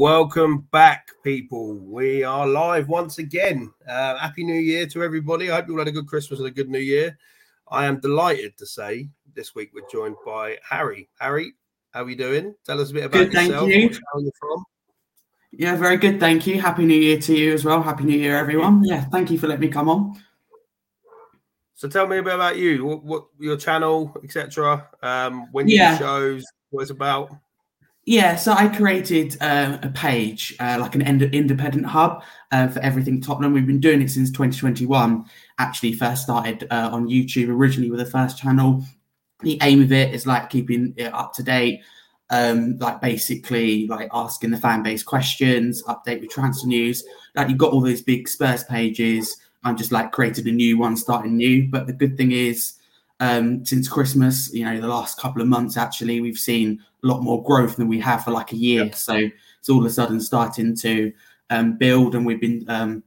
Welcome 0.00 0.66
back, 0.72 1.10
people. 1.22 1.74
We 1.74 2.24
are 2.24 2.46
live 2.46 2.88
once 2.88 3.18
again. 3.18 3.70
Uh, 3.86 4.16
Happy 4.16 4.44
New 4.44 4.58
Year 4.58 4.86
to 4.86 5.02
everybody. 5.02 5.50
I 5.50 5.56
hope 5.56 5.68
you 5.68 5.74
all 5.74 5.80
had 5.80 5.88
a 5.88 5.92
good 5.92 6.06
Christmas 6.06 6.38
and 6.38 6.48
a 6.48 6.50
good 6.50 6.70
New 6.70 6.78
Year. 6.78 7.18
I 7.68 7.84
am 7.84 8.00
delighted 8.00 8.56
to 8.56 8.64
say 8.64 9.10
this 9.34 9.54
week 9.54 9.72
we're 9.74 9.86
joined 9.92 10.16
by 10.24 10.56
Harry. 10.66 11.10
Harry, 11.18 11.52
how 11.90 12.04
are 12.04 12.08
you 12.08 12.16
doing? 12.16 12.54
Tell 12.64 12.80
us 12.80 12.88
a 12.92 12.94
bit 12.94 13.04
about 13.04 13.18
Good, 13.18 13.32
thank 13.32 13.50
yourself. 13.50 13.68
you. 13.68 13.90
Where 13.90 14.22
you're 14.22 14.32
from. 14.40 14.64
Yeah, 15.52 15.76
very 15.76 15.98
good. 15.98 16.18
Thank 16.18 16.46
you. 16.46 16.58
Happy 16.58 16.86
New 16.86 16.94
Year 16.98 17.20
to 17.20 17.36
you 17.36 17.52
as 17.52 17.66
well. 17.66 17.82
Happy 17.82 18.04
New 18.04 18.16
Year, 18.16 18.38
everyone. 18.38 18.82
Yeah, 18.82 19.04
thank 19.12 19.30
you 19.30 19.38
for 19.38 19.48
letting 19.48 19.60
me 19.60 19.68
come 19.68 19.90
on. 19.90 20.18
So 21.74 21.88
tell 21.90 22.06
me 22.06 22.16
a 22.16 22.22
bit 22.22 22.36
about 22.36 22.56
you. 22.56 22.86
What, 22.86 23.04
what 23.04 23.26
your 23.38 23.58
channel, 23.58 24.16
etc. 24.24 24.88
Um, 25.02 25.52
when 25.52 25.68
you 25.68 25.76
Yeah. 25.76 25.98
shows, 25.98 26.42
what 26.70 26.80
it's 26.80 26.90
about. 26.90 27.32
Yeah, 28.10 28.34
so 28.34 28.54
I 28.54 28.66
created 28.66 29.36
uh, 29.40 29.78
a 29.82 29.88
page, 29.88 30.56
uh, 30.58 30.78
like 30.80 30.96
an 30.96 31.02
ind- 31.02 31.32
independent 31.32 31.86
hub 31.86 32.24
uh, 32.50 32.66
for 32.66 32.80
everything 32.80 33.20
Tottenham. 33.20 33.52
We've 33.52 33.68
been 33.68 33.78
doing 33.78 34.02
it 34.02 34.10
since 34.10 34.32
2021. 34.32 35.24
Actually, 35.60 35.92
first 35.92 36.24
started 36.24 36.66
uh, 36.72 36.90
on 36.92 37.06
YouTube 37.06 37.50
originally 37.50 37.88
with 37.88 38.00
the 38.00 38.10
first 38.10 38.36
channel. 38.36 38.84
The 39.42 39.60
aim 39.62 39.80
of 39.80 39.92
it 39.92 40.12
is 40.12 40.26
like 40.26 40.50
keeping 40.50 40.92
it 40.96 41.14
up 41.14 41.34
to 41.34 41.44
date, 41.44 41.82
um, 42.30 42.78
like 42.78 43.00
basically 43.00 43.86
like 43.86 44.08
asking 44.12 44.50
the 44.50 44.56
fan 44.56 44.82
base 44.82 45.04
questions, 45.04 45.84
update 45.84 46.20
with 46.20 46.30
transfer 46.30 46.66
news. 46.66 47.04
Like 47.36 47.48
you've 47.48 47.58
got 47.58 47.72
all 47.72 47.80
those 47.80 48.02
big 48.02 48.26
Spurs 48.26 48.64
pages. 48.64 49.36
I'm 49.62 49.76
just 49.76 49.92
like 49.92 50.10
created 50.10 50.48
a 50.48 50.50
new 50.50 50.78
one, 50.78 50.96
starting 50.96 51.36
new. 51.36 51.68
But 51.70 51.86
the 51.86 51.92
good 51.92 52.16
thing 52.16 52.32
is, 52.32 52.72
um, 53.20 53.64
since 53.64 53.88
Christmas, 53.88 54.52
you 54.52 54.64
know, 54.64 54.80
the 54.80 54.88
last 54.88 55.20
couple 55.20 55.42
of 55.42 55.46
months, 55.46 55.76
actually, 55.76 56.20
we've 56.20 56.38
seen 56.38 56.82
lot 57.06 57.22
more 57.22 57.42
growth 57.42 57.76
than 57.76 57.88
we 57.88 58.00
have 58.00 58.24
for 58.24 58.30
like 58.30 58.52
a 58.52 58.56
year. 58.56 58.84
Yep. 58.84 58.94
So 58.94 59.28
it's 59.58 59.68
all 59.68 59.80
of 59.80 59.86
a 59.86 59.90
sudden 59.90 60.20
starting 60.20 60.76
to 60.76 61.12
um, 61.50 61.76
build, 61.76 62.14
and 62.14 62.24
we've 62.24 62.40
been 62.40 62.64
um, 62.68 63.02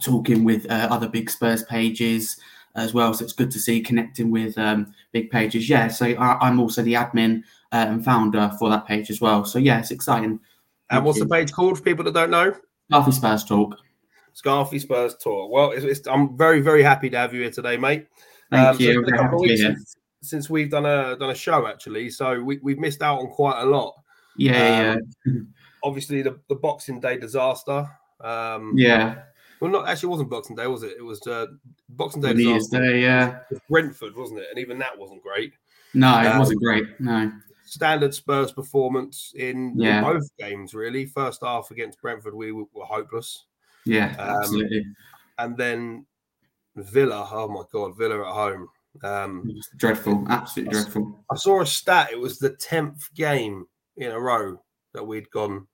talking 0.00 0.44
with 0.44 0.70
uh, 0.70 0.88
other 0.90 1.08
big 1.08 1.30
Spurs 1.30 1.64
pages 1.64 2.36
as 2.74 2.92
well. 2.92 3.14
So 3.14 3.24
it's 3.24 3.32
good 3.32 3.50
to 3.52 3.58
see 3.58 3.80
connecting 3.80 4.30
with 4.30 4.56
um, 4.58 4.92
big 5.12 5.30
pages. 5.30 5.68
Yeah. 5.68 5.88
So 5.88 6.06
I, 6.06 6.38
I'm 6.40 6.60
also 6.60 6.82
the 6.82 6.94
admin 6.94 7.42
uh, 7.72 7.86
and 7.88 8.04
founder 8.04 8.50
for 8.58 8.68
that 8.70 8.86
page 8.86 9.10
as 9.10 9.20
well. 9.20 9.44
So 9.44 9.58
yeah, 9.58 9.78
it's 9.80 9.90
exciting. 9.90 10.40
And 10.90 11.04
what's 11.04 11.18
the 11.18 11.26
page 11.26 11.52
called 11.52 11.78
for 11.78 11.84
people 11.84 12.04
that 12.04 12.14
don't 12.14 12.30
know? 12.30 12.54
Coffee 12.92 13.12
Spurs 13.12 13.44
talk. 13.44 13.76
Scarfey 14.36 14.80
Spurs 14.80 15.16
Talk. 15.16 15.50
Well, 15.50 15.70
it's, 15.72 15.84
it's, 15.84 16.06
I'm 16.06 16.36
very, 16.36 16.60
very 16.60 16.82
happy 16.82 17.08
to 17.08 17.16
have 17.16 17.32
you 17.32 17.40
here 17.40 17.50
today, 17.50 17.78
mate. 17.78 18.06
Thank 18.50 18.68
Um, 18.68 18.76
you. 18.78 19.04
it's 19.06 19.96
been 20.30 20.38
a 20.38 20.42
Very 20.42 20.48
couple 20.48 20.58
happy 20.58 20.66
of 20.66 20.70
to 20.70 20.70
be 20.70 20.70
weeks 20.70 20.70
here. 20.70 20.70
since, 20.70 20.70
we've 20.70 20.70
done 20.70 20.86
a 20.86 21.16
done 21.16 21.30
a 21.30 21.34
show 21.34 21.66
actually, 21.66 22.10
so 22.10 22.40
we, 22.42 22.58
we've 22.62 22.78
missed 22.78 23.02
out 23.02 23.20
on 23.20 23.28
quite 23.28 23.60
a 23.62 23.66
lot. 23.66 23.94
Yeah, 24.36 24.96
Um, 25.26 25.48
Obviously, 25.82 26.22
the, 26.22 26.38
the 26.48 26.54
Boxing 26.56 27.00
Day 27.00 27.16
disaster. 27.16 27.88
Um, 28.20 28.72
yeah, 28.76 28.98
yeah. 28.98 29.22
Well, 29.60 29.70
not 29.70 29.88
actually, 29.88 30.08
it 30.08 30.10
wasn't 30.10 30.30
Boxing 30.30 30.56
Day, 30.56 30.66
was 30.66 30.82
it? 30.82 30.94
It 30.98 31.02
was 31.02 31.24
uh, 31.26 31.46
Boxing 31.90 32.20
Day 32.22 32.34
New 32.34 32.48
Year's 32.48 32.66
disaster. 32.66 32.92
Day, 32.92 33.02
yeah. 33.02 33.38
Brentford, 33.70 34.14
wasn't 34.16 34.40
it? 34.40 34.46
And 34.50 34.58
even 34.58 34.78
that 34.80 34.98
wasn't 34.98 35.22
great. 35.22 35.52
No, 35.94 36.18
it 36.20 36.26
Um, 36.26 36.38
wasn't 36.38 36.60
great. 36.60 36.84
No. 37.00 37.30
Standard 37.64 38.14
Spurs 38.14 38.52
performance 38.52 39.32
in, 39.36 39.80
in 39.82 40.02
both 40.04 40.28
games, 40.38 40.74
really. 40.74 41.06
First 41.06 41.42
half 41.42 41.70
against 41.70 42.00
Brentford, 42.02 42.34
we 42.34 42.52
were, 42.52 42.64
were 42.74 42.84
hopeless, 42.84 43.44
Yeah, 43.84 44.14
Um, 44.18 44.40
absolutely. 44.40 44.84
and 45.38 45.56
then 45.56 46.06
Villa. 46.76 47.26
Oh 47.32 47.48
my 47.48 47.62
God, 47.72 47.96
Villa 47.96 48.20
at 48.20 48.34
home. 48.34 48.68
Um, 49.04 49.50
dreadful. 49.76 50.24
Absolutely 50.28 50.72
dreadful. 50.72 51.24
I 51.30 51.36
saw 51.36 51.60
a 51.62 51.66
stat. 51.66 52.10
It 52.12 52.18
was 52.18 52.38
the 52.38 52.50
tenth 52.50 53.12
game 53.14 53.66
in 53.96 54.10
a 54.10 54.20
row 54.20 54.60
that 54.94 55.04
we'd 55.04 55.30
gone 55.30 55.66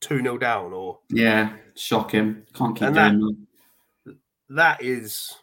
two 0.00 0.18
0 0.20 0.38
down, 0.38 0.72
or 0.72 0.98
Yeah, 1.10 1.52
shocking. 1.76 2.42
Can't 2.54 2.74
keep 2.76 2.88
And 2.88 2.94
doing 3.20 3.46
that. 4.06 4.16
that 4.50 4.82
is. 4.82 5.34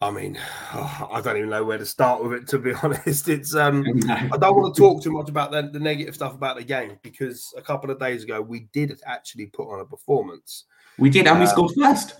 I 0.00 0.10
mean, 0.10 0.38
I 0.72 1.20
don't 1.24 1.36
even 1.36 1.48
know 1.50 1.64
where 1.64 1.78
to 1.78 1.86
start 1.86 2.22
with 2.22 2.32
it. 2.34 2.48
To 2.48 2.58
be 2.58 2.72
honest, 2.82 3.28
it's 3.28 3.54
um. 3.54 3.84
No. 4.06 4.14
I 4.14 4.36
don't 4.36 4.56
want 4.56 4.74
to 4.74 4.80
talk 4.80 5.02
too 5.02 5.12
much 5.12 5.28
about 5.28 5.50
the, 5.50 5.62
the 5.72 5.80
negative 5.80 6.14
stuff 6.14 6.34
about 6.34 6.56
the 6.56 6.64
game 6.64 6.98
because 7.02 7.52
a 7.56 7.62
couple 7.62 7.90
of 7.90 7.98
days 7.98 8.24
ago 8.24 8.40
we 8.40 8.68
did 8.72 8.98
actually 9.06 9.46
put 9.46 9.72
on 9.72 9.80
a 9.80 9.84
performance. 9.84 10.64
We 10.98 11.10
did, 11.10 11.26
and 11.26 11.38
we 11.38 11.46
Um, 11.46 11.50
scored 11.50 11.72
first. 11.76 12.16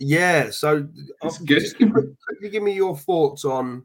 Yeah, 0.00 0.48
so 0.50 0.88
That's 1.22 1.38
good. 1.38 1.60
Just 1.60 1.76
quick- 1.76 1.92
quickly 1.92 2.48
give 2.48 2.62
me 2.62 2.72
your 2.72 2.96
thoughts 2.96 3.44
on, 3.44 3.84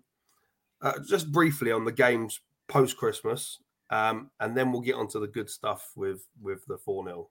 uh, 0.81 0.94
just 1.08 1.31
briefly 1.31 1.72
on 1.72 1.84
the 1.84 1.92
games 1.92 2.40
post 2.68 2.96
Christmas, 2.98 3.59
um, 3.90 4.31
and 4.40 4.56
then 4.56 4.72
we'll 4.72 4.81
get 4.81 4.96
onto 4.96 5.20
the 5.20 5.28
good 5.28 5.50
stuff 5.50 5.92
with 5.96 6.26
with 6.42 6.66
the 6.68 6.78
four 6.78 7.03
0 7.03 7.30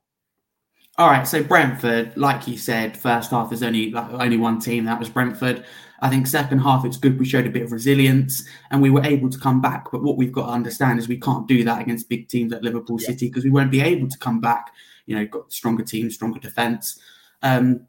All 0.98 1.08
right, 1.08 1.26
so 1.26 1.42
Brentford, 1.42 2.16
like 2.16 2.46
you 2.46 2.56
said, 2.58 2.96
first 2.96 3.30
half 3.30 3.48
there's 3.48 3.62
only 3.62 3.90
like, 3.90 4.08
only 4.12 4.36
one 4.36 4.60
team 4.60 4.84
that 4.84 4.98
was 5.00 5.08
Brentford. 5.08 5.64
I 6.00 6.10
think 6.10 6.26
second 6.26 6.58
half 6.58 6.84
it's 6.84 6.98
good 6.98 7.18
we 7.18 7.24
showed 7.24 7.46
a 7.46 7.50
bit 7.50 7.62
of 7.62 7.72
resilience 7.72 8.46
and 8.70 8.82
we 8.82 8.90
were 8.90 9.02
able 9.04 9.30
to 9.30 9.38
come 9.38 9.62
back. 9.62 9.90
But 9.90 10.02
what 10.02 10.18
we've 10.18 10.30
got 10.30 10.46
to 10.46 10.52
understand 10.52 10.98
is 10.98 11.08
we 11.08 11.18
can't 11.18 11.48
do 11.48 11.64
that 11.64 11.80
against 11.80 12.10
big 12.10 12.28
teams 12.28 12.52
like 12.52 12.62
Liverpool 12.62 13.00
Yeah. 13.00 13.06
City 13.08 13.28
because 13.28 13.44
we 13.44 13.50
won't 13.50 13.70
be 13.70 13.80
able 13.80 14.08
to 14.08 14.18
come 14.18 14.40
back. 14.40 14.72
You 15.06 15.16
know, 15.16 15.26
got 15.26 15.50
stronger 15.52 15.82
teams, 15.82 16.14
stronger 16.14 16.38
defence. 16.38 17.00
Um, 17.42 17.86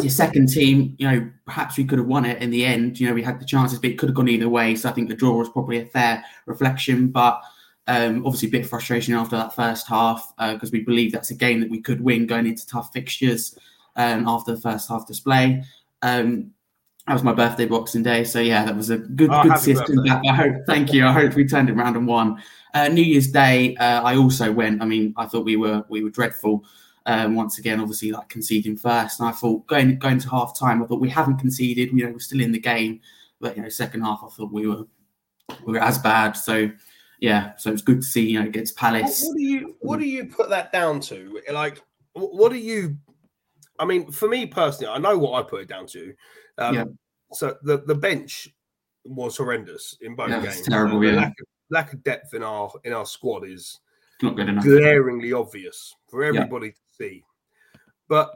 your 0.00 0.10
second 0.10 0.48
team, 0.48 0.94
you 0.98 1.10
know, 1.10 1.30
perhaps 1.44 1.76
we 1.76 1.84
could 1.84 1.98
have 1.98 2.08
won 2.08 2.24
it 2.24 2.40
in 2.42 2.50
the 2.50 2.64
end. 2.64 2.98
You 2.98 3.08
know, 3.08 3.14
we 3.14 3.22
had 3.22 3.38
the 3.40 3.44
chances, 3.44 3.78
but 3.78 3.90
it 3.90 3.98
could 3.98 4.08
have 4.08 4.16
gone 4.16 4.28
either 4.28 4.48
way. 4.48 4.74
So 4.74 4.88
I 4.88 4.92
think 4.92 5.08
the 5.08 5.14
draw 5.14 5.36
was 5.36 5.50
probably 5.50 5.80
a 5.80 5.86
fair 5.86 6.24
reflection. 6.46 7.08
But 7.08 7.42
um, 7.86 8.24
obviously, 8.24 8.48
a 8.48 8.52
bit 8.52 8.62
of 8.62 8.70
frustration 8.70 9.14
after 9.14 9.36
that 9.36 9.54
first 9.54 9.86
half 9.86 10.32
because 10.38 10.72
we 10.72 10.80
believe 10.80 11.12
that's 11.12 11.30
a 11.30 11.34
game 11.34 11.60
that 11.60 11.70
we 11.70 11.80
could 11.80 12.00
win 12.00 12.26
going 12.26 12.46
into 12.46 12.66
tough 12.66 12.92
fixtures 12.92 13.58
um, 13.96 14.26
after 14.26 14.54
the 14.54 14.60
first 14.60 14.88
half 14.88 15.06
display. 15.06 15.62
Um, 16.00 16.52
that 17.06 17.14
was 17.14 17.24
my 17.24 17.32
birthday, 17.32 17.66
Boxing 17.66 18.02
Day. 18.04 18.22
So 18.24 18.38
yeah, 18.40 18.64
that 18.64 18.76
was 18.76 18.90
a 18.90 18.98
good, 18.98 19.28
Oh, 19.30 19.42
good 19.42 19.58
system. 19.58 19.96
birthday. 19.96 20.28
I 20.28 20.34
hope. 20.34 20.54
Thank 20.66 20.92
you. 20.92 21.04
I 21.06 21.12
hope 21.12 21.34
we 21.34 21.46
turned 21.46 21.68
it 21.68 21.72
around 21.76 21.96
and 21.96 22.06
won. 22.06 22.40
Uh, 22.74 22.88
New 22.88 23.02
Year's 23.02 23.30
Day, 23.30 23.76
uh, 23.76 24.02
I 24.02 24.16
also 24.16 24.50
went. 24.52 24.80
I 24.80 24.86
mean, 24.86 25.12
I 25.18 25.26
thought 25.26 25.44
we 25.44 25.56
were 25.56 25.84
we 25.88 26.02
were 26.02 26.10
dreadful. 26.10 26.64
Um, 27.06 27.34
once 27.34 27.58
again, 27.58 27.80
obviously, 27.80 28.12
like 28.12 28.28
conceding 28.28 28.76
first, 28.76 29.18
and 29.20 29.28
I 29.28 29.32
thought 29.32 29.66
going 29.66 29.98
going 29.98 30.18
to 30.20 30.30
half 30.30 30.58
time, 30.58 30.82
I 30.82 30.86
thought 30.86 31.00
we 31.00 31.10
haven't 31.10 31.38
conceded. 31.38 31.90
You 31.92 32.06
know, 32.06 32.12
we're 32.12 32.18
still 32.20 32.40
in 32.40 32.52
the 32.52 32.60
game, 32.60 33.00
but 33.40 33.56
you 33.56 33.62
know, 33.62 33.68
second 33.68 34.02
half, 34.02 34.20
I 34.24 34.28
thought 34.28 34.52
we 34.52 34.66
were 34.66 34.84
we 35.64 35.72
were 35.72 35.80
as 35.82 35.98
bad. 35.98 36.32
So 36.32 36.70
yeah, 37.18 37.56
so 37.56 37.72
it's 37.72 37.82
good 37.82 38.02
to 38.02 38.06
see 38.06 38.30
you 38.30 38.40
know 38.40 38.46
against 38.46 38.76
Palace. 38.76 39.24
what 39.24 39.36
do 39.36 39.42
you 39.42 39.76
what 39.80 39.98
do 39.98 40.06
you 40.06 40.26
put 40.26 40.48
that 40.50 40.72
down 40.72 41.00
to? 41.00 41.40
Like, 41.52 41.82
what 42.14 42.52
do 42.52 42.58
you? 42.58 42.96
I 43.78 43.84
mean, 43.84 44.10
for 44.12 44.28
me 44.28 44.46
personally, 44.46 44.92
I 44.92 44.98
know 44.98 45.18
what 45.18 45.38
I 45.44 45.48
put 45.48 45.62
it 45.62 45.68
down 45.68 45.86
to. 45.88 46.14
Um, 46.58 46.74
Yeah. 46.74 46.84
So 47.32 47.56
the 47.62 47.78
the 47.86 47.94
bench 47.94 48.48
was 49.04 49.36
horrendous 49.36 49.96
in 50.02 50.14
both 50.14 50.30
Yeah, 50.30 50.42
games. 50.42 50.62
terrible, 50.62 51.00
The 51.00 51.08
yeah. 51.08 51.14
lack 51.14 51.40
of, 51.40 51.46
lack 51.70 51.92
of 51.92 52.04
depth 52.04 52.34
in 52.34 52.42
our 52.42 52.70
in 52.84 52.92
our 52.92 53.06
squad 53.06 53.46
is 53.46 53.80
Not 54.22 54.36
good 54.36 54.48
enough. 54.48 54.64
glaringly 54.64 55.32
obvious 55.32 55.94
for 56.08 56.24
everybody 56.24 56.70
to 56.70 56.78
see. 56.96 57.24
But 58.08 58.30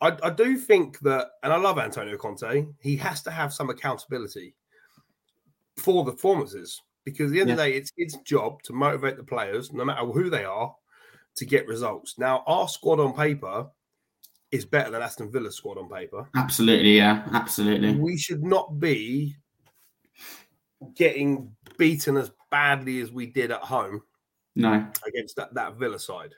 I, 0.00 0.16
I 0.22 0.30
do 0.30 0.56
think 0.56 0.98
that, 1.00 1.28
and 1.42 1.52
I 1.52 1.56
love 1.56 1.78
Antonio 1.78 2.16
Conte, 2.16 2.66
he 2.80 2.96
has 2.96 3.22
to 3.22 3.30
have 3.30 3.52
some 3.52 3.70
accountability 3.70 4.54
for 5.76 6.04
the 6.04 6.12
performances 6.12 6.80
because 7.04 7.30
at 7.30 7.34
the 7.34 7.40
end 7.40 7.50
of 7.50 7.56
the 7.56 7.64
day, 7.64 7.74
it's 7.74 7.92
his 7.96 8.16
job 8.24 8.62
to 8.62 8.72
motivate 8.72 9.16
the 9.16 9.24
players, 9.24 9.72
no 9.72 9.84
matter 9.84 10.04
who 10.06 10.30
they 10.30 10.44
are, 10.44 10.74
to 11.36 11.44
get 11.44 11.66
results. 11.66 12.18
Now, 12.18 12.42
our 12.46 12.68
squad 12.68 13.00
on 13.00 13.12
paper 13.12 13.66
is 14.50 14.64
better 14.64 14.90
than 14.90 15.02
Aston 15.02 15.30
Villa's 15.30 15.56
squad 15.56 15.78
on 15.78 15.88
paper. 15.88 16.28
Absolutely, 16.36 16.96
yeah, 16.96 17.26
absolutely. 17.32 17.96
We 17.96 18.16
should 18.16 18.42
not 18.42 18.78
be 18.78 19.36
getting 20.94 21.54
beaten 21.76 22.16
as 22.16 22.30
badly 22.50 23.00
as 23.00 23.10
we 23.10 23.26
did 23.26 23.50
at 23.50 23.60
home 23.60 24.02
No, 24.56 24.86
against 25.06 25.36
that, 25.36 25.54
that 25.54 25.76
Villa 25.76 25.98
side. 25.98 26.34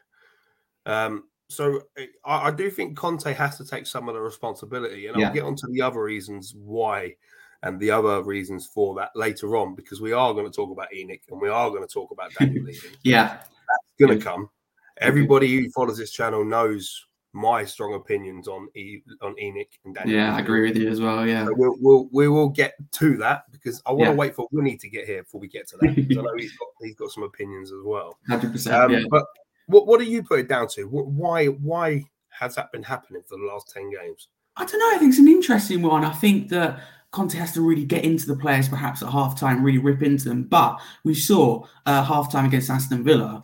Um, 0.87 1.25
so 1.49 1.83
I, 2.25 2.49
I 2.49 2.51
do 2.51 2.71
think 2.71 2.97
Conte 2.97 3.33
has 3.33 3.57
to 3.59 3.65
take 3.65 3.87
some 3.87 4.09
of 4.09 4.15
the 4.15 4.21
responsibility, 4.21 5.07
and 5.07 5.19
Yeah. 5.19 5.29
I'll 5.29 5.35
get 5.35 5.45
onto 5.45 5.67
the 5.71 5.83
other 5.83 6.03
reasons 6.03 6.55
why 6.57 7.17
and 7.63 7.81
the 7.81 7.91
other 7.91 8.23
reasons 8.23 8.67
for 8.67 8.95
that 8.97 9.11
later 9.15 9.57
on 9.57 9.75
because 9.75 10.01
we 10.01 10.13
are 10.13 10.33
going 10.33 10.47
to 10.47 10.53
talk 10.53 10.71
about 10.71 10.89
ENIC 10.93 11.23
and 11.31 11.41
we 11.41 11.49
are 11.49 11.71
going 11.71 11.87
to 11.87 11.93
talk 11.93 12.11
about 12.11 12.33
Daniel 12.35 12.65
Levy. 12.67 12.89
Yeah, 13.03 13.39
going 13.99 14.19
to 14.19 14.25
come. 14.25 14.51
Everybody 14.99 15.55
who 15.55 15.71
follows 15.71 15.99
this 15.99 16.11
channel 16.11 16.45
knows 16.45 17.07
my 17.37 17.65
strong 17.65 17.95
opinions 17.95 18.49
on 18.49 18.69
e- 18.75 19.03
on 19.21 19.35
ENIC 19.37 19.69
and 19.85 19.95
Daniel. 19.95 20.17
yeah, 20.19 20.35
I 20.35 20.41
agree 20.41 20.63
with 20.67 20.77
you 20.77 20.89
as 20.89 21.01
well. 21.01 21.27
Yeah, 21.27 21.45
So 21.45 21.55
we'll, 21.55 21.77
we'll 21.81 22.09
we 22.13 22.29
will 22.29 22.49
get 22.49 22.73
to 22.93 23.17
that 23.19 23.45
because 23.53 23.83
I 23.87 23.93
want 23.93 24.05
to 24.05 24.11
Yeah. 24.11 24.17
wait 24.17 24.35
for 24.35 24.49
Wynnie 24.55 24.81
to 24.81 24.89
get 24.89 25.07
here 25.07 25.23
before 25.23 25.41
we 25.41 25.49
get 25.49 25.69
to 25.69 25.77
that. 25.77 25.95
'cause 25.95 26.19
I 26.19 26.23
know 26.23 26.35
he's 26.37 26.57
got 26.57 26.69
he's 26.81 26.95
got 26.97 27.11
some 27.11 27.25
opinions 27.25 27.71
as 27.71 27.81
well. 27.85 28.19
hundred 28.29 28.53
percent. 28.53 28.75
Um, 28.77 28.91
Yeah. 28.93 29.01
But 29.11 29.25
what 29.67 29.87
what 29.87 30.01
do 30.01 30.07
you 30.07 30.23
put 30.23 30.41
it 30.41 30.49
down 30.49 30.69
to? 30.75 30.85
Why 30.85 31.47
why 31.47 32.05
has 32.31 32.55
that 32.55 32.73
been 32.73 32.83
happening 32.83 33.23
for 33.29 33.37
the 33.39 33.45
last 33.45 33.71
ten 33.73 33.91
games? 33.91 34.29
I 34.57 34.65
don't 34.65 34.79
know. 34.81 34.95
I 34.95 34.99
think 34.99 35.11
it's 35.11 35.19
an 35.19 35.29
interesting 35.29 35.83
one. 35.83 36.05
I 36.05 36.13
think 36.13 36.49
that 36.49 36.81
Conte 37.11 37.37
has 37.37 37.53
to 37.53 37.61
really 37.61 37.85
get 37.85 38.05
into 38.05 38.27
the 38.27 38.37
players 38.37 38.69
perhaps 38.69 39.03
at 39.03 39.11
half 39.11 39.39
time, 39.39 39.63
really 39.63 39.79
rip 39.79 40.03
into 40.03 40.29
them. 40.31 40.45
But 40.45 40.81
we 41.05 41.15
saw 41.15 41.67
uh, 41.85 42.03
half 42.03 42.33
time 42.33 42.47
against 42.47 42.71
Aston 42.71 43.05
Villa. 43.05 43.43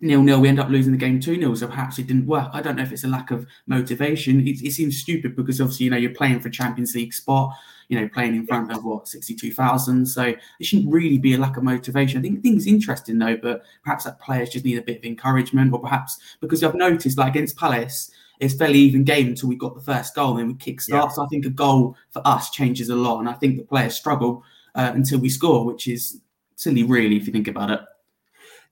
Nil 0.00 0.22
nil. 0.22 0.40
We 0.40 0.48
end 0.48 0.60
up 0.60 0.68
losing 0.68 0.92
the 0.92 0.98
game 0.98 1.20
two 1.20 1.36
0 1.36 1.54
So 1.54 1.66
perhaps 1.66 1.98
it 1.98 2.06
didn't 2.06 2.26
work. 2.26 2.50
I 2.52 2.62
don't 2.62 2.76
know 2.76 2.82
if 2.82 2.92
it's 2.92 3.04
a 3.04 3.08
lack 3.08 3.30
of 3.30 3.46
motivation. 3.66 4.46
It, 4.46 4.62
it, 4.62 4.72
seems 4.72 4.98
stupid 4.98 5.36
because 5.36 5.60
obviously 5.60 5.84
you 5.84 5.90
know 5.90 5.96
you're 5.96 6.14
playing 6.14 6.40
for 6.40 6.50
Champions 6.50 6.94
League 6.94 7.12
spot. 7.12 7.54
You 7.88 8.00
know, 8.00 8.08
playing 8.08 8.34
in 8.34 8.46
front 8.46 8.72
of 8.72 8.82
what 8.82 9.08
sixty 9.08 9.34
two 9.34 9.52
thousand. 9.52 10.06
So 10.06 10.22
it 10.22 10.38
shouldn't 10.62 10.92
really 10.92 11.18
be 11.18 11.34
a 11.34 11.38
lack 11.38 11.56
of 11.56 11.64
motivation. 11.64 12.18
I 12.18 12.22
think 12.22 12.42
things 12.42 12.66
interesting 12.66 13.18
though, 13.18 13.36
but 13.36 13.64
perhaps 13.82 14.04
that 14.04 14.20
players 14.20 14.50
just 14.50 14.64
need 14.64 14.78
a 14.78 14.82
bit 14.82 14.98
of 14.98 15.04
encouragement, 15.04 15.72
or 15.72 15.80
perhaps 15.80 16.18
because 16.40 16.62
I've 16.62 16.74
noticed 16.74 17.18
like 17.18 17.30
against 17.30 17.56
Palace. 17.56 18.10
It's 18.40 18.54
fairly 18.54 18.80
even 18.80 19.04
game 19.04 19.28
until 19.28 19.48
we 19.48 19.54
got 19.54 19.76
the 19.76 19.80
first 19.80 20.14
goal, 20.14 20.32
and 20.32 20.40
then 20.40 20.48
we 20.48 20.54
kick 20.54 20.80
start. 20.80 21.10
Yeah. 21.10 21.14
So 21.14 21.24
I 21.24 21.28
think 21.28 21.46
a 21.46 21.50
goal 21.50 21.96
for 22.10 22.20
us 22.26 22.50
changes 22.50 22.88
a 22.88 22.96
lot, 22.96 23.20
and 23.20 23.28
I 23.28 23.34
think 23.34 23.56
the 23.56 23.62
players 23.62 23.94
struggle 23.94 24.42
uh, 24.74 24.90
until 24.92 25.20
we 25.20 25.28
score, 25.28 25.64
which 25.64 25.86
is 25.86 26.20
silly, 26.56 26.82
really, 26.82 27.16
if 27.16 27.26
you 27.26 27.32
think 27.32 27.48
about 27.48 27.70
it. 27.70 27.80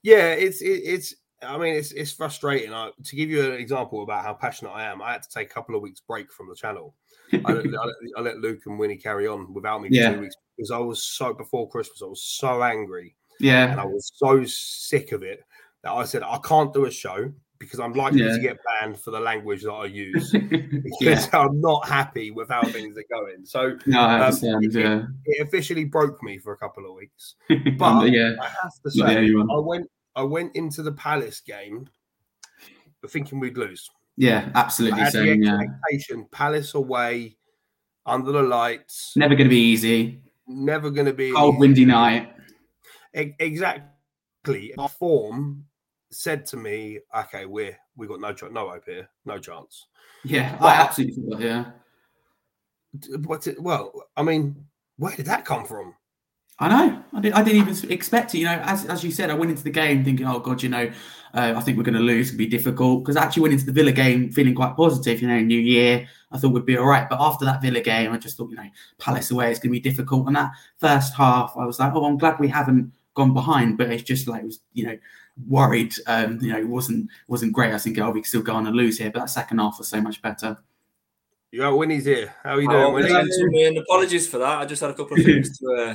Yeah, 0.02 0.32
it's 0.32 0.62
it, 0.62 0.82
it's. 0.84 1.14
I 1.42 1.58
mean, 1.58 1.74
it's 1.74 1.92
it's 1.92 2.12
frustrating. 2.12 2.72
I, 2.72 2.90
to 3.04 3.16
give 3.16 3.28
you 3.28 3.44
an 3.52 3.58
example 3.58 4.02
about 4.02 4.24
how 4.24 4.34
passionate 4.34 4.70
I 4.70 4.84
am, 4.84 5.02
I 5.02 5.12
had 5.12 5.22
to 5.22 5.28
take 5.28 5.50
a 5.50 5.54
couple 5.54 5.74
of 5.74 5.82
weeks 5.82 6.00
break 6.00 6.32
from 6.32 6.48
the 6.48 6.54
channel. 6.54 6.94
I, 7.32 7.52
let, 7.52 7.66
I, 7.66 7.84
let, 7.84 7.94
I, 8.16 8.20
let, 8.20 8.38
Luke 8.38 8.60
and 8.66 8.78
Wynnie 8.78 9.02
carry 9.02 9.26
on 9.26 9.52
without 9.52 9.80
me 9.80 9.88
for 9.88 9.94
yeah. 9.94 10.12
two 10.12 10.20
weeks 10.20 10.36
because 10.56 10.70
I 10.70 10.78
was 10.78 11.02
so 11.02 11.32
before 11.34 11.68
Christmas. 11.68 12.02
I 12.02 12.06
was 12.06 12.22
so 12.22 12.62
angry. 12.62 13.16
Yeah, 13.40 13.72
and 13.72 13.80
I 13.80 13.86
was 13.86 14.12
so 14.14 14.44
sick 14.44 15.12
of 15.12 15.22
it 15.22 15.42
that 15.82 15.92
I 15.92 16.04
said 16.04 16.22
I 16.22 16.38
can't 16.44 16.72
do 16.72 16.84
a 16.84 16.90
show 16.90 17.32
because 17.62 17.78
I'm 17.78 17.92
likely 17.92 18.24
yeah. 18.24 18.32
to 18.32 18.40
get 18.40 18.58
banned 18.64 18.98
for 18.98 19.12
the 19.12 19.20
language 19.20 19.62
that 19.62 19.70
I 19.70 19.84
use 19.84 20.32
because 20.32 20.98
yeah. 21.00 21.26
I'm 21.32 21.60
not 21.60 21.88
happy 21.88 22.32
with 22.32 22.48
how 22.48 22.62
things 22.62 22.98
are 22.98 23.04
going. 23.08 23.44
So 23.44 23.78
no, 23.86 24.00
um, 24.00 24.32
it, 24.42 24.74
yeah. 24.74 25.04
it, 25.24 25.46
officially 25.46 25.84
broke 25.84 26.20
me 26.24 26.38
for 26.38 26.52
a 26.52 26.56
couple 26.56 26.84
of 26.84 26.96
weeks. 26.96 27.36
But 27.78 28.10
yeah, 28.10 28.32
I 28.40 28.46
have 28.46 28.72
to 28.84 28.90
say, 28.90 29.32
I 29.32 29.58
went 29.58 29.88
I 30.16 30.22
went 30.22 30.56
into 30.56 30.82
the 30.82 30.92
Palace 30.92 31.40
game 31.40 31.88
thinking 33.08 33.38
we'd 33.38 33.56
lose. 33.56 33.88
Yeah, 34.16 34.50
absolutely. 34.56 35.00
I 35.00 35.04
had 35.04 35.14
expectation 35.14 36.18
yeah. 36.18 36.24
Palace 36.32 36.74
away 36.74 37.36
under 38.04 38.32
the 38.32 38.42
lights. 38.42 39.12
Never 39.16 39.36
going 39.36 39.48
to 39.48 39.54
be 39.54 39.62
easy. 39.62 40.20
Never 40.48 40.90
going 40.90 41.06
to 41.06 41.12
be 41.12 41.32
cold, 41.32 41.58
windy 41.58 41.84
night. 41.84 42.32
Exactly. 43.14 44.74
Our 44.76 44.88
form 44.88 45.66
said 46.12 46.46
to 46.46 46.56
me, 46.56 47.00
"Okay, 47.16 47.46
we're 47.46 47.76
we 47.96 48.06
got 48.06 48.20
no 48.20 48.34
no 48.50 48.68
hope 48.68 48.84
here, 48.86 49.08
no 49.24 49.38
chance." 49.38 49.86
Yeah, 50.24 50.56
but, 50.58 50.66
I 50.66 50.74
absolutely 50.74 51.22
thought, 51.22 51.40
yeah. 51.40 51.64
What's 53.24 53.46
it? 53.46 53.60
Well, 53.60 53.92
I 54.16 54.22
mean, 54.22 54.66
where 54.98 55.16
did 55.16 55.26
that 55.26 55.44
come 55.44 55.64
from? 55.64 55.94
I 56.58 56.68
know. 56.68 57.02
I, 57.14 57.20
did, 57.20 57.32
I 57.32 57.42
didn't 57.42 57.68
even 57.68 57.90
expect 57.90 58.34
it. 58.34 58.38
You 58.38 58.44
know, 58.44 58.60
as, 58.62 58.84
as 58.86 59.02
you 59.02 59.10
said, 59.10 59.30
I 59.30 59.34
went 59.34 59.50
into 59.50 59.64
the 59.64 59.70
game 59.70 60.04
thinking, 60.04 60.26
"Oh 60.26 60.38
God, 60.38 60.62
you 60.62 60.68
know, 60.68 60.92
uh, 61.34 61.54
I 61.56 61.60
think 61.60 61.76
we're 61.76 61.82
going 61.82 61.94
to 61.94 62.00
lose. 62.00 62.28
It'll 62.28 62.38
be 62.38 62.46
difficult." 62.46 63.02
Because 63.02 63.16
I 63.16 63.24
actually 63.24 63.42
went 63.42 63.54
into 63.54 63.66
the 63.66 63.72
Villa 63.72 63.90
game 63.90 64.30
feeling 64.30 64.54
quite 64.54 64.76
positive. 64.76 65.20
You 65.22 65.28
know, 65.28 65.40
New 65.40 65.58
Year, 65.58 66.06
I 66.30 66.38
thought 66.38 66.52
we'd 66.52 66.66
be 66.66 66.76
all 66.76 66.86
right. 66.86 67.08
But 67.08 67.20
after 67.20 67.44
that 67.46 67.62
Villa 67.62 67.80
game, 67.80 68.12
I 68.12 68.18
just 68.18 68.36
thought, 68.36 68.50
you 68.50 68.56
know, 68.56 68.68
Palace 68.98 69.30
away 69.30 69.50
is 69.50 69.58
going 69.58 69.70
to 69.70 69.80
be 69.80 69.80
difficult. 69.80 70.26
And 70.26 70.36
that 70.36 70.52
first 70.78 71.14
half, 71.14 71.54
I 71.56 71.64
was 71.64 71.80
like, 71.80 71.92
"Oh, 71.94 72.04
I'm 72.04 72.18
glad 72.18 72.38
we 72.38 72.48
haven't 72.48 72.92
gone 73.14 73.32
behind." 73.32 73.78
But 73.78 73.90
it's 73.90 74.02
just 74.02 74.28
like 74.28 74.42
it 74.42 74.46
was, 74.46 74.60
you 74.74 74.86
know, 74.86 74.98
worried. 75.46 75.94
Um, 76.06 76.38
you 76.40 76.52
know, 76.52 76.58
it 76.58 76.68
wasn't 76.68 77.08
wasn't 77.28 77.52
great. 77.52 77.74
I 77.74 77.78
think 77.78 77.98
oh, 77.98 78.10
we 78.10 78.20
could 78.20 78.28
still 78.28 78.42
go 78.42 78.54
on 78.54 78.66
and 78.66 78.76
lose 78.76 78.98
here, 78.98 79.10
but 79.10 79.20
that 79.20 79.30
second 79.30 79.58
half 79.58 79.78
was 79.78 79.88
so 79.88 80.00
much 80.00 80.20
better. 80.22 80.56
You 81.50 81.60
got 81.60 81.72
Wynnie's 81.72 82.06
here. 82.06 82.34
How 82.42 82.54
are 82.54 82.60
you 82.60 82.68
doing, 82.68 82.82
oh, 82.82 82.92
Wynnie? 82.92 83.68
And 83.68 83.78
apologies 83.78 84.28
for 84.28 84.38
that. 84.38 84.58
I 84.58 84.64
just 84.64 84.80
had 84.80 84.90
a 84.90 84.94
couple 84.94 85.18
of 85.18 85.24
things 85.24 85.58
to 85.58 85.74
uh, 85.74 85.94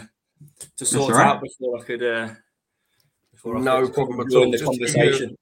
to 0.78 0.86
sort 0.86 1.14
right. 1.14 1.26
out 1.26 1.42
before 1.42 1.80
I 1.80 1.84
could. 1.84 2.04
Uh, 2.04 2.30
before 3.32 3.58
I 3.58 3.62
no 3.62 3.86
could 3.86 3.94
problem 3.94 4.20
at 4.20 4.36
all. 4.36 4.52
The 4.52 4.60
conversation. 4.60 5.38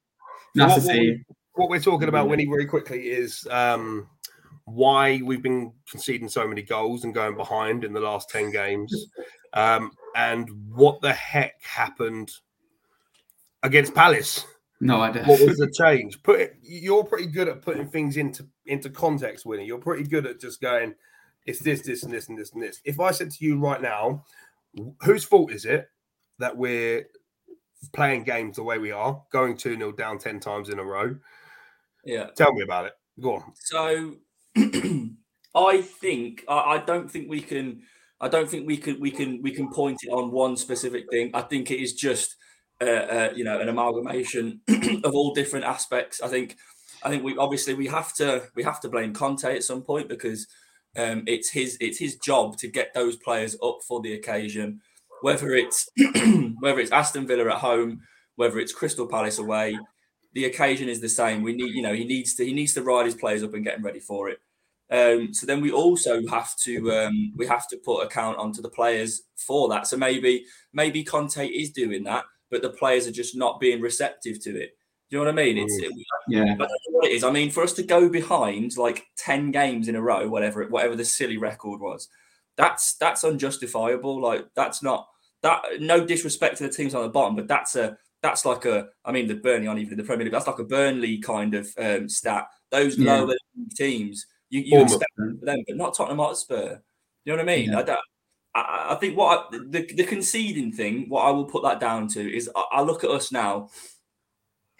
Nice 0.56 0.86
what, 0.86 0.96
what, 0.96 1.16
what, 1.54 1.70
we're 1.70 1.82
talking 1.82 2.08
about, 2.08 2.30
Wynnie, 2.30 2.50
very 2.50 2.66
quickly 2.66 3.10
is 3.10 3.46
um, 3.52 4.08
why 4.64 5.20
we've 5.22 5.44
been 5.44 5.74
conceding 5.90 6.30
so 6.30 6.48
many 6.48 6.62
goals 6.62 7.04
and 7.04 7.14
going 7.14 7.36
behind 7.36 7.84
in 7.84 7.92
the 7.92 8.00
last 8.00 8.30
ten 8.30 8.52
games, 8.52 9.08
um, 9.52 9.92
and 10.16 10.50
what 10.74 11.02
the 11.02 11.12
heck 11.12 11.62
happened 11.62 12.32
against 13.66 13.96
Palace. 13.96 14.46
No 14.80 15.02
idea. 15.02 15.24
What 15.24 15.42
was 15.42 15.58
the 15.58 15.72
change? 15.72 16.22
Put 16.22 16.40
it, 16.40 16.58
you're 16.62 17.04
pretty 17.04 17.28
good 17.28 17.48
at 17.48 17.62
putting 17.62 17.88
things 17.88 18.18
into 18.18 18.46
into 18.66 18.90
context, 18.90 19.46
Wynnie. 19.46 19.66
You're 19.66 19.80
pretty 19.80 20.04
good 20.04 20.26
at 20.26 20.40
just 20.40 20.62
going, 20.62 20.94
it's 21.46 21.60
this, 21.60 21.82
this, 21.82 22.04
and 22.04 22.14
this, 22.14 22.30
and 22.30 22.38
this, 22.38 22.52
and 22.54 22.62
this. 22.62 22.82
If 22.86 23.00
I 23.00 23.12
said 23.12 23.32
to 23.32 23.46
you 23.46 23.58
right 23.58 23.82
now, 23.82 24.24
whose 25.02 25.24
fault 25.24 25.52
is 25.52 25.66
it 25.66 25.88
that 26.40 26.56
we're 26.56 27.06
playing 27.94 28.24
games 28.24 28.58
the 28.58 28.64
way 28.64 28.78
we 28.78 28.92
are, 28.92 29.22
going 29.32 29.58
2 29.58 29.78
0 29.78 29.92
down 29.94 30.20
10 30.20 30.40
times 30.40 30.70
in 30.70 30.80
a 30.80 30.84
row? 30.84 31.16
Yeah. 32.04 32.28
Tell 32.36 32.54
me 32.54 32.62
about 32.62 32.86
it. 32.86 32.94
Go 33.20 33.36
on. 33.36 33.54
So 33.56 34.16
I 35.56 35.82
think 35.82 36.44
I, 36.48 36.58
I 36.58 36.78
don't 36.86 37.10
think 37.10 37.30
we 37.30 37.42
can 37.42 37.82
I 38.20 38.28
don't 38.28 38.50
think 38.50 38.68
we 38.68 38.78
can 38.78 39.00
we 39.00 39.10
can 39.10 39.42
we 39.42 39.52
can 39.52 39.72
point 39.72 40.00
it 40.04 40.10
on 40.10 40.32
one 40.32 40.58
specific 40.58 41.06
thing. 41.10 41.32
I 41.34 41.42
think 41.42 41.72
it 41.72 41.82
is 41.82 41.94
just 41.94 42.36
uh, 42.82 42.86
uh, 42.86 43.30
you 43.36 43.44
know 43.44 43.60
an 43.60 43.70
amalgamation 43.70 44.62
of 45.04 45.14
all 45.14 45.34
different 45.34 45.66
aspects. 45.66 46.22
I 46.22 46.28
think 46.28 46.58
I 47.04 47.10
think 47.10 47.24
we 47.24 47.38
obviously 47.38 47.74
we 47.74 47.88
have 47.88 48.14
to 48.16 48.44
we 48.56 48.64
have 48.64 48.82
to 48.82 48.90
blame 48.90 49.14
Conte 49.14 49.56
at 49.56 49.64
some 49.64 49.82
point 49.82 50.10
because 50.10 50.48
um, 50.98 51.24
it's 51.28 51.50
his 51.50 51.78
it's 51.80 52.00
his 52.00 52.16
job 52.18 52.58
to 52.58 52.68
get 52.68 52.94
those 52.94 53.16
players 53.16 53.56
up 53.64 53.80
for 53.88 54.02
the 54.02 54.14
occasion, 54.14 54.82
whether 55.22 55.54
it's 55.54 55.90
whether 56.60 56.80
it's 56.80 56.92
Aston 56.92 57.28
Villa 57.28 57.50
at 57.50 57.60
home, 57.60 58.02
whether 58.36 58.60
it's 58.60 58.74
Crystal 58.74 59.08
Palace 59.08 59.38
away. 59.38 59.78
The 60.34 60.46
occasion 60.46 60.90
is 60.90 61.00
the 61.00 61.08
same. 61.08 61.44
We 61.44 61.54
need, 61.54 61.74
you 61.74 61.82
know, 61.82 61.94
he 61.94 62.04
needs 62.04 62.36
to 62.36 62.46
he 62.46 62.54
needs 62.54 62.74
to 62.74 62.84
ride 62.84 63.06
his 63.06 63.16
players 63.16 63.44
up 63.44 63.54
and 63.54 63.64
get 63.64 63.76
them 63.76 63.86
ready 63.86 64.00
for 64.00 64.30
it. 64.30 64.40
Um, 64.92 65.34
so 65.34 65.46
then 65.46 65.62
we 65.62 65.72
also 65.72 66.26
have 66.28 66.56
to 66.64 66.92
um, 66.92 67.34
we 67.36 67.48
have 67.48 67.68
to 67.70 67.78
put 67.78 68.04
account 68.04 68.38
onto 68.38 68.62
the 68.62 68.70
players 68.70 69.24
for 69.36 69.70
that. 69.70 69.88
So 69.88 69.98
maybe 69.98 70.46
maybe 70.74 71.04
Conte 71.04 71.48
is 71.48 71.72
doing 71.72 72.04
that 72.04 72.26
but 72.56 72.62
the 72.62 72.78
players 72.78 73.06
are 73.06 73.12
just 73.12 73.36
not 73.36 73.60
being 73.60 73.82
receptive 73.82 74.42
to 74.42 74.58
it. 74.58 74.78
Do 75.10 75.18
you 75.18 75.20
know 75.20 75.26
what 75.26 75.40
I 75.40 75.44
mean? 75.44 75.58
It's 75.58 75.78
it, 75.78 75.92
yeah. 76.30 76.44
I 76.44 76.46
don't 76.46 76.60
know 76.60 76.68
what 76.92 77.08
it 77.08 77.12
is. 77.12 77.26
I 77.26 77.32
mean, 77.32 77.52
for 77.52 77.64
us 77.64 77.74
to 77.74 77.84
go 77.84 78.08
behind 78.08 78.78
like 78.78 79.04
ten 79.18 79.52
games 79.52 79.90
in 79.90 79.98
a 79.98 80.02
row, 80.02 80.30
whatever 80.30 80.66
whatever 80.68 80.96
the 80.96 81.04
silly 81.04 81.38
record 81.38 81.82
was, 81.82 82.08
that's 82.56 82.96
that's 82.96 83.26
unjustifiable. 83.26 84.22
Like 84.22 84.46
that's 84.56 84.82
not 84.82 85.06
that. 85.44 85.64
No 85.82 86.06
disrespect 86.06 86.58
to 86.58 86.64
the 86.64 86.74
teams 86.74 86.96
on 86.96 87.04
the 87.04 87.10
bottom, 87.10 87.36
but 87.36 87.50
that's 87.50 87.76
a 87.76 87.98
that's 88.24 88.46
like 88.46 88.64
a. 88.64 88.88
I 89.04 89.12
mean, 89.12 89.28
the 89.28 89.36
Burnley 89.36 89.68
aren't 89.68 89.82
even 89.82 89.94
in 89.94 89.98
the 89.98 90.06
Premier 90.06 90.24
League. 90.24 90.32
That's 90.34 90.48
like 90.48 90.60
a 90.60 90.64
Burnley 90.64 91.18
kind 91.18 91.56
of 91.56 91.68
um, 91.78 92.08
stat. 92.08 92.48
Those 92.72 92.98
yeah. 92.98 93.20
lower 93.20 93.36
teams, 93.76 94.26
you, 94.50 94.62
you 94.62 94.82
expect 94.82 95.12
them, 95.18 95.42
but 95.44 95.58
not 95.76 95.94
Tottenham 95.94 96.20
Hotspur. 96.20 96.78
You 97.26 97.34
know 97.34 97.44
what 97.44 97.52
I 97.52 97.56
mean? 97.56 97.72
Yeah. 97.72 97.80
I 97.80 97.84
don't, 97.84 98.00
I, 98.56 98.88
I 98.92 98.96
think 98.96 99.18
what 99.18 99.48
I, 99.52 99.58
the 99.58 99.86
the 99.94 100.06
conceding 100.06 100.72
thing, 100.72 101.10
what 101.10 101.24
I 101.24 101.30
will 101.32 101.46
put 101.46 101.64
that 101.64 101.80
down 101.80 102.08
to 102.10 102.36
is 102.36 102.50
I, 102.56 102.64
I 102.72 102.82
look 102.82 103.04
at 103.04 103.12
us 103.12 103.32
now, 103.32 103.70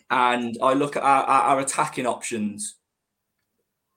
and 0.10 0.58
I 0.62 0.74
look 0.74 0.96
at 0.96 1.04
our, 1.04 1.24
our, 1.24 1.60
attacking 1.60 2.08
options. 2.08 2.76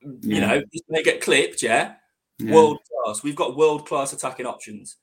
Yeah. 0.02 0.34
You 0.34 0.40
know, 0.40 0.62
they 0.90 1.02
get 1.02 1.20
clipped, 1.20 1.62
yeah? 1.62 1.94
yeah. 2.38 2.54
World 2.54 2.78
class. 3.04 3.22
We've 3.22 3.36
got 3.36 3.56
world 3.56 3.86
class 3.86 4.12
attacking 4.12 4.46
options. 4.46 4.96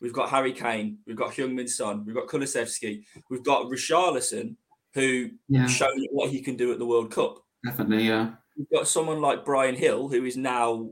We've 0.00 0.12
got 0.12 0.30
Harry 0.30 0.52
Kane. 0.52 0.98
We've 1.06 1.16
got 1.16 1.30
Heung-min 1.30 1.68
Son. 1.68 2.04
We've 2.04 2.14
got 2.14 2.26
Kulusevski. 2.26 3.04
We've 3.30 3.44
got 3.44 3.66
Richarlison, 3.66 4.56
who 4.94 5.30
yeah. 5.48 5.66
shown 5.66 6.06
what 6.10 6.30
he 6.30 6.40
can 6.40 6.56
do 6.56 6.72
at 6.72 6.78
the 6.78 6.86
World 6.86 7.12
Cup. 7.12 7.44
Definitely, 7.64 8.08
yeah. 8.08 8.32
We've 8.58 8.70
got 8.70 8.88
someone 8.88 9.20
like 9.20 9.44
Bryan 9.44 9.76
Gil, 9.76 10.08
who 10.08 10.24
is 10.24 10.36
now 10.36 10.90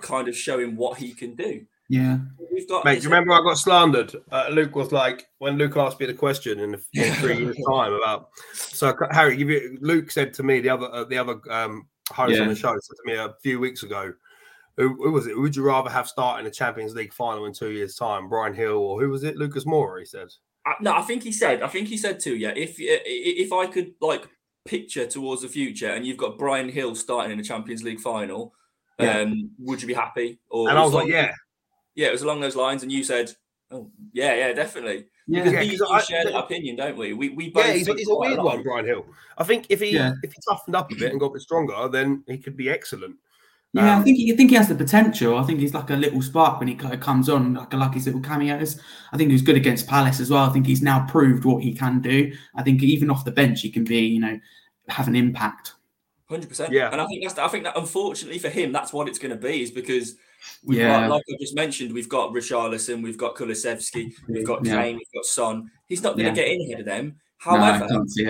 kind 0.00 0.28
of 0.28 0.36
showing 0.36 0.76
what 0.76 0.98
he 0.98 1.12
can 1.12 1.34
do. 1.34 1.64
Yeah. 1.88 2.18
We've 2.52 2.68
got 2.68 2.84
Mate, 2.84 2.96
do 2.96 3.02
you 3.02 3.10
remember 3.10 3.32
I 3.32 3.42
got 3.42 3.58
slandered? 3.58 4.14
Uh, 4.32 4.48
Luke 4.50 4.74
was 4.74 4.90
like, 4.92 5.28
when 5.38 5.58
Luke 5.58 5.76
asked 5.76 6.00
me 6.00 6.06
the 6.06 6.14
question 6.14 6.58
in, 6.60 6.74
in 6.94 7.12
three 7.14 7.38
years' 7.38 7.58
time 7.68 7.92
about. 7.92 8.30
So 8.54 8.96
Harry, 9.10 9.36
you, 9.36 9.78
Luke 9.80 10.10
said 10.10 10.32
to 10.34 10.42
me 10.42 10.60
the 10.60 10.70
other 10.70 10.92
uh, 10.92 11.04
the 11.04 11.18
other 11.18 11.38
um, 11.50 11.86
host 12.10 12.34
yeah. 12.34 12.42
on 12.42 12.48
the 12.48 12.56
show 12.56 12.72
said 12.72 12.96
to 12.96 13.12
me 13.12 13.14
a 13.14 13.34
few 13.42 13.60
weeks 13.60 13.82
ago, 13.82 14.12
who, 14.76 14.94
who, 15.02 15.12
was 15.12 15.26
it? 15.26 15.38
Would 15.38 15.56
you 15.56 15.64
rather 15.64 15.90
have 15.90 16.08
start 16.08 16.38
in 16.38 16.44
the 16.44 16.50
Champions 16.50 16.94
League 16.94 17.12
final 17.12 17.46
in 17.46 17.52
two 17.52 17.70
years' 17.70 17.94
time, 17.94 18.28
Bryan 18.28 18.54
Gil 18.54 18.76
or 18.76 19.00
who 19.00 19.10
was 19.10 19.24
it? 19.24 19.36
Lucas 19.36 19.64
Moura. 19.64 20.00
He 20.00 20.04
said. 20.04 20.28
Uh, 20.66 20.72
no, 20.80 20.94
I 20.94 21.02
think 21.02 21.22
he 21.22 21.32
said. 21.32 21.62
I 21.62 21.68
think 21.68 21.88
he 21.88 21.96
said 21.96 22.20
too. 22.20 22.36
Yeah, 22.36 22.52
if 22.56 22.76
if 22.78 23.52
I 23.52 23.66
could 23.66 23.94
like 24.00 24.28
picture 24.66 25.06
towards 25.06 25.42
the 25.42 25.48
future, 25.48 25.90
and 25.90 26.04
you've 26.04 26.16
got 26.16 26.38
Bryan 26.38 26.70
Gil 26.70 26.94
starting 26.94 27.32
in 27.32 27.38
the 27.38 27.44
Champions 27.44 27.82
League 27.84 28.00
final, 28.00 28.52
yeah. 28.98 29.20
um, 29.20 29.50
would 29.58 29.80
you 29.80 29.88
be 29.88 29.94
happy? 29.94 30.38
Or 30.50 30.68
and 30.68 30.78
I 30.78 30.82
was 30.82 30.92
like, 30.92 31.08
yeah, 31.08 31.32
yeah, 31.96 32.08
it 32.08 32.12
was 32.12 32.22
along 32.22 32.40
those 32.40 32.54
lines, 32.54 32.84
and 32.84 32.92
you 32.92 33.02
said, 33.02 33.32
"Oh, 33.70 33.90
yeah, 34.12 34.34
yeah, 34.34 34.52
definitely." 34.52 35.06
Yeah, 35.26 35.42
because 35.42 35.66
yeah, 35.66 35.96
we, 35.96 36.00
share 36.02 36.24
that 36.24 36.36
opinion, 36.36 36.76
don't 36.76 36.96
we? 36.96 37.12
We 37.12 37.30
we 37.30 37.50
both. 37.50 37.66
Yeah, 37.66 37.72
he's, 37.72 37.86
he's 37.88 38.08
a 38.08 38.14
weird 38.14 38.38
one, 38.38 38.62
Bryan 38.62 38.84
Gil. 38.84 39.06
I 39.36 39.42
think 39.42 39.66
if 39.70 39.80
he 39.80 39.90
yeah. 39.90 40.12
if 40.22 40.32
he 40.32 40.40
toughened 40.48 40.76
up 40.76 40.92
a 40.92 40.94
bit 40.94 41.10
and 41.10 41.18
got 41.18 41.26
a 41.26 41.32
bit 41.32 41.42
stronger, 41.42 41.88
then 41.88 42.22
he 42.28 42.38
could 42.38 42.56
be 42.56 42.70
excellent. 42.70 43.16
Yeah, 43.72 43.94
Um, 43.94 44.00
I 44.00 44.04
think 44.04 44.18
he, 44.18 44.32
I 44.32 44.36
think 44.36 44.50
he 44.50 44.56
has 44.56 44.68
the 44.68 44.74
potential. 44.74 45.36
I 45.36 45.42
think 45.42 45.58
he's 45.58 45.74
like 45.74 45.90
a 45.90 45.96
little 45.96 46.22
spark 46.22 46.60
when 46.60 46.68
he 46.68 46.76
kind 46.76 46.94
of 46.94 47.00
comes 47.00 47.28
on, 47.28 47.54
like 47.54 47.72
a 47.72 47.76
like 47.76 47.94
his 47.94 48.06
little 48.06 48.20
cameos. 48.20 48.80
I 49.12 49.16
think 49.16 49.32
he's 49.32 49.42
good 49.42 49.56
against 49.56 49.88
Palace 49.88 50.20
as 50.20 50.30
well. 50.30 50.48
I 50.48 50.52
think 50.52 50.66
he's 50.66 50.82
now 50.82 51.04
proved 51.08 51.44
what 51.44 51.62
he 51.62 51.74
can 51.74 52.00
do. 52.00 52.32
I 52.54 52.62
think 52.62 52.82
even 52.82 53.10
off 53.10 53.24
the 53.24 53.32
bench, 53.32 53.62
he 53.62 53.70
can 53.70 53.84
be, 53.84 53.98
you 53.98 54.20
know, 54.20 54.38
have 54.88 55.08
an 55.08 55.16
impact. 55.16 55.74
Hundred 56.28 56.48
percent. 56.48 56.72
Yeah. 56.72 56.90
and 56.90 57.00
I 57.00 57.06
think 57.06 57.22
that's 57.22 57.38
I 57.38 57.48
think 57.48 57.64
that 57.64 57.76
unfortunately 57.76 58.38
for 58.38 58.48
him, 58.48 58.72
that's 58.72 58.92
what 58.92 59.08
it's 59.08 59.18
going 59.18 59.30
to 59.30 59.36
be, 59.36 59.62
is 59.62 59.70
because 59.70 60.14
we've 60.64 60.78
Yeah. 60.78 61.00
got, 61.00 61.10
like 61.10 61.22
I 61.30 61.36
just 61.40 61.54
mentioned, 61.54 61.92
we've 61.92 62.08
got 62.08 62.32
Richarlison, 62.32 63.02
we've 63.02 63.18
got 63.18 63.36
Kulusevski, 63.36 64.12
we've 64.28 64.46
got 64.46 64.64
Yeah. 64.64 64.82
Kane, 64.82 64.96
we've 64.96 65.12
got 65.14 65.24
Son. 65.24 65.70
He's 65.86 66.02
not 66.02 66.14
going 66.16 66.26
Yeah. 66.26 66.30
to 66.34 66.36
get 66.36 66.48
in 66.48 66.60
ahead 66.62 66.80
of 66.80 66.86
them. 66.86 67.16
No, 67.46 67.52
I 67.52 67.72
However, 67.78 68.04
see. 68.06 68.28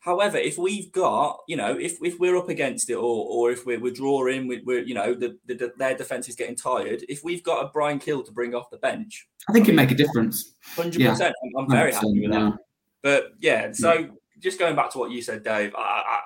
However, 0.00 0.38
if 0.38 0.56
we've 0.56 0.90
got, 0.92 1.40
you 1.48 1.56
know, 1.56 1.76
if, 1.78 1.98
if 2.02 2.18
we're 2.18 2.36
up 2.36 2.48
against 2.48 2.88
it 2.88 2.94
or 2.94 3.26
or 3.28 3.50
if 3.50 3.66
we're 3.66 3.80
withdrawing, 3.80 4.46
we, 4.46 4.62
we're, 4.64 4.82
you 4.82 4.94
know, 4.94 5.12
the, 5.12 5.36
the, 5.46 5.72
their 5.76 5.94
defense 5.96 6.28
is 6.28 6.36
getting 6.36 6.56
tired. 6.56 7.04
If 7.08 7.24
we've 7.24 7.42
got 7.42 7.64
a 7.64 7.68
Bryan 7.68 7.98
Gil 7.98 8.22
to 8.22 8.32
bring 8.32 8.54
off 8.54 8.70
the 8.70 8.78
bench, 8.78 9.28
I 9.48 9.52
think 9.52 9.64
it'd 9.66 9.76
make 9.76 9.90
a 9.90 9.94
difference. 9.94 10.54
hundred 10.76 11.00
Yeah. 11.02 11.10
percent, 11.10 11.34
I'm, 11.44 11.64
I'm 11.64 11.70
very 11.70 11.92
happy 11.92 12.20
with 12.20 12.30
that. 12.30 12.58
But 13.02 13.32
yeah, 13.40 13.72
so 13.72 14.08
just 14.38 14.58
going 14.58 14.76
back 14.76 14.90
to 14.92 14.98
what 14.98 15.10
you 15.10 15.20
said, 15.20 15.42
Dave, 15.42 15.74
I, 15.76 15.80
I 15.80 16.20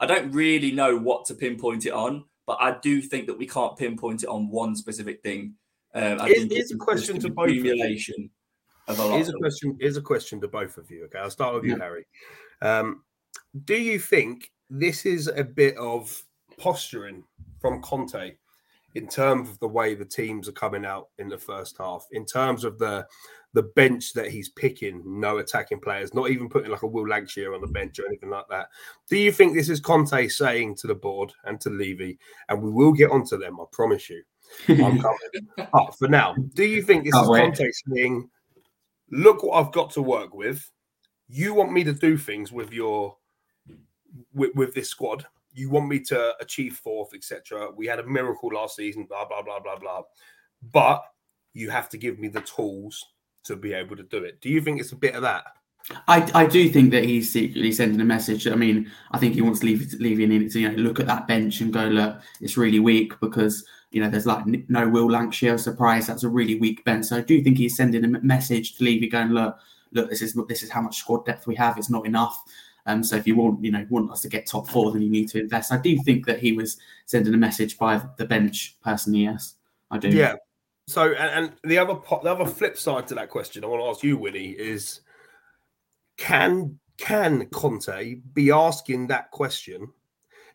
I 0.00 0.06
don't 0.06 0.32
really 0.32 0.70
know 0.72 0.96
what 0.96 1.24
to 1.26 1.34
pinpoint 1.34 1.86
it 1.86 1.92
on, 1.92 2.24
but 2.46 2.58
I 2.60 2.78
do 2.82 3.00
think 3.00 3.26
that 3.26 3.38
we 3.38 3.46
can't 3.46 3.76
pinpoint 3.76 4.22
it 4.22 4.28
on 4.28 4.48
one 4.48 4.76
specific 4.76 5.22
thing. 5.22 5.54
Um, 5.94 6.20
I 6.20 6.26
Here's- 6.26 6.40
think 6.40 6.52
here's 6.52 6.62
it's 6.64 6.72
a 6.74 6.76
question 6.76 7.20
to 7.20 7.30
both 7.30 7.48
of 7.50 7.54
you. 7.56 7.72
of 8.88 8.98
a. 8.98 9.12
Here's 9.12 9.28
a 9.28 9.32
question. 9.34 9.76
Here's 9.80 9.96
a 9.96 10.02
question 10.02 10.40
to 10.40 10.48
both 10.48 10.76
of 10.76 10.90
you. 10.90 11.04
Okay, 11.04 11.18
I'll 11.18 11.30
start 11.30 11.54
with 11.54 11.64
you, 11.64 11.72
Yeah. 11.72 11.78
Harry. 11.78 12.06
Um, 12.62 13.04
do 13.64 13.76
you 13.76 13.98
think 13.98 14.50
this 14.68 15.06
is 15.06 15.28
a 15.28 15.44
bit 15.44 15.76
of 15.76 16.22
posturing 16.58 17.24
from 17.60 17.80
Conte 17.82 18.34
in 18.94 19.08
terms 19.08 19.48
of 19.50 19.58
the 19.60 19.68
way 19.68 19.94
the 19.94 20.04
teams 20.04 20.48
are 20.48 20.52
coming 20.52 20.84
out 20.84 21.08
in 21.18 21.28
the 21.28 21.38
first 21.38 21.78
half, 21.78 22.06
in 22.12 22.24
terms 22.26 22.64
of 22.64 22.78
the 22.78 23.06
the 23.54 23.62
bench 23.62 24.12
that 24.12 24.30
he's 24.30 24.48
picking, 24.48 25.00
no 25.06 25.38
attacking 25.38 25.80
players, 25.80 26.12
not 26.12 26.28
even 26.28 26.48
putting 26.48 26.72
like 26.72 26.82
a 26.82 26.86
Will 26.86 27.06
Lankshear 27.06 27.54
on 27.54 27.60
the 27.60 27.68
bench 27.68 28.00
or 28.00 28.06
anything 28.06 28.28
like 28.28 28.46
that. 28.50 28.68
Do 29.08 29.16
you 29.16 29.30
think 29.30 29.54
this 29.54 29.68
is 29.68 29.80
Conte 29.80 30.26
saying 30.26 30.74
to 30.76 30.88
the 30.88 30.94
board 30.94 31.32
and 31.44 31.60
to 31.60 31.70
Levy, 31.70 32.18
and 32.48 32.60
we 32.60 32.70
will 32.70 32.92
get 32.92 33.12
onto 33.12 33.38
them, 33.38 33.60
I 33.60 33.64
promise 33.70 34.10
you. 34.10 34.22
I'm 34.68 34.76
coming. 35.00 35.68
But 35.72 35.96
for 35.96 36.08
now, 36.08 36.34
do 36.54 36.64
you 36.64 36.82
think 36.82 37.04
this 37.04 37.14
Can't 37.14 37.24
is 37.24 37.30
wait. 37.30 37.40
Conte 37.42 37.70
saying, 37.92 38.28
look 39.12 39.44
what 39.44 39.64
I've 39.64 39.72
got 39.72 39.90
to 39.92 40.02
work 40.02 40.34
with. 40.34 40.68
You 41.28 41.54
want 41.54 41.72
me 41.72 41.84
to 41.84 41.92
do 41.92 42.18
things 42.18 42.50
with 42.50 42.72
your 42.72 43.16
with, 44.34 44.54
with 44.56 44.74
this 44.74 44.90
squad. 44.90 45.26
You 45.52 45.70
want 45.70 45.86
me 45.86 46.00
to 46.00 46.34
achieve 46.40 46.74
fourth, 46.74 47.14
etc. 47.14 47.70
We 47.74 47.86
had 47.86 48.00
a 48.00 48.06
miracle 48.06 48.50
last 48.52 48.74
season, 48.74 49.06
blah 49.08 49.26
blah 49.26 49.42
blah 49.42 49.60
blah 49.60 49.78
blah. 49.78 50.02
But 50.72 51.04
you 51.52 51.70
have 51.70 51.88
to 51.90 51.96
give 51.98 52.18
me 52.18 52.26
the 52.26 52.40
tools 52.40 53.13
to 53.44 53.56
be 53.56 53.72
able 53.72 53.96
to 53.96 54.02
do 54.02 54.24
it. 54.24 54.40
Do 54.40 54.48
you 54.48 54.60
think 54.60 54.80
it's 54.80 54.92
a 54.92 54.96
bit 54.96 55.14
of 55.14 55.22
that? 55.22 55.44
I, 56.08 56.30
I 56.34 56.46
do 56.46 56.68
think 56.70 56.92
that 56.92 57.04
he's 57.04 57.30
secretly 57.30 57.70
sending 57.70 58.00
a 58.00 58.04
message. 58.04 58.46
I 58.46 58.54
mean, 58.54 58.90
I 59.10 59.18
think 59.18 59.34
he 59.34 59.42
wants 59.42 59.62
Levy, 59.62 59.84
Levy 59.98 60.24
in 60.24 60.48
to 60.48 60.60
you 60.60 60.70
know 60.70 60.76
look 60.76 60.98
at 60.98 61.06
that 61.06 61.28
bench 61.28 61.60
and 61.60 61.72
go, 61.72 61.84
look, 61.84 62.20
it's 62.40 62.56
really 62.56 62.80
weak 62.80 63.18
because 63.20 63.66
you 63.90 64.00
know 64.00 64.08
there's 64.08 64.26
like 64.26 64.46
no 64.46 64.88
Will 64.88 65.08
Lankshear. 65.08 65.60
Surprise, 65.60 66.06
that's 66.06 66.24
a 66.24 66.28
really 66.28 66.58
weak 66.58 66.82
bench. 66.84 67.06
So 67.06 67.18
I 67.18 67.20
do 67.20 67.42
think 67.42 67.58
he's 67.58 67.76
sending 67.76 68.02
a 68.02 68.08
message 68.08 68.76
to 68.76 68.84
Levy, 68.84 69.08
going, 69.08 69.28
look, 69.28 69.58
look, 69.92 70.08
this 70.08 70.22
is 70.22 70.34
this 70.48 70.62
is 70.62 70.70
how 70.70 70.80
much 70.80 70.96
squad 70.96 71.26
depth 71.26 71.46
we 71.46 71.54
have. 71.56 71.76
It's 71.76 71.90
not 71.90 72.06
enough. 72.06 72.42
Um, 72.86 73.02
so 73.02 73.16
if 73.16 73.26
you 73.26 73.36
want, 73.36 73.64
you 73.64 73.70
know, 73.70 73.86
want 73.90 74.10
us 74.10 74.20
to 74.22 74.28
get 74.28 74.46
top 74.46 74.68
four, 74.68 74.92
then 74.92 75.02
you 75.02 75.10
need 75.10 75.28
to 75.30 75.40
invest. 75.40 75.72
I 75.72 75.78
do 75.78 75.96
think 75.98 76.26
that 76.26 76.38
he 76.38 76.52
was 76.52 76.78
sending 77.06 77.32
a 77.32 77.38
message 77.38 77.78
by 77.78 78.02
the 78.16 78.24
bench 78.24 78.76
personally. 78.82 79.20
Yes, 79.20 79.54
I 79.90 79.98
do. 79.98 80.08
Yeah. 80.08 80.36
So, 80.86 81.12
and, 81.12 81.46
and 81.46 81.52
the 81.64 81.78
other 81.78 81.94
po- 81.94 82.20
the 82.22 82.32
other 82.32 82.44
flip 82.44 82.76
side 82.76 83.06
to 83.08 83.14
that 83.14 83.30
question, 83.30 83.64
I 83.64 83.68
want 83.68 83.82
to 83.82 83.88
ask 83.88 84.02
you, 84.02 84.18
Wynnie, 84.18 84.54
is 84.54 85.00
can 86.18 86.78
can 86.98 87.46
Conte 87.46 88.16
be 88.34 88.50
asking 88.50 89.08
that 89.08 89.30
question? 89.30 89.88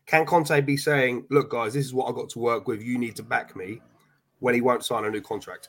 Can 0.06 0.24
Conte 0.26 0.60
be 0.60 0.76
saying, 0.76 1.26
"Look, 1.30 1.50
guys, 1.50 1.74
this 1.74 1.84
is 1.84 1.94
what 1.94 2.08
I 2.08 2.12
got 2.12 2.28
to 2.30 2.38
work 2.38 2.68
with. 2.68 2.82
You 2.82 2.98
need 2.98 3.16
to 3.16 3.22
back 3.22 3.56
me," 3.56 3.80
when 4.38 4.54
he 4.54 4.60
won't 4.60 4.84
sign 4.84 5.04
a 5.04 5.10
new 5.10 5.20
contract? 5.20 5.68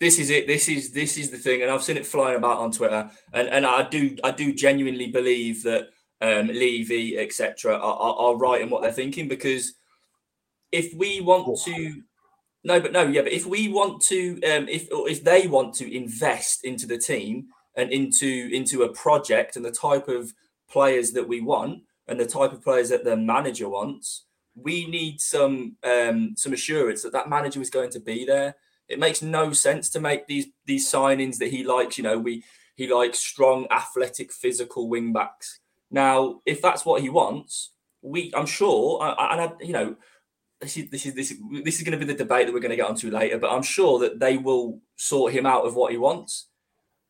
this 0.00 0.18
is 0.18 0.30
it. 0.30 0.46
This 0.46 0.68
is 0.68 0.92
this 0.92 1.18
is 1.18 1.30
the 1.30 1.36
thing, 1.36 1.62
and 1.62 1.70
I've 1.70 1.82
seen 1.82 1.98
it 1.98 2.06
flying 2.06 2.36
about 2.36 2.58
on 2.58 2.72
Twitter, 2.72 3.10
and 3.32 3.48
and 3.48 3.66
I 3.66 3.88
do 3.88 4.16
I 4.24 4.30
do 4.30 4.52
genuinely 4.54 5.08
believe 5.08 5.62
that 5.64 5.88
um, 6.22 6.48
Levy 6.48 7.18
etc. 7.18 7.74
Are, 7.74 7.78
are, 7.78 8.14
are 8.14 8.36
right 8.36 8.62
in 8.62 8.70
what 8.70 8.82
they're 8.82 8.92
thinking 8.92 9.28
because 9.28 9.74
if 10.72 10.94
we 10.94 11.20
want 11.20 11.60
to, 11.64 12.02
no, 12.64 12.80
but 12.80 12.92
no, 12.92 13.02
yeah, 13.02 13.22
but 13.22 13.32
if 13.32 13.46
we 13.46 13.68
want 13.68 14.02
to, 14.04 14.34
um, 14.42 14.68
if 14.68 14.88
if 14.90 15.24
they 15.24 15.46
want 15.46 15.74
to 15.76 15.94
invest 15.94 16.64
into 16.64 16.86
the 16.86 16.98
team 16.98 17.46
and 17.76 17.90
into 17.90 18.50
into 18.52 18.82
a 18.82 18.92
project 18.92 19.56
and 19.56 19.64
the 19.64 19.70
type 19.70 20.08
of 20.08 20.32
players 20.68 21.12
that 21.12 21.26
we 21.26 21.40
want 21.40 21.82
and 22.08 22.18
the 22.18 22.26
type 22.26 22.52
of 22.52 22.62
players 22.62 22.90
that 22.90 23.04
the 23.04 23.16
manager 23.16 23.68
wants, 23.68 24.24
we 24.54 24.86
need 24.86 25.20
some 25.20 25.76
um, 25.84 26.34
some 26.36 26.52
assurance 26.52 27.02
that 27.02 27.12
that 27.12 27.28
manager 27.28 27.60
is 27.60 27.70
going 27.70 27.90
to 27.90 28.00
be 28.00 28.24
there 28.24 28.54
it 28.90 28.98
makes 28.98 29.22
no 29.22 29.52
sense 29.52 29.88
to 29.90 30.00
make 30.00 30.26
these 30.26 30.46
these 30.66 30.90
signings 30.90 31.38
that 31.38 31.50
he 31.50 31.62
likes. 31.64 31.96
You 31.96 32.04
know, 32.04 32.18
we 32.18 32.44
he 32.74 32.92
likes 32.92 33.20
strong, 33.20 33.66
athletic, 33.70 34.32
physical 34.32 34.88
wing 34.88 35.12
backs. 35.12 35.60
Now, 35.90 36.40
if 36.44 36.60
that's 36.60 36.84
what 36.84 37.00
he 37.00 37.08
wants, 37.08 37.70
we 38.02 38.32
I'm 38.34 38.46
sure, 38.46 39.00
I- 39.00 39.32
and 39.32 39.40
I, 39.40 39.52
you 39.64 39.72
know, 39.72 39.96
this 40.60 40.76
is 40.76 40.90
this 40.90 41.06
is 41.06 41.14
this 41.14 41.30
is, 41.30 41.38
this 41.64 41.78
is 41.78 41.82
going 41.82 41.98
to 41.98 42.04
be 42.04 42.10
the 42.10 42.18
debate 42.18 42.46
that 42.46 42.52
we're 42.52 42.60
going 42.60 42.70
to 42.70 42.76
get 42.76 42.88
onto 42.88 43.10
later. 43.10 43.38
But 43.38 43.50
I'm 43.50 43.62
sure 43.62 43.98
that 44.00 44.18
they 44.20 44.36
will 44.36 44.80
sort 44.96 45.32
him 45.32 45.46
out 45.46 45.66
of 45.66 45.74
what 45.74 45.92
he 45.92 45.98
wants. 45.98 46.46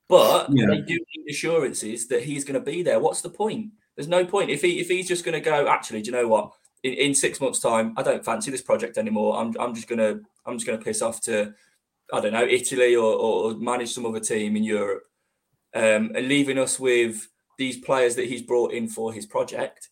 But 0.08 0.48
Yeah. 0.50 0.66
they 0.66 0.80
do 0.80 0.98
need 1.16 1.30
assurances 1.30 2.08
that 2.08 2.24
he's 2.24 2.44
going 2.44 2.54
to 2.62 2.70
be 2.70 2.82
there. 2.82 3.00
What's 3.00 3.20
the 3.20 3.30
point? 3.30 3.70
There's 3.96 4.08
no 4.08 4.24
point 4.24 4.50
if 4.50 4.62
he 4.62 4.80
if 4.80 4.88
he's 4.88 5.08
just 5.08 5.24
going 5.24 5.34
to 5.34 5.40
go. 5.40 5.68
Actually, 5.68 6.02
do 6.02 6.06
you 6.06 6.16
know 6.16 6.28
what? 6.28 6.52
In, 6.82 6.94
in 6.94 7.14
six 7.14 7.40
months' 7.40 7.60
time, 7.60 7.94
I 7.96 8.02
don't 8.02 8.24
fancy 8.24 8.50
this 8.50 8.62
project 8.62 8.98
anymore. 8.98 9.36
I'm 9.38 9.54
I'm 9.58 9.74
just 9.74 9.88
gonna 9.88 10.20
I'm 10.46 10.56
just 10.56 10.66
gonna 10.66 10.78
piss 10.78 11.02
off 11.02 11.20
to 11.22 11.54
I 12.12 12.20
don't 12.20 12.32
know, 12.32 12.44
Italy 12.44 12.96
or, 12.96 13.12
or 13.12 13.54
manage 13.54 13.92
some 13.92 14.06
other 14.06 14.20
team 14.20 14.56
in 14.56 14.64
Europe, 14.64 15.04
um, 15.74 16.10
and 16.14 16.28
leaving 16.28 16.58
us 16.58 16.80
with 16.80 17.28
these 17.58 17.78
players 17.78 18.16
that 18.16 18.26
he's 18.26 18.42
brought 18.42 18.72
in 18.72 18.88
for 18.88 19.12
his 19.12 19.26
project, 19.26 19.90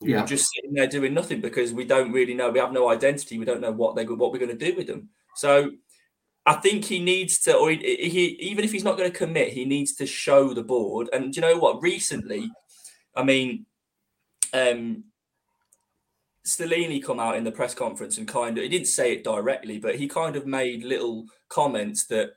Yeah. 0.00 0.24
just 0.24 0.48
sitting 0.54 0.74
there 0.74 0.86
doing 0.86 1.12
nothing 1.12 1.40
because 1.40 1.72
we 1.72 1.84
don't 1.84 2.12
really 2.12 2.34
know. 2.34 2.50
We 2.50 2.60
have 2.60 2.72
no 2.72 2.88
identity. 2.88 3.38
We 3.38 3.44
don't 3.44 3.60
know 3.60 3.72
what 3.72 3.96
they 3.96 4.04
what 4.04 4.32
we're 4.32 4.38
going 4.38 4.56
to 4.56 4.70
do 4.70 4.76
with 4.76 4.86
them. 4.86 5.08
So 5.34 5.72
I 6.46 6.54
think 6.54 6.84
he 6.84 7.00
needs 7.00 7.40
to, 7.40 7.56
or 7.56 7.70
he, 7.70 7.76
he 7.76 8.26
even 8.40 8.64
if 8.64 8.72
he's 8.72 8.84
not 8.84 8.96
going 8.96 9.10
to 9.10 9.16
commit, 9.16 9.52
he 9.52 9.64
needs 9.64 9.94
to 9.96 10.06
show 10.06 10.54
the 10.54 10.62
board. 10.62 11.08
And 11.12 11.32
do 11.32 11.40
you 11.40 11.46
know 11.46 11.58
what? 11.58 11.82
Recently, 11.82 12.50
I 13.14 13.24
mean, 13.24 13.66
um, 14.54 15.04
Stellini 16.46 17.04
come 17.04 17.20
out 17.20 17.36
in 17.36 17.44
the 17.44 17.52
press 17.52 17.74
conference 17.74 18.16
and 18.18 18.26
kind 18.26 18.56
of 18.56 18.62
he 18.62 18.68
didn't 18.70 18.86
say 18.86 19.12
it 19.12 19.24
directly, 19.24 19.78
but 19.78 19.96
he 19.96 20.08
kind 20.08 20.36
of 20.36 20.46
made 20.46 20.84
little 20.84 21.26
comments 21.48 22.06
that 22.06 22.30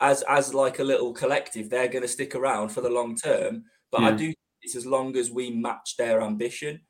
as 0.00 0.22
as 0.28 0.54
like 0.54 0.78
a 0.78 0.84
little 0.84 1.12
collective, 1.12 1.68
they're 1.68 1.88
going 1.88 2.02
to 2.02 2.08
stick 2.08 2.34
around 2.34 2.68
for 2.68 2.82
the 2.82 2.90
long 2.90 3.16
term. 3.16 3.64
But 3.90 4.02
I 4.02 4.12
do 4.12 4.26
think 4.26 4.38
it's 4.62 4.76
as 4.76 4.86
long 4.86 5.16
as 5.16 5.30
we 5.30 5.50
match 5.50 5.96
their 5.96 6.22
ambition. 6.22 6.80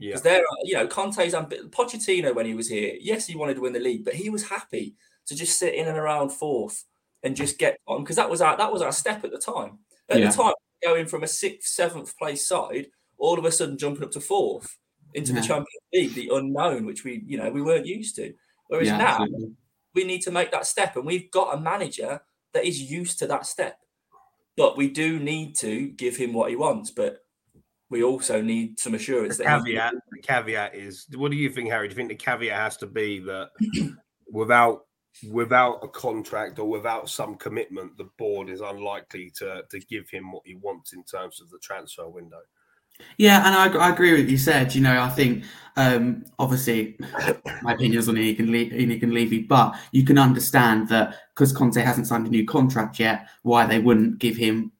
Yeah. 0.00 0.08
Because 0.08 0.22
they're, 0.22 0.42
you 0.64 0.74
know, 0.74 0.86
Conte's 0.86 1.34
ambi- 1.34 1.68
Pochettino 1.70 2.34
when 2.34 2.46
he 2.46 2.54
was 2.54 2.68
here, 2.68 2.96
yes, 3.00 3.26
he 3.26 3.36
wanted 3.36 3.54
to 3.54 3.60
win 3.60 3.74
the 3.74 3.80
league, 3.80 4.04
but 4.04 4.14
he 4.14 4.30
was 4.30 4.48
happy 4.48 4.96
to 5.26 5.34
just 5.36 5.58
sit 5.58 5.74
in 5.74 5.86
and 5.86 5.96
around 5.98 6.30
fourth 6.30 6.84
and 7.22 7.36
just 7.36 7.58
get 7.58 7.78
on 7.86 8.02
because 8.02 8.16
that 8.16 8.30
was 8.30 8.40
our 8.40 8.56
that 8.56 8.72
was 8.72 8.80
our 8.82 8.92
step 8.92 9.24
at 9.24 9.30
the 9.30 9.38
time. 9.38 9.78
At 10.08 10.18
Yeah. 10.18 10.30
the 10.30 10.36
time, 10.36 10.54
going 10.82 11.06
from 11.06 11.22
a 11.22 11.28
sixth, 11.28 11.68
seventh 11.68 12.16
place 12.16 12.46
side, 12.48 12.86
all 13.18 13.38
of 13.38 13.44
a 13.44 13.52
sudden 13.52 13.76
jumping 13.78 14.02
up 14.02 14.10
to 14.12 14.20
fourth 14.20 14.78
into 15.12 15.32
the 15.32 15.40
Yeah. 15.40 15.46
Champions 15.46 15.84
League, 15.92 16.14
the 16.14 16.30
unknown, 16.34 16.86
which 16.86 17.04
we, 17.04 17.22
you 17.26 17.36
know, 17.36 17.50
we 17.50 17.60
weren't 17.62 17.86
used 17.86 18.16
to. 18.16 18.32
Whereas 18.68 18.88
Yeah, 18.88 18.96
now 18.96 19.20
absolutely. 19.20 19.54
we 19.94 20.04
need 20.04 20.22
to 20.22 20.30
make 20.30 20.50
that 20.52 20.64
step, 20.66 20.96
and 20.96 21.04
we've 21.04 21.30
got 21.30 21.54
a 21.54 21.60
manager 21.60 22.22
that 22.54 22.64
is 22.64 22.80
used 22.90 23.18
to 23.18 23.26
that 23.26 23.44
step. 23.44 23.78
But 24.56 24.76
we 24.78 24.88
do 24.88 25.18
need 25.18 25.56
to 25.58 25.88
give 25.90 26.16
him 26.16 26.32
what 26.32 26.48
he 26.50 26.56
wants, 26.56 26.90
but 26.90 27.18
we 27.90 28.04
also 28.04 28.40
need 28.40 28.78
some 28.78 28.94
assurance 28.94 29.36
The 29.36 29.44
that 29.44 29.64
caveat, 29.64 29.94
the 30.12 30.20
caveat 30.20 30.74
is, 30.74 31.06
what 31.14 31.30
do 31.30 31.36
you 31.36 31.50
think, 31.50 31.68
Harry? 31.70 31.88
Do 31.88 31.92
you 31.92 31.96
think 31.96 32.08
the 32.08 32.14
caveat 32.14 32.56
has 32.56 32.76
to 32.78 32.86
be 32.86 33.18
that 33.20 33.50
without 34.32 34.86
without 35.28 35.80
a 35.82 35.88
contract 35.88 36.60
or 36.60 36.68
without 36.68 37.10
some 37.10 37.34
commitment, 37.34 37.98
the 37.98 38.08
board 38.16 38.48
is 38.48 38.60
unlikely 38.60 39.32
to 39.38 39.62
to 39.68 39.80
give 39.80 40.08
him 40.08 40.32
what 40.32 40.42
he 40.46 40.54
wants 40.54 40.92
in 40.92 41.02
terms 41.04 41.40
of 41.40 41.50
the 41.50 41.58
transfer 41.58 42.08
window? 42.08 42.40
Yeah, 43.16 43.46
and 43.46 43.54
I, 43.54 43.86
I 43.86 43.92
agree 43.92 44.12
with 44.12 44.22
what 44.22 44.30
you 44.30 44.38
said. 44.38 44.74
You 44.74 44.82
know, 44.82 45.00
I 45.00 45.08
think 45.08 45.44
um, 45.76 46.24
obviously 46.38 46.98
my 47.62 47.72
opinions 47.72 48.08
on 48.08 48.16
Inigo 48.16 48.42
and 48.42 48.52
Le- 48.52 48.76
Inigo 48.76 49.06
and 49.06 49.14
Levy, 49.14 49.42
but 49.42 49.74
you 49.90 50.04
can 50.04 50.18
understand 50.18 50.88
that 50.90 51.16
because 51.34 51.52
Conte 51.52 51.80
hasn't 51.80 52.06
signed 52.06 52.26
a 52.26 52.30
new 52.30 52.46
contract 52.46 53.00
yet, 53.00 53.28
why 53.42 53.66
they 53.66 53.78
wouldn't 53.78 54.18
give 54.18 54.36
him 54.36 54.70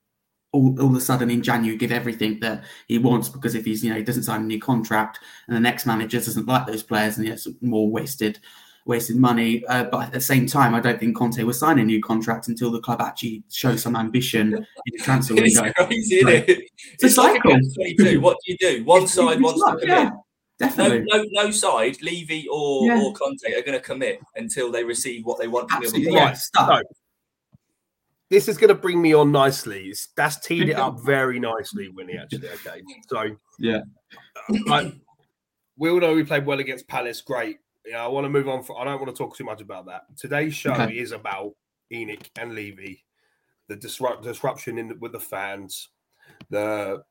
all, 0.53 0.77
all 0.81 0.89
of 0.89 0.95
a 0.95 1.01
sudden 1.01 1.29
in 1.31 1.41
January 1.41 1.77
give 1.77 1.91
everything 1.91 2.39
that 2.41 2.63
he 2.87 2.97
wants 2.97 3.29
because 3.29 3.55
if 3.55 3.63
he's 3.65 3.83
you 3.83 3.89
know 3.89 3.95
he 3.97 4.03
doesn't 4.03 4.23
sign 4.23 4.41
a 4.41 4.45
new 4.45 4.59
contract 4.59 5.19
and 5.47 5.55
the 5.55 5.59
next 5.61 5.85
manager 5.85 6.17
doesn't 6.19 6.45
like 6.47 6.67
those 6.67 6.83
players 6.83 7.17
and 7.17 7.25
he 7.25 7.31
has 7.31 7.47
more 7.61 7.89
wasted 7.89 8.39
wasted 8.85 9.15
money. 9.15 9.63
Uh, 9.67 9.83
but 9.85 10.07
at 10.07 10.11
the 10.11 10.19
same 10.19 10.47
time, 10.47 10.73
I 10.73 10.79
don't 10.79 10.99
think 10.99 11.15
Conte 11.15 11.41
will 11.43 11.53
sign 11.53 11.77
a 11.77 11.83
new 11.83 12.01
contract 12.01 12.47
until 12.47 12.71
the 12.71 12.81
club 12.81 12.99
actually 12.99 13.43
shows 13.51 13.83
some 13.83 13.95
ambition 13.95 14.53
in 14.55 14.65
the 14.87 15.03
transfer 15.03 15.33
It's 15.37 15.55
window. 15.61 15.71
crazy, 15.73 16.15
isn't 16.15 16.49
it? 16.49 16.61
It's 16.99 17.15
a 17.17 17.21
like 17.21 17.33
cycle. 17.35 17.51
against 17.51 17.75
22. 17.75 18.19
What 18.21 18.37
do 18.43 18.51
you 18.51 18.57
do? 18.57 18.83
One 18.83 19.03
It's- 19.03 19.13
side 19.13 19.33
it's 19.33 19.41
wants 19.43 19.59
like- 19.61 19.73
to 19.75 19.85
commit. 19.85 20.03
No, 20.13 20.25
definitely. 20.67 21.05
no, 21.07 21.25
no 21.43 21.51
side, 21.51 22.01
Levy 22.01 22.47
or, 22.51 22.87
Yeah. 22.87 23.01
or 23.03 23.13
Conte 23.13 23.45
are 23.55 23.61
going 23.61 23.77
to 23.77 23.79
commit 23.79 24.19
until 24.35 24.71
they 24.71 24.83
receive 24.83 25.25
what 25.25 25.37
they 25.39 25.47
want 25.47 25.69
from 25.69 25.81
the 25.81 25.87
other 25.87 25.95
Absolutely, 25.97 26.11
player. 26.11 26.23
yeah. 26.23 26.27
Right, 26.29 26.37
Stuck. 26.37 26.83
This 28.31 28.47
is 28.47 28.57
going 28.57 28.69
to 28.69 28.75
bring 28.75 29.01
me 29.01 29.13
on 29.13 29.29
nicely. 29.31 29.89
It's, 29.89 30.07
that's 30.15 30.39
teed 30.39 30.69
it 30.69 30.77
up 30.77 31.01
very 31.03 31.37
nicely, 31.37 31.89
Wynnie. 31.89 32.19
Actually, 32.19 32.47
okay. 32.49 32.81
So 33.09 33.35
Yeah. 33.59 33.81
I, 34.69 34.93
we 35.77 35.89
all 35.89 35.99
know 35.99 36.15
we 36.15 36.23
played 36.23 36.45
well 36.45 36.59
against 36.59 36.87
Palace. 36.87 37.21
Great. 37.21 37.57
Yeah, 37.85 38.03
I 38.03 38.07
want 38.07 38.23
to 38.23 38.29
move 38.29 38.47
on. 38.47 38.63
For, 38.63 38.79
I 38.79 38.85
don't 38.85 39.01
want 39.01 39.13
to 39.13 39.17
talk 39.21 39.35
too 39.35 39.43
much 39.43 39.59
about 39.59 39.85
that. 39.87 40.03
Today's 40.17 40.55
show 40.55 40.71
Okay. 40.71 40.97
is 40.97 41.11
about 41.11 41.55
ENIC 41.91 42.29
and 42.39 42.55
Levy, 42.55 43.03
the 43.67 43.75
disrupt, 43.75 44.23
disruption 44.23 44.77
in 44.77 44.97
with 45.01 45.11
the 45.11 45.19
fans. 45.19 45.89
The 46.49 47.03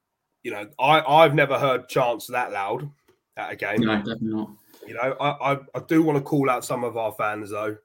you 0.43 0.53
know, 0.53 0.69
I 0.79 1.01
I've 1.01 1.35
never 1.35 1.59
heard 1.59 1.89
chants 1.91 2.29
that 2.29 2.51
loud 2.51 2.89
at 3.37 3.53
a 3.53 3.57
game. 3.57 3.83
No, 3.83 3.97
definitely 3.97 4.29
not. 4.29 4.51
You 4.87 4.95
know, 4.95 5.17
I, 5.21 5.53
I, 5.53 5.59
I 5.75 5.81
do 5.87 6.03
want 6.03 6.17
to 6.17 6.25
call 6.25 6.49
out 6.49 6.65
some 6.65 6.83
of 6.83 6.97
our 6.97 7.13
fans 7.13 7.51
though, 7.51 7.77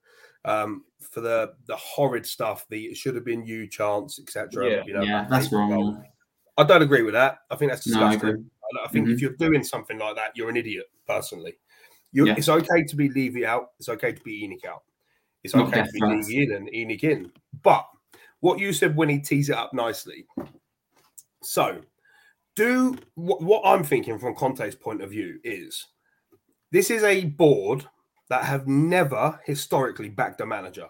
um, 0.45 0.85
for 1.11 1.21
the 1.21 1.53
the 1.67 1.75
horrid 1.75 2.25
stuff. 2.25 2.65
The 2.69 2.85
it 2.85 2.97
should 2.97 3.15
have 3.15 3.25
been 3.25 3.45
you 3.45 3.67
chance, 3.67 4.19
etc. 4.19 4.69
Yeah. 4.69 4.83
you 4.85 4.93
know, 4.93 5.01
yeah, 5.01 5.27
that's 5.29 5.47
people 5.47 5.67
go- 5.67 5.73
wrong. 5.75 6.03
I 6.57 6.63
don't 6.63 6.81
agree 6.81 7.01
with 7.01 7.13
that. 7.13 7.39
I 7.51 7.55
think 7.55 7.71
that's 7.71 7.83
disgusting. 7.83 8.29
agree. 8.29 8.43
I, 8.81 8.85
I 8.85 8.87
think 8.87 9.07
if 9.07 9.15
mm-hmm. 9.15 9.21
you're 9.21 9.49
doing 9.49 9.63
something 9.63 9.97
like 9.97 10.15
that, 10.15 10.31
you're 10.35 10.49
an 10.49 10.57
idiot. 10.57 10.85
Personally, 11.07 11.57
you 12.11 12.25
Yeah. 12.25 12.35
it's 12.37 12.49
okay 12.49 12.83
to 12.83 12.95
be 12.95 13.09
Levy 13.09 13.45
out. 13.45 13.71
It's 13.79 13.89
okay 13.89 14.13
to 14.13 14.23
be 14.23 14.47
ENIC 14.47 14.67
out. 14.67 14.83
It's 15.43 15.53
Not 15.53 15.67
okay 15.67 15.83
to 15.83 15.91
be 15.91 15.99
threats. 15.99 16.27
Levy 16.27 16.43
in 16.43 16.53
and 16.53 16.69
ENIC 16.69 17.03
in. 17.03 17.31
But 17.61 17.85
what 18.39 18.59
you 18.59 18.73
said 18.73 18.95
when 18.95 19.09
he 19.09 19.19
teased 19.19 19.49
it 19.49 19.55
up 19.55 19.73
nicely. 19.73 20.25
So, 21.43 21.81
do 22.55 22.95
what, 23.15 23.41
what 23.41 23.61
I'm 23.65 23.83
thinking 23.83 24.17
from 24.17 24.35
Conte's 24.35 24.75
point 24.75 25.01
of 25.01 25.09
view 25.09 25.39
is 25.43 25.85
this 26.71 26.89
is 26.89 27.03
a 27.03 27.25
board 27.25 27.85
that 28.29 28.43
have 28.45 28.67
never 28.67 29.39
historically 29.45 30.09
backed 30.09 30.41
a 30.41 30.45
manager, 30.45 30.87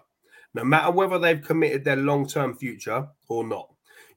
no 0.54 0.64
matter 0.64 0.90
whether 0.90 1.18
they've 1.18 1.42
committed 1.42 1.84
their 1.84 1.96
long 1.96 2.26
term 2.26 2.56
future 2.56 3.06
or 3.28 3.44
not. 3.44 3.68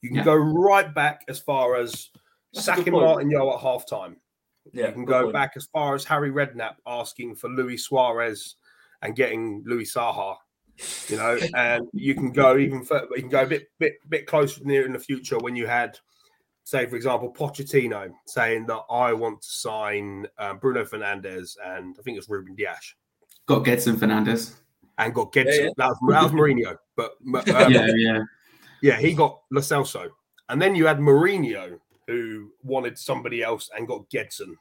You 0.02 0.10
can 0.10 0.18
Yeah. 0.20 0.24
go 0.26 0.36
right 0.36 0.94
back 0.94 1.26
as 1.28 1.40
far 1.40 1.76
as 1.76 2.10
That's 2.54 2.66
sacking 2.66 2.94
point. 2.94 3.06
Martin 3.06 3.32
Jol 3.32 3.54
at 3.54 3.60
half 3.60 3.86
time. 3.88 4.18
Yeah, 4.72 4.88
You 4.88 4.94
can 4.94 5.06
go 5.06 5.24
point. 5.24 5.34
back 5.34 5.54
as 5.56 5.66
far 5.66 5.96
as 5.96 6.06
Harry 6.06 6.32
Redknapp 6.32 6.76
asking 6.86 7.36
for 7.36 7.50
Luis 7.50 7.86
Suarez 7.86 8.56
and 9.02 9.16
getting 9.16 9.64
Luis 9.66 9.94
Saha. 9.94 10.38
You 11.10 11.18
know, 11.18 11.38
and 11.56 11.88
you 11.92 12.16
can 12.16 12.32
go 12.32 12.58
even 12.58 12.86
further. 12.86 13.08
You 13.16 13.24
can 13.24 13.30
go 13.30 13.42
a 13.44 13.48
bit, 13.48 13.68
bit, 13.80 13.94
bit 14.08 14.26
closer 14.28 14.64
near 14.64 14.86
in 14.86 14.94
the 14.94 15.00
future 15.00 15.38
when 15.38 15.56
you 15.56 15.68
had, 15.68 16.00
say, 16.64 16.86
for 16.86 16.96
example, 16.96 17.34
Pochettino 17.34 18.14
saying 18.28 18.68
that 18.68 18.84
I 18.90 19.12
want 19.12 19.42
to 19.42 19.50
sign 19.50 20.28
um, 20.38 20.60
Bruno 20.60 20.86
Fernandes 20.86 21.58
and 21.66 21.96
I 22.00 22.02
think 22.04 22.18
it's 22.18 22.30
Ruben 22.30 22.56
Dias 22.56 22.96
Got 23.50 23.66
Gedson 23.66 23.96
Fernandes. 23.98 24.54
and 25.00 25.12
got 25.14 25.32
Gedson. 25.34 25.46
Yeah, 25.48 25.64
yeah. 25.64 25.70
That, 25.78 25.88
was, 25.90 25.98
that 26.14 26.24
was 26.24 26.32
Mourinho, 26.32 26.78
but 26.96 27.14
um, 27.56 27.74
yeah, 27.74 27.88
yeah. 27.96 28.20
Yeah, 28.84 28.98
he 28.98 29.14
got 29.14 29.42
Lo 29.52 29.60
Celso. 29.60 30.08
And 30.50 30.62
then 30.62 30.76
you 30.76 30.86
had 30.86 31.00
Mourinho, 31.00 31.80
who 32.08 32.52
wanted 32.64 32.98
somebody 32.98 33.42
else 33.44 33.70
and 33.76 33.88
got 33.88 34.08
Gedson. 34.12 34.54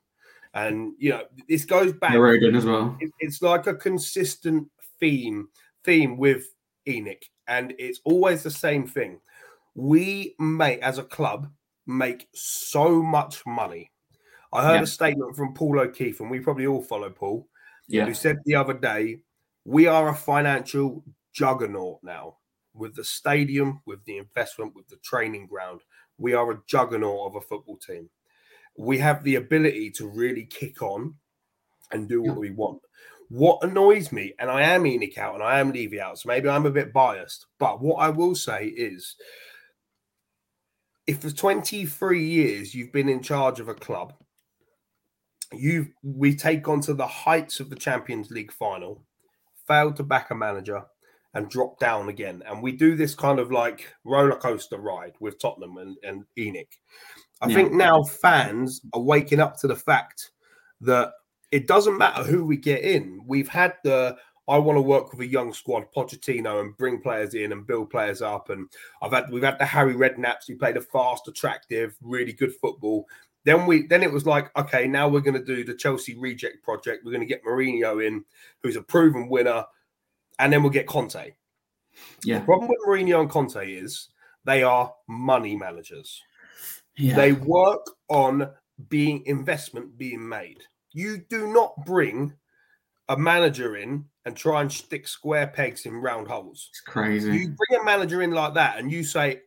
And, 0.54 0.94
you 0.98 1.10
know, 1.10 1.24
this 1.50 1.66
goes 1.66 1.92
back. 1.92 2.12
Rodon 2.14 2.56
as 2.56 2.64
well. 2.64 2.96
it- 3.00 3.12
It's 3.20 3.42
like 3.42 3.66
a 3.66 3.74
consistent 3.74 4.66
theme 4.98 5.48
theme 5.84 6.16
with 6.16 6.46
ENIC. 6.86 7.22
And 7.46 7.74
it's 7.78 8.00
always 8.04 8.42
the 8.42 8.50
same 8.50 8.86
thing. 8.86 9.20
We 9.74 10.34
make, 10.38 10.80
as 10.80 10.96
a 10.98 11.04
club, 11.04 11.50
make 11.86 12.26
so 12.34 13.02
much 13.02 13.42
money. 13.46 13.90
I 14.52 14.64
heard 14.64 14.76
Yeah. 14.76 14.82
a 14.82 14.86
statement 14.86 15.36
from 15.36 15.52
Paul 15.54 15.78
O'Keefe, 15.80 16.20
and 16.20 16.30
we 16.30 16.40
probably 16.40 16.66
all 16.66 16.82
follow 16.82 17.10
Paul, 17.10 17.46
Yeah, 17.88 18.04
who 18.04 18.14
said 18.14 18.36
the 18.44 18.54
other 18.54 18.74
day, 18.74 19.20
we 19.64 19.86
are 19.86 20.08
a 20.08 20.14
financial 20.14 21.04
juggernaut 21.32 22.00
now 22.02 22.36
with 22.74 22.94
the 22.94 23.04
stadium, 23.04 23.80
with 23.86 24.04
the 24.04 24.18
investment, 24.18 24.74
with 24.74 24.86
the 24.88 24.98
training 24.98 25.46
ground. 25.46 25.80
We 26.18 26.34
are 26.34 26.50
a 26.52 26.60
juggernaut 26.66 27.26
of 27.30 27.36
a 27.36 27.40
football 27.40 27.76
team. 27.78 28.08
We 28.76 28.98
have 28.98 29.24
the 29.24 29.36
ability 29.36 29.90
to 29.92 30.06
really 30.06 30.44
kick 30.44 30.82
on 30.82 31.14
and 31.90 32.08
do 32.08 32.20
what 32.22 32.34
Yeah. 32.34 32.38
we 32.38 32.50
want. 32.50 32.82
What 33.30 33.62
annoys 33.62 34.10
me, 34.12 34.34
and 34.38 34.50
I 34.50 34.62
am 34.62 34.84
ENIC 34.84 35.18
out 35.18 35.34
and 35.34 35.42
I 35.42 35.60
am 35.60 35.72
Levy 35.72 36.00
out, 36.00 36.18
so 36.18 36.28
maybe 36.28 36.48
I'm 36.48 36.66
a 36.66 36.70
bit 36.70 36.92
biased, 36.92 37.46
but 37.58 37.80
what 37.80 37.96
I 37.96 38.08
will 38.08 38.34
say 38.34 38.66
is 38.66 39.16
if 41.06 41.20
for 41.22 41.30
23 41.30 42.22
years 42.24 42.74
you've 42.74 42.92
been 42.92 43.08
in 43.08 43.22
charge 43.22 43.60
of 43.60 43.68
a 43.68 43.74
club, 43.74 44.14
you've 45.52 45.88
we 46.02 46.34
take 46.34 46.68
on 46.68 46.80
to 46.82 46.94
the 46.94 47.06
heights 47.06 47.60
of 47.60 47.70
the 47.70 47.76
Champions 47.76 48.30
League 48.30 48.52
final, 48.52 49.02
failed 49.66 49.96
to 49.96 50.02
back 50.02 50.30
a 50.30 50.34
manager, 50.34 50.82
and 51.34 51.48
drop 51.48 51.78
down 51.78 52.08
again. 52.08 52.42
And 52.46 52.62
we 52.62 52.72
do 52.72 52.96
this 52.96 53.14
kind 53.14 53.38
of 53.38 53.52
like 53.52 53.92
roller 54.04 54.36
coaster 54.36 54.78
ride 54.78 55.14
with 55.20 55.40
Tottenham 55.40 55.76
and, 55.78 55.96
and 56.02 56.24
ENIC. 56.38 56.68
I 57.40 57.48
Yeah. 57.48 57.54
think 57.54 57.72
now 57.72 58.02
fans 58.02 58.80
are 58.92 59.00
waking 59.00 59.40
up 59.40 59.56
to 59.58 59.68
the 59.68 59.76
fact 59.76 60.30
that 60.80 61.12
it 61.50 61.66
doesn't 61.66 61.98
matter 61.98 62.22
who 62.22 62.44
we 62.44 62.56
get 62.56 62.82
in. 62.82 63.20
We've 63.26 63.48
had 63.48 63.74
the 63.84 64.16
I 64.48 64.56
want 64.56 64.78
to 64.78 64.82
work 64.82 65.12
with 65.12 65.20
a 65.20 65.26
young 65.26 65.52
squad, 65.52 65.92
Pochettino, 65.94 66.62
and 66.62 66.74
bring 66.78 67.02
players 67.02 67.34
in 67.34 67.52
and 67.52 67.66
build 67.66 67.90
players 67.90 68.22
up. 68.22 68.48
And 68.48 68.66
I've 69.02 69.12
had 69.12 69.30
we've 69.30 69.42
had 69.42 69.58
the 69.58 69.66
Harry 69.66 69.94
Redknapps 69.94 70.46
who 70.48 70.56
played 70.56 70.78
a 70.78 70.80
fast, 70.80 71.28
attractive, 71.28 71.94
really 72.00 72.32
good 72.32 72.54
football. 72.54 73.06
Then 73.48 73.64
we 73.64 73.86
then 73.86 74.02
it 74.02 74.12
was 74.12 74.26
like, 74.26 74.54
okay, 74.58 74.86
now 74.86 75.08
we're 75.08 75.22
going 75.22 75.32
to 75.32 75.42
do 75.42 75.64
the 75.64 75.72
Chelsea 75.72 76.14
reject 76.14 76.62
project. 76.62 77.02
We're 77.02 77.12
going 77.12 77.26
to 77.26 77.26
get 77.26 77.42
Mourinho 77.46 78.06
in, 78.06 78.22
who's 78.62 78.76
a 78.76 78.82
proven 78.82 79.30
winner, 79.30 79.64
and 80.38 80.52
then 80.52 80.62
we'll 80.62 80.70
get 80.70 80.86
Conte. 80.86 81.32
yeah, 82.24 82.40
The 82.40 82.44
problem 82.44 82.68
with 82.68 82.78
Mourinho 82.86 83.20
and 83.22 83.30
Conte 83.30 83.56
is 83.56 84.10
they 84.44 84.62
are 84.62 84.92
money 85.08 85.56
managers. 85.56 86.22
yeah. 86.98 87.16
They 87.16 87.32
work 87.32 87.86
on 88.10 88.50
being 88.90 89.24
investment 89.24 89.96
being 89.96 90.28
made. 90.28 90.58
You 90.92 91.16
do 91.16 91.50
not 91.50 91.86
bring 91.86 92.34
a 93.08 93.16
manager 93.16 93.76
in 93.76 94.04
and 94.26 94.36
try 94.36 94.60
and 94.60 94.70
stick 94.70 95.08
square 95.08 95.46
pegs 95.46 95.86
in 95.86 95.94
round 95.94 96.28
holes. 96.28 96.68
it's 96.70 96.82
crazy. 96.82 97.32
You 97.32 97.56
bring 97.56 97.80
a 97.80 97.84
manager 97.84 98.20
in 98.20 98.32
like 98.32 98.52
that 98.54 98.76
and 98.78 98.92
you 98.92 99.04
say, 99.04 99.40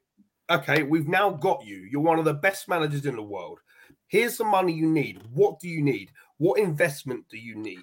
okay, 0.49 0.81
we've 0.81 1.07
now 1.07 1.29
got 1.29 1.63
you. 1.63 1.87
You're 1.91 2.01
one 2.01 2.17
of 2.17 2.25
the 2.25 2.33
best 2.33 2.67
managers 2.67 3.05
in 3.05 3.15
the 3.15 3.21
world. 3.21 3.59
Here's 4.11 4.35
the 4.35 4.43
money 4.43 4.73
you 4.73 4.87
need. 4.89 5.21
What 5.33 5.61
do 5.61 5.69
you 5.69 5.81
need? 5.81 6.11
What 6.37 6.59
investment 6.59 7.23
do 7.29 7.37
you 7.37 7.55
need? 7.55 7.79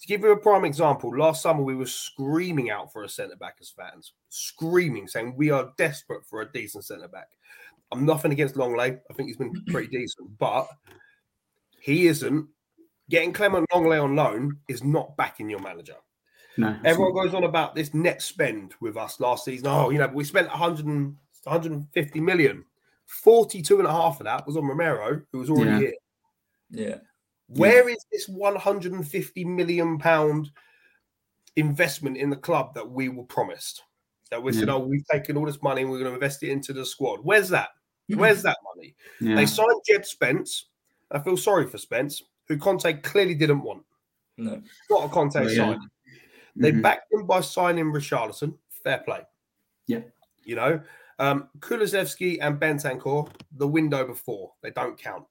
To 0.00 0.06
give 0.08 0.22
you 0.22 0.32
a 0.32 0.36
prime 0.36 0.64
example, 0.64 1.16
last 1.16 1.40
summer 1.40 1.62
we 1.62 1.76
were 1.76 1.86
screaming 1.86 2.68
out 2.70 2.92
for 2.92 3.04
a 3.04 3.08
centre 3.08 3.36
back 3.36 3.58
as 3.60 3.70
fans, 3.70 4.14
screaming, 4.28 5.06
saying 5.06 5.34
we 5.36 5.50
are 5.50 5.72
desperate 5.78 6.26
for 6.26 6.40
a 6.40 6.50
decent 6.50 6.84
centre 6.84 7.06
back. 7.06 7.28
I'm 7.92 8.04
nothing 8.04 8.32
against 8.32 8.56
Lenglet. 8.56 8.98
I 9.08 9.14
think 9.14 9.28
he's 9.28 9.36
been 9.36 9.54
pretty 9.68 9.86
decent, 9.86 10.36
but 10.36 10.66
he 11.80 12.08
isn't. 12.08 12.48
Getting 13.08 13.32
Clement 13.32 13.64
Lenglet 13.72 14.02
on 14.02 14.16
loan 14.16 14.58
is 14.66 14.82
not 14.82 15.16
backing 15.16 15.48
your 15.48 15.60
manager. 15.60 15.94
no, 16.56 16.76
Everyone 16.84 17.14
not. 17.14 17.22
goes 17.22 17.34
on 17.34 17.44
about 17.44 17.76
this 17.76 17.94
net 17.94 18.20
spend 18.20 18.74
with 18.80 18.96
us 18.96 19.20
last 19.20 19.44
season. 19.44 19.68
Oh, 19.68 19.90
you 19.90 19.98
know, 19.98 20.10
we 20.12 20.24
spent 20.24 20.48
100 20.48 20.86
and, 20.86 21.16
150 21.44 22.20
million. 22.20 22.64
42 23.12 23.78
and 23.78 23.86
a 23.86 23.92
half 23.92 24.20
of 24.20 24.24
that 24.24 24.46
was 24.46 24.56
on 24.56 24.66
Romero, 24.66 25.20
who 25.32 25.38
was 25.38 25.50
already 25.50 25.70
Yeah. 25.70 25.78
here. 25.78 25.94
Yeah. 26.70 26.98
Where 27.48 27.88
is 27.88 28.04
this 28.10 28.28
150 28.28 29.44
million 29.44 29.98
pound 29.98 30.50
investment 31.56 32.16
in 32.16 32.30
the 32.30 32.36
club 32.36 32.74
that 32.74 32.88
we 32.90 33.08
were 33.08 33.24
promised? 33.24 33.82
That 34.30 34.42
we 34.42 34.54
said, 34.54 34.70
oh, 34.70 34.78
we've 34.78 35.06
taken 35.08 35.36
all 35.36 35.44
this 35.44 35.60
money 35.62 35.82
and 35.82 35.90
we're 35.90 35.98
going 35.98 36.10
to 36.10 36.14
invest 36.14 36.42
it 36.42 36.48
into 36.50 36.72
the 36.72 36.86
squad. 36.86 37.20
Where's 37.22 37.50
that? 37.50 37.68
Where's 38.08 38.42
that 38.42 38.56
money? 38.74 38.94
yeah. 39.20 39.36
They 39.36 39.44
signed 39.46 39.82
Jed 39.86 40.06
Spence. 40.06 40.66
I 41.10 41.18
feel 41.18 41.36
sorry 41.36 41.66
for 41.66 41.76
Spence, 41.76 42.22
who 42.48 42.56
Conte 42.56 42.90
clearly 43.02 43.34
didn't 43.34 43.62
want. 43.62 43.84
No. 44.38 44.62
Not 44.90 45.04
a 45.04 45.08
Conte 45.10 45.36
Oh, 45.38 45.42
yeah. 45.42 45.56
signing. 45.56 45.90
They 46.56 46.72
Mhm. 46.72 46.80
backed 46.82 47.12
him 47.12 47.26
by 47.26 47.42
signing 47.42 47.92
Richarlison. 47.92 48.56
Fair 48.82 48.98
play. 49.04 49.20
Yeah. 49.86 50.00
You 50.44 50.56
know, 50.56 50.82
um, 51.22 51.48
Kulusevski 51.60 52.38
and 52.40 52.58
Bentancur, 52.60 53.30
the 53.56 53.66
window 53.68 54.04
before, 54.06 54.52
they 54.62 54.70
don't 54.70 54.98
count. 54.98 55.24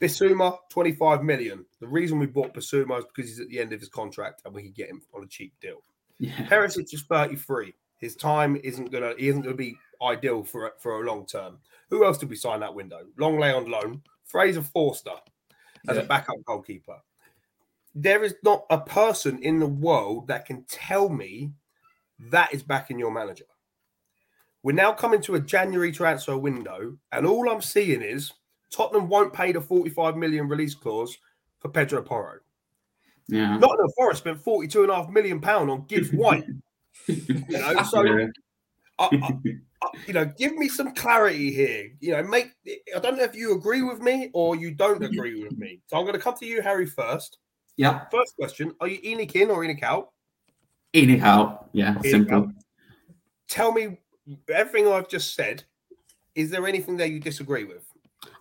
Bissouma, 0.00 0.58
25 0.70 1.22
million. 1.22 1.64
The 1.80 1.86
reason 1.86 2.18
we 2.18 2.26
bought 2.26 2.54
Bissouma 2.54 2.98
is 2.98 3.04
because 3.04 3.30
he's 3.30 3.40
at 3.40 3.48
the 3.48 3.60
end 3.60 3.72
of 3.72 3.80
his 3.80 3.88
contract 3.88 4.42
and 4.44 4.54
we 4.54 4.62
can 4.62 4.72
get 4.72 4.88
him 4.88 5.02
on 5.14 5.22
a 5.22 5.26
cheap 5.26 5.52
deal. 5.60 5.78
yeah. 6.18 6.46
Perisic 6.48 6.92
is 6.92 7.02
33. 7.02 7.74
His 7.98 8.16
time 8.16 8.56
isn't 8.62 8.90
gonna 8.90 9.12
he 9.18 9.28
isn't 9.28 9.42
gonna 9.42 9.54
be 9.54 9.76
ideal 10.02 10.42
for 10.44 10.72
for 10.78 11.02
a 11.02 11.06
long 11.06 11.24
term. 11.26 11.58
Who 11.90 12.04
else 12.04 12.18
did 12.18 12.28
we 12.30 12.36
sign 12.36 12.60
that 12.60 12.74
window? 12.74 13.00
Lenglet 13.18 13.54
on 13.56 13.70
loan, 13.70 14.02
Fraser 14.24 14.62
Forster 14.62 15.16
as 15.88 15.96
Yeah. 15.96 16.02
a 16.02 16.06
backup 16.06 16.36
goalkeeper. 16.44 16.98
There 17.94 18.22
is 18.24 18.34
not 18.42 18.66
a 18.70 18.78
person 18.80 19.38
in 19.42 19.58
the 19.60 19.66
world 19.66 20.28
that 20.28 20.44
can 20.46 20.64
tell 20.64 21.08
me 21.08 21.52
that 22.18 22.52
is 22.52 22.62
backing 22.62 22.98
your 22.98 23.10
manager. 23.10 23.46
We're 24.62 24.72
now 24.72 24.92
coming 24.92 25.20
to 25.22 25.34
a 25.36 25.40
January 25.40 25.92
transfer 25.92 26.36
window, 26.36 26.96
and 27.12 27.26
all 27.26 27.48
I'm 27.48 27.60
seeing 27.62 28.02
is 28.02 28.32
Tottenham 28.72 29.08
won't 29.08 29.32
pay 29.32 29.52
the 29.52 29.60
45 29.60 30.16
million 30.16 30.48
release 30.48 30.74
clause 30.74 31.16
for 31.60 31.68
Pedro 31.68 32.02
Porro. 32.02 32.38
Yeah. 33.28 33.56
Nottingham 33.58 33.90
Forest 33.96 34.20
spent 34.20 34.40
42 34.40 34.82
and 34.82 34.90
a 34.90 34.96
half 34.96 35.08
million 35.08 35.40
pound 35.40 35.70
on 35.70 35.84
Gibbs 35.86 36.10
White. 36.12 36.44
You 37.08 37.44
know, 37.50 37.82
so 37.82 38.02
Yeah. 38.04 38.26
I, 38.98 39.04
I, 39.12 39.30
I- 39.82 39.88
you 40.06 40.14
know, 40.14 40.24
give 40.24 40.54
me 40.56 40.68
some 40.68 40.94
clarity 40.94 41.52
here. 41.52 41.90
You 42.00 42.12
know, 42.12 42.22
make 42.24 42.52
I 42.66 42.98
don't 42.98 43.16
know 43.18 43.22
if 43.24 43.36
you 43.36 43.54
agree 43.54 43.82
with 43.82 44.00
me 44.00 44.30
or 44.32 44.56
you 44.56 44.72
don't 44.74 45.04
agree 45.04 45.40
with 45.44 45.56
me. 45.58 45.80
So 45.88 45.98
I'm 45.98 46.04
going 46.04 46.14
to 46.14 46.20
come 46.20 46.34
to 46.38 46.46
you, 46.46 46.62
Harry, 46.62 46.86
first. 46.86 47.36
yeah. 47.76 48.06
First 48.10 48.34
question: 48.36 48.72
Are 48.80 48.88
you 48.88 48.98
ENIC 49.02 49.36
in 49.36 49.50
or 49.50 49.62
ENIC 49.62 49.82
out? 49.82 50.08
ENIC 50.94 51.20
out. 51.22 51.68
Yeah. 51.72 52.00
Simple. 52.00 52.50
Tell 53.48 53.70
me 53.72 53.98
everything 54.48 54.90
I've 54.90 55.08
just 55.08 55.34
said. 55.34 55.64
Is 56.34 56.50
there 56.50 56.66
anything 56.66 56.96
that 56.98 57.10
you 57.10 57.18
disagree 57.18 57.64
with? 57.64 57.82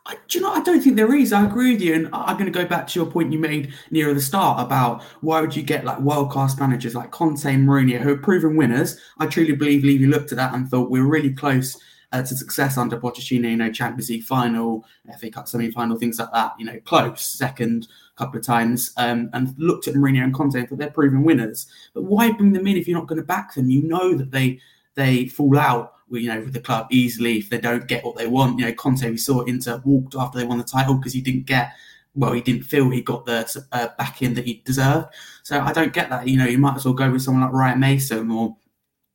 I, 0.06 0.15
do 0.28 0.38
you 0.38 0.43
know? 0.43 0.52
I 0.52 0.62
don't 0.62 0.82
think 0.82 0.95
there 0.95 1.15
is. 1.15 1.34
I 1.34 1.45
agree 1.45 1.74
with 1.74 1.82
you, 1.82 1.95
and 1.95 2.10
I'm 2.13 2.38
going 2.38 2.52
to 2.52 2.60
go 2.60 2.65
back 2.65 2.88
to 2.88 3.00
your 3.00 3.10
point 3.10 3.34
you 3.34 3.39
made 3.39 3.74
near 3.89 4.13
the 4.13 4.21
start 4.21 4.62
about 4.62 5.02
why 5.21 5.41
would 5.41 5.56
you 5.56 5.63
get 5.63 5.86
like 5.86 6.00
world 6.00 6.32
class 6.32 6.60
managers 6.60 6.93
like 6.93 7.12
Conte 7.12 7.45
and 7.45 7.67
Mourinho 7.67 8.00
who 8.00 8.13
are 8.13 8.17
proven 8.17 8.56
winners. 8.56 9.00
I 9.19 9.26
truly 9.26 9.56
believe 9.56 9.84
Levy 9.84 10.06
looked 10.06 10.32
at 10.32 10.38
that 10.38 10.54
and 10.54 10.67
thought 10.67 10.91
we're 10.91 11.08
really 11.08 11.34
close 11.34 11.80
uh, 12.12 12.21
to 12.21 12.36
success 12.36 12.78
under 12.78 12.98
Pochettino. 12.98 13.50
You 13.50 13.58
know, 13.58 13.71
Champions 13.71 14.10
League 14.10 14.24
final, 14.24 14.86
FA 15.19 15.32
Cup 15.32 15.48
semi 15.48 15.71
final, 15.71 15.98
things 15.98 16.19
like 16.19 16.32
that. 16.34 16.54
You 16.60 16.65
know, 16.65 16.80
close 16.86 17.26
second 17.26 17.88
couple 18.15 18.39
of 18.39 18.45
times, 18.45 18.91
um, 18.98 19.30
and 19.34 19.56
looked 19.58 19.88
at 19.88 19.95
Mourinho 19.95 20.24
and 20.24 20.34
Conte 20.34 20.56
and 20.56 20.69
thought 20.69 20.78
they're 20.78 20.91
proven 20.91 21.24
winners. 21.24 21.67
But 21.93 22.04
why 22.04 22.32
bring 22.32 22.54
them 22.54 22.67
in 22.67 22.78
if 22.78 22.88
you're 22.88 22.98
not 22.98 23.08
going 23.08 23.21
to 23.21 23.26
back 23.26 23.56
them? 23.56 23.69
You 23.69 23.84
know 23.84 24.15
that 24.15 24.32
they 24.32 24.60
they 24.95 25.27
fall 25.27 25.58
out 25.58 25.93
with, 26.10 26.21
you 26.21 26.29
know, 26.29 26.39
with 26.41 26.53
the 26.53 26.60
club 26.60 26.88
easily 26.91 27.38
if 27.38 27.49
they 27.49 27.60
don't 27.60 27.88
get 27.88 28.03
what 28.03 28.15
they 28.15 28.27
want. 28.27 28.60
You 28.60 28.65
know, 28.65 28.73
Conte, 28.73 29.10
we 29.10 29.17
saw 29.17 29.41
Inter 29.41 29.81
walked 29.86 30.15
after 30.15 30.38
they 30.39 30.45
won 30.45 30.58
the 30.58 30.63
title 30.63 30.95
because 30.95 31.13
he 31.13 31.21
didn't 31.21 31.45
get, 31.45 31.73
well, 32.15 32.34
he 32.34 32.41
didn't 32.41 32.63
feel 32.63 32.89
he 32.89 33.01
got 33.01 33.25
the 33.25 33.63
uh, 33.71 33.89
back 33.97 34.21
in 34.21 34.34
that 34.36 34.45
he 34.45 34.62
deserved. 34.65 35.08
So 35.43 35.60
I 35.60 35.73
don't 35.73 35.93
get 35.93 36.10
that. 36.10 36.27
You 36.27 36.38
know, 36.38 36.45
you 36.45 36.58
might 36.58 36.75
as 36.75 36.86
well 36.86 36.93
go 36.93 37.12
with 37.12 37.21
someone 37.21 37.43
like 37.43 37.53
Ryan 37.53 37.79
Mason 37.79 38.31
or 38.31 38.55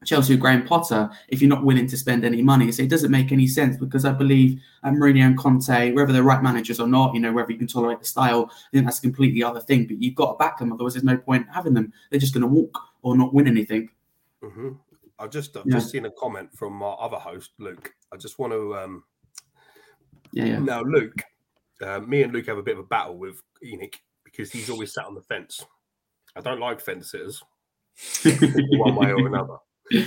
Chelsea 0.04 0.36
Graham 0.36 0.66
Potter 0.66 1.10
if 1.28 1.42
you're 1.42 1.50
not 1.50 1.64
willing 1.64 1.86
to 1.86 1.96
spend 1.96 2.24
any 2.24 2.42
money. 2.42 2.72
So 2.72 2.82
it 2.82 2.90
doesn't 2.90 3.10
make 3.10 3.32
any 3.32 3.46
sense 3.46 3.76
because 3.76 4.04
I 4.04 4.12
believe 4.12 4.60
um, 4.82 4.96
Mourinho 4.96 5.26
and 5.26 5.38
Conte, 5.38 5.92
whether 5.92 6.12
they're 6.12 6.22
right 6.22 6.42
managers 6.42 6.80
or 6.80 6.86
not, 6.86 7.14
you 7.14 7.20
know, 7.20 7.32
whether 7.32 7.52
you 7.52 7.58
can 7.58 7.66
tolerate 7.66 8.00
the 8.00 8.06
style, 8.06 8.50
I 8.50 8.70
think 8.72 8.86
that's 8.86 8.98
a 8.98 9.02
completely 9.02 9.42
other 9.42 9.60
thing. 9.60 9.86
But 9.86 10.02
you've 10.02 10.14
got 10.14 10.32
to 10.32 10.38
back 10.38 10.58
them, 10.58 10.72
otherwise 10.72 10.94
there's 10.94 11.04
no 11.04 11.18
point 11.18 11.46
having 11.52 11.74
them. 11.74 11.92
They're 12.10 12.20
just 12.20 12.34
going 12.34 12.42
to 12.42 12.46
walk 12.48 12.78
or 13.02 13.16
not 13.16 13.34
win 13.34 13.46
anything. 13.46 13.90
hmm 14.42 14.70
I've 15.20 15.30
just 15.30 15.56
I've 15.56 15.66
Yeah. 15.66 15.74
just 15.74 15.90
seen 15.90 16.06
a 16.06 16.10
comment 16.12 16.48
from 16.56 16.82
our 16.82 16.98
other 17.00 17.18
host, 17.18 17.50
Luke. 17.58 17.92
I 18.12 18.16
just 18.16 18.38
want 18.38 18.52
to 18.52 18.76
um 18.76 19.04
Yeah, 20.32 20.44
yeah. 20.46 20.58
now 20.58 20.82
Luke. 20.82 21.22
Uh, 21.82 22.00
me 22.00 22.22
and 22.22 22.32
Luke 22.32 22.46
have 22.46 22.58
a 22.58 22.62
bit 22.62 22.74
of 22.78 22.84
a 22.84 22.88
battle 22.88 23.16
with 23.18 23.40
ENIC 23.64 23.94
because 24.24 24.50
he's 24.52 24.68
always 24.68 24.92
sat 24.92 25.06
on 25.06 25.14
the 25.14 25.22
fence. 25.22 25.64
I 26.36 26.40
don't 26.40 26.60
like 26.60 26.80
fence 26.80 27.10
sitters 27.10 27.42
one 28.72 28.96
way 28.96 29.12
or 29.12 29.26
another. 29.26 29.56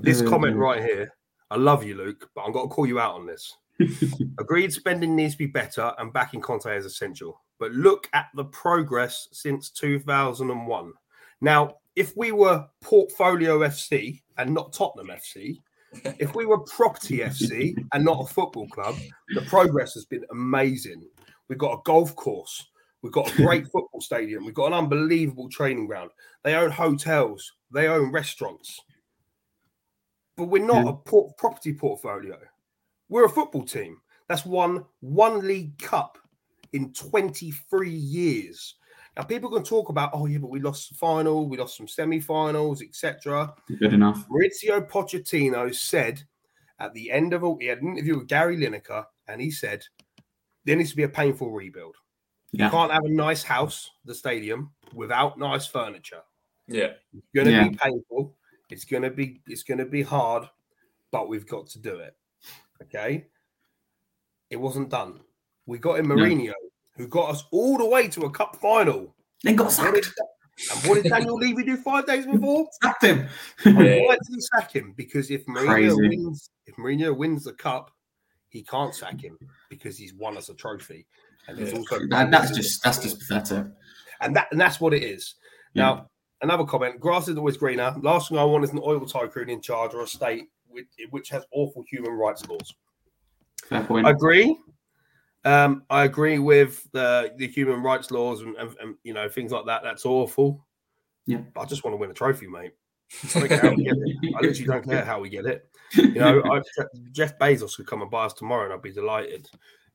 This 0.00 0.22
comment 0.22 0.56
right 0.56 0.80
here, 0.80 1.12
I 1.50 1.56
love 1.56 1.82
you, 1.82 1.96
Luke, 1.96 2.30
but 2.32 2.42
I'm 2.42 2.52
going 2.52 2.68
to 2.68 2.72
call 2.74 2.86
you 2.86 3.00
out 3.00 3.16
on 3.16 3.26
this. 3.26 3.56
Agreed, 4.38 4.72
spending 4.72 5.16
needs 5.16 5.34
to 5.34 5.38
be 5.38 5.46
better, 5.46 5.92
and 5.98 6.12
backing 6.12 6.40
Conte 6.40 6.66
is 6.66 6.84
essential. 6.86 7.42
But 7.58 7.72
look 7.72 8.08
at 8.12 8.26
the 8.36 8.44
progress 8.44 9.26
since 9.32 9.70
2001. 9.70 10.92
Now, 11.40 11.78
if 11.98 12.16
we 12.16 12.30
were 12.30 12.64
Portfolio 12.80 13.58
FC 13.58 14.22
and 14.36 14.54
not 14.54 14.72
Tottenham 14.72 15.08
FC, 15.08 15.56
if 16.20 16.32
we 16.36 16.46
were 16.46 16.58
Property 16.58 17.18
FC 17.18 17.74
and 17.92 18.04
not 18.04 18.22
a 18.22 18.32
football 18.32 18.68
club, 18.68 18.94
the 19.34 19.42
progress 19.42 19.94
has 19.94 20.04
been 20.04 20.24
amazing. 20.30 21.02
We've 21.48 21.58
got 21.58 21.72
a 21.72 21.82
golf 21.84 22.14
course, 22.14 22.68
we've 23.02 23.12
got 23.12 23.32
a 23.32 23.36
great 23.36 23.64
football 23.72 24.00
stadium, 24.00 24.44
we've 24.44 24.54
got 24.54 24.68
an 24.68 24.74
unbelievable 24.74 25.48
training 25.48 25.86
ground. 25.86 26.10
They 26.44 26.54
own 26.54 26.70
hotels, 26.70 27.52
they 27.72 27.88
own 27.88 28.12
restaurants. 28.12 28.78
But 30.36 30.44
we're 30.44 30.64
not 30.64 30.84
Yeah. 30.84 30.90
a 30.90 30.94
port- 30.94 31.36
property 31.36 31.74
portfolio. 31.74 32.38
We're 33.08 33.24
a 33.24 33.28
football 33.30 33.64
team 33.64 33.96
that's 34.28 34.46
won 34.46 34.84
one 35.00 35.44
league 35.44 35.76
cup 35.78 36.16
in 36.74 36.92
23 36.92 37.90
years. 37.90 38.74
Now, 39.18 39.24
people 39.24 39.50
can 39.50 39.64
talk 39.64 39.88
about, 39.88 40.10
oh, 40.14 40.26
yeah, 40.26 40.38
but 40.38 40.48
we 40.48 40.60
lost 40.60 40.90
the 40.90 40.94
final, 40.94 41.48
we 41.48 41.56
lost 41.58 41.76
some 41.76 41.88
semi 41.88 42.20
finals, 42.20 42.82
etc. 42.82 43.52
Good 43.80 43.92
enough. 43.92 44.24
Mauricio 44.28 44.88
Pochettino 44.88 45.74
said 45.74 46.22
at 46.78 46.94
the 46.94 47.10
end 47.10 47.34
of 47.34 47.42
a, 47.42 47.56
he 47.58 47.66
had 47.66 47.82
an 47.82 47.94
interview 47.94 48.18
with 48.18 48.28
Gary 48.28 48.56
Lineker, 48.56 49.04
and 49.26 49.40
he 49.40 49.50
said 49.50 49.84
there 50.64 50.76
needs 50.76 50.90
to 50.90 50.96
be 50.96 51.02
a 51.02 51.08
painful 51.08 51.50
rebuild. 51.50 51.96
You 52.52 52.68
can't 52.70 52.92
have 52.92 53.04
a 53.04 53.10
nice 53.10 53.42
house, 53.42 53.90
the 54.04 54.14
stadium, 54.14 54.70
without 54.94 55.36
nice 55.36 55.66
furniture. 55.66 56.22
Yeah. 56.68 56.92
It's 57.12 57.26
going 57.34 57.46
to 57.46 57.52
Yeah. 57.52 57.68
be 57.68 57.76
painful. 57.76 58.36
It's 58.70 58.84
going 58.84 59.02
to 59.02 59.10
be 59.10 59.40
it's 59.48 59.64
going 59.64 59.78
to 59.78 59.84
be 59.84 60.02
hard, 60.02 60.48
but 61.10 61.28
we've 61.28 61.46
got 61.46 61.66
to 61.70 61.78
do 61.78 61.96
it. 61.96 62.16
Okay. 62.82 63.26
It 64.50 64.56
wasn't 64.56 64.90
done. 64.90 65.20
We 65.66 65.78
got 65.78 65.98
in 65.98 66.06
Mourinho, 66.06 66.52
who 66.98 67.06
got 67.08 67.30
us 67.30 67.44
all 67.52 67.78
the 67.78 67.86
way 67.86 68.08
to 68.08 68.22
a 68.22 68.30
cup 68.30 68.56
final. 68.56 69.14
Then 69.44 69.56
got 69.56 69.72
sacked. 69.72 69.96
and 70.72 70.80
what 70.90 71.02
did 71.02 71.10
Daniel 71.10 71.36
Levy 71.36 71.62
do 71.64 71.76
five 71.76 72.06
days 72.06 72.26
before? 72.30 72.66
Sacked 72.82 73.04
him. 73.04 73.28
Yeah. 73.64 73.72
Why 74.06 74.14
did 74.16 74.34
he 74.34 74.40
sack 74.40 74.72
him? 74.74 74.92
Because 74.96 75.30
if 75.30 75.46
Mourinho 75.46 75.66
Crazy. 75.66 76.08
wins, 76.08 76.50
if 76.66 76.74
Mourinho 76.76 77.16
wins 77.16 77.44
the 77.44 77.52
cup, 77.54 77.90
he 78.48 78.62
can't 78.64 78.94
sack 78.94 79.20
him 79.22 79.38
because 79.70 79.96
he's 79.96 80.12
won 80.14 80.36
us 80.36 80.48
a 80.48 80.54
trophy. 80.54 81.06
And 81.46 81.58
Yeah. 81.58 81.72
also 81.78 82.00
That- 82.08 82.30
that's 82.30 82.50
just 82.54 82.82
that's 82.82 82.98
just 82.98 83.20
pathetic. 83.20 83.66
and 84.20 84.34
that 84.36 84.48
and 84.50 84.60
that's 84.60 84.80
what 84.80 84.92
it 84.92 85.02
is. 85.04 85.36
Now, 85.74 86.08
another 86.42 86.64
comment: 86.64 86.98
grass 86.98 87.28
is 87.28 87.36
always 87.36 87.56
greener. 87.56 87.94
Last 88.02 88.28
thing 88.30 88.38
I 88.38 88.44
want 88.44 88.64
is 88.64 88.70
an 88.70 88.80
oil 88.82 89.06
tycoon 89.06 89.48
in 89.48 89.60
charge 89.62 89.94
or 89.94 90.02
a 90.02 90.06
state 90.08 90.48
which, 90.66 90.86
which 91.10 91.28
has 91.30 91.44
awful 91.52 91.84
human 91.88 92.12
rights 92.12 92.46
laws. 92.48 92.74
Fair 93.66 93.84
point. 93.84 94.06
I 94.06 94.10
agree. 94.10 94.56
Um, 95.48 95.84
I 95.88 96.04
agree 96.04 96.38
with 96.38 96.86
the 96.92 97.32
the 97.38 97.48
human 97.48 97.82
rights 97.82 98.10
laws 98.10 98.42
and, 98.42 98.54
and, 98.56 98.76
and 98.82 98.94
you 99.02 99.14
know 99.14 99.30
things 99.30 99.50
like 99.50 99.64
that. 99.64 99.82
That's 99.82 100.04
awful. 100.04 100.66
Yeah. 101.24 101.38
But 101.54 101.62
I 101.62 101.64
just 101.64 101.84
want 101.84 101.94
to 101.94 101.96
win 101.96 102.10
a 102.10 102.14
trophy, 102.14 102.46
mate. 102.46 102.72
I, 103.34 103.38
don't 103.40 103.48
care 103.48 103.60
how 103.62 103.70
we 103.74 103.84
get 103.84 103.96
it. 103.96 104.34
I 104.36 104.40
literally 104.40 104.64
don't 104.66 104.84
care 104.84 105.04
how 105.06 105.20
we 105.20 105.28
get 105.30 105.46
it. 105.46 105.70
You 105.94 106.14
know, 106.16 106.42
I, 106.44 106.60
Jeff 107.12 107.38
Bezos 107.38 107.76
could 107.76 107.86
come 107.86 108.02
and 108.02 108.10
buy 108.10 108.26
us 108.26 108.34
tomorrow, 108.34 108.64
and 108.64 108.74
I'd 108.74 108.82
be 108.82 108.92
delighted. 108.92 109.48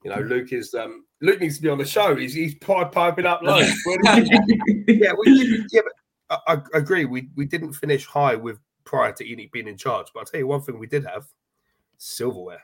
You 0.03 0.09
know, 0.09 0.21
Luke 0.21 0.51
is 0.53 0.73
um, 0.73 1.05
Luke 1.21 1.39
needs 1.39 1.57
to 1.57 1.61
be 1.61 1.69
on 1.69 1.77
the 1.77 1.85
show. 1.85 2.15
He's 2.15 2.33
he's 2.33 2.55
piping 2.55 3.27
up 3.27 3.43
loads. 3.43 3.71
Where 3.85 4.15
did 4.15 4.29
you- 4.29 4.83
yeah, 4.87 5.13
we 5.15 5.65
yeah, 5.71 5.81
but 6.29 6.41
I, 6.47 6.53
I 6.55 6.77
agree. 6.79 7.05
We 7.05 7.29
we 7.35 7.45
didn't 7.45 7.73
finish 7.73 8.07
high 8.07 8.35
with 8.35 8.57
prior 8.85 9.11
to 9.11 9.23
ENIC 9.23 9.51
being 9.51 9.67
in 9.67 9.77
charge. 9.77 10.07
But 10.15 10.21
I'll 10.21 10.25
tell 10.25 10.39
you 10.39 10.47
one 10.47 10.61
thing 10.61 10.79
we 10.79 10.87
did 10.87 11.05
have 11.05 11.27
silverware. 11.99 12.63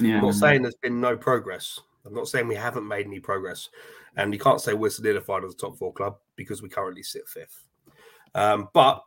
Yeah. 0.00 0.18
I'm 0.18 0.24
not 0.24 0.34
saying 0.34 0.62
there's 0.62 0.74
been 0.76 1.00
no 1.00 1.16
progress. 1.16 1.80
I'm 2.04 2.14
not 2.14 2.28
saying 2.28 2.48
we 2.48 2.54
haven't 2.54 2.86
made 2.86 3.06
any 3.06 3.20
progress. 3.20 3.68
And 4.16 4.32
you 4.32 4.40
can't 4.40 4.60
say 4.60 4.74
we're 4.74 4.90
solidified 4.90 5.44
as 5.44 5.52
a 5.54 5.56
top 5.56 5.76
four 5.78 5.92
club 5.92 6.16
because 6.36 6.62
we 6.62 6.68
currently 6.68 7.02
sit 7.02 7.28
fifth. 7.28 7.64
Um, 8.34 8.68
but 8.72 9.04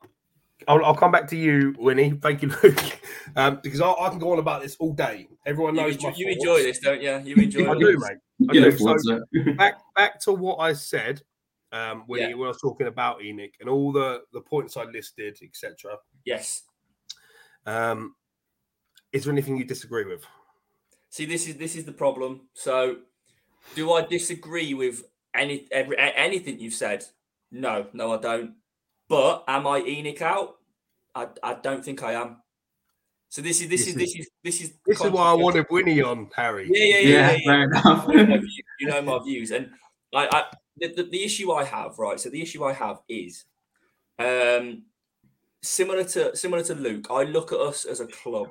I'll, 0.67 0.84
I'll 0.86 0.96
come 0.96 1.12
back 1.12 1.28
to 1.30 1.38
you, 1.38 1.74
Wynnie. 1.74 2.22
Thank 2.22 2.41
you, 2.44 2.50
Luke. 2.63 3.00
Um, 3.36 3.60
because 3.63 3.82
I, 3.82 3.91
I 3.91 4.10
can 4.10 4.20
go 4.20 4.32
on 4.32 4.39
about 4.39 4.62
this 4.62 4.76
all 4.78 4.94
day. 4.94 5.28
Everyone 5.46 5.76
You, 5.76 5.82
knows 5.82 5.96
enjoy, 5.96 6.10
my 6.10 6.15
you 6.15 6.28
enjoy 6.28 6.63
this, 6.63 6.80
don't 6.80 7.02
you? 7.02 7.17
You 7.24 7.36
enjoy 7.36 7.70
I 7.70 7.74
it. 7.74 7.80
do, 7.80 7.98
mate. 7.98 8.50
I 8.50 8.54
Yeah, 8.54 8.70
do. 8.70 8.78
So 8.78 9.22
back 9.58 9.76
back 9.96 10.20
to 10.22 10.34
what 10.34 10.58
I 10.58 10.74
said 10.74 11.22
um, 11.72 12.04
when, 12.08 12.22
Yeah. 12.22 12.30
you, 12.30 12.38
when 12.38 12.48
I 12.48 12.50
was 12.50 12.62
talking 12.62 12.88
about 12.88 13.20
ENIC 13.22 13.54
and 13.60 13.70
all 13.70 13.91
the, 13.91 14.22
the 14.34 14.41
points 14.41 14.78
I 14.78 14.84
listed, 14.84 15.38
etc. 15.44 15.98
Yes. 16.26 16.63
Um, 17.65 18.15
is 19.12 19.24
there 19.26 19.34
anything 19.34 19.58
you 19.58 19.65
disagree 19.65 20.06
with? 20.06 20.26
See, 21.12 21.26
this 21.26 21.47
is 21.47 21.58
this 21.58 21.76
is 21.76 21.86
the 21.86 21.91
problem. 21.91 22.47
So, 22.54 22.97
do 23.76 23.91
I 23.91 24.02
disagree 24.02 24.74
with 24.74 25.04
any 25.36 25.67
every 25.71 25.97
anything 26.00 26.60
you've 26.60 26.74
said? 26.74 27.06
No, 27.52 27.88
no, 27.93 28.13
I 28.13 28.17
don't. 28.17 28.56
But 29.10 29.43
am 29.45 29.67
I 29.67 29.80
Enoch 29.80 30.21
out? 30.21 30.56
I, 31.13 31.28
I 31.43 31.54
don't 31.56 31.84
think 31.84 32.02
I 32.02 32.13
am. 32.13 32.38
So 33.28 33.41
this 33.41 33.62
is 33.62 33.67
this 33.67 33.86
This 33.86 33.88
is 33.89 33.95
this 33.95 34.15
is 34.15 34.30
this 34.43 34.62
is 34.62 34.74
This 34.86 35.02
is 35.02 35.12
why 35.12 35.32
I 35.32 35.34
wanted 35.34 35.67
Wynnie 35.67 36.02
on, 36.02 36.30
Harry. 36.34 36.69
Yeah, 36.71 36.84
yeah, 36.84 36.95
yeah, 36.95 37.10
Yeah, 37.10 37.10
yeah. 37.10 37.38
yeah. 37.39 37.45
fair 37.45 37.63
enough. 37.63 38.08
you 38.10 38.17
know 38.17 38.26
my 38.26 38.38
views, 38.38 38.62
you 38.80 38.88
know 38.88 39.02
my 39.02 39.19
views, 39.24 39.52
and 39.52 39.69
I, 40.13 40.30
I 40.32 40.43
the, 40.78 40.93
the, 40.93 41.04
the 41.04 41.24
issue 41.26 41.52
I 41.52 41.65
have, 41.65 42.00
right? 42.00 42.19
So 42.19 42.30
the 42.30 42.41
issue 42.41 42.63
I 42.63 42.71
have 42.71 43.02
is, 43.10 43.43
um, 44.17 44.84
similar 45.62 46.06
to 46.06 46.36
similar 46.38 46.63
to 46.63 46.76
Luke. 46.76 47.08
I 47.10 47.24
look 47.24 47.52
at 47.52 47.60
us 47.60 47.84
as 47.84 48.00
a 48.00 48.08
club 48.08 48.50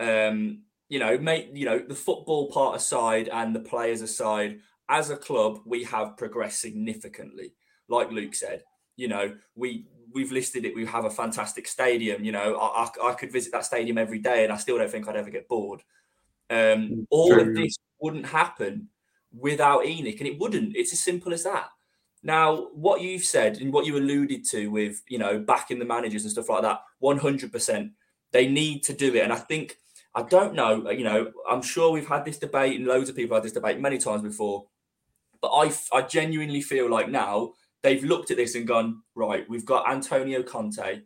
um, 0.00 0.64
you 0.94 1.00
know, 1.00 1.18
make 1.18 1.50
you 1.52 1.64
know 1.64 1.80
the 1.80 1.92
football 1.92 2.52
part 2.52 2.76
aside 2.76 3.28
and 3.28 3.52
the 3.52 3.58
players 3.58 4.00
aside, 4.00 4.60
as 4.88 5.10
a 5.10 5.16
club, 5.16 5.58
we 5.66 5.82
have 5.82 6.16
progressed 6.16 6.60
significantly. 6.60 7.52
Like 7.88 8.12
Luke 8.12 8.32
said, 8.32 8.62
you 8.94 9.08
know, 9.08 9.34
we 9.56 9.88
we've 10.12 10.30
listed 10.30 10.64
it. 10.64 10.72
We 10.72 10.86
have 10.86 11.04
a 11.04 11.10
fantastic 11.10 11.66
stadium. 11.66 12.22
You 12.22 12.30
know, 12.30 12.54
I, 12.54 12.84
I, 12.84 13.08
I 13.08 13.14
could 13.14 13.32
visit 13.32 13.50
that 13.50 13.64
stadium 13.64 13.98
every 13.98 14.20
day, 14.20 14.44
and 14.44 14.52
I 14.52 14.56
still 14.56 14.78
don't 14.78 14.88
think 14.88 15.08
I'd 15.08 15.16
ever 15.16 15.30
get 15.30 15.48
bored. 15.48 15.82
Um, 16.48 17.08
all 17.10 17.32
True. 17.32 17.40
of 17.40 17.56
this 17.56 17.76
wouldn't 18.00 18.26
happen 18.26 18.88
without 19.36 19.82
ENIC, 19.82 20.18
and 20.18 20.28
it 20.28 20.38
wouldn't. 20.38 20.76
It's 20.76 20.92
as 20.92 21.00
simple 21.00 21.34
as 21.34 21.42
that. 21.42 21.70
Now, 22.22 22.68
what 22.72 23.00
you've 23.00 23.24
said 23.24 23.56
and 23.56 23.72
what 23.72 23.84
you 23.84 23.96
alluded 23.96 24.44
to 24.50 24.68
with 24.68 25.02
you 25.08 25.18
know 25.18 25.40
backing 25.40 25.80
the 25.80 25.84
managers 25.84 26.22
and 26.22 26.30
stuff 26.30 26.50
like 26.50 26.62
that, 26.62 26.82
one 27.00 27.18
hundred 27.18 27.50
percent, 27.50 27.90
they 28.30 28.46
need 28.46 28.84
to 28.84 28.92
do 28.92 29.12
it. 29.16 29.24
And 29.24 29.32
I 29.32 29.38
think 29.38 29.78
I 30.14 30.22
don't 30.22 30.54
know, 30.54 30.90
you 30.90 31.04
know, 31.04 31.32
I'm 31.48 31.62
sure 31.62 31.90
we've 31.90 32.08
had 32.08 32.24
this 32.24 32.38
debate 32.38 32.78
and 32.78 32.86
loads 32.86 33.10
of 33.10 33.16
people 33.16 33.36
had 33.36 33.42
this 33.42 33.52
debate 33.52 33.80
many 33.80 33.98
times 33.98 34.22
before, 34.22 34.66
but 35.40 35.48
I 35.48 35.72
I 35.92 36.02
genuinely 36.02 36.60
feel 36.60 36.88
like 36.90 37.08
now 37.08 37.54
they've 37.82 38.04
looked 38.04 38.30
at 38.30 38.36
this 38.36 38.54
and 38.54 38.66
gone 38.66 39.02
right. 39.14 39.48
We've 39.48 39.66
got 39.66 39.90
Antonio 39.90 40.42
Conte. 40.42 41.02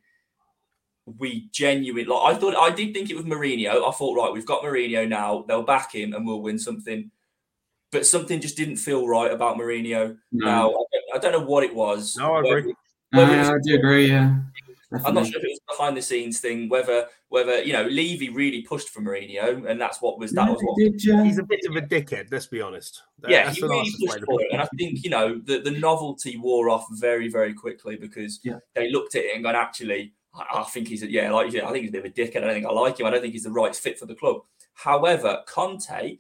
We 1.06 1.48
genuinely 1.52 2.04
like. 2.04 2.36
I 2.36 2.38
thought 2.38 2.54
I 2.54 2.70
did 2.70 2.92
think 2.92 3.10
it 3.10 3.16
was 3.16 3.24
Mourinho. 3.24 3.88
I 3.88 3.92
thought 3.92 4.16
right, 4.16 4.32
we've 4.32 4.44
got 4.44 4.62
Mourinho 4.62 5.08
now. 5.08 5.44
They'll 5.48 5.62
back 5.62 5.94
him 5.94 6.12
and 6.12 6.26
we'll 6.26 6.42
win 6.42 6.58
something 6.58 7.10
but 7.90 8.06
something 8.06 8.40
just 8.40 8.56
didn't 8.56 8.76
feel 8.76 9.06
right 9.06 9.30
about 9.30 9.56
Mourinho. 9.56 10.16
No. 10.32 10.46
Now 10.46 10.74
I 11.14 11.18
don't, 11.18 11.32
know 11.32 11.44
what 11.44 11.64
it 11.64 11.74
was. 11.74 12.16
No, 12.16 12.34
I 12.34 12.40
agree. 12.40 12.74
Whether 13.10 13.40
uh, 13.40 13.54
I 13.54 13.58
do 13.62 13.74
agree. 13.74 14.08
Yeah. 14.08 14.36
Definitely. 14.90 15.08
I'm 15.08 15.14
not 15.14 15.26
sure 15.26 15.38
if 15.38 15.44
it 15.44 15.48
was 15.48 15.57
behind 15.78 15.96
the 15.96 16.02
scenes 16.02 16.40
thing, 16.40 16.68
whether 16.68 17.06
whether 17.28 17.62
you 17.62 17.72
know 17.72 17.84
Levy 17.84 18.28
really 18.28 18.62
pushed 18.62 18.90
for 18.90 19.00
Mourinho, 19.00 19.68
and 19.68 19.80
that's 19.80 20.02
what 20.02 20.18
was 20.18 20.32
that 20.32 20.46
yeah, 20.46 20.52
was 20.52 20.60
what 20.62 20.76
did, 20.78 21.04
yeah. 21.04 21.24
he's 21.24 21.38
a 21.38 21.42
bit 21.42 21.60
of 21.68 21.76
a 21.76 21.80
dickhead. 21.80 22.28
Let's 22.30 22.46
be 22.46 22.60
honest. 22.60 23.02
That, 23.20 23.30
yeah, 23.30 23.50
he 23.50 23.62
really 23.62 23.90
pushed 24.06 24.24
for 24.24 24.40
it, 24.42 24.48
and 24.52 24.60
I 24.60 24.68
think 24.76 25.02
you 25.02 25.10
know 25.10 25.38
the, 25.38 25.60
the 25.60 25.70
novelty 25.70 26.36
wore 26.36 26.68
off 26.68 26.86
very 26.92 27.28
very 27.28 27.54
quickly 27.54 27.96
because 27.96 28.40
yeah. 28.42 28.58
they 28.74 28.90
looked 28.90 29.14
at 29.14 29.24
it 29.24 29.34
and 29.34 29.44
gone, 29.44 29.56
actually, 29.56 30.12
I, 30.34 30.60
I 30.60 30.64
think 30.64 30.88
he's 30.88 31.02
a, 31.02 31.10
yeah, 31.10 31.30
like 31.30 31.52
yeah, 31.52 31.66
I 31.66 31.72
think 31.72 31.82
he's 31.82 31.90
a 31.90 31.92
bit 31.92 32.04
of 32.04 32.12
a 32.12 32.14
dickhead. 32.14 32.42
I 32.42 32.46
don't 32.46 32.54
think 32.54 32.66
I 32.66 32.72
like 32.72 32.98
him. 32.98 33.06
I 33.06 33.10
don't 33.10 33.22
think 33.22 33.32
he's 33.32 33.44
the 33.44 33.50
right 33.50 33.74
fit 33.74 33.98
for 33.98 34.06
the 34.06 34.14
club. 34.14 34.42
However, 34.74 35.42
Conte 35.46 36.18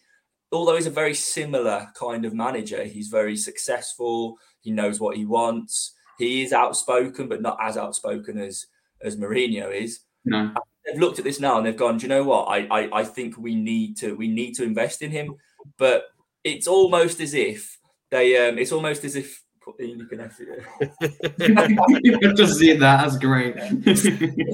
although 0.50 0.76
he's 0.76 0.86
a 0.86 0.90
very 0.90 1.14
similar 1.14 1.88
kind 1.94 2.24
of 2.24 2.32
manager, 2.32 2.84
he's 2.84 3.08
very 3.08 3.36
successful. 3.36 4.38
He 4.60 4.70
knows 4.70 4.98
what 4.98 5.16
he 5.16 5.26
wants. 5.26 5.92
He 6.18 6.42
is 6.42 6.52
outspoken, 6.52 7.28
but 7.28 7.42
not 7.42 7.58
as 7.60 7.76
outspoken 7.76 8.38
as 8.38 8.66
as 9.02 9.16
Mourinho 9.16 9.72
is. 9.72 10.00
No. 10.24 10.52
They've 10.84 11.00
looked 11.00 11.18
at 11.18 11.24
this 11.24 11.40
now 11.40 11.58
and 11.58 11.66
they've 11.66 11.76
gone, 11.76 11.98
do 11.98 12.04
you 12.04 12.08
know 12.08 12.24
what? 12.24 12.44
I, 12.44 12.66
I 12.66 13.00
I 13.00 13.04
think 13.04 13.36
we 13.36 13.54
need 13.54 13.96
to 13.98 14.14
we 14.14 14.28
need 14.28 14.54
to 14.54 14.62
invest 14.64 15.02
in 15.02 15.10
him. 15.10 15.36
But 15.76 16.04
it's 16.44 16.66
almost 16.66 17.20
as 17.20 17.34
if 17.34 17.78
they 18.10 18.48
um 18.48 18.58
it's 18.58 18.72
almost 18.72 19.04
as 19.04 19.16
if 19.16 19.42
you 19.78 20.06
can 20.06 20.20
have 20.20 20.34
it. 20.40 22.36
Just 22.36 22.58
see 22.58 22.72
that. 22.72 23.02
That's 23.02 23.18
great. 23.18 23.54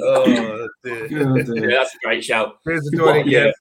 oh, 0.02 0.68
dear. 0.84 1.08
Oh. 1.22 1.36
Yeah, 1.36 1.78
that's 1.78 1.94
a 1.94 1.98
great 2.02 2.24
shout. 2.24 2.58
Here's 2.64 2.82
the 2.82 3.22
yeah. 3.26 3.52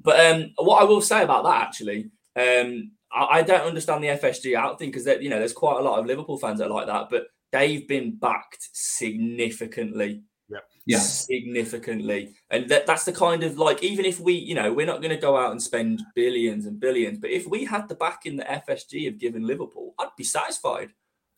But 0.00 0.20
um, 0.26 0.52
what 0.56 0.82
I 0.82 0.84
will 0.84 1.00
say 1.00 1.22
about 1.22 1.44
that 1.44 1.62
actually, 1.62 2.10
um, 2.36 2.92
I, 3.12 3.38
I, 3.38 3.42
don't 3.42 3.66
understand 3.66 4.04
the 4.04 4.08
FSG 4.08 4.54
out 4.54 4.78
thing 4.78 4.90
because 4.90 5.06
you 5.22 5.30
know 5.30 5.38
there's 5.38 5.54
quite 5.54 5.78
a 5.78 5.82
lot 5.82 5.98
of 5.98 6.06
Liverpool 6.06 6.36
fans 6.36 6.58
that 6.58 6.70
like 6.70 6.86
that, 6.86 7.08
but 7.10 7.26
they've 7.54 7.86
been 7.86 8.16
backed 8.16 8.68
significantly. 8.72 10.22
Yeah. 10.48 10.58
Yeah. 10.86 10.98
Significantly. 10.98 12.34
And 12.50 12.68
that, 12.68 12.86
that's 12.86 13.04
the 13.04 13.12
kind 13.12 13.44
of 13.44 13.56
like, 13.56 13.82
even 13.82 14.04
if 14.04 14.18
we, 14.18 14.34
you 14.34 14.56
know, 14.56 14.72
we're 14.72 14.86
not 14.86 15.00
going 15.00 15.14
to 15.14 15.20
go 15.20 15.36
out 15.36 15.52
and 15.52 15.62
spend 15.62 16.02
billions 16.14 16.66
and 16.66 16.80
billions, 16.80 17.18
but 17.18 17.30
if 17.30 17.46
we 17.46 17.64
had 17.64 17.88
the 17.88 17.94
backing 17.94 18.36
the 18.36 18.44
FSG 18.44 19.04
have 19.06 19.18
given 19.18 19.46
Liverpool, 19.46 19.94
I'd 19.98 20.08
be 20.16 20.24
satisfied. 20.24 20.90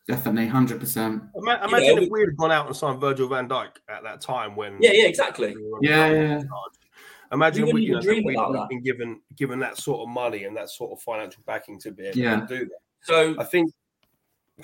Definitely, 0.07 0.47
hundred 0.47 0.79
percent. 0.79 1.21
Imagine 1.35 1.83
you 1.83 1.95
know, 1.95 2.01
if 2.03 2.09
we 2.09 2.21
had 2.21 2.37
gone 2.37 2.49
out 2.49 2.65
and 2.65 2.73
signed 2.73 3.01
Virgil 3.01 3.27
Van 3.27 3.49
Dijk 3.49 3.71
at 3.89 4.03
that 4.03 4.21
time 4.21 4.55
when. 4.55 4.77
Yeah, 4.79 4.91
yeah, 4.93 5.05
exactly. 5.05 5.53
Yeah, 5.81 6.09
yeah. 6.09 6.43
Imagine 7.33 7.73
we, 7.73 7.81
you 7.81 7.91
know, 7.91 8.01
dream 8.01 8.23
we, 8.23 8.33
about 8.33 8.53
that. 8.53 8.69
been 8.69 8.81
given 8.81 9.19
given 9.35 9.59
that 9.59 9.77
sort 9.77 9.99
of 9.99 10.07
money 10.07 10.45
and 10.45 10.55
that 10.55 10.69
sort 10.69 10.93
of 10.93 11.01
financial 11.01 11.43
backing 11.45 11.77
to 11.81 11.91
be 11.91 12.05
able 12.05 12.17
yeah. 12.17 12.39
to 12.39 12.47
do 12.47 12.59
that. 12.59 12.79
So 13.01 13.35
I 13.37 13.43
think. 13.43 13.69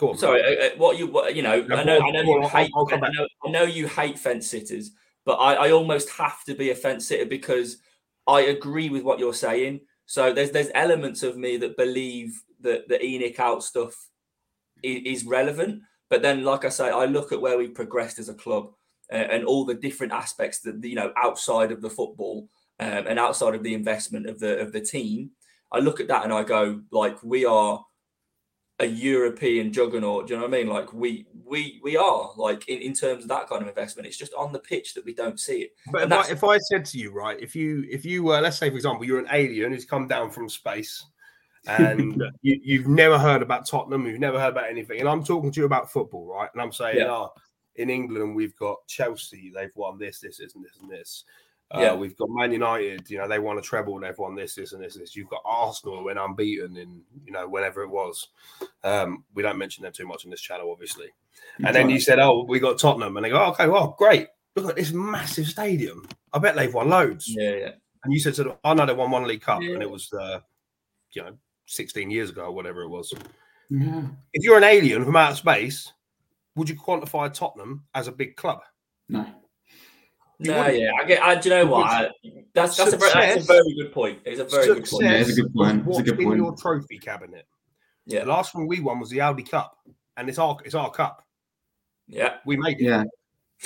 On, 0.02 0.18
Sorry, 0.18 0.42
uh, 0.42 0.66
uh, 0.66 0.70
what 0.78 0.98
you 0.98 1.06
what, 1.06 1.36
you 1.36 1.44
know, 1.44 1.62
no, 1.62 1.76
I 1.76 1.84
know, 1.84 1.98
on, 1.98 2.04
I 2.04 2.22
know 2.22 2.22
you 2.22 2.48
hate, 2.48 2.72
I 2.76 2.96
know, 2.98 3.28
I 3.46 3.50
know, 3.50 3.64
you 3.64 3.88
hate 3.88 4.18
fence 4.18 4.48
sitters, 4.48 4.92
but 5.24 5.34
I, 5.34 5.68
I 5.68 5.72
almost 5.72 6.10
have 6.12 6.44
to 6.46 6.56
be 6.56 6.72
a 6.72 6.76
fence 6.76 7.08
sitter 7.08 7.28
because 7.28 7.78
I 8.26 8.42
agree 8.42 8.90
with 8.90 9.04
what 9.04 9.20
you're 9.20 9.36
saying. 9.36 9.82
So 10.08 10.34
there's 10.34 10.50
there's 10.50 10.72
elements 10.74 11.22
of 11.22 11.38
me 11.38 11.58
that 11.58 11.78
believe 11.78 12.42
that 12.62 12.88
the 12.88 12.98
ENIC 12.98 13.40
out 13.40 13.64
stuff 13.64 14.08
is, 14.82 15.22
is 15.22 15.26
relevant, 15.26 15.84
but 16.10 16.24
then, 16.24 16.44
like 16.44 16.66
I 16.66 16.70
say, 16.70 16.90
I 16.90 17.06
look 17.06 17.32
at 17.32 17.42
where 17.42 17.58
we 17.58 17.68
progressed 17.68 18.18
as 18.18 18.30
a 18.30 18.34
club 18.34 18.70
uh, 19.12 19.16
and 19.16 19.46
all 19.46 19.64
the 19.64 19.76
different 19.76 20.14
aspects 20.14 20.60
that 20.62 20.84
you 20.84 20.96
know 20.96 21.14
outside 21.18 21.72
of 21.72 21.82
the 21.82 21.90
football 21.90 22.50
um, 22.80 23.06
and 23.08 23.20
outside 23.20 23.54
of 23.54 23.62
the 23.62 23.76
investment 23.76 24.28
of 24.28 24.40
the 24.40 24.60
of 24.60 24.72
the 24.72 24.82
team, 24.82 25.30
I 25.72 25.80
look 25.80 26.00
at 26.00 26.08
that 26.08 26.24
and 26.24 26.34
I 26.34 26.42
go 26.42 26.82
like 26.92 27.22
we 27.22 27.46
are 27.46 27.86
a 28.80 28.86
European 28.86 29.72
juggernaut. 29.72 30.28
Do 30.28 30.34
you 30.34 30.40
know 30.40 30.48
what 30.48 30.56
I 30.56 30.58
mean? 30.58 30.68
Like 30.68 30.94
we 30.94 31.28
we 31.46 31.80
we 31.84 31.96
are 31.96 32.32
like 32.38 32.68
in, 32.68 32.80
in 32.80 32.94
terms 32.94 33.24
of 33.24 33.30
that 33.30 33.48
kind 33.48 33.62
of 33.62 33.68
investment. 33.68 34.08
It's 34.08 34.18
just 34.18 34.34
on 34.34 34.52
the 34.52 34.60
pitch 34.60 34.94
that 34.96 35.06
we 35.06 35.14
don't 35.14 35.40
see 35.40 35.62
it. 35.62 35.76
But 35.92 36.04
if 36.04 36.12
I, 36.12 36.32
if 36.32 36.44
I, 36.44 36.58
said 36.58 36.86
to 36.86 36.98
you, 36.98 37.12
right, 37.12 37.40
if 37.40 37.56
you 37.56 37.86
if 37.90 38.06
you 38.06 38.24
were, 38.24 38.42
let's 38.42 38.58
say 38.58 38.70
for 38.70 38.76
example, 38.76 39.06
you're 39.06 39.20
an 39.20 39.28
alien 39.32 39.72
who's 39.72 39.86
come 39.86 40.08
down 40.08 40.32
from 40.32 40.50
space. 40.50 41.06
and 41.68 42.22
you, 42.42 42.80
have 42.80 42.90
never 42.90 43.18
heard 43.18 43.42
about 43.42 43.66
Tottenham, 43.66 44.06
you've 44.06 44.20
never 44.20 44.38
heard 44.38 44.50
about 44.50 44.70
anything, 44.70 45.00
and 45.00 45.08
I'm 45.08 45.24
talking 45.24 45.50
to 45.50 45.62
you 45.62 45.66
about 45.66 45.90
football, 45.90 46.28
right? 46.28 46.50
And 46.52 46.62
I'm 46.62 46.74
saying, 46.74 46.98
yeah. 46.98 47.10
oh, 47.10 47.32
in 47.78 47.90
England, 47.90 48.36
we've 48.36 48.56
got 48.58 48.86
Chelsea, 48.88 49.50
they've 49.56 49.72
won 49.76 49.98
this, 49.98 50.20
this, 50.20 50.40
this, 50.40 50.56
and 50.56 50.66
this, 50.66 50.78
and 50.82 50.90
this. 50.90 51.24
Uh, 51.74 51.80
yeah, 51.82 51.94
we've 51.94 52.16
got 52.18 52.30
Man 52.30 52.52
United. 52.52 53.10
You 53.10 53.18
know, 53.18 53.28
they 53.28 53.40
won 53.40 53.58
a 53.58 53.62
treble 53.62 53.96
and 53.96 54.04
they've 54.04 54.18
won 54.18 54.36
this, 54.36 54.54
this, 54.54 54.74
and 54.74 54.84
this, 54.84 54.96
this. 54.96 55.16
You've 55.16 55.30
got 55.30 55.42
Arsenal 55.44 56.04
when 56.04 56.20
unbeaten 56.20 56.78
in 56.78 57.02
you 57.26 57.32
know 57.32 57.48
whenever 57.48 57.82
it 57.82 57.90
was. 57.90 58.30
Um, 58.84 59.24
we 59.34 59.42
don't 59.42 59.58
mention 59.58 59.84
them 59.84 59.92
too 59.92 60.08
much 60.08 60.24
on 60.24 60.32
this 60.32 60.42
channel, 60.42 60.72
obviously. 60.72 61.08
And 61.66 61.76
then 61.76 61.90
you 61.90 62.00
said, 62.00 62.20
"Oh, 62.20 62.46
we 62.48 62.60
got 62.60 62.78
Tottenham," 62.78 63.18
and 63.18 63.26
they 63.26 63.30
go, 63.30 63.44
oh, 63.44 63.50
"Okay, 63.52 63.68
well, 63.68 63.96
great. 63.98 64.28
Look 64.56 64.70
at 64.70 64.76
this 64.76 64.92
massive 64.92 65.48
stadium. 65.48 66.08
I 66.32 66.40
bet 66.40 66.56
they've 66.56 66.74
won 66.74 66.90
loads." 66.90 67.26
Yeah, 67.28 67.56
yeah. 67.56 67.72
And 68.04 68.14
you 68.14 68.20
said, 68.20 68.40
"I 68.40 68.56
"Oh 68.64 68.74
no, 68.74 68.86
they 68.86 68.94
won 68.94 69.10
one 69.10 69.28
League 69.28 69.42
Cup, 69.42 69.62
yeah. 69.62 69.74
and 69.74 69.82
it 69.82 69.90
was, 69.90 70.14
uh, 70.14 70.42
you 71.14 71.24
know, 71.24 71.36
16 71.66 72.12
years 72.12 72.30
ago 72.30 72.44
or 72.44 72.52
whatever 72.52 72.84
it 72.84 72.90
was." 72.90 73.14
Yeah. 73.70 74.04
If 74.34 74.44
you're 74.44 74.58
an 74.58 74.64
alien 74.64 75.04
from 75.06 75.16
outer 75.16 75.36
space, 75.36 75.92
would 76.56 76.70
you 76.70 76.76
quantify 76.76 77.34
Tottenham 77.34 77.86
as 77.96 78.08
a 78.08 78.12
big 78.12 78.36
club? 78.36 78.62
No. 79.10 79.26
No, 80.44 80.68
yeah, 80.68 80.92
I 81.00 81.06
get. 81.06 81.24
I, 81.24 81.36
do 81.36 81.50
you 81.50 81.56
know 81.56 81.66
what? 81.68 81.86
I, 81.86 82.10
that's 82.54 82.78
that's 82.78 82.94
a, 82.94 82.98
very, 82.98 83.14
that's 83.14 83.44
a 83.44 83.48
very 83.48 83.74
good 83.76 83.92
point. 83.94 84.20
It's 84.26 84.40
a 84.40 84.46
very 84.46 84.68
good 84.68 84.86
point. 84.86 85.04
Yeah, 85.04 85.12
it's 85.14 85.30
a 85.30 85.42
good 85.42 85.54
point. 85.54 85.88
It's 85.88 86.00
a 86.00 86.04
good 86.04 86.20
point. 86.20 86.38
your 86.38 86.56
trophy 86.56 87.00
cabinet? 87.00 87.48
Yeah. 88.06 88.22
The 88.22 88.30
last 88.30 88.54
one 88.54 88.68
we 88.68 88.80
won 88.80 89.00
was 89.00 89.10
the 89.10 89.22
Audi 89.22 89.44
Cup, 89.44 89.78
and 90.18 90.28
it's 90.28 90.38
our 90.38 90.58
it's 90.66 90.76
our 90.76 90.92
cup. 90.92 91.26
Yeah, 92.08 92.36
we 92.46 92.58
made 92.58 92.80
it. 92.80 92.84
Yeah. 92.84 93.04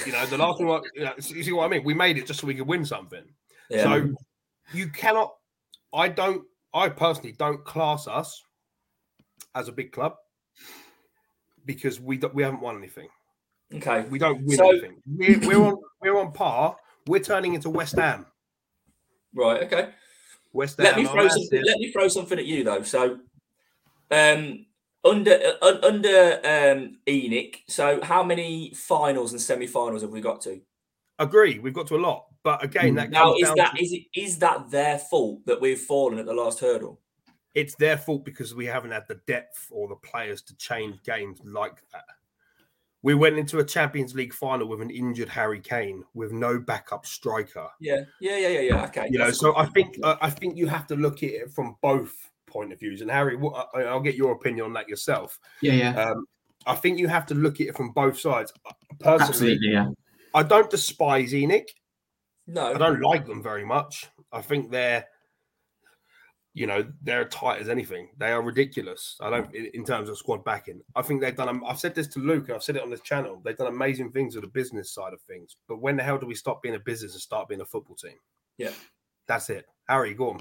You 0.05 0.11
know, 0.11 0.25
the 0.27 0.37
last 0.37 0.61
one. 0.61 0.83
You, 0.93 1.05
know, 1.05 1.13
you 1.17 1.43
see 1.43 1.51
what 1.51 1.65
I 1.65 1.69
mean? 1.69 1.83
We 1.83 1.93
made 1.93 2.17
it 2.17 2.27
just 2.27 2.39
so 2.39 2.47
we 2.47 2.55
could 2.55 2.67
win 2.67 2.85
something. 2.85 3.23
Yeah. 3.69 3.83
So 3.83 4.15
you 4.73 4.89
cannot. 4.89 5.33
I 5.93 6.09
don't. 6.09 6.43
I 6.73 6.89
personally 6.89 7.33
don't 7.37 7.63
class 7.65 8.07
us 8.07 8.43
as 9.55 9.67
a 9.67 9.71
big 9.71 9.91
club 9.91 10.15
because 11.65 11.99
we 11.99 12.19
we 12.33 12.43
haven't 12.43 12.61
won 12.61 12.77
anything. 12.77 13.07
Okay, 13.73 14.01
we 14.09 14.17
don't 14.17 14.43
win 14.45 14.57
so, 14.57 14.69
anything. 14.69 15.01
We're, 15.05 15.39
we're 15.39 15.65
on 15.65 15.77
we're 16.01 16.17
on 16.17 16.31
par. 16.31 16.77
We're 17.05 17.19
turning 17.19 17.53
into 17.53 17.69
West 17.69 17.95
Ham. 17.95 18.25
Right. 19.33 19.63
Okay. 19.63 19.89
West 20.53 20.77
Ham. 20.77 20.85
Let 20.85 20.97
me 20.97 21.05
throw 21.05 21.27
something. 21.27 21.63
Let 21.65 21.77
me 21.79 21.91
throw 21.91 22.07
something 22.07 22.39
at 22.39 22.45
you 22.45 22.63
though. 22.63 22.83
So, 22.83 23.19
um, 24.09 24.65
under 25.03 25.37
uh, 25.61 25.79
under 25.83 26.39
um 26.43 26.97
ENIC. 27.07 27.57
So, 27.67 28.01
how 28.01 28.23
many 28.23 28.73
finals 28.73 29.33
and 29.33 29.41
semi-finals 29.41 30.01
have 30.01 30.11
we 30.11 30.21
got 30.21 30.41
to? 30.41 30.61
Agree. 31.19 31.59
We've 31.59 31.73
got 31.73 31.87
to 31.87 31.95
a 31.95 31.97
lot. 31.97 32.25
But 32.43 32.63
again, 32.63 32.95
that 32.95 33.09
now 33.09 33.35
is 33.35 33.53
that 33.55 33.75
to... 33.75 33.83
is 33.83 33.91
it 33.91 34.03
is 34.15 34.39
that 34.39 34.71
their 34.71 34.97
fault 34.97 35.45
that 35.45 35.59
we've 35.59 35.79
fallen 35.79 36.19
at 36.19 36.25
the 36.25 36.33
last 36.33 36.59
hurdle? 36.59 37.01
It's 37.53 37.75
their 37.75 37.97
fault 37.97 38.23
because 38.23 38.53
we 38.55 38.65
haven't 38.65 38.91
had 38.91 39.05
the 39.07 39.19
depth 39.27 39.67
or 39.71 39.87
the 39.87 39.95
players 39.95 40.41
to 40.43 40.55
change 40.57 41.01
games 41.03 41.41
like 41.43 41.81
that. 41.91 42.05
We 43.07 43.13
went 43.13 43.37
into 43.37 43.59
a 43.59 43.63
Champions 43.63 44.15
League 44.15 44.33
final 44.33 44.67
with 44.67 44.81
an 44.81 44.89
injured 44.89 45.29
Harry 45.29 45.61
Kane 45.61 46.03
with 46.13 46.33
no 46.33 46.59
backup 46.59 47.05
striker. 47.05 47.69
Yeah, 47.79 48.01
yeah, 48.19 48.37
yeah, 48.37 48.47
yeah, 48.49 48.59
yeah. 48.59 48.83
Okay. 48.83 49.07
You 49.09 49.17
know, 49.17 49.31
so 49.31 49.55
I 49.55 49.65
think 49.67 49.97
uh, 50.03 50.17
I 50.21 50.29
think 50.29 50.57
you 50.57 50.67
have 50.67 50.87
to 50.87 50.95
look 50.97 51.23
at 51.23 51.29
it 51.29 51.49
from 51.53 51.77
both 51.81 52.13
point 52.47 52.73
of 52.73 52.81
views. 52.81 52.99
And 52.99 53.09
Harry, 53.09 53.39
I'll 53.75 54.01
get 54.01 54.15
your 54.15 54.33
opinion 54.33 54.65
on 54.65 54.73
that 54.73 54.89
yourself. 54.89 55.39
Yeah, 55.61 55.71
yeah. 55.71 55.95
Um, 55.95 56.25
I 56.65 56.75
think 56.75 56.99
you 56.99 57.07
have 57.07 57.25
to 57.27 57.33
look 57.33 57.61
at 57.61 57.67
it 57.67 57.77
from 57.77 57.91
both 57.91 58.19
sides. 58.19 58.51
Personally, 58.99 59.29
Absolutely, 59.29 59.69
yeah. 59.71 59.87
I 60.33 60.43
don't 60.43 60.69
despise 60.69 61.31
ENIC. 61.31 61.63
No, 62.47 62.73
I 62.73 62.77
don't 62.77 62.99
like 62.99 63.25
them 63.25 63.41
very 63.41 63.63
much. 63.63 64.09
I 64.33 64.41
think 64.41 64.69
they're, 64.69 65.05
you 66.57 66.65
know, 66.65 66.83
they're 67.03 67.25
tight 67.25 67.61
as 67.61 67.69
anything. 67.69 68.09
They 68.17 68.31
are 68.31 68.41
ridiculous. 68.41 69.15
I 69.21 69.29
don't, 69.29 69.53
in, 69.53 69.69
in 69.75 69.85
terms 69.85 70.09
of 70.09 70.17
squad 70.17 70.43
backing. 70.43 70.81
I 70.95 71.03
think 71.03 71.21
they've 71.21 71.35
done. 71.35 71.61
I've 71.67 71.77
said 71.77 71.93
this 71.93 72.07
to 72.07 72.19
Luke, 72.19 72.45
and 72.47 72.55
I've 72.55 72.63
said 72.63 72.75
it 72.75 72.81
on 72.81 72.89
this 72.89 73.01
channel. 73.01 73.39
They've 73.45 73.55
done 73.55 73.67
amazing 73.67 74.11
things 74.11 74.33
with 74.33 74.43
the 74.43 74.49
business 74.49 74.89
side 74.89 75.13
of 75.13 75.21
things. 75.21 75.55
But 75.67 75.81
when 75.81 75.97
the 75.97 76.03
hell 76.03 76.17
do 76.17 76.25
we 76.25 76.33
stop 76.33 76.63
being 76.63 76.73
a 76.73 76.79
business 76.79 77.13
and 77.13 77.21
start 77.21 77.47
being 77.47 77.61
a 77.61 77.65
football 77.65 77.95
team? 77.95 78.15
Yeah, 78.57 78.71
that's 79.27 79.51
it. 79.51 79.65
Harry, 79.87 80.15
go 80.15 80.31
on. 80.31 80.39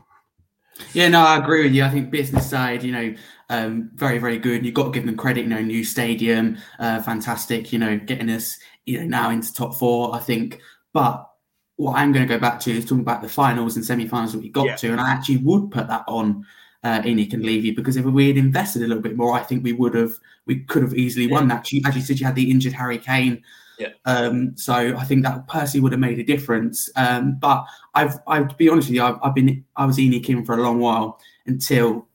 Yeah, 0.94 1.08
no, 1.08 1.20
I 1.20 1.36
agree 1.36 1.64
with 1.64 1.74
you. 1.74 1.84
I 1.84 1.90
think 1.90 2.10
business 2.10 2.48
side, 2.48 2.82
you 2.82 2.92
know, 2.92 3.14
um, 3.50 3.90
very, 3.94 4.16
very 4.18 4.38
good. 4.38 4.64
You've 4.64 4.74
got 4.74 4.84
to 4.84 4.90
give 4.90 5.04
them 5.04 5.16
credit. 5.16 5.42
You 5.42 5.48
know, 5.48 5.60
new 5.60 5.84
stadium, 5.84 6.56
uh, 6.78 7.02
fantastic. 7.02 7.74
You 7.74 7.78
know, 7.78 7.98
getting 7.98 8.30
us, 8.30 8.58
you 8.86 9.00
know, 9.00 9.06
now 9.06 9.30
into 9.30 9.52
top 9.52 9.74
four. 9.74 10.14
I 10.14 10.20
think, 10.20 10.60
but 10.94 11.28
what 11.76 11.96
I'm 11.96 12.12
going 12.12 12.26
to 12.26 12.34
go 12.34 12.40
back 12.40 12.60
to 12.60 12.72
is 12.72 12.84
talking 12.84 13.00
about 13.00 13.22
the 13.22 13.28
finals 13.28 13.76
and 13.76 13.84
semi-finals 13.84 14.32
that 14.32 14.40
we 14.40 14.48
got 14.48 14.66
yeah. 14.66 14.76
to, 14.76 14.92
and 14.92 15.00
I 15.00 15.10
actually 15.10 15.38
would 15.38 15.70
put 15.70 15.88
that 15.88 16.04
on 16.08 16.46
uh, 16.82 17.00
ENIC 17.02 17.32
and 17.34 17.44
Levy 17.44 17.70
because 17.70 17.96
if 17.96 18.04
we 18.04 18.28
had 18.28 18.36
invested 18.36 18.82
a 18.82 18.86
little 18.86 19.02
bit 19.02 19.16
more, 19.16 19.34
I 19.34 19.42
think 19.42 19.62
we 19.62 19.72
would 19.72 19.94
have, 19.94 20.12
we 20.46 20.60
could 20.60 20.82
have 20.82 20.94
easily 20.94 21.26
yeah. 21.26 21.32
won 21.32 21.48
that. 21.48 21.68
As 21.84 21.94
you 21.94 22.02
said, 22.02 22.18
you 22.18 22.26
had 22.26 22.34
the 22.34 22.50
injured 22.50 22.72
Harry 22.72 22.98
Kane. 22.98 23.42
Yeah. 23.78 23.88
Um, 24.06 24.56
so 24.56 24.74
I 24.74 25.04
think 25.04 25.22
that 25.24 25.48
personally 25.48 25.82
would 25.82 25.92
have 25.92 26.00
made 26.00 26.18
a 26.18 26.24
difference. 26.24 26.88
Um, 26.96 27.38
but 27.38 27.66
I've, 27.94 28.14
I've 28.26 28.48
to 28.48 28.54
be 28.54 28.70
honest 28.70 28.88
with 28.88 28.96
you, 28.96 29.02
I've, 29.02 29.18
I've 29.22 29.34
been, 29.34 29.64
I 29.76 29.84
was 29.84 29.98
ENIC 29.98 30.28
in 30.30 30.44
for 30.44 30.54
a 30.54 30.62
long 30.62 30.80
while 30.80 31.20
until 31.46 32.06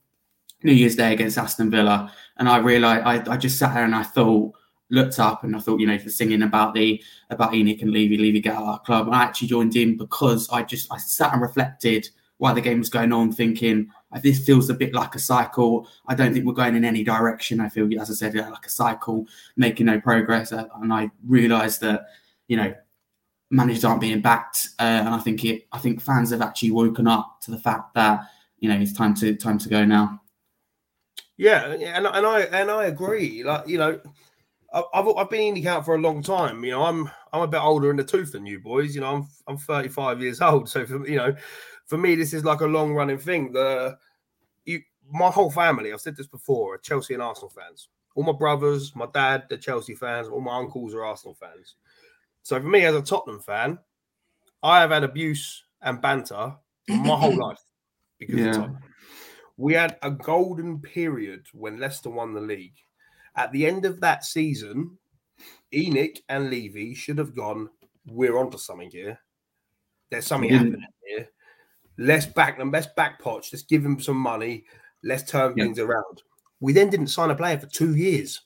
New 0.64 0.72
Year's 0.72 0.96
Day 0.96 1.12
against 1.12 1.38
Aston 1.38 1.70
Villa, 1.70 2.12
and 2.36 2.48
I 2.48 2.58
realised 2.58 3.28
I, 3.28 3.32
I 3.32 3.36
just 3.36 3.58
sat 3.58 3.74
there 3.74 3.84
and 3.84 3.94
I 3.94 4.02
thought 4.02 4.54
looked 4.92 5.18
up 5.18 5.42
and 5.42 5.56
I 5.56 5.58
thought, 5.58 5.80
you 5.80 5.86
know, 5.86 5.98
for 5.98 6.10
singing 6.10 6.42
about 6.42 6.74
the 6.74 7.02
about 7.30 7.52
ENIC 7.52 7.82
and 7.82 7.90
Levy, 7.90 8.18
Levy 8.18 8.48
our 8.48 8.78
club. 8.80 9.08
I 9.10 9.22
actually 9.22 9.48
joined 9.48 9.74
in 9.74 9.96
because 9.96 10.48
I 10.50 10.62
just 10.62 10.92
I 10.92 10.98
sat 10.98 11.32
and 11.32 11.42
reflected 11.42 12.08
while 12.36 12.54
the 12.54 12.60
game 12.60 12.78
was 12.78 12.88
going 12.88 13.12
on, 13.12 13.32
thinking 13.32 13.88
this 14.22 14.44
feels 14.44 14.68
a 14.68 14.74
bit 14.74 14.92
like 14.92 15.14
a 15.14 15.18
cycle. 15.18 15.88
I 16.06 16.14
don't 16.14 16.32
think 16.32 16.44
we're 16.44 16.52
going 16.52 16.76
in 16.76 16.84
any 16.84 17.04
direction. 17.04 17.60
I 17.60 17.68
feel, 17.68 17.88
as 18.00 18.10
I 18.10 18.14
said, 18.14 18.34
like 18.34 18.66
a 18.66 18.70
cycle, 18.70 19.26
making 19.56 19.86
no 19.86 20.00
progress. 20.00 20.52
Uh, 20.52 20.66
and 20.80 20.92
I 20.92 21.10
realised 21.26 21.80
that, 21.82 22.06
you 22.48 22.56
know, 22.56 22.74
managers 23.50 23.84
aren't 23.84 24.00
being 24.00 24.20
backed, 24.20 24.70
uh, 24.78 24.82
and 24.82 25.08
I 25.10 25.18
think 25.18 25.44
it. 25.44 25.66
I 25.72 25.78
think 25.78 26.02
fans 26.02 26.30
have 26.32 26.42
actually 26.42 26.72
woken 26.72 27.06
up 27.06 27.40
to 27.42 27.50
the 27.50 27.58
fact 27.58 27.94
that 27.94 28.22
you 28.58 28.68
know 28.68 28.78
it's 28.78 28.92
time 28.92 29.14
to 29.16 29.36
time 29.36 29.58
to 29.58 29.68
go 29.68 29.84
now. 29.84 30.20
Yeah, 31.36 31.72
and 31.72 32.06
and 32.06 32.26
I 32.26 32.40
and 32.40 32.70
I 32.70 32.86
agree. 32.86 33.44
Like 33.44 33.68
you 33.68 33.78
know, 33.78 34.00
I've 34.72 35.08
I've 35.08 35.30
been 35.30 35.48
in 35.48 35.54
the 35.54 35.62
count 35.62 35.84
for 35.84 35.94
a 35.94 36.00
long 36.00 36.22
time. 36.22 36.64
You 36.64 36.72
know, 36.72 36.84
I'm 36.84 37.10
I'm 37.32 37.42
a 37.42 37.48
bit 37.48 37.60
older 37.60 37.90
in 37.90 37.96
the 37.96 38.04
tooth 38.04 38.32
than 38.32 38.46
you 38.46 38.60
boys. 38.60 38.94
You 38.94 39.02
know, 39.02 39.16
I'm 39.16 39.28
I'm 39.46 39.58
35 39.58 40.22
years 40.22 40.40
old. 40.40 40.68
So 40.68 40.86
for 40.86 41.06
you 41.06 41.16
know, 41.16 41.34
for 41.86 41.98
me, 41.98 42.14
this 42.14 42.32
is 42.32 42.44
like 42.44 42.60
a 42.60 42.66
long 42.66 42.94
running 42.94 43.18
thing. 43.18 43.52
The 43.52 43.98
you 44.64 44.82
my 45.10 45.30
whole 45.30 45.50
family, 45.50 45.92
I've 45.92 46.00
said 46.00 46.16
this 46.16 46.26
before, 46.26 46.74
are 46.74 46.78
Chelsea 46.78 47.14
and 47.14 47.22
Arsenal 47.22 47.50
fans. 47.50 47.88
All 48.14 48.24
my 48.24 48.32
brothers, 48.32 48.94
my 48.94 49.06
dad, 49.12 49.44
they're 49.48 49.58
Chelsea 49.58 49.94
fans. 49.94 50.28
All 50.28 50.40
my 50.40 50.58
uncles 50.58 50.94
are 50.94 51.04
Arsenal 51.04 51.34
fans. 51.34 51.76
So 52.42 52.60
for 52.60 52.66
me, 52.66 52.84
as 52.84 52.94
a 52.94 53.02
Tottenham 53.02 53.40
fan, 53.40 53.78
I 54.62 54.80
have 54.80 54.90
had 54.90 55.04
abuse 55.04 55.64
and 55.80 56.00
banter 56.00 56.54
my 56.88 57.16
whole 57.16 57.36
life 57.48 57.62
because 58.18 58.36
yeah. 58.36 58.48
of 58.48 58.56
Tottenham. 58.56 58.78
We 59.56 59.74
had 59.74 59.98
a 60.02 60.10
golden 60.10 60.80
period 60.80 61.46
when 61.52 61.78
Leicester 61.78 62.10
won 62.10 62.34
the 62.34 62.40
league 62.40 62.74
at 63.36 63.52
the 63.52 63.66
end 63.66 63.84
of 63.84 64.00
that 64.00 64.24
season, 64.24 64.98
ENIC 65.72 66.20
and 66.28 66.50
Levy 66.50 66.94
should 66.94 67.18
have 67.18 67.34
gone, 67.34 67.68
we're 68.06 68.36
onto 68.36 68.58
something 68.58 68.90
here. 68.90 69.18
There's 70.10 70.26
something 70.26 70.50
mm-hmm. 70.50 70.58
happening 70.58 70.86
here. 71.08 71.28
Let's 71.98 72.26
back 72.26 72.58
them, 72.58 72.70
let's 72.70 72.88
back 72.96 73.22
Poch, 73.22 73.52
let's 73.52 73.62
give 73.62 73.84
him 73.84 74.00
some 74.00 74.16
money, 74.16 74.64
let's 75.02 75.30
turn 75.30 75.54
yeah. 75.56 75.64
things 75.64 75.78
around. 75.78 76.22
We 76.60 76.72
then 76.72 76.90
didn't 76.90 77.08
sign 77.08 77.30
a 77.30 77.34
player 77.34 77.58
for 77.58 77.66
two 77.66 77.96
years. 77.96 78.40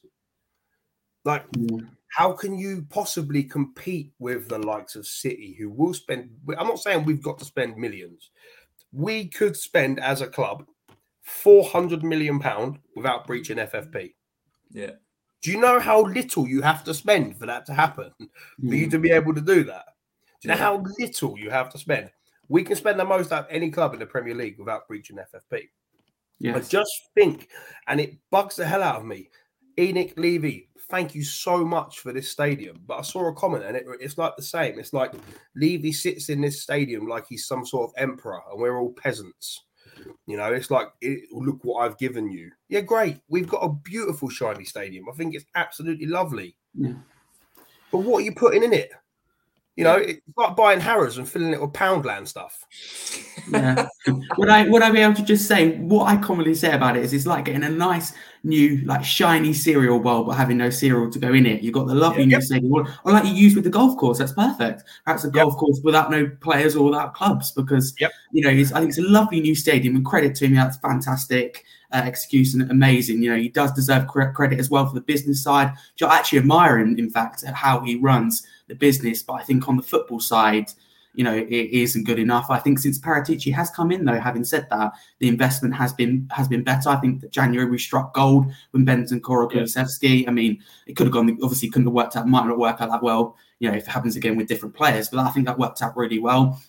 Like, 1.25 1.51
mm. 1.53 1.88
how 2.09 2.33
can 2.33 2.57
you 2.57 2.87
possibly 2.88 3.42
compete 3.42 4.12
with 4.18 4.49
the 4.49 4.59
likes 4.59 4.94
of 4.94 5.07
City, 5.07 5.57
who 5.59 5.70
will 5.70 5.94
spend? 5.94 6.31
I'm 6.57 6.68
not 6.68 6.79
saying 6.79 7.05
we've 7.05 7.22
got 7.22 7.38
to 7.40 7.44
spend 7.44 7.77
millions. 7.77 8.31
We 8.92 9.27
could 9.27 9.57
spend 9.57 10.01
as 10.01 10.20
a 10.20 10.29
club 10.29 10.64
400 11.22 12.05
million 12.05 12.38
pound 12.38 12.79
without 12.94 13.27
breaching 13.27 13.59
FFP. 13.59 14.14
Yeah. 14.71 14.93
Do 15.43 15.53
you 15.53 15.61
know 15.61 15.79
how 15.79 16.03
little 16.03 16.49
you 16.49 16.63
have 16.63 16.83
to 16.85 16.95
spend 16.95 17.37
for 17.39 17.47
that 17.47 17.67
to 17.67 17.75
happen? 17.75 18.11
Mm. 18.21 18.69
For 18.69 18.75
you 18.75 18.85
hmm. 18.87 18.91
to 18.91 18.99
be 18.99 19.11
able 19.11 19.35
to 19.35 19.41
do 19.41 19.65
that? 19.65 19.85
Do 20.41 20.49
you 20.49 20.55
know 20.55 20.61
how 20.61 20.85
little 20.99 21.39
you 21.39 21.51
have 21.51 21.71
to 21.71 21.79
spend? 21.79 22.11
We 22.49 22.63
can 22.63 22.77
spend 22.77 22.99
the 22.99 23.05
most 23.05 23.33
out 23.33 23.45
of 23.45 23.51
any 23.51 23.71
club 23.71 23.95
in 23.95 24.01
the 24.01 24.07
Premier 24.07 24.35
League 24.35 24.59
without 24.59 24.87
breaching 24.89 25.19
FFP. 25.19 25.69
Yeah. 26.39 26.57
I 26.57 26.61
just 26.61 26.91
think, 27.15 27.49
and 27.87 28.01
it 28.01 28.17
bugs 28.31 28.57
the 28.57 28.67
hell 28.67 28.83
out 28.83 28.97
of 28.97 29.05
me. 29.05 29.31
ENIC 29.79 30.19
Levy, 30.19 30.69
thank 30.89 31.15
you 31.15 31.25
so 31.25 31.65
much 31.65 32.01
for 32.01 32.13
this 32.13 32.31
stadium. 32.31 32.81
But 32.87 32.99
I 32.99 33.03
saw 33.03 33.29
a 33.29 33.35
comment 33.35 33.65
and 33.65 33.77
it, 33.77 33.85
it's 34.01 34.19
like 34.19 34.37
the 34.37 34.43
same. 34.43 34.79
It's 34.79 34.93
like 34.93 35.13
Levy 35.55 35.93
sits 35.93 36.29
in 36.29 36.41
this 36.41 36.63
stadium 36.63 37.07
like 37.07 37.27
he's 37.29 37.47
some 37.47 37.65
sort 37.65 37.91
of 37.91 37.95
emperor 37.97 38.41
and 38.51 38.61
we're 38.61 38.79
all 38.79 38.93
peasants. 38.93 39.63
You 40.27 40.37
know, 40.37 40.53
it's 40.53 40.71
like, 40.71 40.89
it, 41.01 41.29
look 41.33 41.59
what 41.63 41.81
I've 41.81 41.99
given 41.99 42.31
you. 42.31 42.51
Yeah, 42.69 42.81
great. 42.81 43.19
We've 43.29 43.49
got 43.49 43.61
a 43.61 43.73
beautiful, 43.73 44.29
shiny 44.29 44.65
stadium. 44.65 45.07
I 45.09 45.17
think 45.17 45.35
it's 45.35 45.47
absolutely 45.55 46.07
lovely. 46.07 46.57
Yeah. 46.75 46.95
But 47.91 47.99
what 47.99 48.19
are 48.19 48.25
you 48.25 48.35
putting 48.35 48.63
in 48.63 48.73
it? 48.73 48.91
You 49.77 49.85
know, 49.85 49.97
it's 49.97 50.23
like 50.39 50.57
buying 50.57 50.81
Harrods 50.81 51.19
and 51.19 51.29
filling 51.29 51.53
it 51.53 51.61
with 51.61 51.73
Poundland 51.75 52.29
stuff. 52.29 52.67
Yeah. 53.51 53.87
would 54.39 54.49
I 54.49 54.67
would 54.69 54.81
I 54.81 54.91
be 54.91 55.01
able 55.01 55.15
to 55.15 55.23
just 55.23 55.47
say 55.47 55.77
what 55.77 56.07
I 56.07 56.17
commonly 56.17 56.55
say 56.55 56.73
about 56.73 56.97
it 56.97 57.05
is 57.05 57.12
it's 57.12 57.27
like 57.27 57.45
getting 57.45 57.62
a 57.62 57.69
nice 57.69 58.15
new 58.43 58.79
like 58.87 59.05
shiny 59.05 59.53
cereal 59.53 59.99
bowl 59.99 60.25
but 60.25 60.33
having 60.33 60.57
no 60.57 60.71
cereal 60.71 61.11
to 61.11 61.19
go 61.19 61.35
in 61.35 61.45
it. 61.45 61.62
You've 61.62 61.75
got 61.75 61.89
the 61.89 61.95
lovely 61.95 62.21
yeah, 62.21 62.27
new 62.27 62.33
yep. 62.33 62.43
stadium, 62.43 62.73
or, 62.73 62.89
or, 63.05 63.12
like 63.12 63.25
you 63.25 63.33
use 63.33 63.55
with 63.55 63.65
the 63.65 63.71
golf 63.71 63.99
course. 63.99 64.17
That's 64.19 64.33
perfect. 64.33 64.85
That's 65.05 65.25
a 65.25 65.31
golf 65.31 65.53
yep. 65.53 65.59
course 65.59 65.81
without 65.85 66.11
no 66.11 66.27
players 66.41 66.75
or 66.75 66.87
without 66.87 67.12
clubs 67.12 67.53
because 67.53 67.95
yep. 68.01 68.12
you 68.33 68.43
know 68.43 68.51
I 68.51 68.65
think 68.65 68.89
it's 68.89 68.99
a 68.99 69.03
lovely 69.03 69.41
new 69.41 69.55
stadium 69.55 69.95
and 69.95 70.07
credit 70.07 70.35
to 70.37 70.47
him. 70.47 70.55
That's 70.55 70.79
fantastic. 70.79 71.65
Uh, 71.93 72.03
execution 72.05 72.69
amazing. 72.71 73.23
You 73.23 73.31
know, 73.31 73.39
he 73.39 73.49
does 73.49 73.73
deserve 73.73 74.09
credit 74.09 74.59
as 74.59 74.71
well 74.71 74.87
for 74.87 74.95
the 74.95 75.01
business 75.03 75.43
side. 75.43 75.73
I 76.03 76.19
actually 76.19 76.41
admire 76.41 76.79
him, 76.79 76.99
in 76.99 77.11
fact, 77.11 77.45
how 77.45 77.81
he 77.81 77.95
runs 77.95 78.45
the 78.69 78.75
business. 78.75 79.23
But 79.23 79.35
I 79.35 79.43
think 79.43 79.69
on 79.69 79.77
the 79.77 79.83
football 79.83 80.21
side, 80.21 80.71
you 81.15 81.25
know, 81.25 81.35
it 81.35 81.49
isn't 81.49 82.05
good 82.05 82.19
enough. 82.19 82.51
I 82.51 82.59
think 82.59 82.79
since 82.79 82.99
Paratici 82.99 83.53
has 83.55 83.71
come 83.71 83.91
in, 83.91 84.05
though, 84.05 84.21
having 84.21 84.45
said 84.45 84.69
that, 84.71 84.93
the 85.19 85.29
investment 85.29 85.75
has 85.75 85.95
been 85.95 86.29
has 86.31 86.47
been 86.47 86.63
better. 86.63 86.91
I 86.91 86.97
think 86.97 87.23
that 87.23 87.33
January 87.33 87.69
we 87.69 87.79
struck 87.79 88.13
gold 88.13 88.53
when 88.73 88.85
Bentancur 88.85 89.51
Kulusevski. 89.51 90.23
Yeah. 90.23 90.29
I 90.29 90.33
mean, 90.33 90.63
it 90.87 90.95
could 90.95 91.07
have 91.07 91.15
gone 91.15 91.39
obviously 91.43 91.71
couldn't 91.71 91.87
have 91.87 91.95
worked 91.95 92.17
out, 92.17 92.29
might 92.29 92.47
not 92.47 92.59
work 92.59 92.83
out 92.83 92.91
that 92.91 93.03
well, 93.03 93.35
you 93.61 93.71
know, 93.71 93.77
if 93.77 93.85
it 93.85 93.91
happens 93.91 94.17
again 94.17 94.37
with 94.37 94.47
different 94.47 94.75
players. 94.75 95.09
But 95.09 95.21
I 95.21 95.31
think 95.31 95.47
that 95.47 95.59
worked 95.59 95.81
out 95.81 95.97
really 95.97 96.19
well. 96.19 96.61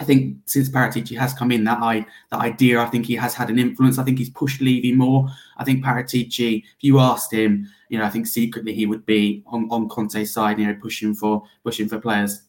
I 0.00 0.04
think 0.04 0.38
since 0.46 0.68
Paratici 0.68 1.18
has 1.18 1.34
come 1.34 1.50
in, 1.50 1.64
that 1.64 1.78
I 1.82 2.06
that 2.30 2.40
idea, 2.40 2.80
I 2.80 2.86
think 2.86 3.06
he 3.06 3.16
has 3.16 3.34
had 3.34 3.50
an 3.50 3.58
influence. 3.58 3.98
I 3.98 4.04
think 4.04 4.18
he's 4.18 4.30
pushed 4.30 4.60
Levy 4.60 4.92
more. 4.92 5.28
I 5.56 5.64
think 5.64 5.84
Paratici, 5.84 6.62
if 6.62 6.82
you 6.82 7.00
asked 7.00 7.32
him, 7.32 7.68
you 7.88 7.98
know, 7.98 8.04
I 8.04 8.10
think 8.10 8.26
secretly 8.26 8.74
he 8.74 8.86
would 8.86 9.04
be 9.06 9.42
on, 9.46 9.68
on 9.70 9.88
Conte's 9.88 10.32
side, 10.32 10.58
you 10.58 10.66
know, 10.66 10.76
pushing 10.80 11.14
for 11.14 11.42
pushing 11.64 11.88
for 11.88 11.98
players. 11.98 12.42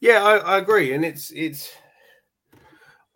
Yeah, 0.00 0.24
I, 0.24 0.36
I 0.38 0.58
agree, 0.58 0.92
and 0.92 1.04
it's 1.04 1.30
it's. 1.30 1.70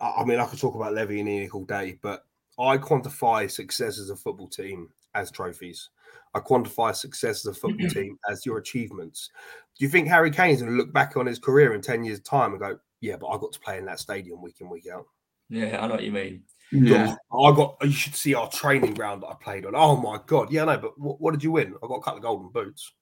I 0.00 0.24
mean, 0.24 0.40
I 0.40 0.46
could 0.46 0.58
talk 0.58 0.74
about 0.74 0.94
Levy 0.94 1.20
and 1.20 1.28
ENIC 1.28 1.54
all 1.54 1.64
day, 1.64 1.96
but 2.02 2.24
I 2.58 2.76
quantify 2.76 3.48
success 3.48 3.98
as 4.00 4.10
a 4.10 4.16
football 4.16 4.48
team 4.48 4.88
as 5.14 5.30
trophies. 5.30 5.90
I 6.34 6.40
quantify 6.40 6.94
success 6.94 7.46
as 7.46 7.56
a 7.56 7.60
football 7.60 7.86
mm-hmm. 7.86 8.00
team 8.00 8.18
as 8.28 8.44
your 8.44 8.58
achievements. 8.58 9.30
Do 9.78 9.84
you 9.84 9.90
think 9.90 10.08
Harry 10.08 10.30
Kane's 10.30 10.60
going 10.60 10.72
to 10.72 10.78
look 10.78 10.92
back 10.92 11.16
on 11.16 11.26
his 11.26 11.38
career 11.38 11.74
in 11.74 11.80
10 11.80 12.04
years' 12.04 12.20
time 12.20 12.52
and 12.52 12.60
go, 12.60 12.78
yeah, 13.02 13.16
but 13.16 13.26
I 13.26 13.36
got 13.36 13.52
to 13.52 13.60
play 13.60 13.76
in 13.76 13.84
that 13.86 14.00
stadium 14.00 14.40
week 14.40 14.60
in, 14.60 14.70
week 14.70 14.86
out? 14.90 15.06
Yeah, 15.50 15.82
I 15.82 15.86
know 15.86 15.94
what 15.94 16.04
you 16.04 16.12
mean. 16.12 16.44
Yeah. 16.70 17.16
I 17.30 17.52
got, 17.52 17.76
you 17.82 17.92
should 17.92 18.14
see 18.14 18.32
our 18.32 18.48
training 18.48 18.94
ground 18.94 19.22
that 19.22 19.26
I 19.26 19.34
played 19.34 19.66
on. 19.66 19.74
Oh 19.74 19.96
my 19.96 20.18
God. 20.24 20.50
Yeah, 20.50 20.64
no, 20.64 20.78
but 20.78 20.98
what, 20.98 21.20
what 21.20 21.32
did 21.32 21.42
you 21.42 21.52
win? 21.52 21.74
I 21.82 21.86
got 21.86 21.96
a 21.96 22.00
couple 22.00 22.18
of 22.18 22.22
golden 22.22 22.48
boots. 22.48 22.92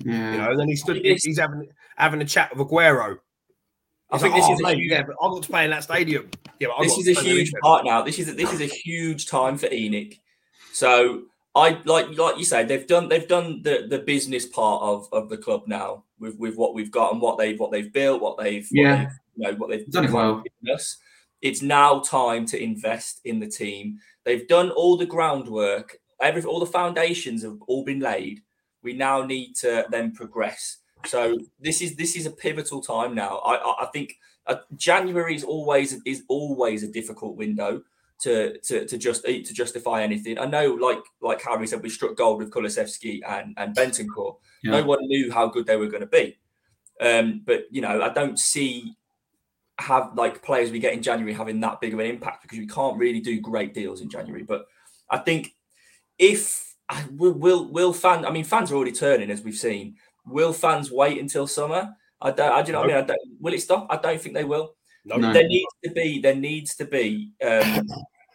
Yeah. 0.00 0.32
You 0.32 0.38
know, 0.38 0.50
and 0.50 0.58
then 0.58 0.66
he 0.66 0.74
stood, 0.74 1.04
he's 1.04 1.38
having 1.38 1.68
having 1.96 2.22
a 2.22 2.24
chat 2.24 2.56
with 2.56 2.66
Aguero. 2.66 3.18
I 4.10 4.18
think 4.18 4.32
like, 4.32 4.40
this 4.40 4.48
oh, 4.48 4.54
is 4.54 4.62
mate, 4.62 4.78
huge, 4.78 4.90
yeah, 4.90 5.02
but 5.02 5.16
I 5.22 5.28
got 5.28 5.42
to 5.42 5.48
play 5.48 5.64
in 5.64 5.70
that 5.70 5.84
stadium. 5.84 6.30
Yeah, 6.58 6.68
this 6.80 6.96
is 6.96 7.08
a 7.16 7.20
huge 7.20 7.52
part 7.62 7.84
now. 7.84 8.02
This 8.02 8.18
is 8.18 8.30
a, 8.30 8.32
this 8.32 8.52
is 8.52 8.62
a 8.62 8.66
huge 8.66 9.26
time 9.26 9.58
for 9.58 9.66
ENIC. 9.66 10.18
So 10.72 11.24
I 11.54 11.80
like 11.84 12.16
like 12.16 12.38
you 12.38 12.44
say 12.44 12.64
they've 12.64 12.86
done 12.86 13.08
they've 13.08 13.28
done 13.28 13.62
the 13.62 13.86
the 13.88 13.98
business 13.98 14.46
part 14.46 14.82
of 14.82 15.08
of 15.12 15.28
the 15.28 15.36
club 15.36 15.64
now 15.66 16.04
with 16.20 16.36
with 16.38 16.56
what 16.56 16.74
we've 16.74 16.90
got 16.90 17.12
and 17.12 17.20
what 17.20 17.38
they've 17.38 17.58
what 17.58 17.70
they've 17.70 17.92
built, 17.92 18.20
what 18.20 18.38
they've 18.38 18.68
yeah 18.70 18.90
what 18.90 18.98
they've, 18.98 19.18
you 19.36 19.44
know 19.44 19.58
what 19.58 19.70
they've 19.70 19.90
done 19.90 20.12
well. 20.12 20.42
Us. 20.72 20.96
It's 21.40 21.62
now 21.62 22.00
time 22.00 22.46
to 22.46 22.60
invest 22.60 23.20
in 23.24 23.38
the 23.38 23.46
team. 23.46 23.98
They've 24.24 24.48
done 24.48 24.70
all 24.70 24.96
the 24.96 25.06
groundwork. 25.06 25.98
Every 26.20 26.42
all 26.42 26.60
the 26.60 26.66
foundations 26.66 27.42
have 27.44 27.58
all 27.68 27.84
been 27.84 28.00
laid 28.00 28.42
we 28.82 28.92
now 28.92 29.24
need 29.24 29.54
to 29.56 29.86
then 29.90 30.12
progress 30.12 30.78
So 31.04 31.38
this 31.60 31.80
is 31.82 31.96
this 31.96 32.16
is 32.16 32.26
a 32.26 32.30
pivotal 32.30 32.80
time 32.80 33.14
now. 33.14 33.38
I 33.38 33.54
I, 33.56 33.84
I 33.84 33.86
think 33.86 34.16
uh, 34.46 34.56
January 34.76 35.34
is 35.34 35.44
always 35.44 36.00
is 36.04 36.24
always 36.28 36.82
a 36.82 36.88
difficult 36.88 37.36
window 37.36 37.82
to 38.20 38.58
to 38.58 38.86
to 38.86 38.98
just 38.98 39.24
to 39.24 39.42
justify 39.42 40.02
anything. 40.02 40.38
I 40.38 40.46
know, 40.46 40.74
like 40.74 41.02
like 41.20 41.42
Harry 41.42 41.66
said, 41.66 41.82
we 41.82 41.88
struck 41.88 42.16
gold 42.16 42.38
with 42.38 42.50
Kulusevski 42.50 43.20
and 43.26 43.54
and 43.56 43.74
Bentancur. 43.76 44.36
Yeah. 44.62 44.72
No 44.72 44.84
one 44.84 45.06
knew 45.06 45.30
how 45.32 45.48
good 45.48 45.66
they 45.66 45.76
were 45.76 45.86
going 45.86 46.00
to 46.00 46.06
be. 46.06 46.38
Um, 47.00 47.42
but 47.44 47.64
you 47.70 47.80
know, 47.80 48.02
I 48.02 48.08
don't 48.08 48.38
see 48.38 48.96
have 49.78 50.14
like 50.16 50.42
players 50.42 50.72
we 50.72 50.80
get 50.80 50.92
in 50.92 51.02
January 51.02 51.32
having 51.32 51.60
that 51.60 51.80
big 51.80 51.94
of 51.94 52.00
an 52.00 52.06
impact 52.06 52.42
because 52.42 52.58
we 52.58 52.66
can't 52.66 52.98
really 52.98 53.20
do 53.20 53.40
great 53.40 53.74
deals 53.74 54.00
in 54.00 54.10
January. 54.10 54.42
But 54.42 54.66
I 55.08 55.18
think 55.18 55.54
if 56.18 56.74
will 57.12 57.32
will, 57.32 57.64
will 57.66 57.92
fans, 57.92 58.26
I 58.26 58.30
mean, 58.30 58.44
fans 58.44 58.72
are 58.72 58.74
already 58.74 58.92
turning 58.92 59.30
as 59.30 59.42
we've 59.42 59.54
seen. 59.54 59.96
Will 60.26 60.52
fans 60.52 60.90
wait 60.90 61.20
until 61.20 61.46
summer? 61.46 61.94
I 62.20 62.32
don't. 62.32 62.52
I 62.52 62.62
do 62.62 62.68
you 62.68 62.72
know 62.72 62.80
what 62.80 62.90
I 62.90 62.94
mean. 62.94 63.04
I 63.04 63.06
don't, 63.06 63.20
will 63.40 63.54
it 63.54 63.62
stop? 63.62 63.86
I 63.90 63.96
don't 63.96 64.20
think 64.20 64.34
they 64.34 64.44
will. 64.44 64.74
No. 65.16 65.32
There 65.32 65.46
needs 65.46 65.74
to 65.84 65.90
be 65.90 66.20
there 66.20 66.34
needs 66.34 66.76
to 66.76 66.84
be 66.84 67.32
um, 67.44 67.86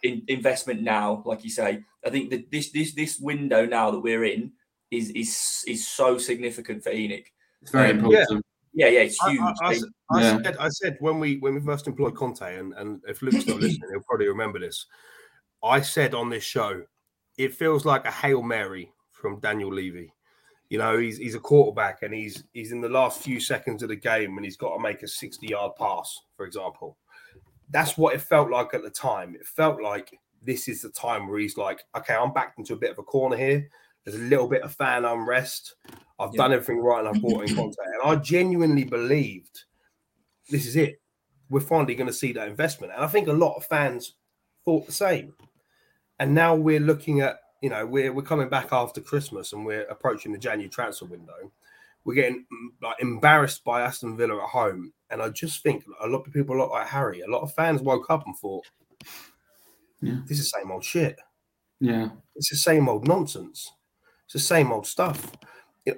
in, 0.02 0.22
investment 0.28 0.82
now, 0.82 1.22
like 1.24 1.44
you 1.44 1.50
say. 1.50 1.84
I 2.04 2.10
think 2.10 2.30
that 2.30 2.50
this 2.50 2.70
this 2.72 2.94
this 2.94 3.18
window 3.18 3.66
now 3.66 3.90
that 3.90 4.00
we're 4.00 4.24
in 4.24 4.52
is 4.90 5.10
is 5.10 5.64
is 5.66 5.86
so 5.86 6.18
significant 6.18 6.82
for 6.82 6.90
ENIC. 6.90 7.26
It's 7.62 7.70
very 7.70 7.90
um, 7.90 7.98
important. 7.98 8.44
Yeah, 8.74 8.88
yeah, 8.88 9.00
it's 9.00 9.24
huge. 9.24 9.40
I, 9.40 9.66
I, 9.66 9.80
I, 10.10 10.20
yeah. 10.20 10.38
Said, 10.42 10.56
I, 10.58 10.68
said, 10.68 10.96
when 10.98 11.20
we 11.20 11.36
when 11.36 11.54
we 11.54 11.60
first 11.60 11.86
employed 11.86 12.16
Conte, 12.16 12.42
and, 12.42 12.74
and 12.74 13.00
if 13.06 13.22
Luke's 13.22 13.46
not 13.46 13.60
listening, 13.60 13.88
he'll 13.92 14.02
probably 14.02 14.26
remember 14.26 14.58
this. 14.58 14.86
I 15.62 15.80
said 15.80 16.12
on 16.12 16.28
this 16.28 16.42
show, 16.42 16.82
it 17.38 17.54
feels 17.54 17.84
like 17.84 18.04
a 18.04 18.10
hail 18.10 18.42
mary 18.42 18.92
from 19.12 19.38
Daniel 19.38 19.72
Levy. 19.72 20.12
You 20.74 20.78
know, 20.78 20.98
he's 20.98 21.18
he's 21.18 21.36
a 21.36 21.38
quarterback 21.38 22.02
and 22.02 22.12
he's 22.12 22.42
he's 22.52 22.72
in 22.72 22.80
the 22.80 22.88
last 22.88 23.22
few 23.22 23.38
seconds 23.38 23.84
of 23.84 23.90
the 23.90 23.94
game 23.94 24.36
and 24.36 24.44
he's 24.44 24.56
got 24.56 24.74
to 24.74 24.82
make 24.82 25.04
a 25.04 25.06
60 25.06 25.46
yard 25.46 25.70
pass, 25.78 26.18
for 26.36 26.44
example. 26.44 26.98
That's 27.70 27.96
what 27.96 28.12
it 28.12 28.20
felt 28.20 28.50
like 28.50 28.74
at 28.74 28.82
the 28.82 28.90
time. 28.90 29.36
It 29.36 29.46
felt 29.46 29.80
like 29.80 30.18
this 30.42 30.66
is 30.66 30.82
the 30.82 30.88
time 30.88 31.28
where 31.28 31.38
he's 31.38 31.56
like, 31.56 31.84
okay, 31.96 32.16
I'm 32.16 32.32
backed 32.32 32.58
into 32.58 32.72
a 32.72 32.76
bit 32.76 32.90
of 32.90 32.98
a 32.98 33.04
corner 33.04 33.36
here. 33.36 33.68
There's 34.02 34.16
a 34.16 34.24
little 34.24 34.48
bit 34.48 34.62
of 34.62 34.74
fan 34.74 35.04
unrest. 35.04 35.76
I've 36.18 36.30
yeah. 36.32 36.38
done 36.38 36.52
everything 36.52 36.80
right 36.80 37.06
and 37.06 37.08
I've 37.08 37.22
brought 37.22 37.48
in 37.48 37.54
Conte. 37.54 37.76
And 37.78 38.10
I 38.10 38.16
genuinely 38.16 38.82
believed 38.82 39.60
this 40.50 40.66
is 40.66 40.74
it. 40.74 41.00
We're 41.50 41.60
finally 41.60 41.94
going 41.94 42.08
to 42.08 42.12
see 42.12 42.32
that 42.32 42.48
investment. 42.48 42.92
And 42.92 43.04
I 43.04 43.06
think 43.06 43.28
a 43.28 43.32
lot 43.32 43.54
of 43.54 43.64
fans 43.64 44.16
thought 44.64 44.86
the 44.86 44.92
same. 44.92 45.34
And 46.18 46.34
now 46.34 46.56
we're 46.56 46.80
looking 46.80 47.20
at 47.20 47.36
you 47.64 47.70
know, 47.70 47.86
we're 47.86 48.12
we're 48.12 48.20
coming 48.20 48.50
back 48.50 48.74
after 48.74 49.00
Christmas 49.00 49.54
and 49.54 49.64
we're 49.64 49.86
approaching 49.86 50.32
the 50.32 50.38
January 50.38 50.68
transfer 50.68 51.06
window. 51.06 51.50
We're 52.04 52.12
getting 52.12 52.44
mm, 52.52 52.68
like 52.82 53.00
embarrassed 53.00 53.64
by 53.64 53.80
Aston 53.80 54.18
Villa 54.18 54.36
at 54.36 54.50
home, 54.50 54.92
and 55.08 55.22
I 55.22 55.30
just 55.30 55.62
think 55.62 55.82
a 56.02 56.06
lot 56.06 56.26
of 56.26 56.32
people, 56.34 56.54
a 56.54 56.58
lot 56.58 56.72
like 56.72 56.88
Harry, 56.88 57.22
a 57.22 57.26
lot 57.26 57.40
of 57.40 57.54
fans 57.54 57.80
woke 57.80 58.10
up 58.10 58.26
and 58.26 58.36
thought, 58.36 58.66
yeah. 60.02 60.16
"This 60.26 60.40
is 60.40 60.50
the 60.50 60.58
same 60.58 60.70
old 60.70 60.84
shit." 60.84 61.18
Yeah, 61.80 62.10
it's 62.36 62.50
the 62.50 62.56
same 62.56 62.86
old 62.86 63.08
nonsense. 63.08 63.72
It's 64.26 64.34
the 64.34 64.40
same 64.40 64.70
old 64.70 64.86
stuff. 64.86 65.32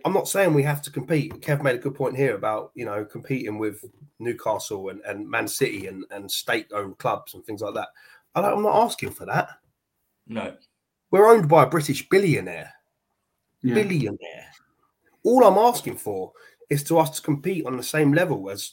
I'm 0.05 0.13
not 0.13 0.29
saying 0.29 0.55
we 0.55 0.63
have 0.63 0.83
to 0.83 0.93
compete. 0.93 1.33
Kev 1.41 1.65
made 1.65 1.75
a 1.75 1.83
good 1.83 1.97
point 1.97 2.17
here 2.17 2.37
about 2.37 2.71
you 2.77 2.85
know 2.85 3.05
competing 3.05 3.59
with 3.59 3.85
Newcastle 4.21 4.91
and, 4.91 5.01
and 5.01 5.29
Man 5.29 5.49
City 5.49 5.89
and, 5.89 6.05
and 6.13 6.31
state-owned 6.31 6.99
clubs 6.99 7.35
and 7.35 7.45
things 7.45 7.61
like 7.61 7.75
that. 7.75 7.89
I'm 8.37 8.63
not 8.63 8.85
asking 8.85 9.11
for 9.11 9.27
that. 9.27 9.49
No, 10.29 10.57
we're 11.17 11.33
owned 11.33 11.49
by 11.49 11.65
a 11.65 11.69
British 11.69 12.09
billionaire. 12.09 12.73
Yeah. 13.63 13.75
Billionaire. 13.75 14.47
All 15.23 15.45
I'm 15.45 15.59
asking 15.59 15.97
for 15.97 16.33
is 16.71 16.85
to 16.85 16.99
us 16.99 17.11
to 17.11 17.23
compete 17.23 17.67
on 17.67 17.77
the 17.77 17.83
same 17.83 18.13
level 18.13 18.51
as 18.51 18.73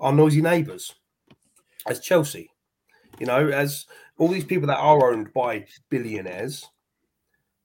our 0.00 0.12
noisy 0.12 0.42
neighbours, 0.42 0.94
as 1.86 2.00
Chelsea. 2.00 2.50
You 3.18 3.26
know, 3.26 3.48
as 3.48 3.86
all 4.18 4.28
these 4.28 4.44
people 4.44 4.66
that 4.68 4.78
are 4.78 5.12
owned 5.12 5.32
by 5.32 5.66
billionaires 5.90 6.66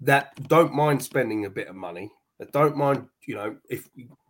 that 0.01 0.31
don't 0.47 0.73
mind 0.73 1.01
spending 1.01 1.45
a 1.45 1.49
bit 1.49 1.67
of 1.67 1.75
money, 1.75 2.11
that 2.39 2.51
don't 2.51 2.77
mind, 2.77 3.07
you 3.25 3.35
know, 3.35 3.55
if 3.69 3.89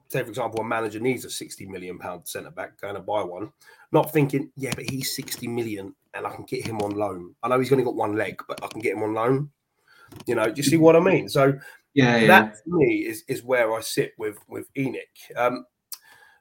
say 0.09 0.23
for 0.23 0.29
example 0.29 0.61
a 0.61 0.63
manager 0.63 0.99
needs 0.99 1.25
a 1.25 1.29
60 1.29 1.65
million 1.65 1.97
pound 1.99 2.27
centre 2.27 2.51
back 2.51 2.79
going 2.79 2.95
to 2.95 3.01
buy 3.01 3.21
one, 3.21 3.51
not 3.91 4.13
thinking, 4.13 4.51
yeah, 4.55 4.71
but 4.75 4.89
he's 4.89 5.15
60 5.15 5.47
million 5.47 5.93
and 6.13 6.25
I 6.25 6.33
can 6.33 6.45
get 6.45 6.65
him 6.65 6.81
on 6.81 6.91
loan. 6.91 7.35
I 7.43 7.49
know 7.49 7.59
he's 7.59 7.71
only 7.71 7.83
got 7.83 7.95
one 7.95 8.15
leg, 8.15 8.41
but 8.47 8.63
I 8.63 8.67
can 8.67 8.81
get 8.81 8.95
him 8.95 9.03
on 9.03 9.13
loan. 9.13 9.51
You 10.25 10.35
know, 10.35 10.45
do 10.45 10.53
you 10.55 10.63
see 10.63 10.77
what 10.77 10.95
I 10.95 10.99
mean? 10.99 11.29
So 11.29 11.53
yeah, 11.93 12.17
yeah. 12.17 12.27
that 12.27 12.57
for 12.63 12.77
me 12.77 13.05
is 13.05 13.23
is 13.27 13.43
where 13.43 13.73
I 13.73 13.81
sit 13.81 14.13
with 14.17 14.37
with 14.47 14.71
ENIC. 14.75 15.35
Um, 15.35 15.65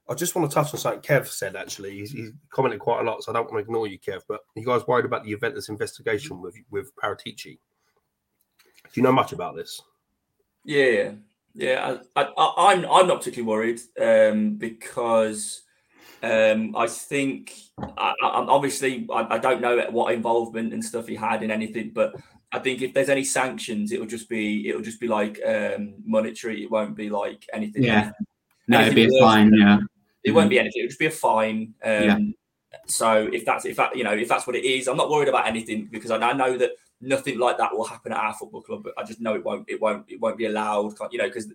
I 0.09 0.14
just 0.14 0.35
want 0.35 0.49
to 0.49 0.55
touch 0.55 0.73
on 0.73 0.79
something 0.79 1.01
Kev 1.01 1.27
said. 1.27 1.57
Actually, 1.57 1.99
he's, 1.99 2.12
he's, 2.12 2.31
commented 2.51 2.79
quite 2.79 3.01
a 3.01 3.03
lot, 3.03 3.23
so 3.23 3.33
I 3.33 3.35
don't 3.35 3.51
want 3.51 3.64
to 3.64 3.69
ignore 3.69 3.89
you, 3.89 3.99
Kev. 3.99 4.21
But 4.29 4.41
you 4.55 4.64
guys 4.64 4.87
worried 4.87 5.05
about 5.05 5.25
the 5.25 5.31
Juventus 5.31 5.69
investigation 5.69 6.41
with 6.41 6.55
with 6.71 6.95
Paratici? 6.97 7.59
Do 8.85 8.93
you 8.95 9.03
know 9.03 9.12
much 9.12 9.33
about 9.33 9.57
this? 9.57 9.81
Yeah, 10.64 11.12
yeah. 11.55 11.99
I, 12.14 12.23
I, 12.23 12.55
I'm 12.59 12.85
I'm 12.85 13.09
not 13.09 13.19
particularly 13.19 13.49
worried 13.49 13.81
um, 14.01 14.57
because 14.57 15.62
um, 16.23 16.75
I 16.77 16.87
think 16.87 17.55
I, 17.79 18.14
I, 18.23 18.29
obviously 18.49 19.07
I, 19.12 19.35
I, 19.35 19.39
don't 19.39 19.61
know 19.61 19.87
what 19.91 20.14
involvement 20.14 20.73
and 20.73 20.85
stuff 20.85 21.07
he 21.07 21.14
had 21.14 21.43
in 21.43 21.51
anything, 21.51 21.91
but 21.95 22.14
I 22.57 22.59
think 22.59 22.80
if 22.80 22.94
there's 22.94 23.11
any 23.11 23.22
sanctions, 23.22 23.92
it'll 23.92 24.07
just 24.07 24.28
be 24.30 24.68
it'll 24.68 24.80
just 24.80 24.98
be 24.98 25.09
like 25.09 25.38
um, 25.46 25.94
monetary. 26.04 26.62
It 26.62 26.70
won't 26.70 26.96
be 26.96 27.11
like 27.11 27.46
anything. 27.52 27.84
Yeah, 27.84 28.12
no, 28.66 28.80
it'd 28.80 28.94
be 28.94 29.04
a 29.04 29.20
fine. 29.20 29.52
Yeah, 29.52 29.78
it 30.24 30.30
won't 30.30 30.48
be 30.48 30.59
anything. 30.59 30.82
It'll 30.82 30.88
just 30.88 30.98
be 30.98 31.07
a 31.07 31.11
fine. 31.11 31.74
Um, 31.84 32.02
yeah. 32.02 32.18
So 32.86 33.28
if 33.30 33.44
that's 33.44 33.66
if 33.66 33.76
that 33.76 33.94
you 33.94 34.04
know 34.04 34.12
if 34.12 34.26
that's 34.26 34.46
what 34.46 34.57
it 34.57 34.64
is, 34.64 34.88
I'm 34.88 34.96
not 34.96 35.11
worried 35.11 35.28
about 35.28 35.46
anything 35.46 35.88
because 35.92 36.11
I, 36.11 36.16
I 36.16 36.32
know 36.32 36.57
that 36.57 36.70
nothing 37.02 37.38
like 37.38 37.59
that 37.59 37.76
will 37.76 37.84
happen 37.84 38.12
at 38.12 38.18
our 38.18 38.32
football 38.32 38.62
club. 38.62 38.84
But 38.84 38.94
I 38.96 39.04
just 39.04 39.20
know 39.20 39.34
it 39.34 39.44
won't. 39.44 39.68
It 39.68 39.80
won't. 39.80 40.07
It 40.09 40.18
won't 40.18 40.38
be 40.38 40.46
allowed. 40.46 40.94
You 41.11 41.18
know, 41.18 41.26
because 41.26 41.52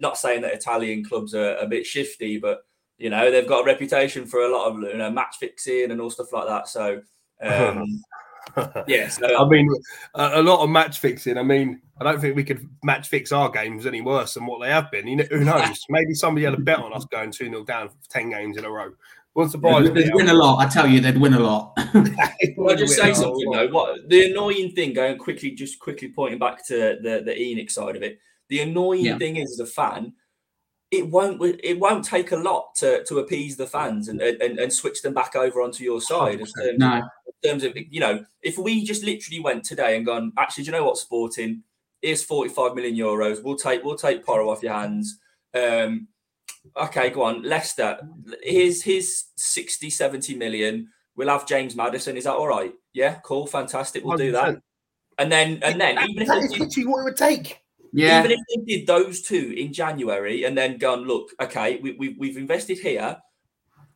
not 0.00 0.18
saying 0.18 0.42
that 0.42 0.54
Italian 0.54 1.04
clubs 1.04 1.32
are 1.34 1.56
a 1.56 1.66
bit 1.66 1.86
shifty, 1.86 2.38
but 2.38 2.64
you 2.98 3.10
know 3.10 3.30
they've 3.30 3.48
got 3.48 3.62
a 3.62 3.66
reputation 3.66 4.26
for 4.26 4.40
a 4.40 4.52
lot 4.52 4.66
of 4.66 4.80
you 4.82 4.98
know 4.98 5.10
match 5.10 5.36
fixing 5.38 5.92
and 5.92 6.00
all 6.00 6.10
stuff 6.10 6.32
like 6.32 6.48
that. 6.48 6.68
So 6.68 7.02
um, 7.40 8.02
yes, 8.86 9.20
I 9.38 9.44
mean 9.46 9.68
a, 10.14 10.40
a, 10.40 10.42
lot 10.42 10.62
of 10.62 10.70
match 10.70 10.98
fixing. 10.98 11.38
I 11.38 11.42
mean, 11.42 11.80
I 12.00 12.04
don't 12.04 12.20
think 12.20 12.36
we 12.36 12.44
could 12.44 12.68
match 12.82 13.08
fix 13.08 13.32
our 13.32 13.50
games 13.50 13.86
any 13.86 14.00
worse 14.00 14.34
than 14.34 14.46
what 14.46 14.60
they 14.60 14.70
have 14.70 14.90
been. 14.90 15.06
You 15.06 15.16
know, 15.16 15.26
who 15.30 15.44
knows? 15.44 15.84
Maybe 15.88 16.14
somebody 16.14 16.44
had 16.44 16.54
a 16.54 16.60
bet 16.60 16.78
on 16.78 16.92
us 16.92 17.04
going 17.06 17.30
two 17.30 17.46
0 17.46 17.64
down 17.64 17.88
for 17.88 17.96
ten 18.08 18.30
games 18.30 18.56
in 18.56 18.64
a 18.64 18.70
row. 18.70 18.90
Wouldn't 19.34 19.52
surprise 19.52 19.84
they'd, 19.84 19.94
they'd 19.94 20.14
win 20.14 20.28
a 20.28 20.34
lot. 20.34 20.64
I 20.64 20.68
tell 20.68 20.86
you, 20.86 21.00
they'd 21.00 21.18
win 21.18 21.34
a 21.34 21.40
lot. 21.40 21.72
well, 22.56 22.72
I 22.72 22.74
just 22.74 22.96
say 22.96 23.12
something 23.12 23.50
though. 23.50 23.68
What 23.68 24.08
the 24.08 24.30
annoying 24.30 24.72
thing, 24.72 24.94
going 24.94 25.18
quickly, 25.18 25.52
just 25.52 25.78
quickly 25.78 26.08
pointing 26.08 26.38
back 26.38 26.66
to 26.68 26.98
the 27.02 27.22
the 27.24 27.32
ENIC 27.32 27.70
side 27.70 27.96
of 27.96 28.02
it. 28.02 28.18
The 28.48 28.60
annoying 28.60 29.04
yeah. 29.04 29.18
thing 29.18 29.36
is, 29.36 29.52
as 29.52 29.60
a 29.60 29.70
fan, 29.70 30.14
it 30.90 31.06
won't 31.06 31.40
it 31.62 31.78
won't 31.78 32.04
take 32.04 32.32
a 32.32 32.36
lot 32.36 32.74
to 32.76 33.04
to 33.04 33.18
appease 33.18 33.56
the 33.56 33.66
fans 33.66 34.08
and 34.08 34.20
and, 34.20 34.58
and 34.58 34.72
switch 34.72 35.02
them 35.02 35.14
back 35.14 35.36
over 35.36 35.60
onto 35.60 35.84
your 35.84 36.00
side. 36.00 36.40
In 36.40 36.46
terms, 36.46 36.78
no. 36.78 36.98
of, 36.98 37.02
in 37.42 37.50
terms 37.50 37.64
of 37.64 37.76
you 37.76 38.00
know, 38.00 38.24
if 38.42 38.58
we 38.58 38.84
just 38.84 39.04
literally 39.04 39.40
went 39.40 39.64
today 39.64 39.96
and 39.96 40.06
gone, 40.06 40.32
actually, 40.38 40.64
do 40.64 40.70
you 40.70 40.76
know 40.76 40.84
what, 40.84 40.96
Sporting, 40.96 41.62
here's 42.00 42.24
45 42.24 42.74
million 42.74 42.96
euros. 42.96 43.42
We'll 43.42 43.56
take 43.56 43.84
we'll 43.84 43.96
take 43.96 44.24
Porro 44.24 44.50
off 44.50 44.62
your 44.62 44.72
hands. 44.72 45.18
Um, 45.54 46.08
okay, 46.76 47.10
go 47.10 47.22
on, 47.22 47.42
Leicester. 47.42 47.98
Here's 48.42 48.82
his 48.82 49.24
60, 49.36 49.90
70 49.90 50.36
million. 50.36 50.88
We'll 51.16 51.28
have 51.28 51.46
James 51.46 51.74
Maddison 51.74 52.16
Is 52.16 52.24
that 52.24 52.34
all 52.34 52.46
right? 52.46 52.72
Yeah, 52.92 53.16
cool, 53.24 53.46
fantastic. 53.46 54.04
We'll 54.04 54.16
100%. 54.16 54.18
do 54.18 54.32
that. 54.32 54.62
And 55.18 55.32
then 55.32 55.58
and 55.62 55.80
then 55.80 55.98
even 56.08 56.22
if 56.22 56.28
that 56.28 56.38
is 56.44 56.58
literally 56.58 56.86
what 56.86 57.00
it 57.00 57.04
would 57.04 57.16
take. 57.16 57.60
Yeah. 57.92 58.20
Even 58.20 58.32
if 58.32 58.40
they 58.48 58.76
did 58.76 58.86
those 58.86 59.22
two 59.22 59.54
in 59.56 59.72
January 59.72 60.44
and 60.44 60.56
then 60.56 60.78
gone, 60.78 61.04
look, 61.04 61.30
okay, 61.40 61.78
we, 61.80 61.92
we, 61.92 62.16
we've 62.18 62.36
invested 62.36 62.78
here. 62.78 63.18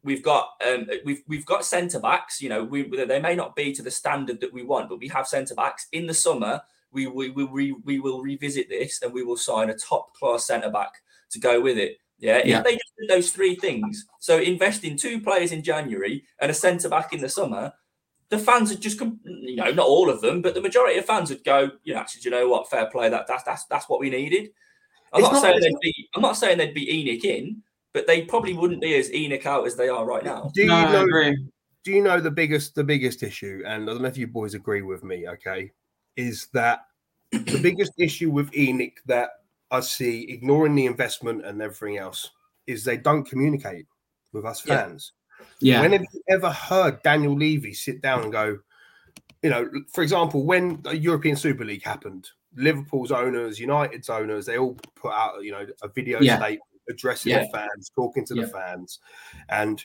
We've 0.05 0.23
got 0.23 0.49
um, 0.67 0.89
we've 1.05 1.23
we've 1.29 1.47
got 1.47 1.65
centre 1.65 2.01
backs. 2.01 2.43
You 2.43 2.49
know, 2.49 2.65
we 2.65 2.83
they 2.83 3.21
may 3.21 3.37
not 3.37 3.55
be 3.55 3.73
to 3.73 3.83
the 3.83 3.91
standard 3.91 4.41
that 4.41 4.53
we 4.53 4.65
want, 4.65 4.89
but 4.89 4.99
we 4.99 5.07
have 5.09 5.29
centre 5.29 5.55
backs 5.55 5.87
in 5.93 6.07
the 6.07 6.15
summer. 6.15 6.61
We 6.91 7.07
we 7.07 7.31
we, 7.31 7.45
we, 7.45 7.73
we 7.85 8.01
will 8.01 8.21
revisit 8.21 8.69
this 8.69 9.01
and 9.03 9.13
we 9.13 9.23
will 9.23 9.37
sign 9.37 9.71
a 9.71 9.75
top 9.75 10.13
class 10.15 10.47
centre 10.47 10.71
back 10.71 10.93
to 11.31 11.39
go 11.39 11.61
with 11.61 11.79
it. 11.79 11.99
Yeah, 12.19 12.41
yeah. 12.45 12.59
if 12.59 12.65
they 12.65 12.73
just 12.73 12.93
did 12.99 13.11
those 13.11 13.31
three 13.31 13.55
things, 13.55 14.07
so 14.19 14.39
invest 14.39 14.85
in 14.85 14.97
two 14.97 15.21
players 15.21 15.53
in 15.53 15.63
January 15.63 16.25
and 16.41 16.51
a 16.51 16.55
centre 16.55 16.89
back 16.89 17.13
in 17.13 17.21
the 17.21 17.29
summer, 17.29 17.73
the 18.33 18.39
fans 18.39 18.71
would 18.71 18.81
just, 18.81 18.99
you 18.99 19.57
know, 19.57 19.71
not 19.73 19.87
all 19.87 20.09
of 20.09 20.23
them, 20.23 20.41
but 20.41 20.55
the 20.55 20.61
majority 20.63 20.99
of 20.99 21.05
fans 21.05 21.29
would 21.29 21.45
go, 21.45 21.71
you 21.85 21.93
know, 21.93 22.01
actually, 22.01 22.23
you 22.25 22.31
know 22.31 22.49
what, 22.49 22.71
fair 22.71 22.87
play. 22.87 23.11
That 23.11 23.27
that's 23.27 23.45
that's 23.45 23.67
that's 23.67 23.91
what 23.91 24.01
we 24.01 24.09
needed. 24.09 24.49
I'm 25.13 25.21
not, 25.21 25.35
not, 25.35 25.43
saying 25.43 25.61
they'd 25.61 25.81
be. 25.83 26.09
I'm 26.15 26.23
not 26.23 26.39
saying 26.39 26.57
they'd 26.57 26.73
be 26.73 26.87
ENIC 26.87 27.25
in, 27.27 27.63
but 27.93 28.07
they 28.07 28.23
probably 28.23 28.55
wouldn't 28.55 28.81
be 28.81 28.95
as 28.97 29.11
ENIC 29.11 29.45
out 29.45 29.67
as 29.67 29.77
they 29.77 29.91
are 29.91 30.07
right 30.07 30.25
now. 30.25 30.51
Do 30.55 30.63
you 30.63 30.69
no, 30.69 31.05
know? 31.05 31.33
Do 31.85 31.93
you 31.93 32.03
know 32.03 32.21
the 32.21 32.31
biggest 32.31 32.75
the 32.75 32.83
biggest 32.83 33.23
issue? 33.23 33.63
And 33.67 33.83
I 33.83 33.93
don't 33.93 34.01
know 34.01 34.09
if 34.09 34.17
you 34.17 34.27
boys 34.27 34.55
agree 34.55 34.81
with 34.81 35.05
me. 35.05 35.29
Okay, 35.29 35.71
is 36.17 36.49
that 36.55 36.87
the 37.33 37.61
biggest 37.63 37.93
issue 37.99 38.31
with 38.31 38.51
ENIC 38.53 38.95
that 39.05 39.29
I 39.71 39.81
see, 39.81 40.23
ignoring 40.31 40.75
the 40.75 40.87
investment 40.87 41.45
and 41.45 41.61
everything 41.61 41.99
else, 41.99 42.31
is 42.67 42.83
they 42.83 42.97
don't 42.97 43.25
communicate 43.25 43.85
with 44.33 44.47
us 44.47 44.65
Yeah. 44.65 44.85
fans. 44.87 45.13
Yeah. 45.63 45.81
When 45.81 45.93
have 45.93 46.03
you 46.13 46.23
ever 46.29 46.51
heard 46.51 47.03
Daniel 47.03 47.35
Levy 47.35 47.73
sit 47.73 48.03
down 48.03 48.23
and 48.25 48.33
go, 48.33 48.59
you 49.43 49.51
know, 49.51 49.71
for 49.93 50.03
example, 50.03 50.45
when 50.45 50.83
the 50.83 50.97
European 50.97 51.37
Super 51.37 51.65
League 51.65 51.83
happened, 51.85 52.29
Liverpool's 52.57 53.13
owners, 53.13 53.59
United's 53.59 54.11
owners, 54.11 54.47
they 54.47 54.59
all 54.59 54.75
put 54.95 55.13
out, 55.13 55.43
you 55.43 55.53
know, 55.53 55.67
a 55.83 55.89
video 55.89 56.21
Yeah. 56.21 56.37
statement 56.39 56.63
addressing 56.91 57.31
Yeah. 57.31 57.45
the 57.45 57.49
fans, 57.53 57.91
talking 57.95 58.25
to 58.27 58.35
Yeah. 58.35 58.43
the 58.43 58.49
fans. 58.49 58.99
And 59.49 59.85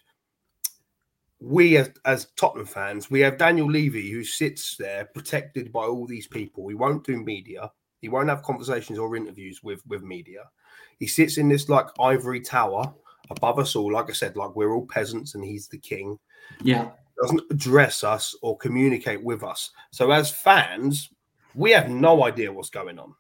we 1.40 1.78
as, 1.78 1.92
as 2.06 2.28
Tottenham 2.36 2.66
fans, 2.66 3.12
we 3.12 3.20
have 3.22 3.38
Daniel 3.38 3.70
Levy 3.70 4.10
who 4.10 4.24
sits 4.24 4.76
there 4.78 5.06
protected 5.06 5.72
by 5.72 5.84
all 5.86 6.08
these 6.08 6.28
people. 6.28 6.68
He 6.68 6.76
won't 6.76 7.06
do 7.06 7.24
media. 7.24 7.72
He 8.02 8.10
won't 8.10 8.30
have 8.30 8.44
conversations 8.44 8.98
or 9.00 9.16
interviews 9.16 9.62
with 9.64 9.86
with 9.88 10.02
media. 10.02 10.50
He 10.98 11.08
sits 11.08 11.38
in 11.38 11.50
this 11.50 11.70
like 11.70 11.88
ivory 12.00 12.42
tower 12.42 12.94
above 13.30 13.60
us 13.60 13.76
all. 13.76 13.92
Like 13.92 14.10
I 14.10 14.14
said, 14.14 14.36
like 14.36 14.56
we're 14.56 14.74
all 14.74 14.86
peasants 14.86 15.36
and 15.36 15.44
he's 15.44 15.68
the 15.68 15.78
king. 15.80 16.18
yeah. 16.62 16.90
Doesn't 17.20 17.42
address 17.50 18.04
us 18.04 18.36
or 18.44 18.56
communicate 18.58 19.24
with 19.24 19.44
us. 19.44 19.72
So 19.92 20.12
as 20.12 20.30
fans, 20.30 21.10
we 21.56 21.72
have 21.72 21.90
no 21.90 22.24
idea 22.24 22.54
what's 22.54 22.70
going 22.70 23.00
on. 23.00 23.16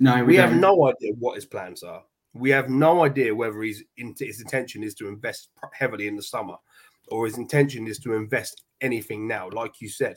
No, 0.00 0.16
we, 0.16 0.22
We 0.22 0.36
have 0.36 0.52
no 0.52 0.88
idea 0.88 1.12
what 1.16 1.36
his 1.36 1.44
plans 1.44 1.84
are. 1.84 2.02
We 2.34 2.50
have 2.50 2.68
no 2.68 3.04
idea 3.04 3.32
whether 3.32 3.62
he's 3.62 3.84
in, 3.98 4.16
his 4.18 4.40
intention 4.40 4.82
is 4.82 4.94
to 4.96 5.06
invest 5.06 5.50
heavily 5.72 6.08
in 6.08 6.16
the 6.16 6.22
summer, 6.22 6.56
or 7.08 7.26
his 7.26 7.38
intention 7.38 7.86
is 7.86 8.00
to 8.00 8.14
invest 8.14 8.64
anything 8.80 9.28
now, 9.28 9.48
like 9.52 9.80
you 9.80 9.88
said, 9.88 10.16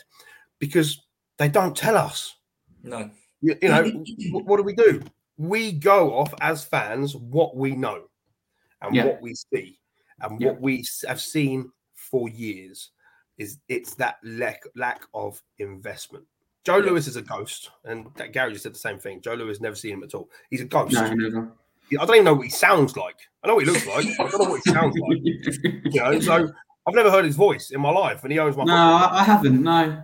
because 0.57 0.99
they 1.37 1.49
don't 1.49 1.77
tell 1.77 1.97
us. 1.97 2.35
No. 2.81 3.11
You, 3.41 3.55
you 3.61 3.69
know, 3.69 3.83
what 4.31 4.57
do 4.57 4.63
we 4.63 4.73
do? 4.73 5.03
We 5.37 5.71
go 5.71 6.17
off 6.17 6.33
as 6.41 6.63
fans 6.63 7.15
what 7.15 7.55
we 7.55 7.75
know 7.75 8.05
and 8.83 8.95
Yeah. 8.95 9.05
what 9.05 9.21
we 9.21 9.33
see 9.33 9.79
and 10.21 10.39
Yeah. 10.39 10.49
what 10.49 10.61
we 10.61 10.85
have 11.07 11.19
seen 11.21 11.71
for 11.95 12.29
years 12.29 12.91
is 13.37 13.57
it's 13.67 13.95
that 13.95 14.17
lack 14.23 14.63
lack 14.75 15.03
of 15.13 15.41
investment. 15.57 16.25
Joe 16.63 16.77
Yeah. 16.77 16.91
Lewis 16.91 17.07
is 17.07 17.15
a 17.15 17.21
ghost, 17.21 17.71
and 17.83 18.07
that 18.15 18.31
Gary 18.31 18.51
just 18.53 18.63
said 18.63 18.73
the 18.75 18.79
same 18.79 18.99
thing. 18.99 19.21
Joe 19.21 19.33
Lewis 19.33 19.59
never 19.59 19.75
seen 19.75 19.93
him 19.95 20.03
at 20.03 20.13
all. 20.13 20.29
He's 20.49 20.61
a 20.61 20.65
ghost. 20.65 20.93
No, 20.93 21.13
never. 21.13 21.51
I 21.99 22.05
don't 22.05 22.15
even 22.15 22.25
know 22.25 22.33
what 22.33 22.45
he 22.45 22.49
sounds 22.49 22.95
like. 22.95 23.17
I 23.43 23.47
know 23.47 23.55
what 23.55 23.65
he 23.65 23.71
looks 23.71 23.85
like. 23.85 24.05
I 24.19 24.29
don't 24.29 24.41
know 24.43 24.49
what 24.51 24.61
he 24.63 24.71
sounds 24.71 24.95
like. 24.97 25.19
You 25.93 26.01
know, 26.01 26.19
so 26.19 26.51
I've 26.87 26.95
never 26.95 27.11
heard 27.11 27.25
his 27.25 27.35
voice 27.35 27.71
in 27.71 27.81
my 27.81 27.89
life, 27.91 28.23
and 28.23 28.31
he 28.31 28.39
owns 28.39 28.55
my 28.57 28.63
no, 28.63 28.73
I, 28.73 29.19
I 29.19 29.23
haven't. 29.23 29.61
No. 29.61 30.01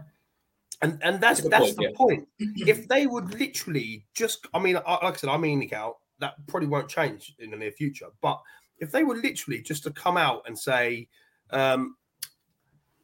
and 0.81 0.99
and 1.01 1.19
that's 1.21 1.41
That's 1.41 1.49
that's 1.49 1.65
point, 1.73 1.77
the 1.77 1.83
yeah. 1.83 1.97
point. 1.97 2.27
If 2.39 2.87
they 2.87 3.07
would 3.07 3.33
literally 3.39 4.05
just, 4.13 4.47
I 4.53 4.59
mean, 4.59 4.75
like 4.75 4.85
I 4.85 5.13
said, 5.15 5.29
I'm 5.29 5.41
ENIC 5.41 5.73
out. 5.73 5.97
That 6.19 6.35
probably 6.47 6.67
won't 6.67 6.89
change 6.89 7.33
in 7.39 7.51
the 7.51 7.57
near 7.57 7.71
future. 7.71 8.07
But 8.21 8.41
if 8.79 8.91
they 8.91 9.03
were 9.03 9.15
literally 9.15 9.61
just 9.61 9.83
to 9.83 9.91
come 9.91 10.17
out 10.17 10.43
and 10.45 10.57
say, 10.57 11.07
um, 11.51 11.95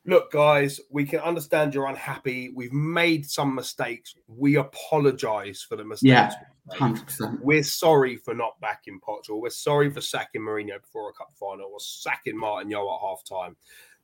"Look, 0.05 0.32
guys, 0.32 0.80
we 0.89 1.05
can 1.05 1.19
understand 1.19 1.73
you're 1.73 1.88
unhappy. 1.88 2.51
We've 2.55 2.73
made 2.73 3.30
some 3.30 3.55
mistakes. 3.55 4.15
We 4.28 4.55
apologise 4.55 5.61
for 5.61 5.76
the 5.76 5.86
mistakes. 5.86 6.09
Yeah. 6.09 6.32
we've 6.69 6.71
made. 6.71 6.80
Hundred 6.80 7.05
percent. 7.05 7.43
We're 7.43 7.63
sorry 7.63 8.17
for 8.17 8.34
not 8.34 8.59
backing 8.61 8.99
Poch, 8.99 9.30
or 9.30 9.39
we're 9.41 9.49
sorry 9.49 9.89
for 9.91 10.01
sacking 10.01 10.41
Mourinho 10.41 10.82
before 10.82 11.09
a 11.09 11.13
cup 11.13 11.34
final, 11.39 11.69
or 11.71 11.80
sacking 11.80 12.38
Martin 12.38 12.71
Jol 12.71 12.93
at 12.93 13.07
half 13.07 13.23
time. 13.23 13.55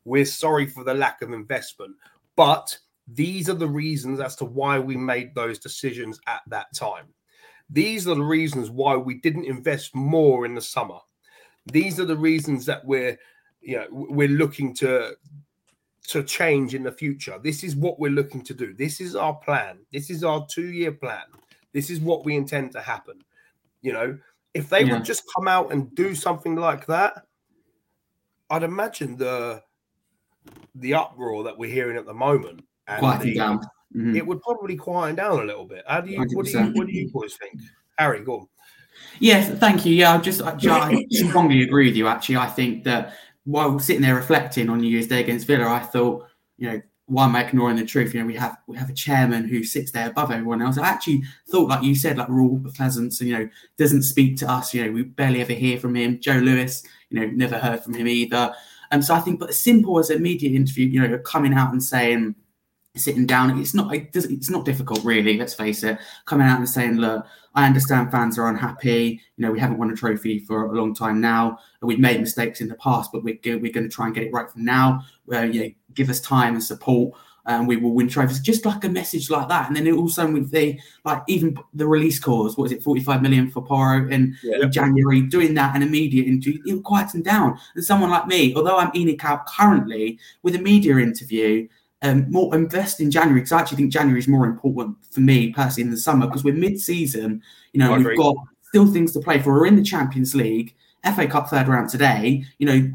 We're 0.04 0.26
sorry 0.26 0.66
for 0.66 0.84
the 0.84 0.94
lack 0.94 1.22
of 1.22 1.32
investment. 1.32 1.96
But 2.36 2.78
these 3.08 3.50
are 3.50 3.56
the 3.56 3.68
reasons 3.68 4.20
as 4.20 4.36
to 4.38 4.46
why 4.46 4.80
we 4.80 4.96
made 4.96 5.36
those 5.36 5.60
decisions 5.60 6.20
at 6.28 6.42
that 6.48 6.74
time. 6.74 7.08
These 7.70 8.08
are 8.08 8.16
the 8.16 8.24
reasons 8.24 8.70
why 8.70 8.96
we 8.96 9.16
didn't 9.16 9.46
invest 9.46 9.96
more 9.96 10.46
in 10.46 10.56
the 10.56 10.62
summer. 10.62 11.00
These 11.72 12.00
are 12.00 12.06
the 12.06 12.18
reasons 12.18 12.66
that 12.66 12.84
we're, 12.86 13.18
you 13.62 13.78
know, 13.78 13.88
we're 13.92 14.28
looking 14.28 14.74
to 14.76 15.16
to 16.08 16.24
change 16.24 16.74
in 16.74 16.84
the 16.84 16.92
future. 16.92 17.40
This 17.42 17.64
is 17.64 17.76
what 17.76 18.00
we're 18.00 18.12
looking 18.12 18.42
to 18.44 18.54
do. 18.54 18.74
This 18.74 19.00
is 19.00 19.16
our 19.16 19.36
plan. 19.36 19.80
This 19.94 20.10
is 20.10 20.24
our 20.24 20.46
two-year 20.50 20.92
plan. 20.94 21.24
This 21.74 21.90
is 21.90 22.00
what 22.02 22.26
we 22.26 22.36
intend 22.36 22.72
to 22.74 22.82
happen. 22.82 23.22
You 23.82 23.94
know, 23.94 24.20
if 24.54 24.68
they 24.68 24.84
Yeah. 24.84 24.94
would 24.94 25.06
just 25.06 25.24
come 25.36 25.48
out 25.48 25.72
and 25.72 25.94
do 25.96 26.16
something 26.16 26.56
like 26.56 26.86
that, 26.88 27.26
I'd 28.50 28.64
imagine 28.64 29.16
the 29.18 29.64
the 30.74 30.94
uproar 30.96 31.44
that 31.44 31.58
we're 31.58 31.72
hearing 31.72 31.98
at 31.98 32.06
the 32.06 32.14
moment 32.14 32.66
and 32.88 33.22
the- 33.22 33.36
down. 33.36 33.60
Mhm. 33.96 34.16
it 34.16 34.26
would 34.26 34.42
probably 34.42 34.76
quieten 34.76 35.16
down 35.16 35.40
a 35.40 35.44
little 35.44 35.66
bit. 35.66 35.84
How 35.88 36.02
do 36.02 36.10
you 36.10 36.18
what 36.34 36.46
do 36.46 36.52
you 36.52 36.72
what 36.74 36.88
do 36.88 36.94
you 36.94 37.10
boys 37.12 37.36
think? 37.38 37.62
Harry, 37.98 38.24
go 38.24 38.40
on. 38.40 38.48
Yes, 39.20 39.50
thank 39.60 39.86
you. 39.86 39.94
Yeah, 39.94 40.14
I 40.14 40.18
just 40.18 40.42
I, 40.42 40.56
I 40.68 41.06
strongly 41.12 41.62
agree 41.64 41.88
with 41.88 41.96
you. 41.96 42.08
Actually, 42.08 42.38
I 42.38 42.48
think 42.48 42.84
that 42.86 43.16
while 43.46 43.78
sitting 43.80 44.02
there 44.02 44.16
reflecting 44.16 44.70
on 44.70 44.82
New 44.82 44.90
Year's 44.90 45.08
Day 45.08 45.22
against 45.22 45.48
Villa, 45.48 45.68
I 45.68 45.80
thought, 45.80 46.28
you 46.58 46.70
know, 46.70 46.82
why 47.06 47.26
am 47.26 47.36
I 47.36 47.44
ignoring 47.44 47.76
the 47.76 47.86
truth? 47.86 48.14
You 48.14 48.22
know, 48.22 48.26
we 48.26 48.36
have 48.36 48.58
we 48.68 48.78
have 48.78 48.90
a 48.90 48.94
chairman 48.94 49.48
who 49.48 49.64
sits 49.64 49.92
there 49.92 50.10
above 50.10 50.32
everyone 50.32 50.62
else. 50.62 50.78
I 50.78 50.88
actually 50.88 51.24
thought, 51.50 51.70
like 51.70 51.84
you 51.84 51.94
said, 51.94 52.18
like 52.18 52.30
we're 52.30 52.42
all 52.42 52.62
pheasants, 52.74 53.20
and 53.20 53.30
you 53.30 53.38
know, 53.38 53.50
doesn't 53.78 54.04
speak 54.04 54.38
to 54.38 54.50
us. 54.50 54.74
You 54.74 54.86
know, 54.86 54.92
we 54.92 55.04
barely 55.04 55.42
ever 55.42 55.54
hear 55.54 55.78
from 55.78 55.96
him. 55.96 56.20
Joe 56.20 56.38
Lewis, 56.38 56.84
you 57.10 57.20
know, 57.20 57.28
never 57.28 57.58
heard 57.58 57.84
from 57.84 57.96
him 57.96 58.08
either. 58.08 58.54
And 58.92 59.04
so 59.04 59.14
I 59.14 59.20
think, 59.20 59.40
but 59.40 59.50
as 59.50 59.60
simple 59.60 60.00
as 60.00 60.10
a 60.10 60.20
media 60.20 60.52
interview, 60.52 60.88
you 60.88 61.06
know, 61.06 61.18
coming 61.20 61.54
out 61.54 61.72
and 61.72 61.84
saying, 61.84 62.36
sitting 62.96 63.26
down, 63.26 63.58
it's 63.60 63.74
not 63.74 63.94
it 63.96 64.12
doesn't 64.12 64.34
it's 64.34 64.50
not 64.50 64.66
difficult 64.66 65.04
really. 65.04 65.38
Let's 65.38 65.54
face 65.54 65.84
it. 65.84 65.98
Coming 66.26 66.48
out 66.48 66.60
and 66.60 66.68
saying, 66.68 66.98
look, 66.98 67.26
I 67.56 67.66
understand 67.66 68.12
fans 68.12 68.38
are 68.38 68.48
unhappy. 68.48 69.22
You 69.38 69.46
know, 69.46 69.52
we 69.52 69.60
haven't 69.60 69.78
won 69.78 69.92
a 69.92 69.96
trophy 69.96 70.40
for 70.40 70.66
a 70.66 70.78
long 70.78 70.94
time 70.94 71.22
now. 71.22 71.58
and 71.82 71.88
We've 71.88 72.00
made 72.00 72.20
mistakes 72.20 72.62
in 72.62 72.68
the 72.68 72.76
past, 72.76 73.12
but 73.12 73.24
we're 73.24 73.40
go- 73.42 73.58
we're 73.58 73.72
going 73.72 73.90
to 73.90 73.96
try 73.96 74.06
and 74.08 74.16
get 74.16 74.24
it 74.26 74.34
right 74.34 74.50
from 74.50 74.66
now. 74.66 75.04
Where 75.26 75.46
you 75.46 75.62
know, 75.62 75.70
give 75.94 76.10
us 76.10 76.20
time 76.20 76.54
and 76.56 76.64
support, 76.64 77.18
and 77.46 77.68
we 77.68 77.78
will 77.78 77.94
win 77.94 78.10
trophies. 78.10 78.40
Just 78.42 78.66
like 78.66 78.84
a 78.84 78.90
message 78.90 79.30
like 79.30 79.48
that, 79.48 79.68
and 79.68 79.76
then 79.76 79.88
it 79.88 79.94
also 79.94 80.30
with 80.30 80.52
the 80.52 80.78
like 81.06 81.24
even 81.28 81.58
the 81.74 81.88
release 81.88 82.20
cause. 82.20 82.58
What 82.58 82.66
is 82.66 82.72
it? 82.74 82.84
Forty 82.84 83.02
five 83.02 83.22
million 83.22 83.50
for 83.50 83.62
Porro 83.62 84.10
in, 84.10 84.36
Yeah. 84.44 84.68
January. 84.68 85.22
Doing 85.22 85.54
that 85.54 85.76
and 85.76 85.84
immediate 85.84 86.28
interview, 86.28 86.82
it 86.86 87.24
down. 87.24 87.58
And 87.76 87.84
someone 87.84 88.10
like 88.10 88.28
me, 88.28 88.54
although 88.56 88.78
I'm 88.78 88.92
ENIC 88.92 89.24
out 89.24 89.46
currently 89.48 90.20
with 90.44 90.56
a 90.56 90.60
media 90.60 90.98
interview, 90.98 91.68
um, 92.02 92.30
more 92.30 92.56
invest 92.56 93.00
in 93.00 93.12
January 93.12 93.42
because 93.42 93.52
I 93.52 93.60
actually 93.60 93.78
think 93.78 93.94
January 93.94 94.20
is 94.20 94.28
more 94.28 94.46
important 94.46 94.98
for 95.12 95.20
me 95.20 95.52
personally 95.52 95.88
in 95.88 95.92
the 95.92 95.98
summer 95.98 96.26
because 96.26 96.44
we're 96.44 96.54
mid-season. 96.54 97.42
You 97.74 97.80
know, 97.80 97.94
I 97.94 97.98
we've 97.98 98.06
agree. 98.06 98.18
got 98.18 98.36
still 98.62 98.88
things 98.88 99.12
to 99.14 99.20
play 99.20 99.40
for. 99.40 99.54
We're 99.54 99.68
in 99.68 99.76
the 99.76 99.84
Champions 99.84 100.34
League, 100.34 100.76
FA 101.16 101.28
Cup 101.28 101.50
third 101.50 101.68
round 101.68 101.90
today. 101.90 102.44
You 102.58 102.66
know, 102.66 102.92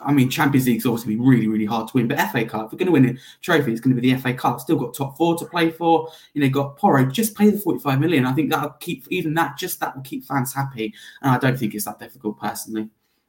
I 0.00 0.12
mean, 0.12 0.28
Champions 0.28 0.66
League's 0.66 0.86
obviously 0.86 1.16
be 1.16 1.20
really, 1.20 1.48
really 1.48 1.64
hard 1.64 1.88
to 1.88 1.96
win, 1.96 2.08
but 2.08 2.18
FA 2.30 2.44
Cup, 2.44 2.66
if 2.66 2.72
we're 2.72 2.78
going 2.78 2.86
to 2.86 2.92
win 2.92 3.08
a 3.08 3.14
trophy, 3.40 3.72
it's 3.72 3.80
going 3.80 3.94
to 3.94 4.00
be 4.00 4.12
the 4.12 4.20
FA 4.20 4.34
Cup. 4.34 4.60
Still 4.60 4.76
got 4.76 4.94
top 4.94 5.16
four 5.16 5.36
to 5.38 5.46
play 5.46 5.70
for. 5.70 6.08
You 6.34 6.42
know, 6.42 6.48
got 6.50 6.76
Porro. 6.76 7.06
Just 7.06 7.36
pay 7.36 7.50
the 7.50 7.58
forty-five 7.58 8.00
million. 8.00 8.26
I 8.26 8.32
think 8.32 8.50
that'll 8.50 8.70
keep 8.80 9.06
even 9.08 9.34
that. 9.34 9.56
Just 9.56 9.80
that 9.80 9.96
will 9.96 10.02
keep 10.02 10.24
fans 10.24 10.52
happy, 10.52 10.92
and 11.22 11.32
I 11.32 11.38
don't 11.38 11.58
think 11.58 11.74
it's 11.74 11.86
that 11.86 11.98
difficult 11.98 12.38
personally. 12.38 12.88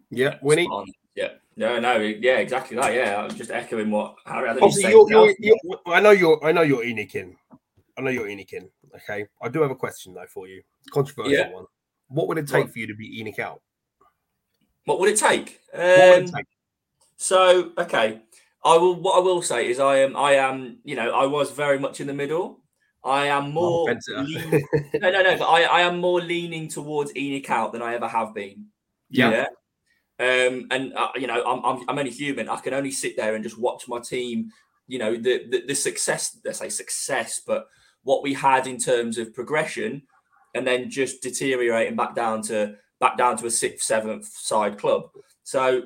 Yeah, 0.09 0.36
Winnie. 0.41 0.67
Yeah. 1.56 1.80
No, 1.80 1.80
no, 1.80 1.97
yeah, 1.97 2.38
exactly 2.38 2.78
that. 2.78 2.93
Yeah, 2.93 3.24
I'm 3.24 3.36
just 3.36 3.51
echoing 3.51 3.91
what 3.91 4.16
Harry. 4.26 4.49
I 4.49 4.54
Obviously, 4.54 4.89
you're, 4.89 5.10
you're, 5.10 5.34
you're, 5.39 5.58
I 5.88 5.99
know 5.99 6.12
you're 6.12 6.43
I 6.43 6.51
know 6.51 6.62
you're 6.62 6.84
ENIC 6.84 7.16
in. 7.16 7.36
I 7.97 8.01
know 8.01 8.10
you're 8.10 8.28
ENIC 8.28 8.54
in. 8.54 8.70
Okay. 8.95 9.26
I 9.41 9.49
do 9.49 9.62
have 9.62 9.72
a 9.72 9.76
question 9.76 10.14
though 10.14 10.26
for 10.28 10.47
you. 10.47 10.62
Controversial 10.91 11.32
Yeah. 11.34 11.51
one. 11.51 11.66
What 12.08 12.28
would 12.28 12.38
it 12.38 12.47
take 12.47 12.66
on. 12.66 12.70
for 12.72 12.80
you 12.80 12.88
to 12.88 12.95
be 12.95 13.22
ENIC 13.24 13.39
out? 13.39 13.62
What 14.86 14.99
would 14.99 15.10
it 15.10 15.18
take? 15.18 15.60
What 15.72 15.80
would 15.80 16.24
it 16.24 16.30
Um, 16.30 16.36
take? 16.36 16.45
So 17.18 17.72
okay, 17.78 18.22
I 18.66 18.78
will. 18.78 18.95
What 18.99 19.18
I 19.18 19.20
will 19.20 19.41
say 19.41 19.70
is, 19.70 19.80
I 19.80 19.97
am. 19.97 20.16
I 20.16 20.34
am. 20.34 20.80
You 20.84 20.95
know, 20.95 21.12
I 21.12 21.26
was 21.28 21.51
very 21.51 21.78
much 21.80 22.01
in 22.01 22.08
the 22.08 22.14
middle. 22.14 22.60
I 23.04 23.28
am 23.28 23.51
more. 23.51 23.88
Fencer. 23.88 24.24
lean- 24.24 24.49
no, 24.95 25.12
no, 25.12 25.22
no. 25.22 25.38
But 25.38 25.45
I, 25.45 25.64
I 25.64 25.82
am 25.82 25.99
more 25.99 26.20
leaning 26.22 26.68
towards 26.68 27.14
ENIC 27.14 27.49
out 27.49 27.74
than 27.74 27.82
I 27.82 27.93
ever 27.95 28.08
have 28.08 28.34
been. 28.34 28.66
Yeah. 29.10 29.45
Um, 30.20 30.68
and 30.72 30.93
uh, 30.93 31.09
you 31.16 31.28
know, 31.28 31.43
I'm, 31.43 31.64
I'm 31.66 31.89
I'm 31.89 31.99
only 31.99 32.11
human. 32.11 32.49
I 32.49 32.57
can 32.57 32.74
only 32.74 32.91
sit 32.91 33.18
there 33.18 33.36
and 33.36 33.43
just 33.43 33.57
watch 33.57 33.88
my 33.88 33.99
team. 33.99 34.51
You 34.88 34.99
know, 34.99 35.16
the 35.16 35.45
the, 35.49 35.64
the 35.68 35.76
success. 35.76 36.38
Let's 36.45 36.59
say 36.59 36.70
success, 36.70 37.41
but 37.45 37.68
what 38.03 38.24
we 38.24 38.34
had 38.34 38.68
in 38.68 38.78
terms 38.78 39.18
of 39.18 39.34
progression, 39.34 40.03
and 40.53 40.68
then 40.68 40.89
just 40.89 41.22
deteriorating 41.22 41.95
back 41.95 42.16
down 42.16 42.41
to 42.43 42.76
back 42.99 43.18
down 43.18 43.38
to 43.38 43.47
a 43.47 43.51
sixth, 43.51 43.86
seventh 43.86 44.28
side 44.28 44.78
club. 44.78 45.09
So 45.43 45.84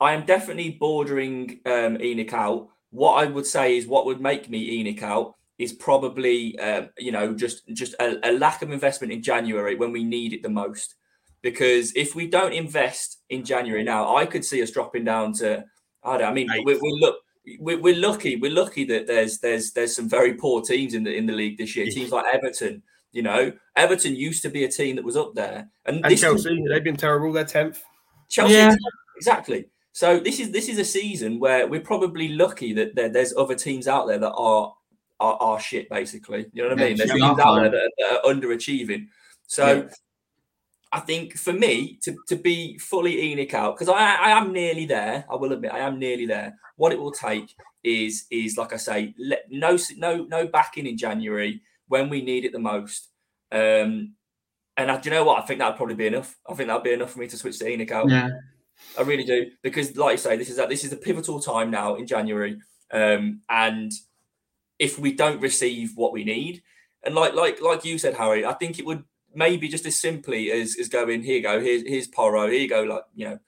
I 0.00 0.12
am 0.12 0.24
definitely 0.24 0.70
bordering 0.70 1.60
um, 1.66 1.98
ENIC 1.98 2.32
out. 2.32 2.68
What 2.90 3.14
I 3.14 3.26
would 3.26 3.46
say 3.46 3.76
is 3.76 3.86
what 3.86 4.06
would 4.06 4.20
make 4.20 4.48
me 4.48 4.82
ENIC 4.82 5.02
out 5.02 5.34
is 5.58 5.72
probably 5.72 6.58
um, 6.58 6.90
you 6.98 7.12
know 7.12 7.34
just 7.34 7.66
just 7.72 7.94
a, 8.00 8.18
a 8.28 8.32
lack 8.32 8.62
of 8.62 8.70
investment 8.70 9.12
in 9.12 9.22
January 9.22 9.74
when 9.74 9.92
we 9.92 10.04
need 10.04 10.32
it 10.32 10.42
the 10.42 10.48
most. 10.48 10.94
Because 11.44 11.92
if 11.94 12.14
we 12.14 12.26
don't 12.26 12.54
invest 12.54 13.18
in 13.28 13.44
January 13.44 13.84
now, 13.84 14.16
I 14.16 14.24
could 14.24 14.42
see 14.46 14.62
us 14.62 14.70
dropping 14.70 15.04
down 15.04 15.34
to 15.34 15.62
I 16.02 16.16
don't. 16.16 16.30
I 16.30 16.32
mean, 16.32 16.48
we're, 16.64 16.78
we're 16.80 16.98
look. 16.98 17.16
We're, 17.60 17.78
we're 17.78 17.96
lucky. 17.96 18.36
We're 18.36 18.50
lucky 18.50 18.86
that 18.86 19.06
there's 19.06 19.40
there's 19.40 19.72
there's 19.72 19.94
some 19.94 20.08
very 20.08 20.32
poor 20.32 20.62
teams 20.62 20.94
in 20.94 21.04
the 21.04 21.14
in 21.14 21.26
the 21.26 21.34
league 21.34 21.58
this 21.58 21.76
year. 21.76 21.84
Teams 21.90 22.12
like 22.12 22.24
Everton, 22.32 22.82
You 23.12 23.20
know, 23.22 23.52
Everton 23.76 24.16
used 24.16 24.40
to 24.44 24.48
be 24.48 24.64
a 24.64 24.70
team 24.70 24.96
that 24.96 25.04
was 25.04 25.18
up 25.18 25.34
there, 25.34 25.68
and, 25.84 26.04
and 26.04 26.18
Chelsea 26.18 26.64
they've 26.66 26.82
been 26.82 26.96
terrible. 26.96 27.30
They're 27.30 27.44
tenth. 27.44 27.84
Chelsea, 28.30 28.54
yeah. 28.54 28.74
exactly. 29.18 29.66
So 29.92 30.18
this 30.18 30.40
is 30.40 30.50
this 30.50 30.70
is 30.70 30.78
a 30.78 30.84
season 30.84 31.38
where 31.38 31.66
we're 31.66 31.82
probably 31.82 32.28
lucky 32.28 32.72
that 32.72 32.94
there, 32.94 33.10
there's 33.10 33.36
other 33.36 33.54
teams 33.54 33.86
out 33.86 34.06
there 34.06 34.18
that 34.18 34.32
are 34.32 34.74
are, 35.20 35.36
are 35.40 35.60
shit, 35.60 35.90
basically. 35.90 36.46
You 36.54 36.62
know 36.62 36.70
what 36.70 36.80
I 36.80 36.84
mean? 36.88 36.96
There's 36.96 37.10
teams 37.10 37.38
out 37.38 37.60
there 37.60 37.70
that, 37.70 37.92
that 37.98 38.20
are 38.24 38.32
underachieving. 38.32 39.08
So 39.46 39.66
yeah. 39.66 39.94
I 40.94 41.00
think 41.00 41.36
for 41.36 41.52
me 41.52 41.98
to, 42.02 42.16
to 42.28 42.36
be 42.36 42.78
fully 42.78 43.16
ENIC 43.16 43.52
out, 43.52 43.74
because 43.74 43.88
I, 43.88 44.14
I 44.14 44.30
am 44.30 44.52
nearly 44.52 44.86
there, 44.86 45.24
I 45.28 45.34
will 45.34 45.52
admit 45.52 45.72
I 45.72 45.80
am 45.80 45.98
nearly 45.98 46.24
there. 46.24 46.54
What 46.76 46.92
it 46.92 47.00
will 47.00 47.10
take 47.10 47.52
is 47.82 48.26
is 48.30 48.56
like 48.56 48.72
I 48.72 48.76
say, 48.76 49.12
let, 49.18 49.50
no 49.50 49.76
no 49.96 50.24
no 50.24 50.46
backing 50.46 50.86
in 50.86 50.96
January 50.96 51.62
when 51.88 52.08
we 52.08 52.22
need 52.22 52.44
it 52.44 52.52
the 52.52 52.60
most. 52.60 53.08
Um, 53.50 54.14
and 54.76 54.88
I, 54.88 54.98
do 54.98 55.10
you 55.10 55.16
know 55.16 55.24
what? 55.24 55.42
I 55.42 55.46
think 55.46 55.58
that'd 55.58 55.76
probably 55.76 55.96
be 55.96 56.06
enough. 56.06 56.36
I 56.48 56.54
think 56.54 56.68
that'd 56.68 56.84
be 56.84 56.92
enough 56.92 57.10
for 57.10 57.18
me 57.18 57.26
to 57.26 57.36
switch 57.36 57.58
to 57.58 57.64
ENIC 57.64 57.90
out. 57.90 58.08
Yeah. 58.08 58.28
I 58.96 59.02
really 59.02 59.24
do 59.24 59.50
because, 59.62 59.96
like 59.96 60.12
you 60.12 60.18
say, 60.18 60.36
this 60.36 60.48
is 60.48 60.56
that 60.58 60.68
this 60.68 60.84
is 60.84 60.92
a 60.92 60.96
pivotal 60.96 61.40
time 61.40 61.72
now 61.72 61.96
in 61.96 62.06
January, 62.06 62.56
um, 62.92 63.40
and 63.48 63.90
if 64.78 64.96
we 64.96 65.12
don't 65.12 65.40
receive 65.40 65.90
what 65.96 66.12
we 66.12 66.22
need, 66.22 66.62
and 67.02 67.16
like 67.16 67.34
like 67.34 67.60
like 67.60 67.84
you 67.84 67.98
said, 67.98 68.14
Harry, 68.14 68.46
I 68.46 68.52
think 68.52 68.78
it 68.78 68.86
would 68.86 69.02
maybe 69.34 69.68
just 69.68 69.86
as 69.86 69.96
simply 69.96 70.50
as 70.50 70.76
as 70.78 70.88
going 70.88 71.22
here 71.22 71.36
you 71.36 71.42
go 71.42 71.60
here's 71.60 71.82
here's 71.82 72.06
Porro 72.06 72.48
here 72.48 72.60
you 72.60 72.68
go 72.68 72.82
like 72.82 73.04
you 73.14 73.28
know 73.28 73.38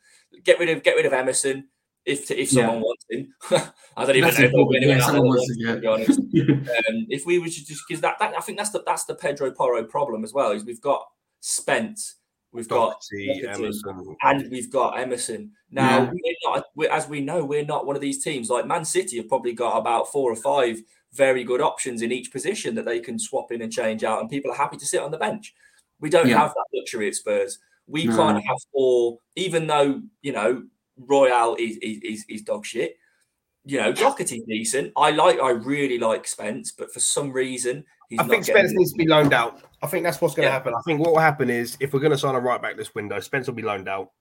get 0.45 0.59
rid 0.59 0.69
of 0.69 0.83
get 0.83 0.97
rid 0.97 1.07
of 1.07 1.13
Emerson 1.13 1.69
if 2.05 2.31
if 2.31 2.51
someone 2.51 2.77
yeah. 2.77 2.83
wants 2.83 3.05
him. 3.11 3.35
I 3.97 4.05
don't 4.05 4.17
even 4.17 4.29
that's 4.29 4.39
know 4.39 4.45
if 4.45 4.53
yeah, 4.53 5.21
wants 5.21 5.51
him, 5.51 5.67
to 5.67 5.81
be 5.81 5.87
honest. 5.87 6.19
um, 6.21 7.07
if 7.09 7.27
we 7.27 7.39
were 7.39 7.47
to 7.47 7.51
just 7.51 7.83
because 7.89 8.01
that, 8.01 8.19
that 8.21 8.35
I 8.37 8.41
think 8.41 8.59
that's 8.59 8.71
the 8.71 8.83
that's 8.87 9.05
the 9.05 9.15
Pedro 9.15 9.51
Porro 9.51 9.83
problem 9.85 10.23
as 10.23 10.33
well 10.33 10.53
is 10.53 10.65
we've 10.65 10.81
got 10.81 11.05
Spence 11.41 12.17
We've 12.57 12.69
got 12.69 13.03
Emerson. 13.13 14.17
and 14.23 14.51
we've 14.51 14.73
got 14.73 14.99
Emerson. 14.99 15.53
Now, 15.71 16.05
yeah. 16.05 16.11
we're 16.11 16.53
not, 16.55 16.65
we're, 16.75 16.91
as 16.91 17.07
we 17.07 17.21
know, 17.21 17.45
we're 17.45 17.67
not 17.67 17.87
one 17.87 17.97
of 17.97 18.03
these 18.03 18.25
teams. 18.25 18.49
Like 18.49 18.67
Man 18.67 18.85
City 18.85 19.19
have 19.19 19.29
probably 19.29 19.53
got 19.53 19.77
about 19.77 20.11
four 20.11 20.33
or 20.33 20.37
five 20.37 20.81
very 21.13 21.45
good 21.45 21.61
options 21.61 22.01
in 22.01 22.13
each 22.13 22.33
position 22.33 22.75
that 22.75 22.87
they 22.87 23.01
can 23.01 23.19
swap 23.19 23.53
in 23.53 23.61
and 23.61 23.71
change 23.71 24.05
out, 24.05 24.21
and 24.21 24.31
people 24.31 24.51
are 24.51 24.57
happy 24.57 24.79
to 24.79 24.87
sit 24.87 25.03
on 25.03 25.11
the 25.11 25.19
bench. 25.19 25.55
We 26.01 26.11
don't 26.11 26.29
yeah. 26.29 26.39
have 26.39 26.55
that 26.55 26.67
luxury 26.75 27.09
at 27.09 27.15
Spurs. 27.15 27.59
We 27.87 28.05
no. 28.05 28.17
can't 28.17 28.45
have 28.45 28.59
four, 28.73 29.19
even 29.37 29.67
though 29.67 30.03
you 30.23 30.33
know 30.33 30.65
Royal 30.97 31.57
is 31.57 31.77
is, 31.79 32.25
is 32.29 32.43
dog 32.43 32.65
shit. 32.67 32.97
You 33.65 33.81
know, 33.81 33.93
Doherty's 33.93 34.45
decent. 34.47 34.93
I 34.97 35.11
like, 35.11 35.41
I 35.41 35.51
really 35.51 35.99
like 35.99 36.29
Spence, 36.29 36.71
but 36.71 36.93
for 36.93 37.01
some 37.01 37.33
reason, 37.33 37.85
I 38.17 38.23
think 38.23 38.45
Spence 38.45 38.71
needs 38.73 38.93
to 38.93 38.99
be 38.99 39.09
loaned 39.09 39.33
out. 39.33 39.61
I 39.83 39.89
think 39.89 40.05
that's 40.05 40.21
what's 40.21 40.35
going 40.35 40.47
to 40.47 40.51
yeah. 40.51 40.53
happen. 40.53 40.73
I 40.73 40.81
think 40.87 41.01
what 41.01 41.11
will 41.11 41.19
happen 41.19 41.51
is 41.51 41.77
if 41.81 41.93
we're 41.93 41.99
going 41.99 42.13
to 42.13 42.19
sign 42.19 42.37
a 42.37 42.41
right 42.41 42.63
back 42.63 42.77
this 42.77 42.95
window, 42.95 43.19
Spence 43.19 43.49
will 43.49 43.55
be 43.55 43.63
loaned 43.63 43.89
out. 43.89 44.13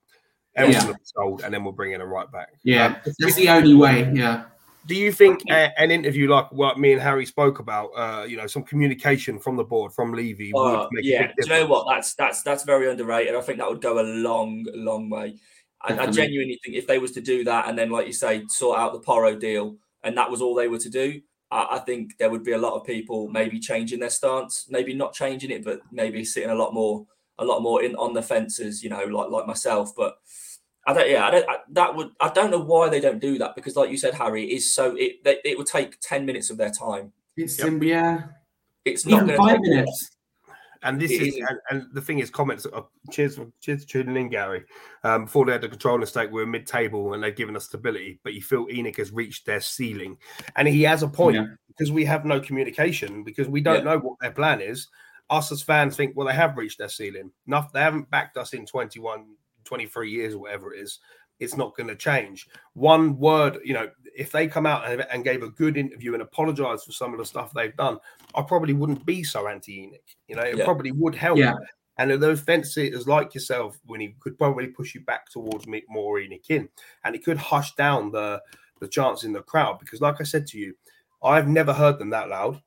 Everyone 0.56 0.88
yeah. 0.88 0.94
sold, 1.04 1.42
and 1.44 1.54
then 1.54 1.62
we'll 1.62 1.74
bring 1.74 1.92
in 1.92 2.00
a 2.00 2.06
right 2.06 2.30
back. 2.32 2.48
Yeah, 2.64 2.86
um, 2.86 2.96
that's 3.20 3.36
the 3.36 3.48
only 3.50 3.74
way. 3.74 4.10
Yeah. 4.12 4.46
Do 4.86 4.94
you 4.94 5.12
think 5.12 5.42
a, 5.50 5.78
an 5.80 5.90
interview 5.90 6.28
like 6.28 6.50
what 6.52 6.78
me 6.78 6.92
and 6.92 7.02
Harry 7.02 7.26
spoke 7.26 7.58
about, 7.58 7.88
uh, 7.96 8.24
you 8.24 8.36
know, 8.36 8.46
some 8.46 8.62
communication 8.62 9.38
from 9.38 9.56
the 9.56 9.64
board 9.64 9.92
from 9.92 10.12
Levy? 10.12 10.52
Uh, 10.54 10.86
yeah, 11.02 11.26
do 11.26 11.32
you 11.38 11.48
know 11.48 11.66
what? 11.66 11.86
That's 11.92 12.14
that's 12.14 12.42
that's 12.42 12.62
very 12.62 12.88
underrated. 12.88 13.34
I 13.34 13.40
think 13.40 13.58
that 13.58 13.68
would 13.68 13.80
go 13.80 13.98
a 13.98 14.02
long, 14.02 14.64
long 14.74 15.10
way. 15.10 15.36
I, 15.82 15.98
I, 15.98 16.06
genuinely 16.06 16.58
think 16.64 16.76
if 16.76 16.86
they 16.86 16.98
was 16.98 17.12
to 17.12 17.20
do 17.20 17.44
that 17.44 17.68
and 17.68 17.78
then, 17.78 17.90
like 17.90 18.06
you 18.06 18.12
say, 18.12 18.44
sort 18.48 18.78
out 18.78 18.92
the 18.92 19.00
Porro 19.00 19.36
deal, 19.36 19.76
and 20.02 20.16
that 20.16 20.30
was 20.30 20.40
all 20.40 20.54
they 20.54 20.68
were 20.68 20.78
to 20.78 20.90
do, 20.90 21.20
I, 21.50 21.68
I 21.72 21.78
think 21.80 22.16
there 22.18 22.30
would 22.30 22.44
be 22.44 22.52
a 22.52 22.58
lot 22.58 22.74
of 22.74 22.86
people 22.86 23.28
maybe 23.28 23.58
changing 23.58 24.00
their 24.00 24.10
stance, 24.10 24.66
maybe 24.68 24.94
not 24.94 25.12
changing 25.14 25.50
it, 25.50 25.64
but 25.64 25.80
maybe 25.92 26.24
sitting 26.24 26.50
a 26.50 26.54
lot 26.54 26.74
more, 26.74 27.06
a 27.38 27.44
lot 27.44 27.60
more 27.60 27.82
in 27.82 27.94
on 27.96 28.14
the 28.14 28.22
fences, 28.22 28.82
you 28.82 28.90
know, 28.90 29.04
like 29.04 29.30
like 29.30 29.46
myself. 29.46 29.94
But 29.96 30.16
I 30.86 30.92
don't, 30.92 31.10
yeah, 31.10 31.26
I 31.26 31.30
don't, 31.30 31.50
I, 31.50 31.56
that 31.70 31.96
would, 31.96 32.10
I 32.20 32.28
don't 32.28 32.50
know 32.50 32.60
why 32.60 32.88
they 32.88 33.00
don't 33.00 33.18
do 33.18 33.38
that 33.38 33.56
because, 33.56 33.74
like 33.74 33.90
you 33.90 33.96
said, 33.96 34.14
Harry, 34.14 34.44
is 34.44 34.72
so 34.72 34.94
it 34.96 35.24
they, 35.24 35.38
it 35.44 35.58
would 35.58 35.66
take 35.66 35.98
ten 36.00 36.24
minutes 36.24 36.50
of 36.50 36.56
their 36.56 36.70
time. 36.70 37.12
It's 37.36 37.58
yep. 37.58 37.82
yeah, 37.82 38.22
it's 38.84 39.04
not 39.04 39.28
five 39.36 39.60
minutes. 39.60 40.16
And 40.82 41.00
this 41.00 41.10
is, 41.10 41.36
and, 41.36 41.58
and, 41.70 41.86
the 41.94 42.00
thing 42.00 42.20
is, 42.20 42.30
comments. 42.30 42.66
Uh, 42.72 42.82
cheers, 43.10 43.40
cheers 43.60 43.82
for 43.82 43.88
tuning 43.88 44.16
in, 44.16 44.28
Gary. 44.28 44.62
Um, 45.02 45.24
before 45.24 45.44
they 45.44 45.52
had 45.52 45.62
the 45.62 45.68
control 45.68 45.98
mistake, 45.98 46.30
we 46.30 46.42
are 46.42 46.46
mid-table 46.46 47.14
and 47.14 47.22
they've 47.22 47.34
given 47.34 47.56
us 47.56 47.64
stability. 47.64 48.20
But 48.22 48.34
you 48.34 48.42
feel 48.42 48.66
ENIC 48.66 48.98
has 48.98 49.10
reached 49.10 49.46
their 49.46 49.60
ceiling, 49.60 50.16
and 50.54 50.68
he 50.68 50.82
has 50.82 51.02
a 51.02 51.08
point 51.08 51.36
yeah. 51.36 51.46
because 51.66 51.90
we 51.90 52.04
have 52.04 52.24
no 52.24 52.38
communication 52.40 53.24
because 53.24 53.48
we 53.48 53.60
don't 53.60 53.84
yeah. 53.84 53.92
know 53.94 53.98
what 53.98 54.18
their 54.20 54.30
plan 54.30 54.60
is. 54.60 54.86
Us 55.28 55.50
as 55.50 55.60
fans 55.60 55.96
think, 55.96 56.16
well, 56.16 56.28
they 56.28 56.34
have 56.34 56.56
reached 56.56 56.78
their 56.78 56.88
ceiling. 56.88 57.32
Enough, 57.48 57.72
they 57.72 57.80
haven't 57.80 58.08
backed 58.10 58.36
us 58.36 58.52
in 58.52 58.64
21, 58.64 59.24
23 59.66 60.10
years 60.10 60.34
or 60.34 60.38
whatever 60.38 60.72
it 60.72 60.80
is 60.80 60.98
it's 61.38 61.56
not 61.56 61.76
going 61.76 61.88
to 61.88 61.96
change. 61.96 62.48
One 62.74 63.18
word, 63.18 63.58
you 63.64 63.74
know, 63.74 63.90
if 64.16 64.32
they 64.32 64.46
come 64.46 64.66
out 64.66 64.90
and, 64.90 65.06
and, 65.10 65.24
gave 65.24 65.42
a 65.42 65.50
good 65.50 65.76
interview 65.76 66.14
and 66.14 66.22
apologized 66.22 66.84
for 66.84 66.92
some 66.92 67.12
of 67.12 67.18
the 67.18 67.24
stuff 67.24 67.52
they've 67.52 67.76
done, 67.76 67.98
I 68.34 68.42
probably 68.42 68.72
wouldn't 68.72 69.04
be 69.04 69.22
so 69.22 69.46
anti 69.46 69.86
ENIC. 69.86 70.16
You 70.28 70.36
know, 70.36 70.42
it 70.42 70.58
yeah. 70.58 70.64
probably 70.64 70.92
would 70.92 71.14
help. 71.14 71.38
Yeah. 71.38 71.54
And 71.98 72.10
those 72.10 72.40
fence 72.40 72.74
sitters 72.74 73.08
like 73.08 73.34
yourself, 73.34 73.78
when 73.86 74.00
he 74.00 74.14
could 74.20 74.38
probably 74.38 74.66
push 74.68 74.94
you 74.94 75.00
back 75.02 75.30
towards 75.30 75.66
more 75.88 76.18
ENIC 76.18 76.50
in, 76.50 76.68
and 77.04 77.14
it 77.14 77.24
could 77.24 77.38
hush 77.38 77.74
down 77.74 78.10
the 78.10 78.40
the 78.80 78.88
chance 78.88 79.24
in 79.24 79.32
the 79.32 79.42
crowd 79.42 79.78
because, 79.78 80.02
like 80.02 80.20
I 80.20 80.24
said 80.24 80.46
to 80.48 80.58
you, 80.58 80.74
I've 81.22 81.48
never 81.48 81.72
heard 81.72 81.98
them 81.98 82.10
that 82.10 82.28
loud. 82.28 82.62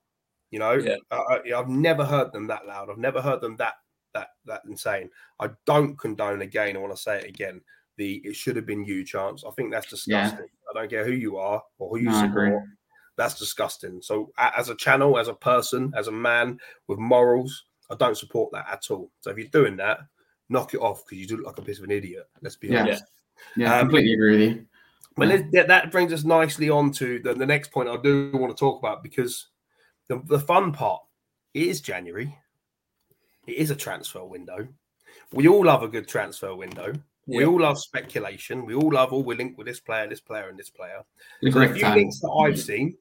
You 0.49 0.57
know, 0.57 0.73
yeah. 0.73 0.95
I, 1.11 1.41
I've 1.55 1.69
never 1.69 2.03
heard 2.03 2.31
them 2.33 2.47
that 2.47 2.65
loud. 2.65 2.89
I've 2.89 2.97
never 2.97 3.21
heard 3.21 3.41
them 3.41 3.55
that 3.57 3.75
that 4.13 4.29
that 4.45 4.61
insane. 4.67 5.09
I 5.39 5.49
don't 5.65 5.97
condone 5.97 6.41
again. 6.41 6.75
I 6.75 6.79
want 6.79 6.95
to 6.95 7.01
say 7.01 7.19
it 7.19 7.29
again 7.29 7.61
the 7.99 8.21
it 8.23 8.35
should 8.35 8.55
have 8.55 8.65
been 8.65 8.83
you 8.83 9.05
chance. 9.05 9.43
I 9.45 9.51
think 9.51 9.71
that's 9.71 9.89
disgusting. 9.89 10.39
Yeah. 10.39 10.71
I 10.71 10.73
don't 10.73 10.89
care 10.89 11.05
who 11.05 11.11
you 11.11 11.37
are 11.37 11.61
or 11.77 11.89
who 11.89 11.97
you 11.97 12.09
no, 12.09 12.25
support. 12.25 12.63
That's 13.17 13.37
disgusting. 13.37 14.01
So 14.01 14.31
as 14.37 14.69
a 14.69 14.75
channel, 14.75 15.19
as 15.19 15.27
a 15.27 15.33
person, 15.33 15.93
as 15.95 16.07
a 16.07 16.11
man 16.11 16.57
with 16.87 16.97
morals, 16.97 17.65
I 17.91 17.95
don't 17.95 18.17
support 18.17 18.51
that 18.53 18.67
at 18.71 18.89
all. 18.89 19.11
So 19.19 19.29
if 19.29 19.37
you're 19.37 19.47
doing 19.47 19.75
that, 19.77 19.99
knock 20.47 20.73
it 20.73 20.79
off 20.79 21.03
because 21.05 21.19
you 21.19 21.27
do 21.27 21.37
look 21.37 21.47
like 21.47 21.57
a 21.57 21.61
piece 21.61 21.79
of 21.79 21.83
an 21.83 21.91
idiot. 21.91 22.27
Let's 22.41 22.55
be 22.55 22.69
yeah. 22.69 22.81
honest. 22.81 23.03
Yeah, 23.57 23.75
um, 23.75 23.81
completely 23.81 24.13
agree 24.13 24.31
with 24.31 24.41
you. 24.41 24.65
But 25.17 25.53
yeah. 25.53 25.63
that 25.63 25.91
brings 25.91 26.13
us 26.13 26.23
nicely 26.23 26.69
on 26.69 26.91
to 26.93 27.19
the, 27.19 27.33
the 27.33 27.45
next 27.45 27.71
point 27.71 27.89
I 27.89 27.97
do 27.97 28.31
want 28.33 28.55
to 28.55 28.59
talk 28.59 28.79
about 28.79 29.03
because 29.03 29.47
the, 30.07 30.21
the 30.25 30.39
fun 30.39 30.71
part 30.71 31.01
is 31.53 31.81
January. 31.81 32.37
It 33.49 33.57
is 33.57 33.71
a 33.71 33.75
transfer 33.75 34.23
window. 34.23 34.67
We 35.33 35.47
all 35.47 35.65
love 35.65 35.81
a 35.81 35.87
good 35.87 36.07
transfer 36.07 36.55
window. 36.55 36.93
We 37.25 37.45
all 37.45 37.59
love 37.59 37.79
speculation. 37.79 38.65
We 38.65 38.75
all 38.75 38.91
love, 38.91 39.11
oh, 39.11 39.19
we're 39.19 39.37
linked 39.37 39.57
with 39.57 39.67
this 39.67 39.79
player, 39.79 40.07
this 40.07 40.19
player, 40.19 40.49
and 40.49 40.57
this 40.57 40.69
player. 40.69 41.03
The 41.41 41.51
so 41.51 41.73
few 41.73 41.87
links 41.87 42.19
that 42.21 42.29
I've 42.29 42.59
seen 42.59 42.97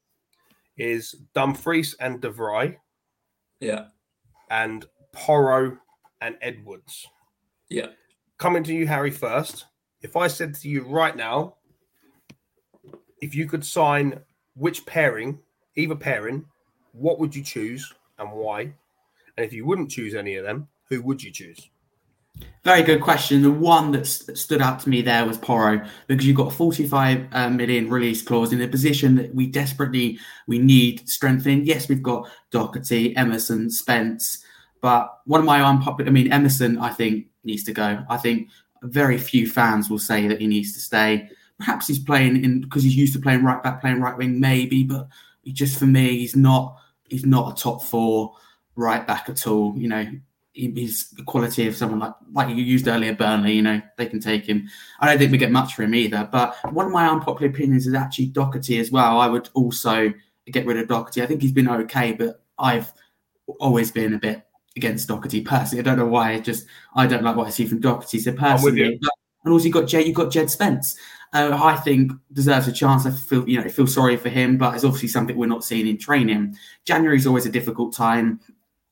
is 0.77 1.15
Dumfries 1.33 1.95
and 1.99 2.21
De 2.21 2.31
Vrij. 2.31 2.77
Yeah. 3.59 3.85
And 4.49 4.85
Porro 5.11 5.77
and 6.21 6.35
Edwards. 6.41 7.07
Yeah. 7.69 7.87
Coming 8.37 8.63
to 8.63 8.73
you, 8.73 8.87
Harry, 8.87 9.11
first. 9.11 9.65
If 10.01 10.15
I 10.15 10.27
said 10.27 10.55
to 10.55 10.69
you 10.69 10.83
right 10.83 11.15
now, 11.15 11.55
if 13.21 13.35
you 13.35 13.47
could 13.47 13.65
sign 13.65 14.19
which 14.55 14.85
pairing, 14.85 15.39
either 15.75 15.95
pairing, 15.95 16.45
what 16.93 17.19
would 17.19 17.35
you 17.35 17.43
choose 17.43 17.93
and 18.17 18.31
why? 18.31 18.73
And 19.39 19.45
if 19.45 19.53
you 19.53 19.65
wouldn't 19.65 19.89
choose 19.89 20.15
any 20.15 20.35
of 20.35 20.43
them, 20.43 20.67
who 20.89 21.01
would 21.01 21.23
you 21.23 21.31
choose? 21.31 21.69
Very 22.65 22.83
good 22.83 22.99
question. 22.99 23.41
The 23.41 23.49
one 23.49 23.93
that 23.93 24.05
st- 24.05 24.37
stood 24.37 24.61
out 24.61 24.81
to 24.81 24.89
me 24.89 25.01
there 25.01 25.25
was 25.25 25.37
Porro 25.37 25.87
because 26.07 26.25
you've 26.25 26.35
got 26.35 26.51
a 26.51 26.55
45 26.55 27.27
uh, 27.31 27.49
million 27.49 27.89
release 27.89 28.21
clause 28.21 28.51
in 28.51 28.61
a 28.61 28.67
position 28.67 29.15
that 29.15 29.33
we 29.33 29.47
desperately 29.47 30.19
we 30.45 30.59
need 30.59 31.07
strengthening. 31.07 31.65
Yes, 31.65 31.87
we've 31.87 32.03
got 32.03 32.29
Doherty, 32.51 33.15
Emerson, 33.15 33.71
Spence, 33.71 34.43
but 34.81 35.21
one 35.23 35.39
of 35.39 35.45
my 35.45 35.63
unpopular. 35.63 36.09
I 36.09 36.11
mean, 36.11 36.33
Emerson, 36.33 36.77
I 36.77 36.89
think 36.89 37.27
needs 37.45 37.63
to 37.63 37.71
go. 37.71 38.03
I 38.09 38.17
think 38.17 38.49
very 38.81 39.17
few 39.17 39.47
fans 39.47 39.89
will 39.89 39.99
say 39.99 40.27
that 40.27 40.41
he 40.41 40.47
needs 40.47 40.73
to 40.73 40.81
stay. 40.81 41.29
Perhaps 41.59 41.87
he's 41.87 41.99
playing 41.99 42.43
in 42.43 42.59
because 42.59 42.83
he's 42.83 42.97
used 42.97 43.13
to 43.13 43.21
playing 43.21 43.45
right 43.45 43.63
back, 43.63 43.79
playing 43.79 44.01
right 44.01 44.17
wing, 44.17 44.37
maybe, 44.37 44.83
but 44.83 45.07
just 45.45 45.79
for 45.79 45.85
me, 45.85 46.17
he's 46.17 46.35
not. 46.35 46.75
He's 47.07 47.25
not 47.25 47.57
a 47.57 47.63
top 47.63 47.81
four 47.81 48.35
right 48.79 49.05
back 49.05 49.29
at 49.29 49.45
all. 49.45 49.77
You 49.77 49.89
know, 49.89 50.07
he's 50.53 51.09
the 51.11 51.23
quality 51.23 51.67
of 51.67 51.75
someone 51.75 51.99
like 51.99 52.13
like 52.33 52.49
you 52.49 52.63
used 52.63 52.87
earlier, 52.87 53.13
Burnley. 53.13 53.53
You 53.53 53.61
know, 53.61 53.81
they 53.97 54.05
can 54.05 54.19
take 54.19 54.45
him. 54.45 54.69
I 54.99 55.07
don't 55.07 55.17
think 55.17 55.31
we 55.31 55.37
get 55.37 55.51
much 55.51 55.75
for 55.75 55.83
him 55.83 55.93
either. 55.93 56.27
But 56.31 56.55
one 56.73 56.87
of 56.87 56.91
my 56.91 57.07
unpopular 57.07 57.51
opinions 57.51 57.85
is 57.85 57.93
actually 57.93 58.27
Doherty 58.27 58.79
as 58.79 58.91
well. 58.91 59.19
I 59.19 59.27
would 59.27 59.49
also 59.53 60.13
get 60.51 60.65
rid 60.65 60.77
of 60.77 60.87
Doherty. 60.87 61.21
I 61.21 61.25
think 61.25 61.41
he's 61.41 61.51
been 61.51 61.69
okay, 61.69 62.13
but 62.13 62.41
I've 62.57 62.91
always 63.59 63.91
been 63.91 64.13
a 64.13 64.19
bit 64.19 64.43
against 64.75 65.07
Doherty 65.07 65.41
personally. 65.41 65.81
I 65.81 65.83
don't 65.83 65.97
know 65.97 66.07
why. 66.07 66.33
I 66.33 66.39
just 66.39 66.65
I 66.95 67.05
don't 67.05 67.23
like 67.23 67.35
what 67.35 67.47
I 67.47 67.51
see 67.51 67.67
from 67.67 67.81
Doherty. 67.81 68.19
So 68.19 68.31
personally, 68.33 68.99
and 69.43 69.53
also 69.53 69.65
you 69.65 69.73
got 69.73 69.87
Jed, 69.87 70.07
you 70.07 70.13
got 70.13 70.31
Jed 70.31 70.49
Spence. 70.49 70.97
Uh, 71.31 71.57
I 71.61 71.75
think 71.75 72.11
deserves 72.33 72.67
a 72.67 72.71
chance. 72.71 73.05
I 73.05 73.11
feel 73.11 73.47
you 73.47 73.61
know 73.61 73.69
feel 73.69 73.87
sorry 73.87 74.17
for 74.17 74.29
him, 74.29 74.57
but 74.57 74.73
it's 74.73 74.83
obviously 74.83 75.09
something 75.09 75.37
we're 75.37 75.45
not 75.45 75.63
seeing 75.63 75.87
in 75.87 75.97
training. 75.97 76.57
January 76.85 77.17
is 77.17 77.27
always 77.27 77.45
a 77.45 77.51
difficult 77.51 77.93
time 77.93 78.39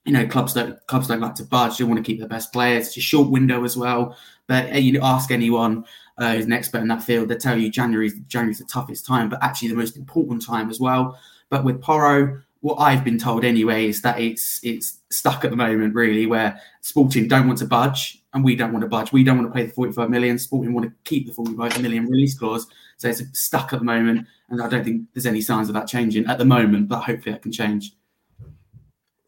you 0.07 0.13
know, 0.13 0.25
clubs 0.25 0.53
don't 0.53 0.79
clubs 0.87 1.07
don't 1.07 1.19
like 1.19 1.35
to 1.35 1.43
budge. 1.43 1.77
They 1.77 1.83
want 1.83 1.97
to 1.97 2.03
keep 2.03 2.19
their 2.19 2.29
best 2.29 2.53
players. 2.53 2.87
It's 2.87 2.97
a 2.97 3.01
short 3.01 3.29
window 3.29 3.63
as 3.65 3.75
well. 3.75 4.17
But 4.47 4.81
you 4.81 5.01
ask 5.01 5.29
anyone 5.29 5.83
uh, 6.17 6.33
who's 6.33 6.45
an 6.45 6.53
expert 6.53 6.79
in 6.79 6.87
that 6.87 7.03
field, 7.03 7.27
they 7.27 7.35
tell 7.35 7.57
you 7.57 7.69
January 7.69 8.11
January's 8.27 8.59
the 8.59 8.65
toughest 8.65 9.05
time, 9.05 9.27
but 9.29 9.43
actually 9.43 9.67
the 9.67 9.75
most 9.75 9.97
important 9.97 10.43
time 10.45 10.69
as 10.69 10.79
well. 10.79 11.19
But 11.49 11.65
with 11.65 11.81
Porro, 11.81 12.41
what 12.61 12.75
I've 12.75 13.03
been 13.03 13.19
told 13.19 13.43
anyway 13.43 13.87
is 13.87 14.01
that 14.01 14.19
it's 14.19 14.59
it's 14.63 14.99
stuck 15.09 15.43
at 15.43 15.51
the 15.51 15.57
moment, 15.57 15.93
really, 15.93 16.25
where 16.25 16.59
Sporting 16.81 17.27
don't 17.27 17.45
want 17.45 17.59
to 17.59 17.65
budge 17.65 18.23
and 18.33 18.43
we 18.43 18.55
don't 18.55 18.71
want 18.71 18.83
to 18.83 18.89
budge. 18.89 19.11
We 19.11 19.23
don't 19.23 19.37
want 19.37 19.49
to 19.49 19.53
pay 19.53 19.65
the 19.65 19.73
45 19.73 20.09
million. 20.09 20.39
Sporting 20.39 20.73
want 20.73 20.87
to 20.87 20.93
keep 21.03 21.27
the 21.27 21.33
45 21.33 21.81
million 21.81 22.05
release 22.05 22.37
clause. 22.37 22.65
So 22.97 23.09
it's 23.09 23.21
stuck 23.37 23.73
at 23.73 23.79
the 23.79 23.85
moment. 23.85 24.25
And 24.49 24.61
I 24.61 24.69
don't 24.69 24.83
think 24.83 25.03
there's 25.13 25.25
any 25.25 25.41
signs 25.41 25.67
of 25.67 25.73
that 25.75 25.87
changing 25.87 26.25
at 26.27 26.37
the 26.37 26.45
moment, 26.45 26.87
but 26.87 27.01
hopefully 27.01 27.33
that 27.33 27.41
can 27.41 27.51
change. 27.51 27.91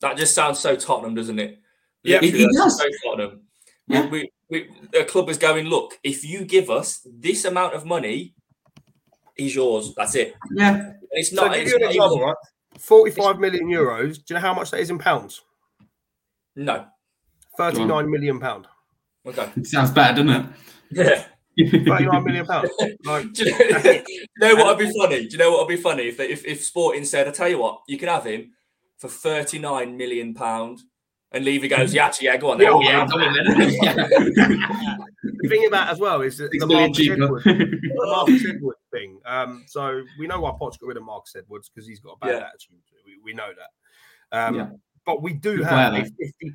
That 0.01 0.17
just 0.17 0.33
sounds 0.33 0.59
so 0.59 0.75
Tottenham, 0.75 1.15
doesn't 1.15 1.39
it? 1.39 1.59
Yeah, 2.03 2.19
it, 2.21 2.35
it 2.35 2.49
does. 2.53 2.77
So 2.77 2.85
Tottenham. 3.03 3.41
Yeah. 3.87 4.07
We, 4.07 4.31
we, 4.49 4.69
we, 4.91 4.99
a 4.99 5.03
club 5.03 5.29
is 5.29 5.37
going, 5.37 5.65
look, 5.65 5.97
if 6.03 6.23
you 6.23 6.45
give 6.45 6.69
us 6.69 7.05
this 7.05 7.45
amount 7.45 7.73
of 7.73 7.85
money, 7.85 8.33
he's 9.35 9.55
yours. 9.55 9.93
That's 9.95 10.15
it. 10.15 10.35
Yeah. 10.51 10.93
it's 11.11 11.33
not. 11.33 11.53
So 11.53 11.59
give 11.59 11.67
you 11.67 11.75
an 11.75 11.83
example, 11.83 12.15
even, 12.17 12.27
right? 12.27 12.35
45 12.77 13.39
million 13.39 13.67
euros. 13.67 14.15
Do 14.15 14.23
you 14.29 14.35
know 14.35 14.41
how 14.41 14.53
much 14.53 14.71
that 14.71 14.79
is 14.79 14.89
in 14.89 14.99
pounds? 14.99 15.41
No. 16.55 16.85
39 17.57 18.09
million 18.09 18.39
pound. 18.39 18.67
Okay. 19.25 19.49
It 19.57 19.67
sounds 19.67 19.91
bad, 19.91 20.15
doesn't 20.15 20.29
it? 20.29 20.45
Yeah. 20.91 21.25
39 21.69 22.23
million 22.23 22.45
pounds. 22.45 22.69
Like, 23.05 23.33
do, 23.33 23.43
you 23.43 23.71
know, 23.71 23.81
do 23.81 24.03
you 24.07 24.25
know 24.39 24.55
what 24.55 24.65
would 24.77 24.87
be 24.87 24.93
funny? 24.97 25.27
Do 25.27 25.29
you 25.31 25.37
know 25.37 25.51
what 25.51 25.67
would 25.67 25.75
be 25.75 25.81
funny 25.81 26.03
if, 26.03 26.19
if 26.19 26.45
if 26.45 26.63
Sporting 26.63 27.03
said, 27.03 27.27
"I 27.27 27.31
tell 27.31 27.49
you 27.49 27.59
what, 27.59 27.81
you 27.87 27.97
can 27.97 28.07
have 28.07 28.25
him 28.25 28.51
for 28.99 29.07
39 29.07 29.97
million 29.97 30.33
pound. 30.33 30.81
and 31.31 31.45
Levy 31.45 31.67
goes, 31.67 31.93
"Yeah, 31.93 32.07
actually, 32.07 32.25
yeah, 32.25 32.37
go 32.37 32.51
on." 32.51 32.57
Then. 32.57 32.67
Oh, 32.71 32.81
yeah, 32.81 33.05
the 35.41 35.47
thing 35.47 35.65
about 35.67 35.89
as 35.89 35.99
well 35.99 36.21
is 36.21 36.37
that 36.37 36.49
the 36.51 36.65
Marcus, 36.65 37.09
Edwards, 37.09 37.43
the 37.43 37.91
Marcus 37.93 38.45
Edwards 38.47 38.79
thing. 38.91 39.19
Um, 39.25 39.63
so 39.67 40.01
we 40.19 40.27
know 40.27 40.41
why 40.41 40.51
Poch 40.51 40.79
got 40.79 40.87
rid 40.87 40.97
of 40.97 41.03
Marcus 41.03 41.35
Edwards 41.35 41.69
because 41.69 41.87
he's 41.87 41.99
got 41.99 42.17
a 42.21 42.25
bad 42.25 42.29
yeah. 42.29 42.47
attitude. 42.47 42.81
We, 43.05 43.17
we 43.23 43.33
know 43.33 43.49
that. 43.57 44.37
Um, 44.37 44.55
yeah. 44.55 44.69
But 45.05 45.21
we 45.21 45.33
do 45.33 45.63
have 45.63 45.93
a 45.93 46.05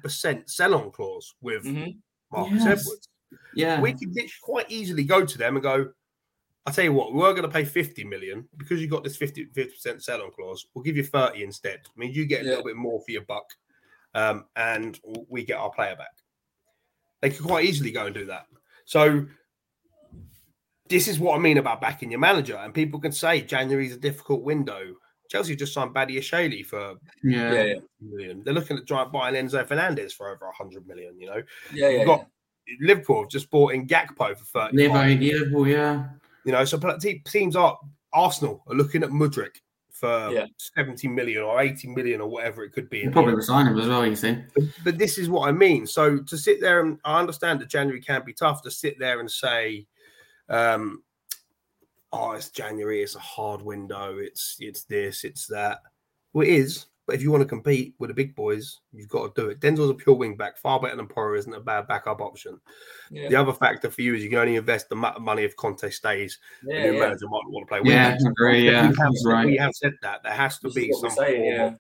50% 0.07 0.49
sell 0.49 0.75
on 0.75 0.91
clause 0.91 1.35
with 1.41 1.65
mm-hmm. 1.65 1.91
Marcus 2.31 2.65
yes. 2.65 2.81
Edwards. 2.81 3.09
Yeah. 3.55 3.81
We 3.81 3.93
could 3.93 4.15
quite 4.43 4.71
easily 4.71 5.05
go 5.05 5.25
to 5.25 5.39
them 5.39 5.57
and 5.57 5.63
go, 5.63 5.89
I 6.67 6.71
tell 6.71 6.85
you 6.85 6.93
what, 6.93 7.13
we 7.13 7.21
were 7.21 7.33
going 7.33 7.43
to 7.43 7.49
pay 7.49 7.65
50 7.65 8.05
million 8.05 8.49
because 8.57 8.81
you 8.81 8.89
got 8.89 9.05
this 9.05 9.17
50 9.17 9.47
percent 9.47 10.03
sell 10.03 10.23
on 10.23 10.31
clause. 10.31 10.67
We'll 10.75 10.85
give 10.85 10.97
you 10.97 11.05
30 11.05 11.43
instead. 11.43 11.81
I 11.85 11.99
mean, 11.99 12.13
you 12.13 12.25
get 12.25 12.41
a 12.41 12.45
yeah. 12.45 12.51
little 12.51 12.65
bit 12.65 12.77
more 12.77 13.01
for 13.01 13.11
your 13.11 13.23
buck, 13.23 13.45
um, 14.15 14.47
and 14.57 14.99
we 15.29 15.45
get 15.45 15.59
our 15.59 15.71
player 15.71 15.95
back. 15.97 16.13
They 17.21 17.31
could 17.31 17.45
quite 17.45 17.67
easily 17.67 17.91
go 17.91 18.07
and 18.07 18.15
do 18.15 18.27
that. 18.27 18.47
So, 18.87 19.27
this 20.89 21.07
is 21.09 21.19
what 21.19 21.37
I 21.37 21.39
mean 21.39 21.59
about 21.59 21.81
backing 21.81 22.11
your 22.11 22.21
manager. 22.21 22.57
And 22.57 22.73
people 22.73 23.01
can 23.01 23.13
say 23.13 23.43
January 23.43 23.87
is 23.87 23.95
a 23.95 23.99
difficult 23.99 24.43
window. 24.43 24.95
Chelsea 25.31 25.57
just 25.57 25.73
signed 25.73 25.95
Badiashile 25.95 26.65
for 26.67 26.95
yeah. 27.23 27.75
Million. 28.01 28.43
They're 28.45 28.55
looking 28.55 28.77
at 28.77 28.87
trying 28.87 29.11
buying 29.11 29.35
Enzo 29.35 29.67
Fernandez 29.67 30.13
for 30.13 30.29
over 30.29 30.47
100 30.47 30.87
million, 30.87 31.19
you 31.19 31.27
know. 31.27 31.43
Yeah, 31.73 31.89
yeah. 31.89 32.05
Got, 32.05 32.27
Liverpool 32.81 33.23
have 33.23 33.31
just 33.31 33.51
bought 33.51 33.75
in 33.75 33.87
Gakpo 33.87 34.37
for 34.37 34.45
30. 34.45 34.77
Liverpool, 34.77 35.67
yeah. 35.67 36.05
You 36.45 36.53
know, 36.53 36.65
so 36.65 36.79
teams 37.27 37.57
are 37.57 37.79
Arsenal 38.13 38.63
are 38.69 38.75
looking 38.75 39.03
at 39.03 39.11
Mudryk 39.11 39.57
for 39.91 40.31
yeah. 40.31 40.47
70 40.77 41.09
million 41.09 41.43
or 41.43 41.61
80 41.61 41.89
million 41.89 42.21
or 42.21 42.29
whatever 42.29 42.65
it 42.65 42.73
could 42.73 42.91
be. 42.91 43.09
probably 43.09 43.35
resign 43.35 43.67
him 43.67 43.79
as 43.79 43.89
well, 43.89 44.05
you 44.05 44.17
see. 44.17 44.37
But, 44.55 44.65
but, 44.83 44.99
this 44.99 45.19
is 45.19 45.31
what 45.31 45.49
I 45.49 45.53
mean. 45.53 45.87
So 45.87 46.19
to 46.19 46.37
sit 46.37 46.61
there 46.61 46.81
and 46.81 46.99
I 47.05 47.21
understand 47.21 47.61
that 47.61 47.69
January 47.69 48.01
can 48.01 48.25
be 48.25 48.33
tough 48.33 48.61
to 48.63 48.71
sit 48.71 48.99
there 48.99 49.21
and 49.21 49.31
say, 49.31 49.87
um, 50.49 51.03
oh, 52.13 52.33
it's 52.33 52.51
January, 52.51 53.03
it's 53.03 53.15
a 53.15 53.21
hard 53.21 53.63
window, 53.63 54.19
it's 54.19 54.57
it's 54.59 54.83
this, 54.83 55.25
it's 55.25 55.47
that. 55.47 55.79
Well, 56.33 56.47
it 56.47 56.53
is, 56.53 56.87
but 57.07 57.15
if 57.15 57.23
you 57.23 57.31
want 57.31 57.43
to 57.43 57.49
compete 57.49 57.95
with 57.99 58.09
the 58.09 58.15
big 58.15 58.35
boys, 58.35 58.81
you've 58.93 59.09
got 59.09 59.35
to 59.35 59.43
do 59.43 59.49
it. 59.49 59.61
Denzel's 59.61 59.91
a 59.91 59.95
pure 59.95 60.15
wing 60.15 60.37
back, 60.37 60.57
far 60.57 60.81
better 60.81 60.97
than 60.97 61.07
Porro 61.07 61.37
isn't 61.37 61.53
a 61.53 61.61
bad 61.61 61.87
backup 61.87 62.21
option. 62.21 62.59
Yeah. 63.11 63.29
The 63.29 63.37
other 63.37 63.53
factor 63.53 63.91
for 63.91 64.03
you 64.03 64.15
is 64.15 64.23
you 64.23 64.31
can 64.31 64.39
only 64.39 64.57
invest 64.57 64.89
the 64.89 64.97
money 64.97 65.43
if 65.43 65.55
Conte 65.57 65.89
stays. 65.91 66.39
Yeah, 66.67 66.77
and 66.77 66.85
your 66.85 66.95
yeah. 66.95 67.01
manager 67.01 67.29
might 67.29 67.43
want 67.49 67.67
to 67.67 67.69
play 67.69 67.81
wing 67.81 67.93
yeah, 67.93 68.11
back. 68.13 68.21
Agree, 68.21 68.65
yeah, 68.65 68.89
we 68.89 68.97
have, 68.97 69.13
right. 69.25 69.47
we 69.47 69.57
have 69.57 69.73
said 69.75 69.93
that. 70.03 70.23
There 70.23 70.33
has 70.33 70.59
to 70.61 70.71
be 70.71 70.93
some, 70.93 71.11
saying, 71.11 71.45
yeah. 71.45 71.75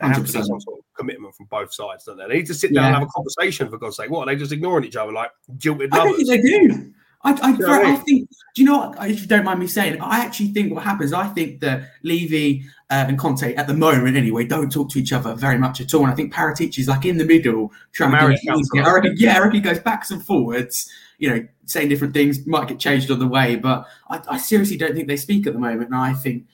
there 0.00 0.08
has 0.08 0.18
to 0.18 0.22
be 0.24 0.28
some 0.28 0.60
sort 0.60 0.78
of 0.78 0.84
commitment 0.96 1.34
from 1.34 1.46
both 1.50 1.72
sides, 1.72 2.04
don't 2.04 2.18
they? 2.18 2.28
They 2.28 2.36
need 2.36 2.46
to 2.46 2.54
sit 2.54 2.74
down 2.74 2.86
and 2.86 2.94
have 2.96 3.04
a 3.04 3.06
conversation, 3.06 3.70
for 3.70 3.78
God's 3.78 3.96
sake. 3.96 4.10
What, 4.10 4.28
are 4.28 4.32
they 4.34 4.38
just 4.38 4.52
ignoring 4.52 4.84
each 4.84 4.96
other 4.96 5.12
like 5.12 5.30
jilted 5.56 5.92
lovers? 5.92 6.12
I 6.12 6.16
think 6.16 6.28
they 6.28 6.40
do. 6.42 6.92
I, 7.22 7.32
I, 7.32 7.50
I, 7.66 7.92
I, 7.92 7.96
think, 7.96 8.30
do 8.54 8.62
you 8.62 8.64
know 8.64 8.78
what, 8.78 9.10
if 9.10 9.20
you 9.20 9.26
don't 9.26 9.44
mind 9.44 9.60
me 9.60 9.66
saying, 9.66 10.00
I 10.00 10.20
actually 10.20 10.48
think 10.48 10.72
what 10.72 10.82
happens, 10.82 11.12
I 11.12 11.26
think 11.28 11.60
that 11.60 11.90
Levy 12.02 12.64
uh, 12.88 13.04
and 13.08 13.18
Conte 13.18 13.54
at 13.54 13.66
the 13.66 13.74
moment 13.74 14.16
anyway 14.16 14.46
don't 14.46 14.72
talk 14.72 14.88
to 14.90 14.98
each 14.98 15.12
other 15.12 15.34
very 15.34 15.58
much 15.58 15.80
at 15.82 15.92
all. 15.92 16.02
And 16.02 16.10
I 16.10 16.14
think 16.14 16.32
Paratici 16.32 16.78
is 16.78 16.88
like 16.88 17.04
in 17.04 17.18
the 17.18 17.26
middle 17.26 17.72
trying 17.92 18.12
Marriage 18.12 18.40
to 18.40 18.64
get 18.72 18.86
I 18.86 18.92
reckon, 18.92 19.14
yeah, 19.18 19.36
I 19.36 19.40
reckon 19.40 19.56
he 19.56 19.60
goes 19.60 19.78
backs 19.80 20.10
and 20.10 20.24
forwards, 20.24 20.90
you 21.18 21.28
know, 21.28 21.46
saying 21.66 21.90
different 21.90 22.14
things, 22.14 22.46
might 22.46 22.68
get 22.68 22.78
changed 22.78 23.10
on 23.10 23.18
the 23.18 23.28
way. 23.28 23.56
But 23.56 23.86
I, 24.08 24.22
I 24.28 24.38
seriously 24.38 24.78
don't 24.78 24.94
think 24.94 25.06
they 25.06 25.18
speak 25.18 25.46
at 25.46 25.52
the 25.52 25.58
moment. 25.58 25.90
And 25.90 25.96
I 25.96 26.14
think, 26.14 26.46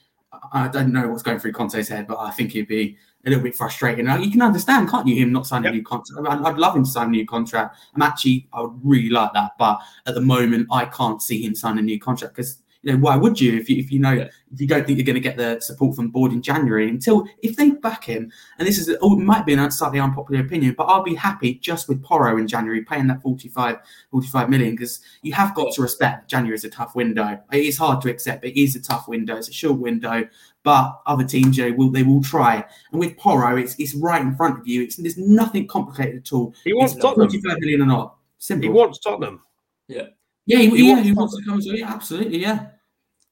I 0.52 0.66
don't 0.66 0.92
know 0.92 1.08
what's 1.08 1.22
going 1.22 1.38
through 1.38 1.52
Conte's 1.52 1.88
head, 1.88 2.08
but 2.08 2.18
I 2.18 2.30
think 2.32 2.52
he'd 2.52 2.66
be 2.66 2.98
a 3.26 3.30
little 3.30 3.42
bit 3.42 3.56
frustrating. 3.56 4.04
Now, 4.04 4.16
you 4.16 4.30
can 4.30 4.40
understand, 4.40 4.88
can't 4.88 5.06
you, 5.06 5.16
him 5.16 5.32
not 5.32 5.46
signing 5.46 5.64
yep. 5.64 5.72
a 5.72 5.76
new 5.76 5.82
contract? 5.82 6.28
I'd, 6.28 6.42
I'd, 6.42 6.58
love 6.58 6.76
him 6.76 6.84
to 6.84 6.90
sign 6.90 7.08
a 7.08 7.10
new 7.10 7.26
contract. 7.26 7.76
I'm 7.94 8.02
actually, 8.02 8.48
I 8.52 8.62
would 8.62 8.78
really 8.82 9.10
like 9.10 9.32
that. 9.34 9.52
But 9.58 9.80
at 10.06 10.14
the 10.14 10.20
moment, 10.20 10.68
I 10.70 10.84
can't 10.86 11.20
see 11.20 11.44
him 11.44 11.54
sign 11.54 11.78
a 11.78 11.82
new 11.82 11.98
contract 11.98 12.36
because 12.36 12.62
you 12.86 12.92
know, 12.92 12.98
why 12.98 13.16
would 13.16 13.40
you 13.40 13.56
if 13.56 13.68
you 13.68 13.78
if 13.78 13.90
you 13.90 13.98
know 13.98 14.12
yeah. 14.12 14.28
if 14.52 14.60
you 14.60 14.66
don't 14.68 14.86
think 14.86 14.96
you're 14.96 15.04
going 15.04 15.14
to 15.14 15.20
get 15.20 15.36
the 15.36 15.58
support 15.60 15.96
from 15.96 16.10
board 16.10 16.32
in 16.32 16.40
January 16.40 16.88
until 16.88 17.26
if 17.42 17.56
they 17.56 17.70
back 17.70 18.04
him 18.04 18.30
and 18.58 18.68
this 18.68 18.78
is 18.78 18.96
oh, 19.02 19.18
it 19.18 19.24
might 19.24 19.44
be 19.44 19.54
an 19.54 19.70
slightly 19.72 19.98
unpopular 19.98 20.40
opinion, 20.44 20.72
but 20.78 20.84
I'll 20.84 21.02
be 21.02 21.16
happy 21.16 21.54
just 21.54 21.88
with 21.88 22.00
Porro 22.00 22.38
in 22.38 22.46
January 22.46 22.84
paying 22.84 23.08
that 23.08 23.22
45, 23.22 23.78
45 24.12 24.48
million 24.48 24.70
because 24.70 25.00
you 25.22 25.32
have 25.32 25.52
got 25.56 25.74
to 25.74 25.82
respect 25.82 26.30
January 26.30 26.54
is 26.54 26.62
a 26.62 26.70
tough 26.70 26.94
window. 26.94 27.40
It 27.50 27.64
is 27.64 27.76
hard 27.76 28.00
to 28.02 28.08
accept, 28.08 28.42
but 28.42 28.50
it 28.50 28.60
is 28.60 28.76
a 28.76 28.80
tough 28.80 29.08
window. 29.08 29.36
It's 29.36 29.48
a 29.48 29.52
short 29.52 29.80
window, 29.80 30.24
but 30.66 31.00
other 31.06 31.22
teams, 31.22 31.56
you 31.56 31.70
know, 31.70 31.76
will 31.76 31.90
they 31.92 32.02
will 32.02 32.20
try. 32.20 32.56
And 32.90 32.98
with 32.98 33.16
Porro, 33.16 33.56
it's 33.56 33.76
it's 33.78 33.94
right 33.94 34.20
in 34.20 34.34
front 34.34 34.58
of 34.58 34.66
you. 34.66 34.82
It's 34.82 34.96
there's 34.96 35.16
nothing 35.16 35.68
complicated 35.68 36.16
at 36.16 36.32
all. 36.32 36.56
He 36.64 36.72
wants 36.72 36.94
it's 36.94 37.02
Tottenham. 37.02 37.30
45 37.30 37.60
million 37.60 37.82
or 37.82 37.86
not. 37.86 38.16
Simple. 38.38 38.64
He 38.64 38.68
wants 38.68 38.98
Tottenham. 38.98 39.42
Yeah. 39.86 40.08
Yeah, 40.44 40.58
he, 40.58 40.70
he 40.70 40.88
yeah, 40.88 40.94
wants 40.94 41.06
he 41.06 41.12
wants 41.12 41.36
to 41.36 41.44
come. 41.44 41.62
So 41.62 41.72
yeah, 41.72 41.88
absolutely, 41.88 42.38
yeah. 42.38 42.66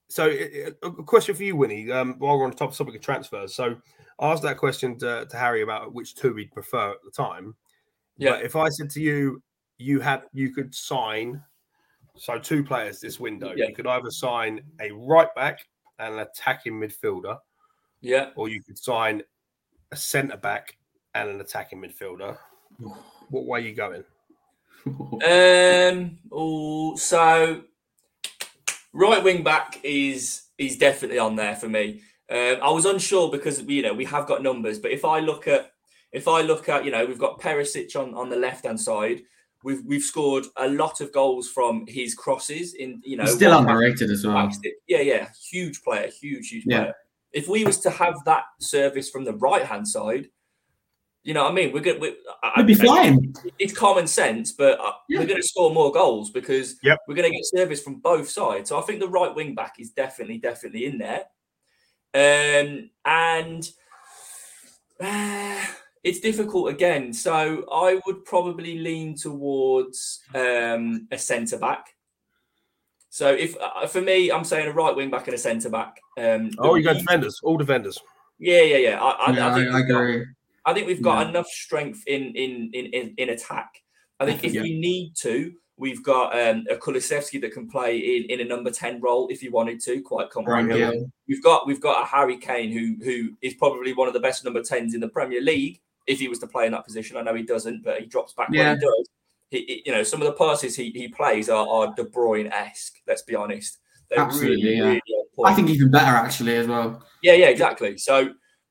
So, 0.08 0.32
a 0.84 0.90
question 1.02 1.34
for 1.34 1.42
you, 1.42 1.56
Winnie. 1.56 1.90
Um, 1.90 2.14
while 2.18 2.38
we're 2.38 2.44
on 2.44 2.50
the 2.50 2.56
top 2.56 2.72
topic 2.72 2.94
of 2.94 3.00
transfers, 3.00 3.52
so 3.52 3.74
I 4.20 4.30
asked 4.30 4.44
that 4.44 4.58
question 4.58 4.96
to, 5.00 5.26
to 5.28 5.36
Harry 5.36 5.62
about 5.62 5.92
which 5.92 6.14
two 6.14 6.34
we'd 6.34 6.52
prefer 6.52 6.92
at 6.92 7.02
the 7.04 7.10
time. 7.10 7.56
Yeah. 8.16 8.30
But 8.30 8.42
if 8.44 8.54
I 8.54 8.68
said 8.68 8.90
to 8.90 9.00
you, 9.00 9.42
you 9.78 9.98
had 9.98 10.22
you 10.32 10.52
could 10.52 10.72
sign 10.72 11.42
so 12.16 12.38
two 12.38 12.62
players 12.62 13.00
this 13.00 13.18
window. 13.18 13.54
Yeah. 13.56 13.66
You 13.66 13.74
could 13.74 13.88
either 13.88 14.12
sign 14.12 14.60
a 14.80 14.92
right 14.92 15.34
back 15.34 15.66
and 15.98 16.14
an 16.14 16.20
attacking 16.20 16.74
midfielder. 16.74 17.38
Yeah. 18.00 18.30
Or 18.36 18.48
you 18.48 18.62
could 18.62 18.78
sign 18.78 19.22
a 19.92 19.96
centre 19.96 20.36
back 20.36 20.76
and 21.14 21.30
an 21.30 21.40
attacking 21.40 21.80
midfielder. 21.80 22.36
what 23.30 23.46
way 23.46 23.60
are 23.60 23.62
you 23.62 23.74
going? 23.74 24.04
um. 25.24 26.18
Oh, 26.30 26.96
so 26.96 27.62
right 28.92 29.22
wing 29.22 29.42
back 29.42 29.80
is 29.82 30.42
is 30.58 30.76
definitely 30.76 31.18
on 31.18 31.36
there 31.36 31.56
for 31.56 31.68
me. 31.68 32.02
Um, 32.30 32.56
I 32.62 32.70
was 32.70 32.84
unsure 32.84 33.30
because 33.30 33.62
you 33.62 33.82
know 33.82 33.94
we 33.94 34.04
have 34.04 34.26
got 34.26 34.42
numbers, 34.42 34.78
but 34.78 34.90
if 34.90 35.04
I 35.04 35.20
look 35.20 35.48
at 35.48 35.72
if 36.12 36.28
I 36.28 36.42
look 36.42 36.68
at 36.68 36.84
you 36.84 36.90
know 36.90 37.04
we've 37.04 37.18
got 37.18 37.40
Perisic 37.40 37.96
on 37.96 38.14
on 38.14 38.28
the 38.28 38.36
left 38.36 38.66
hand 38.66 38.80
side. 38.80 39.22
We've 39.64 39.82
we've 39.84 40.02
scored 40.02 40.44
a 40.56 40.68
lot 40.68 41.00
of 41.00 41.12
goals 41.12 41.48
from 41.48 41.86
his 41.88 42.14
crosses. 42.14 42.74
In 42.74 43.00
you 43.02 43.16
know, 43.16 43.24
still 43.24 43.56
underrated 43.58 44.10
as 44.10 44.26
well. 44.26 44.50
Yeah, 44.86 45.00
yeah, 45.00 45.28
huge 45.50 45.82
player, 45.82 46.08
huge, 46.08 46.48
huge 46.48 46.64
yeah. 46.66 46.80
player. 46.80 46.94
If 47.32 47.48
we 47.48 47.64
was 47.64 47.80
to 47.80 47.90
have 47.90 48.14
that 48.26 48.44
service 48.60 49.10
from 49.10 49.24
the 49.24 49.32
right 49.34 49.64
hand 49.64 49.88
side, 49.88 50.28
you 51.24 51.32
know 51.32 51.44
what 51.44 51.52
I 51.52 51.54
mean? 51.54 51.72
We're 51.72 51.80
good. 51.80 52.00
We'd 52.00 52.66
be 52.66 52.74
flying. 52.74 53.34
It's 53.58 53.72
common 53.72 54.06
sense, 54.06 54.52
but 54.52 54.78
uh, 54.78 54.92
yeah. 55.08 55.20
we're 55.20 55.26
going 55.26 55.40
to 55.40 55.48
score 55.48 55.72
more 55.72 55.90
goals 55.90 56.30
because 56.30 56.76
yep. 56.82 56.98
we're 57.08 57.14
going 57.14 57.30
to 57.30 57.34
get 57.34 57.46
service 57.46 57.82
from 57.82 58.00
both 58.00 58.28
sides. 58.28 58.68
So 58.68 58.78
I 58.78 58.82
think 58.82 59.00
the 59.00 59.08
right 59.08 59.34
wing 59.34 59.54
back 59.54 59.76
is 59.78 59.90
definitely, 59.90 60.36
definitely 60.36 60.84
in 60.84 60.98
there. 60.98 61.24
Um, 62.12 62.90
and 63.06 63.68
uh, 65.00 65.64
it's 66.04 66.20
difficult 66.20 66.68
again. 66.70 67.12
So 67.12 67.64
I 67.72 68.00
would 68.06 68.24
probably 68.24 68.78
lean 68.78 69.16
towards 69.16 70.20
um, 70.34 71.08
a 71.10 71.18
centre 71.18 71.58
back. 71.58 71.86
So 73.08 73.32
if 73.32 73.56
uh, 73.60 73.86
for 73.86 74.00
me, 74.00 74.30
I'm 74.30 74.44
saying 74.44 74.68
a 74.68 74.72
right 74.72 74.94
wing 74.94 75.10
back 75.10 75.26
and 75.26 75.34
a 75.34 75.38
centre 75.38 75.70
back. 75.70 75.96
Um, 76.18 76.50
oh, 76.58 76.74
you 76.74 76.84
got 76.84 76.98
defenders, 76.98 77.40
all 77.42 77.56
defenders. 77.56 77.98
Yeah, 78.38 78.62
yeah, 78.62 78.76
yeah. 78.76 79.02
I, 79.02 79.10
I, 79.10 79.32
yeah, 79.32 79.46
I, 79.48 79.76
I 79.76 79.80
agree. 79.80 80.26
I 80.66 80.74
think 80.74 80.86
we've 80.86 81.02
got 81.02 81.22
Yeah. 81.22 81.30
enough 81.30 81.46
strength 81.46 82.02
in 82.06 82.34
in 82.34 82.70
in 82.74 82.86
in, 82.86 83.14
in 83.16 83.28
attack. 83.30 83.82
I 84.20 84.26
think 84.26 84.44
if 84.44 84.52
Definitely. 84.52 84.70
we 84.74 84.80
need 84.80 85.12
to, 85.22 85.52
we've 85.76 86.02
got 86.02 86.38
um, 86.38 86.64
a 86.70 86.76
Kulusevski 86.76 87.40
that 87.40 87.52
can 87.52 87.68
play 87.68 87.98
in, 87.98 88.30
in 88.30 88.40
a 88.40 88.44
number 88.48 88.70
ten 88.70 89.00
role 89.00 89.28
if 89.28 89.40
he 89.40 89.48
wanted 89.48 89.80
to, 89.82 90.02
quite 90.02 90.30
Bryan 90.30 90.68
comfortably. 90.68 90.78
Gil. 90.78 90.94
Yeah. 90.94 91.00
We've 91.28 91.42
got 91.42 91.66
we've 91.66 91.80
got 91.80 92.02
a 92.02 92.06
Harry 92.06 92.36
Kane 92.36 92.72
who 92.72 92.96
who 93.04 93.30
is 93.42 93.54
probably 93.54 93.92
one 93.94 94.08
of 94.08 94.14
the 94.14 94.20
best 94.20 94.44
number 94.44 94.62
tens 94.62 94.94
in 94.94 95.00
the 95.00 95.08
Premier 95.08 95.40
League 95.40 95.80
if 96.06 96.18
he 96.18 96.28
was 96.28 96.38
to 96.40 96.46
play 96.46 96.66
in 96.66 96.72
that 96.72 96.84
position. 96.84 97.16
I 97.16 97.22
know 97.22 97.34
he 97.34 97.42
doesn't, 97.42 97.82
but 97.84 98.00
he 98.00 98.06
drops 98.06 98.32
back 98.34 98.48
Yeah. 98.52 98.70
when 98.72 98.78
he 98.80 98.86
does. 98.86 99.08
He, 99.50 99.58
he- 99.66 99.82
you 99.86 99.92
know, 99.92 100.02
some 100.02 100.20
of 100.20 100.26
the 100.26 100.32
passes 100.34 100.74
he, 100.76 100.90
he 100.90 101.08
plays 101.08 101.48
are, 101.48 101.66
are 101.68 101.94
De 101.94 102.04
Bruyne 102.04 102.50
esque. 102.52 102.94
Let's 103.06 103.22
be 103.22 103.34
honest. 103.34 103.78
They're 104.10 104.20
Absolutely, 104.20 104.64
really, 104.64 104.76
yeah. 104.76 104.84
really. 104.84 105.00
I 105.44 105.54
think 105.54 105.68
even 105.70 105.90
better 105.90 106.14
actually 106.16 106.56
as 106.56 106.66
well. 106.66 107.02
Yeah, 107.22 107.32
yeah, 107.34 107.46
exactly. 107.48 107.96
So 107.98 108.30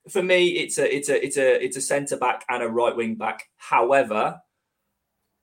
for 0.10 0.22
me, 0.22 0.50
it's 0.50 0.78
a 0.78 0.96
it's 0.96 1.10
a 1.10 1.24
it's 1.26 1.38
a 1.38 1.64
it's 1.64 1.78
a 1.78 1.82
centre 1.82 2.18
back 2.18 2.46
and 2.50 2.62
a 2.64 2.68
right 2.68 2.96
wing 2.96 3.16
back. 3.16 3.50
However, 3.58 4.40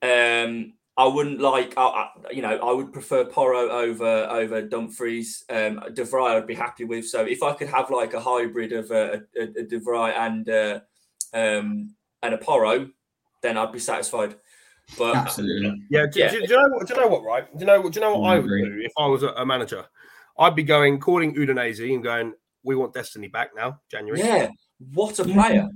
um, 0.03 0.73
I 0.97 1.07
wouldn't 1.07 1.41
like 1.41 1.75
I, 1.77 2.09
you 2.31 2.43
know 2.43 2.57
I 2.59 2.73
would 2.73 2.93
prefer 2.93 3.25
Porro 3.25 3.69
over 3.71 4.27
over 4.31 4.63
Dumfries. 4.63 5.45
Um, 5.51 5.83
De 5.95 6.05
Vrij 6.05 6.37
I'd 6.37 6.47
be 6.47 6.55
happy 6.55 6.85
with. 6.85 7.07
So 7.09 7.25
if 7.25 7.43
I 7.43 7.53
could 7.55 7.69
have 7.69 7.91
like 7.91 8.15
a 8.15 8.21
hybrid 8.21 8.73
of 8.73 8.91
a, 8.91 9.23
a, 9.39 9.43
a 9.43 9.63
De 9.65 9.81
Vrij 9.81 10.17
and 10.17 10.49
uh, 10.49 10.81
um, 11.33 11.95
and 12.23 12.35
a 12.35 12.39
Porro, 12.39 12.89
then 13.43 13.57
I'd 13.57 13.73
be 13.73 13.79
satisfied. 13.79 14.37
But 14.99 15.15
Absolutely. 15.17 15.83
Yeah, 15.91 16.07
do, 16.07 16.21
Yeah. 16.21 16.31
Do, 16.31 16.41
do 16.47 16.53
you 16.53 16.57
know 16.63 16.69
what? 16.77 16.87
Do 16.89 16.95
you 16.95 17.01
know 17.01 17.07
what? 17.09 17.23
Right? 17.25 17.53
Do 17.53 17.61
you 17.61 17.67
know? 17.67 17.83
Do 17.89 17.91
you 17.95 18.01
know 18.01 18.19
what 18.19 18.29
I 18.31 18.35
I 18.35 18.39
would 18.41 18.49
do 18.49 18.81
if 18.85 18.93
I 18.99 19.07
was 19.07 19.23
a, 19.23 19.29
a 19.29 19.47
manager? 19.47 19.85
I'd 20.39 20.57
be 20.57 20.63
going 20.63 20.99
calling 20.99 21.35
Udinese 21.35 21.95
and 21.95 22.03
going, 22.03 22.33
"We 22.65 22.75
want 22.75 22.93
Destiny 22.95 23.29
back 23.29 23.51
now, 23.55 23.81
January. 23.91 24.19
yeah, 24.21 24.49
what 24.93 25.19
a 25.21 25.29
Yeah. 25.29 25.35
player! 25.35 25.69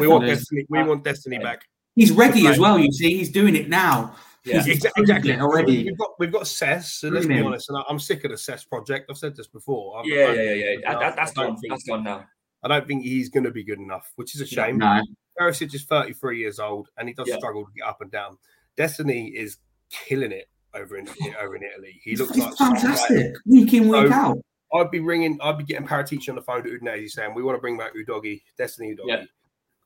we 0.00 0.06
want 0.06 0.26
Destiny. 0.26 0.66
We 0.68 0.82
want 0.82 1.02
Destiny 1.04 1.38
back." 1.38 1.62
He's 1.94 2.10
ready 2.10 2.46
as 2.46 2.58
well. 2.58 2.78
You 2.78 2.92
see, 2.92 3.16
he's 3.16 3.30
doing 3.30 3.56
it 3.56 3.68
now. 3.68 4.14
Yeah. 4.44 4.62
He's 4.62 4.82
Exa- 4.82 4.90
Exactly. 4.96 5.32
it 5.32 5.40
already. 5.40 5.84
We've 5.84 5.96
got 5.98 6.10
we've 6.18 6.32
got 6.32 6.46
Cess. 6.46 6.94
So 6.94 7.08
let's 7.08 7.26
be 7.26 7.40
honest, 7.40 7.68
and 7.70 7.78
I- 7.78 7.84
I'm 7.88 7.98
sick 8.00 8.24
of 8.24 8.32
the 8.32 8.38
Cess 8.38 8.64
project. 8.64 9.06
I've 9.10 9.16
said 9.18 9.36
this 9.36 9.46
before. 9.46 9.98
I- 9.98 10.02
Yeah, 10.04 10.24
I- 10.26 10.32
yeah, 10.34 10.42
yeah, 10.42 10.52
yeah. 10.54 10.90
That, 10.92 11.00
that, 11.00 11.16
that's 11.16 11.38
I 11.38 11.44
gone. 11.46 11.56
That's 11.68 11.84
gone 11.84 12.04
now. 12.04 12.24
I 12.62 12.68
don't 12.68 12.86
think 12.86 13.02
he's 13.02 13.28
going 13.28 13.44
to 13.44 13.50
be 13.50 13.64
good 13.64 13.78
enough, 13.80 14.12
which 14.16 14.34
is 14.34 14.40
a 14.40 14.46
shame. 14.46 14.78
No, 14.78 15.02
Perisic 15.40 15.74
is 15.74 15.84
33 15.84 16.38
years 16.38 16.58
old 16.58 16.88
and 16.98 17.08
he 17.08 17.14
does 17.14 17.28
Yeah. 17.28 17.36
struggle 17.38 17.64
to 17.64 17.72
get 17.76 17.86
up 17.86 18.00
and 18.00 18.10
down. 18.10 18.38
Destiny 18.76 19.28
is 19.28 19.58
killing 19.90 20.32
it 20.32 20.48
over 20.74 20.96
in 20.96 21.08
over 21.40 21.56
in 21.56 21.62
Italy. 21.64 22.00
He 22.02 22.10
he's, 22.10 22.20
looks 22.20 22.34
he's 22.34 22.44
like 22.44 22.54
some 22.54 22.74
fantastic. 22.76 23.34
Week 23.46 23.72
in, 23.74 23.88
week 23.88 24.06
So- 24.08 24.12
out. 24.12 24.38
I'd 24.74 24.90
be 24.90 25.00
ringing, 25.00 25.38
I'd 25.42 25.58
be 25.58 25.64
getting 25.64 25.86
Paratici 25.86 26.30
on 26.30 26.34
the 26.34 26.40
phone 26.40 26.64
to 26.64 26.70
Udinese 26.70 27.10
saying, 27.10 27.34
We 27.34 27.42
want 27.42 27.56
to 27.56 27.60
bring 27.60 27.76
back 27.76 27.92
Udogie, 27.94 28.40
Destiny 28.56 28.94
Udogi. 28.94 29.06
Yeah. 29.06 29.16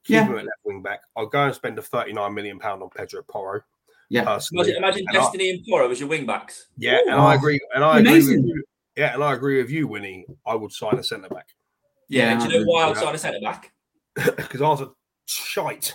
Keep 0.05 0.14
Yeah. 0.14 0.24
him 0.27 0.33
at 0.39 0.45
left 0.45 0.61
wing 0.64 0.81
back. 0.83 1.01
I'll 1.16 1.27
go 1.27 1.43
and 1.47 1.53
spend 1.55 1.77
a 1.81 1.83
39 1.83 2.33
million 2.33 2.61
pound 2.61 2.85
on 2.85 2.91
Pedro 2.91 3.22
Porro. 3.24 3.62
Yeah. 4.11 4.22
Personally. 4.24 4.68
Imagine, 4.77 4.85
imagine 4.85 5.07
And 5.09 5.16
I- 5.16 5.20
Destiny 5.22 5.51
and 5.51 5.66
Porro 5.68 5.91
as 5.91 5.99
your 5.99 6.09
wing 6.09 6.24
backs. 6.24 6.68
yeah, 6.77 6.99
and 7.01 7.11
Oh, 7.14 7.18
I 7.24 7.35
agree. 7.35 7.59
And 7.74 7.83
I 7.83 7.99
agree 7.99 8.12
with 8.14 8.29
you. 8.45 8.64
Yeah, 8.97 9.14
and 9.14 9.24
I 9.24 9.33
agree 9.35 9.61
with 9.61 9.70
you, 9.70 9.89
Winnie. 9.89 10.24
I 10.47 10.55
would 10.55 10.70
sign 10.70 10.97
a 10.99 11.03
centre 11.03 11.29
back 11.29 11.49
Yeah. 12.09 12.33
Yeah, 12.39 12.47
do 12.47 12.53
you 12.53 12.61
know 12.61 12.67
why 12.73 12.85
I'd 12.85 12.97
yeah. 12.97 13.03
sign 13.03 13.15
a 13.15 13.19
centre 13.19 13.41
back? 13.43 13.73
because 14.15 14.63
ours 14.63 14.81
are 14.81 14.93
shite. 15.27 15.95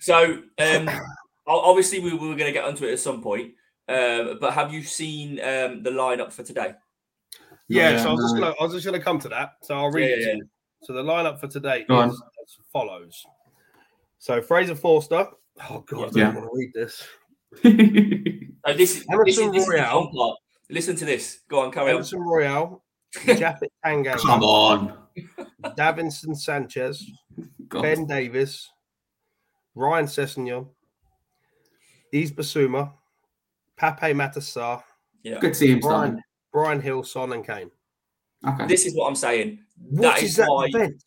So, 0.00 0.42
um, 0.58 0.90
obviously, 1.46 2.00
we, 2.00 2.12
we 2.14 2.28
were 2.28 2.34
going 2.36 2.46
to 2.48 2.52
get 2.52 2.64
onto 2.64 2.84
it 2.84 2.92
at 2.92 2.98
some 3.00 3.22
point. 3.22 3.52
Um, 3.88 4.38
but 4.40 4.52
have 4.52 4.72
you 4.72 4.82
seen 4.82 5.38
um, 5.40 5.82
the 5.82 5.90
lineup 5.90 6.32
for 6.32 6.42
today? 6.42 6.74
Yeah, 7.68 7.90
Yeah, 7.90 8.02
so 8.02 8.08
I 8.10 8.12
was 8.12 8.24
just 8.24 8.34
no. 8.34 8.40
gonna 8.40 8.54
I 8.60 8.64
was 8.64 8.72
just 8.72 8.84
gonna 8.86 9.00
come 9.00 9.18
to 9.20 9.28
that. 9.30 9.54
So 9.62 9.74
I'll 9.76 9.90
read 9.90 10.08
Yeah, 10.10 10.16
it 10.16 10.20
yeah, 10.20 10.34
to. 10.34 10.40
So 10.82 10.92
the 10.94 11.02
lineup 11.02 11.38
for 11.40 11.48
today 11.48 11.84
Go 11.88 11.96
on. 11.96 12.10
as 12.10 12.20
follows. 12.72 13.24
So 14.18 14.40
Fraser 14.42 14.74
Forster. 14.74 15.26
Oh 15.70 15.84
god, 15.86 15.98
I 15.98 16.00
don't 16.10 16.16
Yeah. 16.16 16.34
want 16.34 16.46
to 16.46 16.50
read 16.54 16.72
this. 16.74 17.06
Uh, 18.64 18.72
this, 18.74 18.96
is- 18.98 19.06
this, 19.06 19.38
is, 19.38 19.38
Emerson 19.38 19.52
this 19.52 19.62
is 19.62 19.66
the 19.68 19.72
Royal. 19.74 20.04
fun 20.04 20.12
part. 20.14 20.36
Listen 20.68 20.96
to 20.96 21.04
this. 21.06 21.40
Go 21.48 21.60
on, 21.60 21.70
carry 21.72 21.90
on. 21.90 21.96
Emerson 21.96 22.20
Royal, 22.20 22.84
Japhet 23.14 23.68
Come 24.20 24.42
on. 24.42 24.98
Davinson 25.76 26.36
Sanchez, 26.36 27.04
God. 27.68 27.82
Ben 27.82 28.06
Davies, 28.06 28.68
Ryan 29.74 30.06
Sessegnon, 30.06 30.68
Yves 32.12 32.32
Bissouma, 32.32 32.92
Pape 33.76 34.14
Matar 34.14 34.42
Sarr, 34.42 34.82
Yeah. 35.22 35.38
Good 35.40 35.54
team, 35.54 35.80
Brian, 35.80 35.82
starting. 35.82 36.22
Bryan 36.52 36.80
Gil, 36.80 37.02
Son 37.04 37.32
and 37.32 37.46
Kane. 37.46 37.70
Okay. 38.46 38.66
This 38.66 38.86
is 38.86 38.94
what 38.94 39.08
I'm 39.08 39.16
saying. 39.16 39.58
What 39.76 40.02
That 40.02 40.18
is 40.22 40.30
is 40.30 40.36
that 40.36 40.48
why- 40.48 40.66
event? 40.66 41.02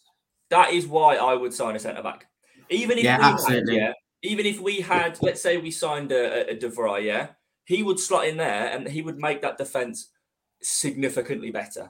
That 0.50 0.72
is 0.74 0.86
why 0.86 1.16
I 1.16 1.34
would 1.34 1.54
sign 1.54 1.76
a 1.76 1.80
centre 1.80 2.04
back. 2.04 2.28
Even 2.70 2.98
if 2.98 3.04
Yeah, 3.06 3.36
we 3.48 3.54
had, 3.56 3.64
yeah, 3.68 3.94
even 4.22 4.46
if 4.46 4.60
we 4.60 4.82
had, 4.82 5.18
let's 5.22 5.42
say 5.42 5.58
we 5.58 5.72
signed 5.72 6.12
a, 6.12 6.50
a, 6.50 6.54
a 6.54 6.56
De 6.60 6.70
Vrij, 6.70 7.04
yeah, 7.06 7.28
he 7.66 7.84
would 7.84 8.00
slot 8.00 8.28
in 8.28 8.36
there 8.38 8.68
and 8.70 8.88
he 8.88 9.02
would 9.02 9.18
make 9.18 9.42
that 9.42 9.58
defence 9.58 10.10
significantly 10.62 11.52
better. 11.52 11.90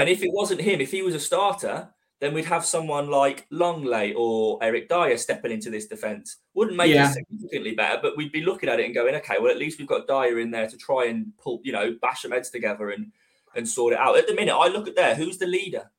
And 0.00 0.08
if 0.08 0.22
it 0.22 0.32
wasn't 0.32 0.60
him, 0.60 0.80
if 0.80 0.90
he 0.90 1.02
was 1.02 1.14
a 1.14 1.20
starter, 1.20 1.88
then 2.20 2.32
we'd 2.34 2.44
have 2.44 2.64
someone 2.64 3.10
like 3.10 3.46
Lenglet 3.50 4.14
or 4.16 4.58
Eric 4.62 4.88
Dier 4.88 5.18
stepping 5.18 5.50
into 5.52 5.70
this 5.70 5.86
defence. 5.86 6.36
Wouldn't 6.54 6.76
make 6.76 6.94
Yeah. 6.94 7.10
it 7.10 7.14
significantly 7.14 7.74
better, 7.74 7.98
but 8.00 8.16
we'd 8.16 8.30
be 8.32 8.42
looking 8.42 8.68
at 8.68 8.78
it 8.80 8.86
and 8.86 8.94
going, 8.94 9.14
okay, 9.16 9.36
well, 9.40 9.50
at 9.50 9.58
least 9.58 9.78
we've 9.78 9.88
got 9.88 10.06
Dier 10.06 10.38
in 10.38 10.50
there 10.50 10.68
to 10.68 10.76
try 10.76 11.06
and 11.06 11.36
pull, 11.36 11.60
you 11.64 11.72
know, 11.72 11.96
bash 12.00 12.22
some 12.22 12.30
heads 12.30 12.48
together 12.50 12.90
and 12.90 13.10
and 13.54 13.68
sort 13.68 13.92
it 13.92 13.98
out. 13.98 14.16
At 14.16 14.26
the 14.26 14.34
minute, 14.34 14.54
I 14.54 14.68
look 14.68 14.88
at 14.88 14.96
there, 14.96 15.14
who's 15.14 15.36
the 15.36 15.46
leader? 15.46 15.90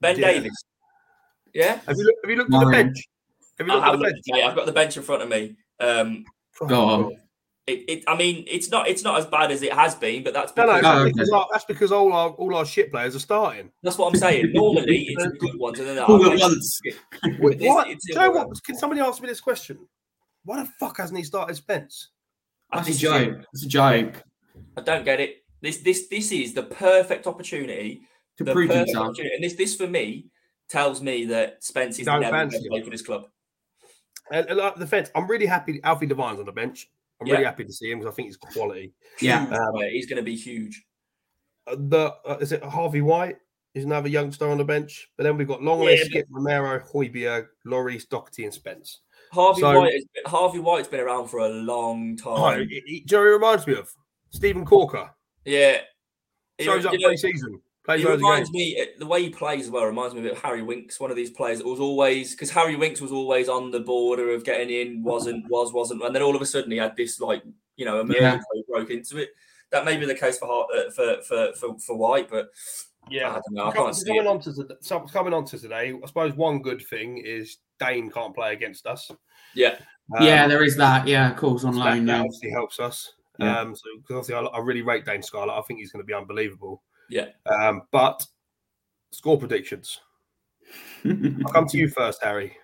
Ben 0.00 0.18
Yeah. 0.18 0.32
Davies. 0.32 0.64
Yeah. 1.52 1.80
Have 1.86 1.96
you 1.96 2.04
looked, 2.04 2.18
have 2.24 2.30
you 2.30 2.36
looked 2.36 2.54
at 2.54 2.60
the 2.64 2.70
bench? 2.70 3.08
Have 3.58 3.66
you 3.66 3.72
I 3.72 3.76
looked 3.76 3.86
at 3.86 3.90
have 3.90 3.98
the 3.98 4.04
looked, 4.04 4.14
bench? 4.14 4.24
mate, 4.28 4.44
I've 4.44 4.54
got 4.56 4.66
the 4.66 4.72
bench 4.72 4.96
in 4.96 5.02
front 5.02 5.22
of 5.22 5.28
me. 5.28 5.56
Um, 5.80 6.24
Go 6.68 6.84
on. 6.84 7.16
It, 7.70 7.84
it, 7.88 8.04
I 8.08 8.16
mean, 8.16 8.44
it's 8.48 8.70
not 8.70 8.88
it's 8.88 9.02
not 9.04 9.18
as 9.18 9.26
bad 9.26 9.50
as 9.50 9.62
it 9.62 9.72
has 9.72 9.94
been, 9.94 10.22
but 10.24 10.34
that's 10.34 10.54
No, 10.56 10.66
no, 10.66 10.74
because 10.74 10.82
that's, 10.82 10.90
Oh, 10.96 11.00
okay. 11.02 11.12
because 11.12 11.30
our, 11.30 11.46
that's 11.52 11.64
because 11.64 11.92
all 11.92 12.12
our 12.12 12.30
all 12.30 12.54
our 12.54 12.64
shit 12.64 12.90
players 12.90 13.14
are 13.16 13.20
starting. 13.20 13.70
that's 13.82 13.98
what 13.98 14.12
I'm 14.12 14.18
saying. 14.18 14.50
Normally, 14.54 15.06
it's 15.08 15.24
a 15.24 15.28
good 15.30 15.56
one, 15.58 15.78
and 15.78 15.88
then 15.88 15.98
All 16.00 16.30
I- 16.30 16.34
at 16.34 16.40
once. 16.40 16.80
Wait, 17.40 17.56
It's- 17.56 17.68
what? 17.68 17.88
it's 17.88 18.06
Do 18.06 18.12
you 18.12 18.18
know 18.18 18.26
all 18.38 18.48
what? 18.48 18.62
Can 18.64 18.76
somebody 18.76 19.00
answer 19.00 19.22
me 19.22 19.28
this 19.28 19.40
question? 19.40 19.78
Why 20.44 20.62
the 20.62 20.70
fuck 20.80 20.96
hasn't 20.98 21.18
he 21.18 21.24
started 21.24 21.54
Spence? 21.56 22.08
That's 22.72 22.88
a 22.88 22.94
joke. 22.94 23.28
it. 23.40 23.46
It's 23.52 23.64
a 23.64 23.68
joke. 23.68 24.22
I 24.76 24.80
don't 24.82 25.04
get 25.04 25.20
it. 25.20 25.36
This 25.60 25.78
this 25.78 26.08
this 26.08 26.32
is 26.32 26.54
the 26.54 26.62
perfect 26.62 27.26
opportunity. 27.26 28.02
To 28.38 28.44
The 28.44 28.52
prove 28.52 28.70
himself. 28.70 29.18
And 29.18 29.42
this 29.44 29.54
this 29.54 29.76
for 29.76 29.86
me 29.86 30.26
tells 30.68 31.02
me 31.02 31.26
that 31.26 31.62
Spence 31.62 31.98
is 31.98 32.06
Don't 32.06 32.20
never 32.20 32.36
going 32.36 32.50
to 32.50 32.68
play 32.70 32.82
for 32.82 32.90
this 32.90 33.02
club. 33.02 33.26
And, 34.32 34.46
and 34.48 34.58
like 34.58 34.76
the 34.76 34.86
fence, 34.86 35.10
I'm 35.14 35.26
really 35.26 35.46
happy. 35.46 35.80
Alfie 35.82 36.06
Devine's 36.06 36.38
on 36.38 36.46
the 36.46 36.52
bench. 36.52 36.88
I'm 37.20 37.26
Yeah. 37.26 37.34
really 37.34 37.44
happy 37.44 37.64
to 37.64 37.72
see 37.72 37.90
him 37.90 37.98
because 37.98 38.12
I 38.12 38.14
think 38.16 38.28
he's 38.28 38.36
quality. 38.36 38.92
Yeah. 39.20 39.44
Um, 39.46 39.80
he's 39.90 40.06
going 40.06 40.16
to 40.16 40.22
be 40.22 40.36
huge. 40.36 40.82
Uh, 41.66 41.76
the 41.78 42.14
uh, 42.26 42.38
is 42.40 42.52
it 42.52 42.62
Harvey 42.64 43.02
White? 43.02 43.36
Is 43.74 43.84
another 43.84 44.08
youngster 44.08 44.48
on 44.48 44.58
the 44.58 44.64
bench. 44.64 45.08
But 45.16 45.22
then 45.24 45.36
we've 45.36 45.46
got 45.46 45.60
Lenglet, 45.60 45.96
Yeah, 45.98 46.04
but- 46.12 46.12
Skipp, 46.12 46.24
Romero, 46.30 46.80
Højbjerg, 46.92 47.46
Lloris, 47.66 48.08
Doherty, 48.08 48.44
and 48.44 48.52
Spence. 48.52 49.02
Harvey 49.32 49.60
so- 49.60 49.78
White. 49.78 49.92
Has 49.92 50.04
been, 50.12 50.24
Harvey 50.26 50.58
White's 50.58 50.88
been 50.88 50.98
around 51.00 51.28
for 51.28 51.38
a 51.40 51.48
long 51.48 52.18
Oh, 52.24 52.36
time. 52.50 52.68
he, 52.68 52.82
he, 52.86 53.00
do 53.00 53.14
you 53.16 53.20
know 53.22 53.26
he 53.26 53.32
reminds 53.32 53.66
me 53.68 53.74
of? 53.74 53.88
Steven 54.30 54.64
Caulker. 54.64 55.10
Yeah. 55.44 55.82
He- 56.58 56.64
Shows 56.64 56.84
up 56.84 56.94
you 56.94 56.98
know, 56.98 57.08
pre-season. 57.08 57.60
Plays 57.84 58.00
He 58.02 58.06
loads 58.06 58.20
reminds 58.22 58.50
me 58.52 58.86
the 58.98 59.06
way 59.06 59.22
he 59.22 59.30
plays 59.30 59.64
as 59.64 59.70
well 59.70 59.84
reminds 59.84 60.14
me 60.14 60.20
a 60.20 60.24
bit 60.24 60.32
of 60.32 60.42
Harry 60.42 60.62
Winks, 60.62 61.00
one 61.00 61.10
of 61.10 61.16
these 61.16 61.30
players 61.30 61.58
that 61.58 61.66
was 61.66 61.80
always 61.80 62.32
because 62.32 62.50
Harry 62.50 62.76
Winks 62.76 63.00
was 63.00 63.10
always 63.12 63.48
on 63.48 63.70
the 63.70 63.80
border 63.80 64.30
of 64.34 64.44
getting 64.44 64.68
in, 64.68 65.02
wasn't, 65.02 65.48
was, 65.48 65.72
wasn't, 65.72 66.02
and 66.02 66.14
then 66.14 66.22
all 66.22 66.36
of 66.36 66.42
a 66.42 66.46
sudden 66.46 66.70
he 66.70 66.76
had 66.76 66.94
this 66.96 67.20
like 67.20 67.42
you 67.76 67.86
know 67.86 68.00
emergence 68.00 68.20
Yeah. 68.22 68.38
he 68.54 68.64
broke 68.70 68.90
into 68.90 69.16
it. 69.18 69.30
That 69.70 69.84
may 69.86 69.96
be 69.96 70.04
the 70.04 70.14
case 70.14 70.38
for 70.38 70.46
Hart- 70.46 70.68
uh, 70.76 70.90
for, 70.90 71.22
for 71.22 71.52
for 71.54 71.78
for 71.78 71.96
White, 71.96 72.28
but 72.28 72.50
yeah, 73.10 73.28
I 73.30 73.32
Yeah. 73.32 73.32
don't 73.32 73.52
know. 73.54 73.64
I 73.68 73.72
can't 73.72 73.96
see 73.96 74.04
coming 74.08 74.24
it. 74.24 74.28
on 74.28 74.40
to 74.40 74.52
the, 74.52 74.76
so 74.82 75.00
coming 75.00 75.32
on 75.32 75.46
to 75.46 75.58
today, 75.58 75.94
I 76.02 76.06
suppose 76.06 76.34
one 76.34 76.60
good 76.60 76.82
thing 76.82 77.16
is 77.18 77.56
Dane 77.78 78.10
can't 78.10 78.34
play 78.34 78.52
against 78.52 78.86
us. 78.86 79.10
Yeah, 79.54 79.76
Um, 80.18 80.26
yeah, 80.26 80.46
there 80.46 80.62
is 80.62 80.76
that. 80.76 81.08
Yeah, 81.08 81.30
of 81.30 81.36
course, 81.38 81.64
on 81.64 81.74
that, 81.76 81.84
loan 81.94 82.04
now. 82.04 82.20
obviously 82.24 82.50
helps 82.50 82.78
us. 82.78 83.14
Yeah. 83.38 83.58
Um, 83.58 83.74
so 83.74 83.82
because 84.02 84.16
obviously 84.28 84.34
I, 84.34 84.40
I 84.54 84.58
really 84.60 84.82
rate 84.82 85.06
Dane 85.06 85.22
Scarlett. 85.22 85.56
I 85.56 85.62
think 85.62 85.80
he's 85.80 85.90
going 85.92 86.02
to 86.02 86.06
be 86.06 86.12
unbelievable. 86.12 86.82
Yeah. 87.10 87.26
Um, 87.46 87.82
but 87.90 88.26
score 89.10 89.38
predictions. 89.38 90.00
I'll 91.04 91.52
come 91.52 91.66
to 91.66 91.78
you 91.78 91.88
first, 91.88 92.22
Harry. 92.22 92.56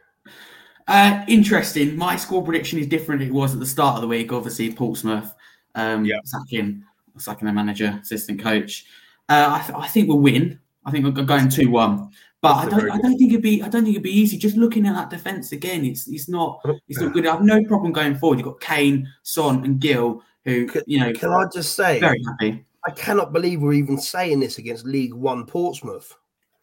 Uh, 0.88 1.24
interesting. 1.26 1.96
My 1.96 2.16
score 2.16 2.42
prediction 2.42 2.78
is 2.78 2.86
different. 2.86 3.22
It 3.22 3.32
was 3.32 3.52
at 3.52 3.58
the 3.60 3.66
start 3.66 3.96
of 3.96 4.02
the 4.02 4.08
week. 4.08 4.32
Obviously, 4.32 4.72
Portsmouth 4.72 5.34
um, 5.74 6.04
Yeah. 6.04 6.18
sacking 6.24 6.84
sacking 7.18 7.46
the 7.46 7.52
manager, 7.52 7.98
assistant 8.02 8.40
coach. 8.42 8.84
Uh, 9.28 9.58
I, 9.60 9.66
th- 9.66 9.78
I 9.78 9.88
think 9.88 10.08
we'll 10.08 10.20
win. 10.20 10.60
I 10.84 10.90
think 10.90 11.04
we're 11.04 11.10
going 11.24 11.48
two 11.48 11.70
one. 11.70 12.10
But 12.42 12.54
I 12.54 12.64
That's 12.66 12.76
don't. 12.76 12.90
I 12.92 12.98
don't 12.98 13.18
think 13.18 13.32
it'd 13.32 13.42
be. 13.42 13.62
I 13.62 13.68
don't 13.68 13.82
think 13.82 13.94
it'd 13.94 14.02
be 14.02 14.16
easy. 14.16 14.36
Just 14.36 14.56
looking 14.56 14.86
at 14.86 14.94
that 14.94 15.10
defense 15.10 15.52
again, 15.52 15.84
it's 15.84 16.06
it's 16.06 16.28
not. 16.28 16.60
It's 16.88 17.00
not 17.00 17.12
good. 17.12 17.26
I 17.26 17.32
have 17.32 17.42
no 17.42 17.64
problem 17.64 17.92
going 17.92 18.14
forward. 18.14 18.38
You've 18.38 18.46
got 18.46 18.60
Kane, 18.60 19.10
Son, 19.22 19.64
and 19.64 19.80
Gil, 19.80 20.22
who 20.44 20.68
you 20.86 21.00
know 21.00 21.12
Can 21.14 21.30
I 21.30 21.46
just 21.52 21.72
say, 21.74 21.98
very 21.98 22.22
happy. 22.22 22.65
I 22.86 22.90
cannot 22.92 23.32
believe 23.32 23.60
we're 23.62 23.72
even 23.72 23.98
saying 23.98 24.40
this 24.40 24.58
against 24.58 24.86
League 24.86 25.14
One 25.14 25.44
Portsmouth. 25.46 26.14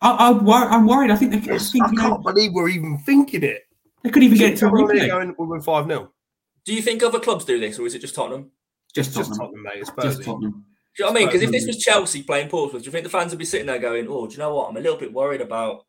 I, 0.02 0.30
I'm, 0.30 0.46
wor- 0.46 0.56
I'm 0.70 0.86
worried. 0.88 1.12
I 1.12 1.16
think 1.16 1.32
they, 1.32 1.38
I 1.38 1.54
Yes, 1.56 1.72
think, 1.72 1.86
I 1.86 1.94
can't 1.96 2.24
believe 2.24 2.52
we're 2.54 2.70
even 2.70 2.98
thinking 3.00 3.44
it. 3.44 3.64
they 4.04 4.10
could 4.10 4.24
even 4.24 4.38
get 4.38 4.54
it 4.54 4.58
to 4.60 4.68
a 4.68 4.70
Come 4.70 4.88
replay. 4.88 5.08
going, 5.08 5.36
we'll 5.38 5.48
win 5.50 5.62
5 5.62 5.86
0. 5.88 6.12
Do 6.66 6.74
you 6.74 6.82
think 6.82 7.04
other 7.04 7.20
clubs 7.20 7.46
do 7.46 7.60
this, 7.60 7.78
or 7.80 7.86
is 7.86 7.96
it 7.96 8.00
just 8.00 8.16
Tottenham? 8.16 8.52
Just 8.96 9.10
It's 9.10 9.18
just 9.18 9.30
Tottenham. 9.32 9.48
Tottenham, 9.48 9.64
mate. 9.64 9.82
It's 9.82 9.92
Just 10.02 10.24
Tottenham. 10.24 10.52
Do 10.96 11.04
you 11.04 11.06
know 11.06 11.12
what 11.12 11.18
I 11.18 11.20
mean? 11.22 11.28
Because 11.28 11.42
if 11.42 11.52
this 11.52 11.66
was 11.66 11.78
Chelsea 11.78 12.22
playing 12.24 12.50
Portsmouth, 12.50 12.84
do 12.84 12.86
you 12.86 12.92
think 12.92 13.04
the 13.04 13.10
fans 13.10 13.32
would 13.32 13.40
be 13.40 13.46
sitting 13.46 13.66
there 13.66 13.80
going, 13.80 14.08
"Oh, 14.08 14.28
do 14.28 14.34
you 14.34 14.38
know 14.40 14.54
what? 14.54 14.70
I'm 14.70 14.78
a 14.78 14.80
little 14.80 14.98
bit 14.98 15.12
worried 15.12 15.42
about." 15.42 15.86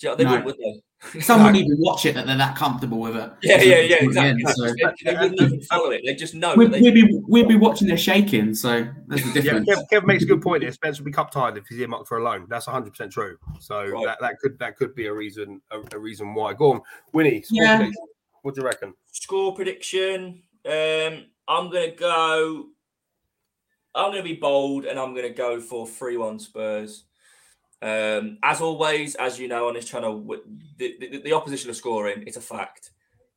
Do 0.00 0.06
you 0.06 0.10
know, 0.10 0.16
they 0.16 0.24
No. 0.24 0.30
wouldn't, 0.30 0.46
would 0.46 0.56
they? 0.58 0.82
Some 1.20 1.42
wouldn't 1.44 1.62
even 1.64 1.76
watch 1.80 2.06
it 2.06 2.14
that 2.14 2.26
they're 2.26 2.36
that 2.38 2.56
comfortable 2.56 2.98
with 2.98 3.14
it. 3.16 3.30
Yeah, 3.42 3.60
yeah, 3.60 3.74
yeah, 3.80 3.96
Again, 3.96 4.38
exactly. 4.40 4.68
so- 4.68 4.74
They, 5.04 5.12
they 5.12 5.20
wouldn't 5.20 5.40
even 5.40 5.60
follow 5.62 5.90
it. 5.90 6.00
They 6.04 6.14
just 6.14 6.34
know. 6.34 6.54
We'd, 6.54 6.72
they, 6.72 6.80
we'd 6.80 6.94
be 6.94 7.20
we'd 7.28 7.46
be 7.48 7.56
watching 7.56 7.88
their 7.88 7.98
shaking, 7.98 8.54
so 8.54 8.86
there's 9.06 9.22
the 9.22 9.28
Yeah, 9.42 9.58
difference. 9.60 9.68
Kev, 9.68 9.82
Kev 9.92 10.06
makes 10.06 10.22
a 10.22 10.26
good 10.26 10.40
point 10.40 10.62
here. 10.62 10.72
Spence 10.72 10.98
will 10.98 11.04
be 11.04 11.12
cup 11.12 11.30
tied 11.30 11.58
if 11.58 11.66
he's 11.68 11.78
earmarked 11.80 12.08
for 12.08 12.18
a 12.18 12.22
loan. 12.24 12.46
That's 12.48 12.66
100 12.66 12.90
percent 12.90 13.12
true. 13.12 13.36
So 13.60 13.86
Right. 13.86 14.06
that, 14.06 14.18
that 14.22 14.38
could 14.40 14.58
that 14.60 14.76
could 14.76 14.94
be 14.94 15.06
a 15.06 15.12
reason 15.12 15.60
a, 15.70 15.80
a 15.94 15.98
reason 15.98 16.32
why. 16.34 16.54
Go 16.54 16.72
on, 16.72 16.80
Winnie. 17.12 17.42
score 17.42 17.62
Yeah. 17.62 17.76
prediction. 17.76 18.02
What 18.42 18.54
do 18.54 18.60
you 18.62 18.66
reckon? 18.66 18.94
Score 19.12 19.54
prediction. 19.54 20.42
Um, 20.64 21.26
I'm 21.46 21.70
gonna 21.70 21.90
go. 21.94 22.66
I'm 23.94 24.10
gonna 24.10 24.22
be 24.22 24.34
bold, 24.34 24.86
and 24.86 24.98
I'm 24.98 25.14
gonna 25.14 25.30
go 25.30 25.60
for 25.60 25.86
three-one 25.86 26.38
Spurs. 26.38 27.04
Um, 27.84 28.38
as 28.42 28.62
always, 28.62 29.14
as 29.16 29.38
you 29.38 29.46
know 29.46 29.68
on 29.68 29.74
this 29.74 29.84
channel, 29.84 30.18
the, 30.78 30.96
the, 30.98 31.20
the 31.22 31.32
opposition 31.34 31.70
are 31.70 31.74
scoring. 31.74 32.24
It's 32.26 32.38
a 32.38 32.40
fact. 32.40 32.92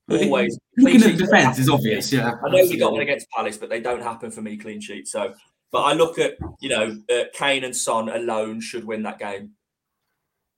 Always. 0.10 0.58
Looking 0.78 1.04
at 1.04 1.18
the 1.18 1.26
defence 1.26 1.60
is 1.60 1.68
happen 1.68 1.80
for 1.80 1.84
me. 1.84 1.90
obvious. 1.92 2.14
Yeah, 2.14 2.32
I 2.46 2.50
know 2.50 2.66
we 2.66 2.78
got 2.78 2.94
one 2.94 3.02
against 3.02 3.30
Palace, 3.32 3.58
but 3.58 3.70
they 3.70 3.82
don't 3.82 4.02
happen 4.02 4.32
for 4.32 4.42
me 4.42 4.56
clean 4.56 4.80
sheets. 4.80 5.12
So, 5.12 5.34
but 5.70 5.80
I 5.80 5.92
look 5.92 6.18
at 6.18 6.36
you 6.62 6.70
know 6.70 6.96
uh, 7.14 7.24
Kane 7.34 7.66
and 7.66 7.76
Son 7.76 8.08
alone 8.08 8.62
should 8.62 8.86
win 8.86 9.04
that 9.04 9.20
game. 9.20 9.52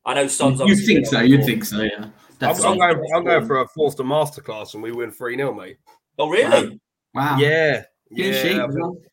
I 0.06 0.14
know 0.14 0.28
Son's. 0.28 0.60
You'd 0.60 0.86
think 0.86 1.08
so. 1.08 1.22
You'd 1.22 1.44
think 1.44 1.66
so. 1.66 1.82
Yeah, 1.82 1.90
I'm, 1.98 2.14
definitely. 2.38 2.70
I'm 2.70 2.78
going. 2.78 3.12
I'm 3.16 3.24
going 3.24 3.48
for 3.48 3.62
a 3.62 3.68
Forster 3.70 4.04
masterclass, 4.04 4.76
and 4.76 4.84
we 4.84 4.92
win 4.92 5.10
three 5.10 5.36
0 5.36 5.52
mate. 5.56 5.78
Oh 6.20 6.30
really? 6.30 6.80
Wow. 7.16 7.38
Yeah, 7.40 7.86
Clean 8.14 8.34
yeah. 8.34 8.42
sheet 8.44 9.09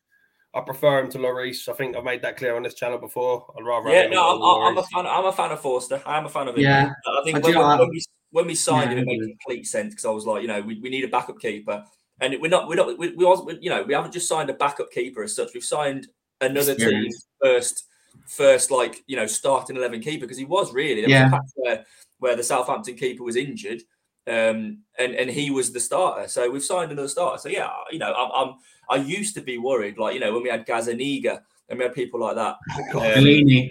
I, 0.57 0.61
as 0.61 0.65
think- 0.67 0.81
well. 0.81 0.97
I 0.97 0.99
prefer 0.99 0.99
him 0.99 1.09
to 1.11 1.17
Lloris. 1.17 1.69
I 1.69 1.73
think 1.73 1.95
I've 1.95 2.03
made 2.03 2.21
that 2.23 2.37
clear 2.37 2.55
on 2.55 2.63
this 2.63 2.73
channel 2.73 2.97
before. 2.97 3.53
I'd 3.57 3.65
rather. 3.65 3.89
Yeah, 3.89 4.07
no, 4.07 4.41
I'm, 4.41 4.67
I'm 4.67 4.77
a 4.77 4.83
fan. 4.83 5.05
I'm 5.05 5.25
a 5.25 5.31
fan 5.31 5.51
of 5.51 5.59
Forster. 5.61 6.01
I'm 6.05 6.25
a 6.25 6.29
fan 6.29 6.47
of 6.47 6.55
him. 6.55 6.61
Yeah, 6.61 6.91
I 7.07 7.21
think 7.23 7.37
I 7.37 7.39
when, 7.39 7.51
do 7.53 7.57
when, 7.59 7.67
like- 7.67 7.79
when 7.79 7.89
we 7.89 8.01
when 8.31 8.47
we 8.47 8.55
signed 8.55 8.91
Yeah, 8.91 8.97
him, 8.97 9.03
it 9.09 9.19
made 9.19 9.37
complete 9.39 9.65
sense 9.67 9.93
because 9.93 10.05
I 10.05 10.09
was 10.11 10.25
like, 10.25 10.41
you 10.41 10.47
know, 10.47 10.61
we, 10.61 10.79
we 10.81 10.89
need 10.89 11.03
a 11.05 11.07
backup 11.07 11.39
keeper, 11.39 11.83
and 12.19 12.35
we're 12.41 12.49
not 12.49 12.67
we're 12.67 12.75
not 12.75 12.97
we, 12.97 13.09
we 13.15 13.25
was 13.25 13.43
we, 13.45 13.57
you 13.61 13.69
know 13.69 13.83
we 13.83 13.93
haven't 13.93 14.11
just 14.13 14.27
signed 14.27 14.49
a 14.49 14.53
backup 14.53 14.91
keeper 14.91 15.23
as 15.23 15.35
such. 15.35 15.49
We've 15.53 15.63
signed 15.63 16.07
another 16.41 16.73
Experience. 16.73 17.15
team's 17.15 17.27
first 17.41 17.83
first 18.27 18.71
like 18.71 19.03
you 19.07 19.15
know 19.15 19.27
starting 19.27 19.75
eleven 19.77 20.01
keeper 20.01 20.21
because 20.25 20.37
he 20.37 20.45
was 20.45 20.73
really 20.73 21.01
there 21.01 21.09
Yeah. 21.09 21.23
was 21.25 21.33
a 21.33 21.35
patch 21.35 21.51
where 21.55 21.85
where 22.19 22.35
the 22.35 22.43
Southampton 22.43 22.95
keeper 22.95 23.23
was 23.23 23.35
injured. 23.35 23.81
Um, 24.27 24.79
and 24.99 25.15
and 25.15 25.29
he 25.29 25.51
was 25.51 25.71
the 25.71 25.79
starter, 25.79 26.27
so 26.27 26.49
we've 26.49 26.63
signed 26.63 26.91
another 26.91 27.07
starter. 27.07 27.37
So 27.39 27.49
yeah, 27.49 27.69
you 27.91 27.99
know, 27.99 28.13
I'm, 28.13 28.31
I'm 28.33 28.55
I 28.89 28.95
used 29.03 29.35
to 29.35 29.41
be 29.41 29.57
worried, 29.57 29.97
like 29.97 30.13
you 30.13 30.19
know, 30.19 30.33
when 30.33 30.43
we 30.43 30.49
had 30.49 30.65
Gazzaniga 30.65 31.41
and 31.69 31.79
we 31.79 31.85
had 31.85 31.93
people 31.93 32.19
like 32.19 32.35
that. 32.35 32.57
Um, 32.93 33.69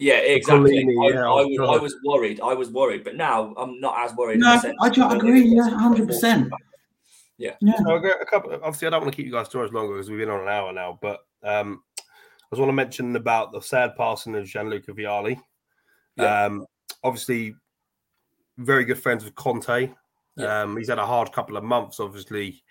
yeah, 0.00 0.18
exactly. 0.18 0.84
Gollini, 0.84 1.10
I, 1.10 1.14
yeah, 1.14 1.20
I, 1.22 1.26
oh, 1.26 1.46
was, 1.48 1.80
I 1.80 1.82
was 1.82 1.96
worried. 2.04 2.40
I 2.40 2.54
was 2.54 2.70
worried, 2.70 3.02
but 3.02 3.16
now 3.16 3.52
I'm 3.56 3.80
not 3.80 3.96
as 3.98 4.14
worried. 4.14 4.38
No, 4.38 4.52
the 4.52 4.60
sense 4.60 4.76
I 4.80 5.16
agree. 5.16 5.42
Yeah, 5.42 5.68
hundred 5.70 6.06
percent. 6.06 6.52
Yeah. 7.36 7.54
Yeah. 7.60 7.74
So 7.78 7.96
I've 7.96 8.02
got 8.02 8.22
a 8.22 8.24
couple. 8.24 8.52
Obviously, 8.52 8.86
I 8.86 8.90
don't 8.90 9.00
want 9.02 9.12
to 9.12 9.16
keep 9.16 9.26
you 9.26 9.32
guys 9.32 9.48
too 9.48 9.58
much 9.58 9.72
longer 9.72 9.94
because 9.94 10.08
we've 10.08 10.20
been 10.20 10.30
on 10.30 10.42
an 10.42 10.48
hour 10.48 10.72
now. 10.72 10.98
But 11.02 11.20
um, 11.42 11.82
I 11.96 12.02
just 12.52 12.60
want 12.60 12.68
to 12.68 12.74
mention 12.74 13.16
about 13.16 13.52
the 13.52 13.60
sad 13.60 13.96
passing 13.96 14.36
of 14.36 14.44
Gianluca 14.44 14.92
Vialli. 14.92 15.40
Yeah. 16.16 16.44
Um, 16.44 16.66
obviously, 17.02 17.56
very 18.58 18.84
good 18.84 18.98
friends 18.98 19.24
with 19.24 19.34
Conte. 19.34 19.90
Yeah. 20.36 20.62
Um, 20.62 20.76
he's 20.76 20.88
had 20.88 20.98
a 20.98 21.06
hard 21.06 21.32
couple 21.32 21.56
of 21.56 21.64
months, 21.64 21.98
obviously, 22.00 22.62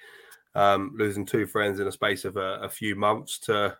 um, 0.55 0.93
losing 0.95 1.25
two 1.25 1.45
friends 1.45 1.79
in 1.79 1.87
a 1.87 1.91
space 1.91 2.25
of 2.25 2.37
a, 2.37 2.59
a 2.61 2.69
few 2.69 2.95
months 2.95 3.39
to 3.39 3.75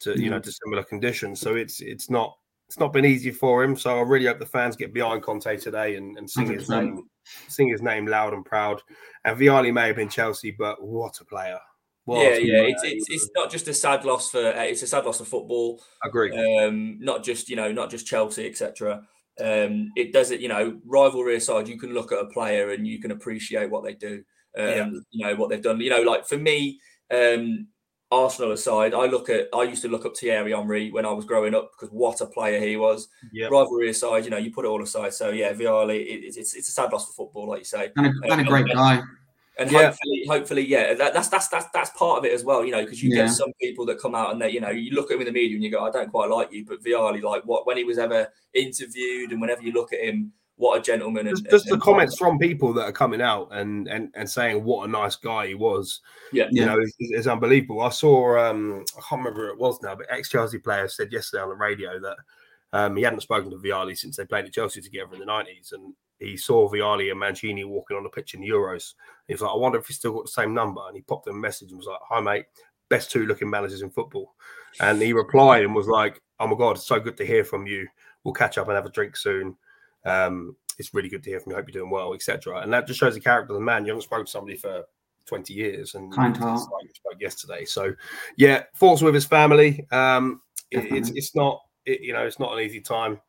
to 0.00 0.20
you 0.20 0.30
know 0.30 0.40
to 0.40 0.52
similar 0.52 0.82
conditions. 0.82 1.40
So 1.40 1.54
it's 1.54 1.80
it's 1.80 2.10
not 2.10 2.36
it's 2.68 2.78
not 2.78 2.92
been 2.92 3.04
easy 3.04 3.30
for 3.30 3.62
him. 3.62 3.76
So 3.76 3.98
I 3.98 4.02
really 4.02 4.26
hope 4.26 4.38
the 4.38 4.46
fans 4.46 4.76
get 4.76 4.94
behind 4.94 5.22
Conte 5.22 5.56
today 5.58 5.96
and, 5.96 6.16
and 6.16 6.28
sing 6.28 6.46
his 6.46 6.68
100%. 6.68 6.84
name, 6.84 7.02
sing 7.48 7.68
his 7.68 7.82
name 7.82 8.06
loud 8.06 8.32
and 8.32 8.44
proud. 8.44 8.80
And 9.24 9.38
Vialli 9.38 9.72
may 9.72 9.88
have 9.88 9.96
been 9.96 10.08
Chelsea, 10.08 10.52
but 10.52 10.82
what 10.82 11.20
a 11.20 11.24
player! 11.24 11.58
What 12.04 12.22
yeah, 12.22 12.30
a 12.30 12.40
yeah. 12.40 12.58
player 12.60 12.68
It's, 12.68 12.82
it's 12.84 13.10
it's 13.10 13.30
not 13.34 13.50
just 13.50 13.68
a 13.68 13.74
sad 13.74 14.04
loss 14.04 14.30
for 14.30 14.44
uh, 14.44 14.62
it's 14.62 14.82
a 14.82 14.86
sad 14.86 15.04
loss 15.04 15.18
for 15.18 15.24
football. 15.24 15.82
agree. 16.04 16.32
Um, 16.32 16.98
not 17.00 17.22
just 17.22 17.48
you 17.48 17.56
know 17.56 17.70
not 17.72 17.90
just 17.90 18.06
Chelsea, 18.06 18.46
etc. 18.46 19.02
Um, 19.40 19.90
it 19.96 20.12
does 20.12 20.30
it. 20.30 20.40
You 20.40 20.48
know, 20.48 20.78
rivalry 20.84 21.36
aside, 21.36 21.68
you 21.68 21.78
can 21.78 21.94
look 21.94 22.12
at 22.12 22.18
a 22.18 22.26
player 22.26 22.70
and 22.70 22.86
you 22.86 23.00
can 23.00 23.10
appreciate 23.12 23.70
what 23.70 23.84
they 23.84 23.94
do. 23.94 24.22
Um, 24.56 24.66
Yeah. 24.68 24.90
You 25.10 25.26
know 25.26 25.34
what 25.36 25.48
they've 25.50 25.62
done. 25.62 25.80
You 25.80 25.90
know, 25.90 26.02
like 26.02 26.26
for 26.26 26.36
me, 26.36 26.80
um, 27.10 27.68
Arsenal 28.10 28.52
aside, 28.52 28.92
I 28.92 29.06
look 29.06 29.30
at 29.30 29.48
I 29.54 29.62
used 29.62 29.80
to 29.82 29.88
look 29.88 30.04
up 30.04 30.14
Thierry 30.14 30.52
Henry 30.52 30.90
when 30.90 31.06
I 31.06 31.12
was 31.12 31.24
growing 31.24 31.54
up 31.54 31.70
because 31.72 31.88
what 31.94 32.20
a 32.20 32.26
player 32.26 32.60
he 32.60 32.76
was. 32.76 33.08
Yeah, 33.32 33.46
rivalry 33.48 33.88
aside, 33.88 34.24
you 34.24 34.30
know, 34.30 34.36
you 34.36 34.52
put 34.52 34.66
it 34.66 34.68
all 34.68 34.82
aside. 34.82 35.14
So 35.14 35.30
yeah, 35.30 35.54
Vialli, 35.54 36.00
it, 36.02 36.18
it's- 36.24 36.36
it's 36.36 36.54
it's 36.54 36.68
a 36.68 36.72
sad 36.72 36.92
loss 36.92 37.06
for 37.06 37.24
football, 37.24 37.48
like 37.48 37.60
you 37.60 37.64
say, 37.64 37.90
And 37.96 38.06
a, 38.06 38.32
and 38.32 38.40
a 38.42 38.44
great 38.44 38.66
guy. 38.66 39.00
And 39.58 39.70
Yeah. 39.70 39.86
hopefully, 39.88 40.24
hopefully, 40.28 40.62
yeah, 40.66 40.94
that, 40.94 41.12
that's 41.12 41.28
that's 41.28 41.48
that's 41.48 41.66
that's 41.74 41.90
part 41.90 42.18
of 42.18 42.24
it 42.24 42.32
as 42.32 42.42
well, 42.44 42.64
you 42.64 42.72
know, 42.72 42.82
because 42.82 43.02
you 43.02 43.10
Yeah. 43.10 43.26
get 43.26 43.32
some 43.32 43.52
people 43.60 43.84
that 43.86 43.98
come 44.00 44.14
out 44.14 44.32
and 44.32 44.40
they, 44.40 44.50
you 44.50 44.60
know, 44.60 44.70
you 44.70 44.92
look 44.94 45.10
at 45.10 45.14
him 45.16 45.20
in 45.20 45.26
the 45.26 45.32
media 45.32 45.54
and 45.56 45.62
you 45.64 45.70
go, 45.70 45.84
I 45.84 45.90
don't 45.90 46.10
quite 46.10 46.30
like 46.30 46.50
you, 46.52 46.64
but 46.64 46.82
Vialli, 46.82 47.22
like 47.22 47.42
what 47.44 47.66
when 47.66 47.76
he 47.76 47.84
was 47.84 47.98
ever 47.98 48.28
interviewed 48.54 49.30
and 49.32 49.40
whenever 49.40 49.62
you 49.62 49.72
look 49.72 49.92
at 49.92 50.00
him, 50.00 50.32
what 50.56 50.78
a 50.78 50.82
gentleman. 50.82 51.26
And, 51.26 51.36
just, 51.36 51.50
just 51.50 51.66
the 51.66 51.74
and- 51.74 51.82
comments 51.82 52.16
from 52.16 52.38
people 52.38 52.72
that 52.74 52.84
are 52.84 52.92
coming 52.92 53.20
out 53.20 53.48
and 53.52 53.88
and 53.88 54.10
and 54.14 54.28
saying 54.30 54.64
what 54.64 54.88
a 54.88 54.90
nice 54.90 55.16
guy 55.16 55.48
he 55.48 55.54
was. 55.54 56.00
Yeah. 56.32 56.48
you 56.50 56.62
Yeah. 56.62 56.74
know, 56.74 56.80
is, 56.80 56.94
is 56.98 57.26
unbelievable. 57.26 57.82
I 57.82 57.90
saw, 57.90 58.38
um, 58.38 58.84
I 58.96 59.00
can't 59.06 59.20
remember 59.20 59.46
who 59.48 59.52
it 59.52 59.58
was 59.58 59.78
now, 59.82 59.94
but 59.94 60.06
ex 60.08 60.30
Chelsea 60.30 60.58
player 60.58 60.88
said 60.88 61.12
yesterday 61.12 61.42
on 61.42 61.50
the 61.50 61.56
radio 61.56 62.00
that 62.00 62.16
um, 62.72 62.96
he 62.96 63.02
hadn't 63.02 63.20
spoken 63.20 63.50
to 63.50 63.56
Vialli 63.58 63.98
since 63.98 64.16
they 64.16 64.24
played 64.24 64.46
at 64.46 64.54
Chelsea 64.54 64.80
together 64.80 65.12
in 65.12 65.20
the 65.20 65.26
nineties, 65.26 65.72
and 65.72 65.92
he 66.22 66.36
saw 66.36 66.68
Vialli 66.70 67.10
and 67.10 67.18
Mancini 67.20 67.64
walking 67.64 67.96
on 67.96 68.02
the 68.02 68.08
pitch 68.08 68.34
in 68.34 68.40
the 68.40 68.48
Euros. 68.48 68.94
He 69.28 69.34
was 69.34 69.42
like, 69.42 69.50
I 69.52 69.56
wonder 69.56 69.78
if 69.78 69.86
he's 69.86 69.96
still 69.96 70.12
got 70.14 70.24
the 70.24 70.30
same 70.30 70.54
number. 70.54 70.80
And 70.86 70.96
he 70.96 71.02
popped 71.02 71.26
them 71.26 71.36
a 71.36 71.40
message 71.40 71.70
and 71.70 71.78
was 71.78 71.86
like, 71.86 71.98
Hi, 72.08 72.20
mate, 72.20 72.46
best 72.88 73.10
two 73.10 73.26
looking 73.26 73.50
managers 73.50 73.82
in 73.82 73.90
football. 73.90 74.34
And 74.80 75.00
he 75.02 75.12
replied 75.12 75.64
and 75.64 75.74
was 75.74 75.88
like, 75.88 76.20
Oh 76.40 76.46
my 76.46 76.56
God, 76.56 76.76
it's 76.76 76.86
so 76.86 76.98
good 77.00 77.16
to 77.18 77.26
hear 77.26 77.44
from 77.44 77.66
you. 77.66 77.86
We'll 78.24 78.34
catch 78.34 78.58
up 78.58 78.68
and 78.68 78.76
have 78.76 78.86
a 78.86 78.90
drink 78.90 79.16
soon. 79.16 79.56
Um, 80.04 80.56
it's 80.78 80.94
really 80.94 81.08
good 81.08 81.22
to 81.24 81.30
hear 81.30 81.40
from 81.40 81.52
you. 81.52 81.56
I 81.56 81.60
Hope 81.60 81.68
you're 81.68 81.82
doing 81.82 81.90
well, 81.90 82.14
etc. 82.14 82.60
And 82.60 82.72
that 82.72 82.86
just 82.86 82.98
shows 82.98 83.14
the 83.14 83.20
character 83.20 83.52
of 83.52 83.58
the 83.60 83.64
man. 83.64 83.84
You 83.84 83.90
haven't 83.92 84.02
spoken 84.02 84.24
to 84.26 84.30
somebody 84.30 84.56
for 84.56 84.84
20 85.26 85.52
years 85.54 85.94
and 85.94 86.12
Kind 86.12 86.36
heart. 86.36 86.60
like 86.72 86.94
spoke 86.94 87.20
yesterday. 87.20 87.64
So, 87.64 87.92
yeah, 88.36 88.64
thoughts 88.76 89.02
with 89.02 89.14
his 89.14 89.24
family. 89.26 89.86
Um, 89.92 90.40
it- 90.70 90.90
it's 90.92 91.10
it's 91.10 91.34
not 91.36 91.60
it, 91.84 92.00
you 92.00 92.12
know 92.12 92.24
it's 92.26 92.38
not 92.38 92.52
an 92.54 92.60
easy 92.64 92.80
time. 92.80 93.20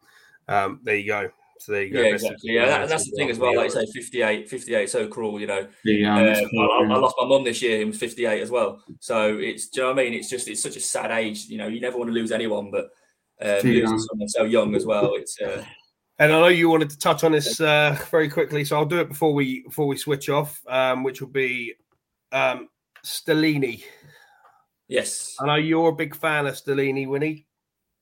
Um, 0.47 0.79
there 0.83 0.95
you 0.95 1.07
go. 1.07 1.29
So 1.59 1.71
there 1.71 1.83
you 1.83 1.93
go. 1.93 2.01
Yeah, 2.01 2.07
exactly. 2.07 2.53
Yeah, 2.53 2.65
that, 2.65 2.79
luck. 2.81 2.89
that's 2.89 3.09
the 3.09 3.15
thing 3.15 3.29
as 3.29 3.39
well. 3.39 3.55
Like 3.55 3.65
you 3.73 3.85
say, 3.85 3.85
58, 3.93 4.49
58, 4.49 4.89
so 4.89 5.07
cruel, 5.07 5.39
you 5.39 5.47
know. 5.47 5.67
yeah, 5.85 6.15
um, 6.15 6.27
Um, 6.27 6.89
I, 6.91 6.93
I 6.93 6.97
lost 6.97 7.15
my 7.19 7.27
mum 7.27 7.43
this 7.43 7.61
year. 7.61 7.77
He 7.79 7.85
was 7.85 7.97
58 7.97 8.41
as 8.41 8.49
well. 8.51 8.83
So 8.99 9.37
it's, 9.37 9.67
do 9.69 9.81
you 9.81 9.87
know 9.87 9.93
what 9.93 10.01
I 10.01 10.03
mean? 10.05 10.13
It's 10.13 10.29
just, 10.29 10.47
it's 10.47 10.61
such 10.61 10.75
a 10.75 10.81
sad 10.81 11.11
age. 11.11 11.45
You 11.45 11.57
know, 11.59 11.67
you 11.67 11.79
never 11.79 11.97
want 11.97 12.09
to 12.09 12.13
lose 12.13 12.31
anyone, 12.31 12.71
but 12.71 12.89
uh, 13.41 13.61
Too 13.61 13.71
losing 13.73 13.99
someone 13.99 14.27
so 14.29 14.43
young 14.43 14.75
as 14.75 14.85
well. 14.85 15.13
It's, 15.15 15.39
uh, 15.39 15.63
And 16.19 16.31
I 16.31 16.39
know 16.39 16.47
you 16.47 16.69
wanted 16.69 16.89
to 16.91 16.97
touch 16.99 17.23
on 17.23 17.31
this 17.31 17.59
uh, 17.61 17.97
very 18.11 18.29
quickly, 18.29 18.65
so 18.65 18.75
I'll 18.77 18.85
do 18.85 18.99
it 18.99 19.09
before 19.09 19.33
we 19.33 19.63
before 19.63 19.87
we 19.87 19.97
switch 19.97 20.29
off, 20.29 20.61
um, 20.67 21.03
which 21.03 21.21
will 21.21 21.29
be 21.29 21.73
um, 22.31 22.69
Stellini. 23.03 23.83
yes, 24.87 25.35
I 25.39 25.45
know 25.47 25.55
you're 25.55 25.89
a 25.89 25.95
big 25.95 26.15
fan 26.15 26.45
of 26.47 26.55
Stellini, 26.55 27.07
Wynnie. 27.07 27.45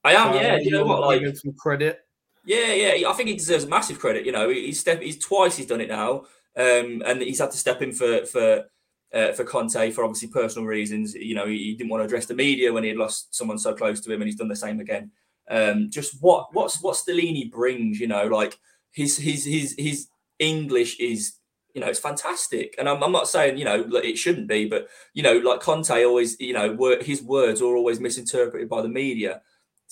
I 0.04 0.14
am. 0.14 0.32
So 0.34 0.40
Yeah, 0.40 0.56
you 0.58 0.70
know 0.72 0.84
wanna 0.84 1.00
what? 1.06 1.18
give 1.20 1.28
Like, 1.28 1.36
some 1.36 1.54
credit. 1.54 2.00
Yeah, 2.44 2.72
yeah. 2.72 3.08
I 3.08 3.12
think 3.12 3.28
he 3.28 3.36
deserves 3.36 3.66
massive 3.66 3.98
credit. 3.98 4.26
You 4.26 4.32
know, 4.32 4.48
he's 4.48 4.80
step. 4.80 5.00
He's 5.00 5.18
twice 5.18 5.56
he's 5.56 5.66
done 5.66 5.80
it 5.80 5.88
now, 5.88 6.24
um, 6.56 7.02
and 7.06 7.22
he's 7.22 7.38
had 7.38 7.52
to 7.52 7.56
step 7.56 7.82
in 7.82 7.92
for 7.92 8.26
for 8.26 8.64
uh, 9.12 9.32
for 9.32 9.44
Conte 9.44 9.90
for 9.92 10.04
obviously 10.04 10.28
personal 10.28 10.66
reasons. 10.66 11.14
You 11.14 11.34
know, 11.34 11.46
he, 11.46 11.74
didn't 11.74 11.90
want 11.90 12.00
to 12.00 12.06
address 12.06 12.26
the 12.26 12.34
media 12.34 12.72
when 12.72 12.82
he 12.82 12.88
had 12.88 12.98
lost 12.98 13.34
someone 13.34 13.58
so 13.58 13.74
close 13.74 14.00
to 14.00 14.12
him, 14.12 14.20
and 14.20 14.28
he's 14.28 14.38
done 14.38 14.48
the 14.48 14.56
same 14.56 14.80
again. 14.80 15.10
Um, 15.48 15.90
just 15.90 16.20
what 16.20 16.48
what's 16.52 16.82
what 16.82 16.96
Stellini 16.96 17.50
brings. 17.50 18.00
You 18.00 18.08
know, 18.08 18.26
like 18.26 18.58
his 18.90 19.16
his 19.16 19.44
his 19.44 19.74
his 19.78 20.08
English 20.38 20.98
is. 20.98 21.34
You 21.74 21.80
know, 21.80 21.86
it's 21.86 21.98
fantastic, 21.98 22.74
and 22.78 22.86
I'm, 22.86 23.02
I'm 23.02 23.12
not 23.12 23.28
saying 23.28 23.56
you 23.56 23.64
know 23.64 23.88
it 23.94 24.18
shouldn't 24.18 24.46
be, 24.46 24.68
but 24.68 24.88
you 25.14 25.22
know, 25.22 25.38
like 25.38 25.60
Conte 25.60 26.04
always, 26.04 26.38
you 26.38 26.52
know, 26.52 26.72
wor- 26.72 27.00
his 27.00 27.22
words 27.22 27.62
are 27.62 27.74
always 27.74 27.98
misinterpreted 27.98 28.68
by 28.68 28.82
the 28.82 28.90
media. 28.90 29.40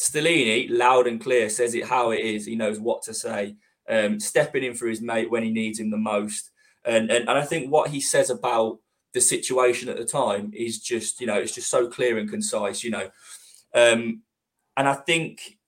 Stellini, 0.00 0.66
loud 0.70 1.06
and 1.06 1.20
clear, 1.20 1.50
says 1.50 1.74
it 1.74 1.84
how 1.84 2.10
it 2.10 2.20
is. 2.20 2.46
He 2.46 2.56
knows 2.56 2.80
what 2.80 3.02
to 3.02 3.12
say, 3.12 3.56
um, 3.86 4.18
stepping 4.18 4.64
in 4.64 4.72
for 4.74 4.86
his 4.86 5.02
mate 5.02 5.30
when 5.30 5.42
he 5.42 5.50
needs 5.50 5.78
him 5.78 5.90
the 5.90 5.98
most. 5.98 6.50
And, 6.86 7.10
and 7.10 7.28
and 7.28 7.38
I 7.38 7.44
think 7.44 7.70
what 7.70 7.90
he 7.90 8.00
says 8.00 8.30
about 8.30 8.78
the 9.12 9.20
situation 9.20 9.90
at 9.90 9.98
the 9.98 10.06
time 10.06 10.52
is 10.54 10.80
just, 10.80 11.20
you 11.20 11.26
know, 11.26 11.34
it's 11.34 11.54
just 11.54 11.68
so 11.68 11.86
clear 11.86 12.16
and 12.16 12.30
concise, 12.30 12.82
you 12.82 12.90
know. 12.90 13.10
Um, 13.74 14.22
and 14.74 14.88
I 14.88 14.94
think 14.94 15.58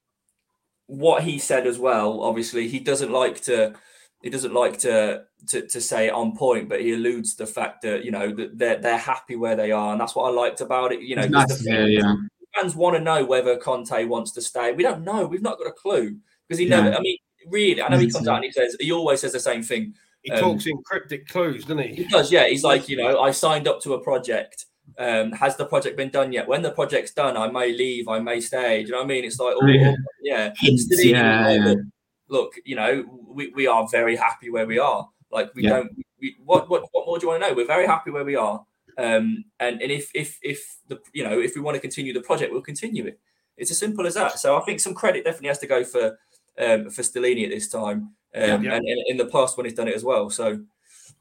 what 0.87 1.23
he 1.25 1.39
said 1.39 1.67
as 1.67 1.79
well. 1.79 2.23
Obviously, 2.23 2.69
he 2.69 2.81
doesn't 2.81 3.13
like 3.13 3.43
to 3.43 3.75
he 4.23 4.31
doesn't 4.31 4.55
like 4.55 4.79
to, 4.79 5.25
to 5.49 5.67
to 5.67 5.81
say 5.81 6.07
it 6.07 6.15
on 6.15 6.37
point, 6.37 6.71
but 6.71 6.81
he 6.81 6.93
alludes 6.93 7.35
to 7.35 7.45
the 7.45 7.53
fact 7.53 7.83
that 7.83 8.03
you 8.05 8.11
know 8.11 8.33
that 8.35 8.57
they're 8.57 8.79
they're 8.79 8.97
happy 8.97 9.37
where 9.37 9.57
they 9.57 9.73
are, 9.73 9.93
and 9.93 10.01
that's 10.01 10.15
what 10.15 10.25
I 10.25 10.31
liked 10.31 10.63
about 10.63 10.93
it. 10.93 11.01
You 11.01 11.17
know, 11.17 11.27
nice 11.27 11.59
the 11.59 11.71
hear, 11.71 11.87
yeah. 11.87 12.15
Fans 12.55 12.75
want 12.75 12.97
to 12.97 13.01
know 13.03 13.25
whether 13.25 13.57
Conte 13.57 14.05
wants 14.05 14.33
to 14.33 14.41
stay. 14.41 14.73
We 14.73 14.83
don't 14.83 15.03
know. 15.05 15.27
We've 15.27 15.43
not 15.43 15.59
got 15.59 15.67
a 15.67 15.73
clue 15.73 16.17
because 16.49 16.59
he 16.59 16.67
never. 16.67 16.91
Yeah. 16.91 16.97
I 16.99 17.01
mean, 17.01 17.17
really, 17.49 17.83
I 17.83 17.89
know 17.89 17.99
he 17.99 18.11
comes 18.11 18.29
out 18.29 18.37
and 18.37 18.45
he 18.45 18.53
says 18.53 18.77
he 18.79 18.93
always 18.93 19.21
says 19.21 19.33
the 19.33 19.41
same 19.41 19.63
thing. 19.63 19.95
He 20.23 20.31
Um, 20.31 20.41
talks 20.41 20.67
in 20.67 20.81
cryptic 20.85 21.27
clues, 21.29 21.63
doesn't 21.65 21.79
He 21.79 21.95
he? 21.95 22.05
does, 22.05 22.31
yeah. 22.31 22.47
He's 22.47 22.63
like, 22.63 22.89
you 22.89 22.97
know, 22.97 23.21
I 23.21 23.33
signed 23.33 23.67
up 23.67 23.81
to 23.83 23.95
a 23.95 24.01
project. 24.01 24.67
Um, 24.99 25.33
has 25.33 25.57
the 25.57 25.65
project 25.65 25.97
been 25.97 26.11
done 26.11 26.33
yet? 26.33 26.47
When 26.47 26.63
the 26.63 26.71
project's 26.71 27.13
done, 27.13 27.37
I 27.37 27.49
may 27.51 27.73
leave, 27.73 28.07
I 28.09 28.19
may 28.21 28.41
stay. 28.41 28.83
Do 28.83 28.87
you 28.87 28.93
know 28.93 28.99
what 28.99 29.05
I 29.05 29.09
mean? 29.09 29.25
It's 29.25 29.39
like, 29.41 29.55
oh, 29.61 29.67
Yeah. 29.67 29.95
yeah. 30.23 30.53
Yeah, 30.63 31.51
yeah. 31.51 31.75
Look, 32.29 32.55
you 32.65 32.77
know, 32.77 33.05
we, 33.27 33.49
we 33.49 33.67
are 33.67 33.87
very 33.89 34.17
happy 34.17 34.49
where 34.51 34.67
we 34.67 34.79
are. 34.79 35.09
Like 35.31 35.55
we 35.55 35.63
don't. 35.63 35.91
We, 36.21 36.37
what 36.45 36.69
what 36.71 36.85
what 36.93 37.07
more 37.07 37.19
do 37.19 37.25
you 37.25 37.29
want 37.31 37.43
to 37.43 37.49
know? 37.49 37.55
We're 37.55 37.67
very 37.67 37.87
happy 37.87 38.11
where 38.11 38.25
we 38.25 38.37
are. 38.37 38.65
Um, 38.99 39.45
and 39.61 39.81
and 39.81 39.91
if 39.91 40.11
if 40.15 40.39
if 40.43 40.77
the 40.89 41.01
you 41.13 41.25
know 41.25 41.41
if 41.41 41.55
we 41.55 41.61
want 41.61 41.75
to 41.77 41.81
continue 41.81 42.13
the 42.13 42.21
project, 42.21 42.53
we'll 42.53 42.63
continue 42.63 43.07
it. 43.07 43.19
It's 43.57 43.71
as 43.71 43.79
simple 43.79 44.07
as 44.07 44.15
that. 44.15 44.39
So 44.39 44.57
I 44.57 44.61
think 44.63 44.81
some 44.81 44.95
credit 44.95 45.25
definitely 45.25 45.49
has 45.49 45.59
to 45.59 45.67
go 45.67 45.85
for 45.85 46.19
um, 46.59 46.91
for 46.91 47.03
Stellini 47.03 47.45
at 47.45 47.51
this 47.51 47.69
time, 47.69 48.15
um, 48.35 48.65
Yeah. 48.65 48.75
and, 48.75 48.87
and 48.87 49.05
in 49.09 49.17
the 49.17 49.27
past 49.27 49.57
when 49.57 49.67
he's 49.67 49.75
done 49.75 49.89
it 49.89 49.95
as 49.95 50.05
well. 50.05 50.31
So 50.31 50.63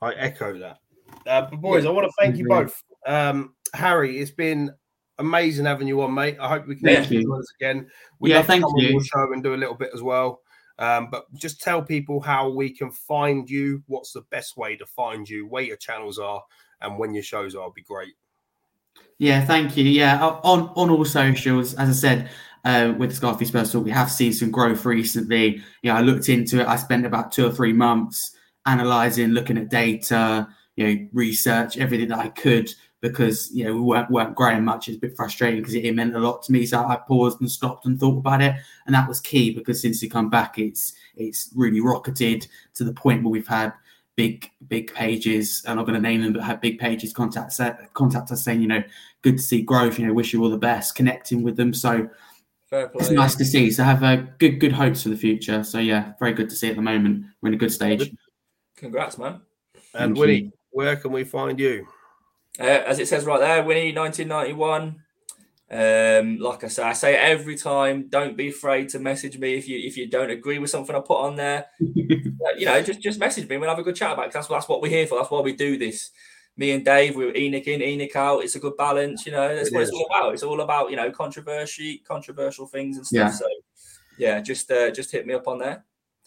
I 0.02 0.14
echo 0.14 0.58
that. 0.60 0.80
Uh, 1.28 1.48
but 1.50 1.62
boys, 1.62 1.86
I 1.86 1.90
want 1.90 2.08
to 2.08 2.14
thank 2.20 2.38
you 2.38 2.48
both. 2.48 2.82
Um, 3.06 3.56
Harry, 3.74 4.20
it's 4.20 4.32
been 4.32 4.72
amazing 5.18 5.66
having 5.66 5.88
you 5.88 6.02
on, 6.02 6.14
mate. 6.14 6.38
I 6.40 6.48
hope 6.50 6.68
we 6.68 6.76
can 6.76 6.86
Thank 6.86 7.04
have 7.04 7.12
you 7.12 7.22
you. 7.22 7.36
us 7.36 7.54
again. 7.60 7.90
We'd 8.20 8.32
Yeah, 8.32 8.38
love 8.38 8.46
to 8.46 8.48
thank 8.48 8.64
come 8.64 8.72
on 8.74 8.84
your 8.84 9.04
show 9.04 9.34
and 9.34 9.44
do 9.44 9.54
a 9.54 9.56
little 9.56 9.76
bit 9.76 9.92
as 9.94 10.02
well. 10.02 10.42
Um, 10.80 11.10
but 11.12 11.26
just 11.36 11.62
tell 11.62 11.82
people 11.82 12.20
how 12.20 12.50
we 12.50 12.76
can 12.76 12.92
find 12.92 13.48
you. 13.50 13.84
What's 13.88 14.14
the 14.14 14.24
best 14.32 14.58
way 14.58 14.76
to 14.78 14.86
find 14.86 15.30
you? 15.30 15.46
Where 15.48 15.64
your 15.64 15.78
channels 15.78 16.18
are 16.18 16.42
and 16.82 16.98
when 16.98 17.14
your 17.14 17.24
shows 17.24 17.56
are. 17.56 17.72
Be 17.72 17.82
great. 17.82 18.14
Yeah, 19.18 19.46
thank 19.46 19.78
you. 19.78 19.86
Yeah, 19.86 20.24
on 20.24 20.72
on 20.76 20.90
all 20.90 21.06
socials, 21.06 21.74
as 21.76 21.90
I 21.90 21.94
said, 21.94 22.30
uh, 22.66 22.94
with 22.98 23.20
Scarfey 23.20 23.48
Spurs 23.48 23.72
Talk, 23.72 23.86
we 23.86 23.92
have 23.92 24.12
seen 24.12 24.34
some 24.34 24.52
growth 24.52 24.86
recently. 24.86 25.62
Yeah, 25.84 25.98
I 25.98 26.02
looked 26.02 26.30
into 26.30 26.62
it. 26.62 26.68
I 26.68 26.76
spent 26.76 27.06
about 27.06 27.32
two 27.32 27.46
or 27.46 27.52
three 27.52 27.74
months 27.74 28.36
analyzing, 28.66 29.30
looking 29.30 29.58
at 29.58 29.70
data, 29.70 30.48
you 30.76 30.88
know, 30.88 31.08
research, 31.14 31.78
everything 31.78 32.10
that 32.10 32.20
I 32.20 32.30
could 32.30 32.74
because 33.02 33.52
you 33.52 33.64
know 33.64 33.74
we 33.74 33.82
weren't, 33.82 34.12
weren't 34.12 34.36
growing 34.36 34.64
much. 34.64 34.88
It's 34.88 34.98
a 34.98 35.00
bit 35.00 35.16
frustrating 35.16 35.60
because 35.60 35.74
it, 35.74 35.86
it 35.86 35.96
meant 35.96 36.16
a 36.16 36.20
lot 36.20 36.44
to 36.44 36.52
me. 36.52 36.66
So 36.66 36.80
I 36.80 36.96
paused 36.96 37.42
and 37.42 37.52
stopped 37.52 37.86
and 37.86 38.00
thought 38.00 38.20
about 38.20 38.42
it, 38.42 38.56
and 38.86 38.96
that 38.96 39.08
was 39.08 39.20
key 39.20 39.52
because 39.52 39.82
since 39.82 40.00
he 40.00 40.08
come 40.08 40.30
back, 40.30 40.58
it's 40.60 40.94
it's 41.16 41.52
really 41.56 41.82
rocketed 41.82 42.48
to 42.76 42.84
the 42.84 42.94
point 42.94 43.24
where 43.24 43.32
we've 43.32 43.48
had 43.48 43.74
big 44.16 44.50
big 44.68 44.94
pages. 44.94 45.64
I'm 45.68 45.78
not 45.78 45.86
going 45.86 46.02
to 46.02 46.02
name 46.02 46.22
them, 46.22 46.34
but 46.34 46.44
had 46.44 46.62
big 46.62 46.80
pages 46.80 47.14
contact 47.14 47.60
contact 47.94 48.32
us 48.32 48.44
saying, 48.44 48.62
you 48.62 48.68
know, 48.68 48.84
good 49.22 49.38
to 49.38 49.44
see 49.44 49.62
growth. 49.62 50.00
You 50.00 50.08
know, 50.08 50.14
wish 50.14 50.34
you 50.34 50.44
all 50.44 50.50
the 50.50 50.58
best, 50.58 50.96
connecting 50.96 51.44
with 51.44 51.58
them. 51.58 51.74
So 51.74 52.10
fair 52.70 52.88
play. 52.90 53.02
it's 53.02 53.12
nice 53.12 53.36
to 53.36 53.46
see. 53.46 53.72
So 53.72 53.84
have 53.84 54.04
a 54.04 54.28
good 54.40 54.60
good 54.60 54.72
hopes 54.72 55.04
for 55.04 55.10
the 55.10 55.18
future. 55.18 55.64
So 55.64 55.80
yeah, 55.80 56.14
very 56.20 56.34
good 56.34 56.50
to 56.50 56.56
see 56.56 56.70
at 56.70 56.76
the 56.76 56.82
moment. 56.82 57.26
We're 57.42 57.50
in 57.50 57.56
a 57.56 57.58
good 57.58 57.72
stage. 57.72 58.14
Congrats, 58.78 59.18
man. 59.18 59.42
And 59.94 60.16
Thank 60.16 60.18
Wynnie, 60.18 60.44
you. 60.44 60.52
where 60.72 60.96
can 60.96 61.12
we 61.12 61.24
find 61.24 61.60
you? 61.60 61.88
Uh, 62.60 62.64
as 62.64 63.00
it 63.00 63.08
says 63.08 63.26
right 63.26 63.40
there, 63.40 63.64
Wynnie, 63.64 63.96
1991. 63.96 65.02
Um, 65.72 66.38
like 66.38 66.66
I 66.66 66.68
say, 66.68 66.84
I 66.84 66.94
say 66.94 67.16
every 67.16 67.56
time. 67.56 68.08
Don't 68.10 68.36
be 68.36 68.50
afraid 68.50 68.90
to 68.90 69.00
message 69.00 69.38
me 69.38 69.54
if 69.54 69.70
you 69.70 69.80
if 69.80 69.96
you 69.96 70.08
don't 70.10 70.30
agree 70.30 70.60
with 70.60 70.70
something 70.70 70.96
I 70.96 71.00
put 71.00 71.22
on 71.22 71.36
there. 71.36 71.68
Uh, 72.42 72.58
you 72.58 72.66
know, 72.66 72.82
just 72.82 73.00
just 73.00 73.20
message 73.20 73.48
me. 73.48 73.56
We'll 73.58 73.70
have 73.70 73.78
a 73.78 73.84
good 73.84 73.96
chat 73.96 74.14
about. 74.14 74.26
It. 74.26 74.34
That's 74.34 74.48
that's 74.48 74.68
what 74.68 74.82
we're 74.82 74.90
here 74.90 75.06
for. 75.06 75.20
That's 75.20 75.30
why 75.30 75.42
we 75.42 75.54
do 75.54 75.78
this. 75.78 76.10
Me 76.58 76.72
and 76.72 76.84
Dave, 76.84 77.16
we're 77.16 77.32
ENIC 77.32 77.68
in, 77.68 77.82
ENIC 77.82 78.16
out. 78.16 78.44
It's 78.44 78.56
a 78.56 78.60
good 78.60 78.76
balance. 78.78 79.28
You 79.28 79.32
know, 79.34 79.56
that's 79.56 79.68
It 79.68 79.76
what 79.76 79.84
it's 79.84 79.92
all 79.92 80.08
about. 80.10 80.34
It's 80.34 80.42
all 80.42 80.62
about 80.62 80.90
you 80.90 80.96
know 80.96 81.12
controversy, 81.12 82.00
controversial 82.00 82.66
things 82.66 82.98
and 82.98 83.06
stuff. 83.06 83.16
Yeah. 83.16 83.30
So 83.30 83.46
yeah, 84.18 84.42
just 84.42 84.72
uh, 84.72 84.90
just 84.90 85.12
hit 85.12 85.28
me 85.28 85.36
up 85.36 85.48
on 85.48 85.60
there. 85.60 85.86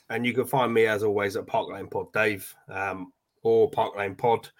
And 0.09 0.25
you 0.25 0.33
can 0.33 0.47
find 0.47 0.73
me 0.73 0.87
as 0.87 1.03
always 1.03 1.37
at 1.37 1.49
Park 1.49 1.69
Lane 1.69 1.89
Pod, 1.89 2.13
Dave, 2.13 2.55
um, 2.69 3.13
or 3.43 3.69
Park 3.69 3.97
Lane 3.97 4.15
Pod. 4.15 4.51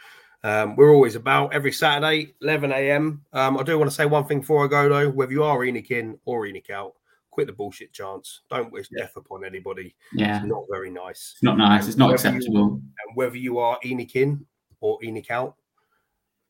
Um, 0.45 0.77
we're 0.77 0.93
always 0.93 1.15
about 1.17 1.53
every 1.55 1.73
Saturday, 1.73 2.35
11 2.43 2.71
a.m. 2.71 3.25
Um, 3.33 3.57
I 3.59 3.63
do 3.63 3.79
want 3.79 3.91
to 3.91 3.95
say 3.95 4.05
one 4.05 4.27
thing 4.27 4.41
before 4.41 4.63
I 4.65 4.69
go 4.69 4.89
though: 4.91 5.09
whether 5.11 5.33
you 5.33 5.43
are 5.43 5.59
ENIC 5.59 5.91
in 5.91 6.19
or 6.27 6.45
ENIC 6.45 6.69
out, 6.71 6.93
quit 7.31 7.47
the 7.47 7.53
bullshit 7.55 7.93
chance. 7.95 8.43
Don't 8.51 8.71
wish 8.71 8.89
death 8.97 9.17
upon 9.17 9.45
anybody. 9.45 9.97
Yeah, 10.13 10.37
It's 10.39 10.47
not 10.47 10.65
very 10.71 10.91
nice. 10.91 11.33
it's 11.35 11.43
not 11.43 11.57
nice. 11.57 11.89
It's 11.89 11.97
not 11.97 12.11
Whether 12.11 12.29
you- 12.29 12.35
acceptable. 12.37 12.67
And 12.75 13.17
whether 13.17 13.37
you 13.39 13.59
are 13.59 13.79
ENIC 13.85 14.17
in 14.17 14.45
or 14.81 14.99
ENIC 15.03 15.31
out, 15.31 15.55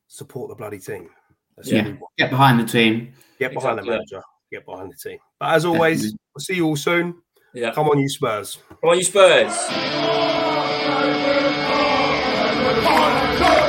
support 0.07 0.49
the 0.49 0.55
bloody 0.55 0.79
team. 0.79 1.09
That's 1.55 1.71
Yeah. 1.71 1.79
all 1.79 1.85
we 1.85 1.91
want. 1.93 2.11
Get 2.17 2.29
behind 2.31 2.59
the 2.59 2.65
team. 2.65 3.13
Get 3.39 3.53
behind 3.53 3.79
Exactly. 3.79 3.91
the 3.91 3.97
manager. 3.97 4.21
Get 4.51 4.65
behind 4.65 4.91
the 4.91 4.97
team. 5.09 5.19
But 5.39 5.53
as 5.53 5.63
always, 5.63 5.99
Definitely. 6.01 6.19
we'll 6.35 6.41
see 6.43 6.55
you 6.55 6.65
all 6.65 6.75
soon. 6.75 7.21
Yeah, 7.53 7.71
Come 7.71 7.87
on, 7.87 7.97
you 7.99 8.09
Spurs. 8.09 8.57
come 8.81 8.89
on, 8.89 8.97
you 8.97 9.03
Spurs. 9.05 9.55
Go! 13.39 13.64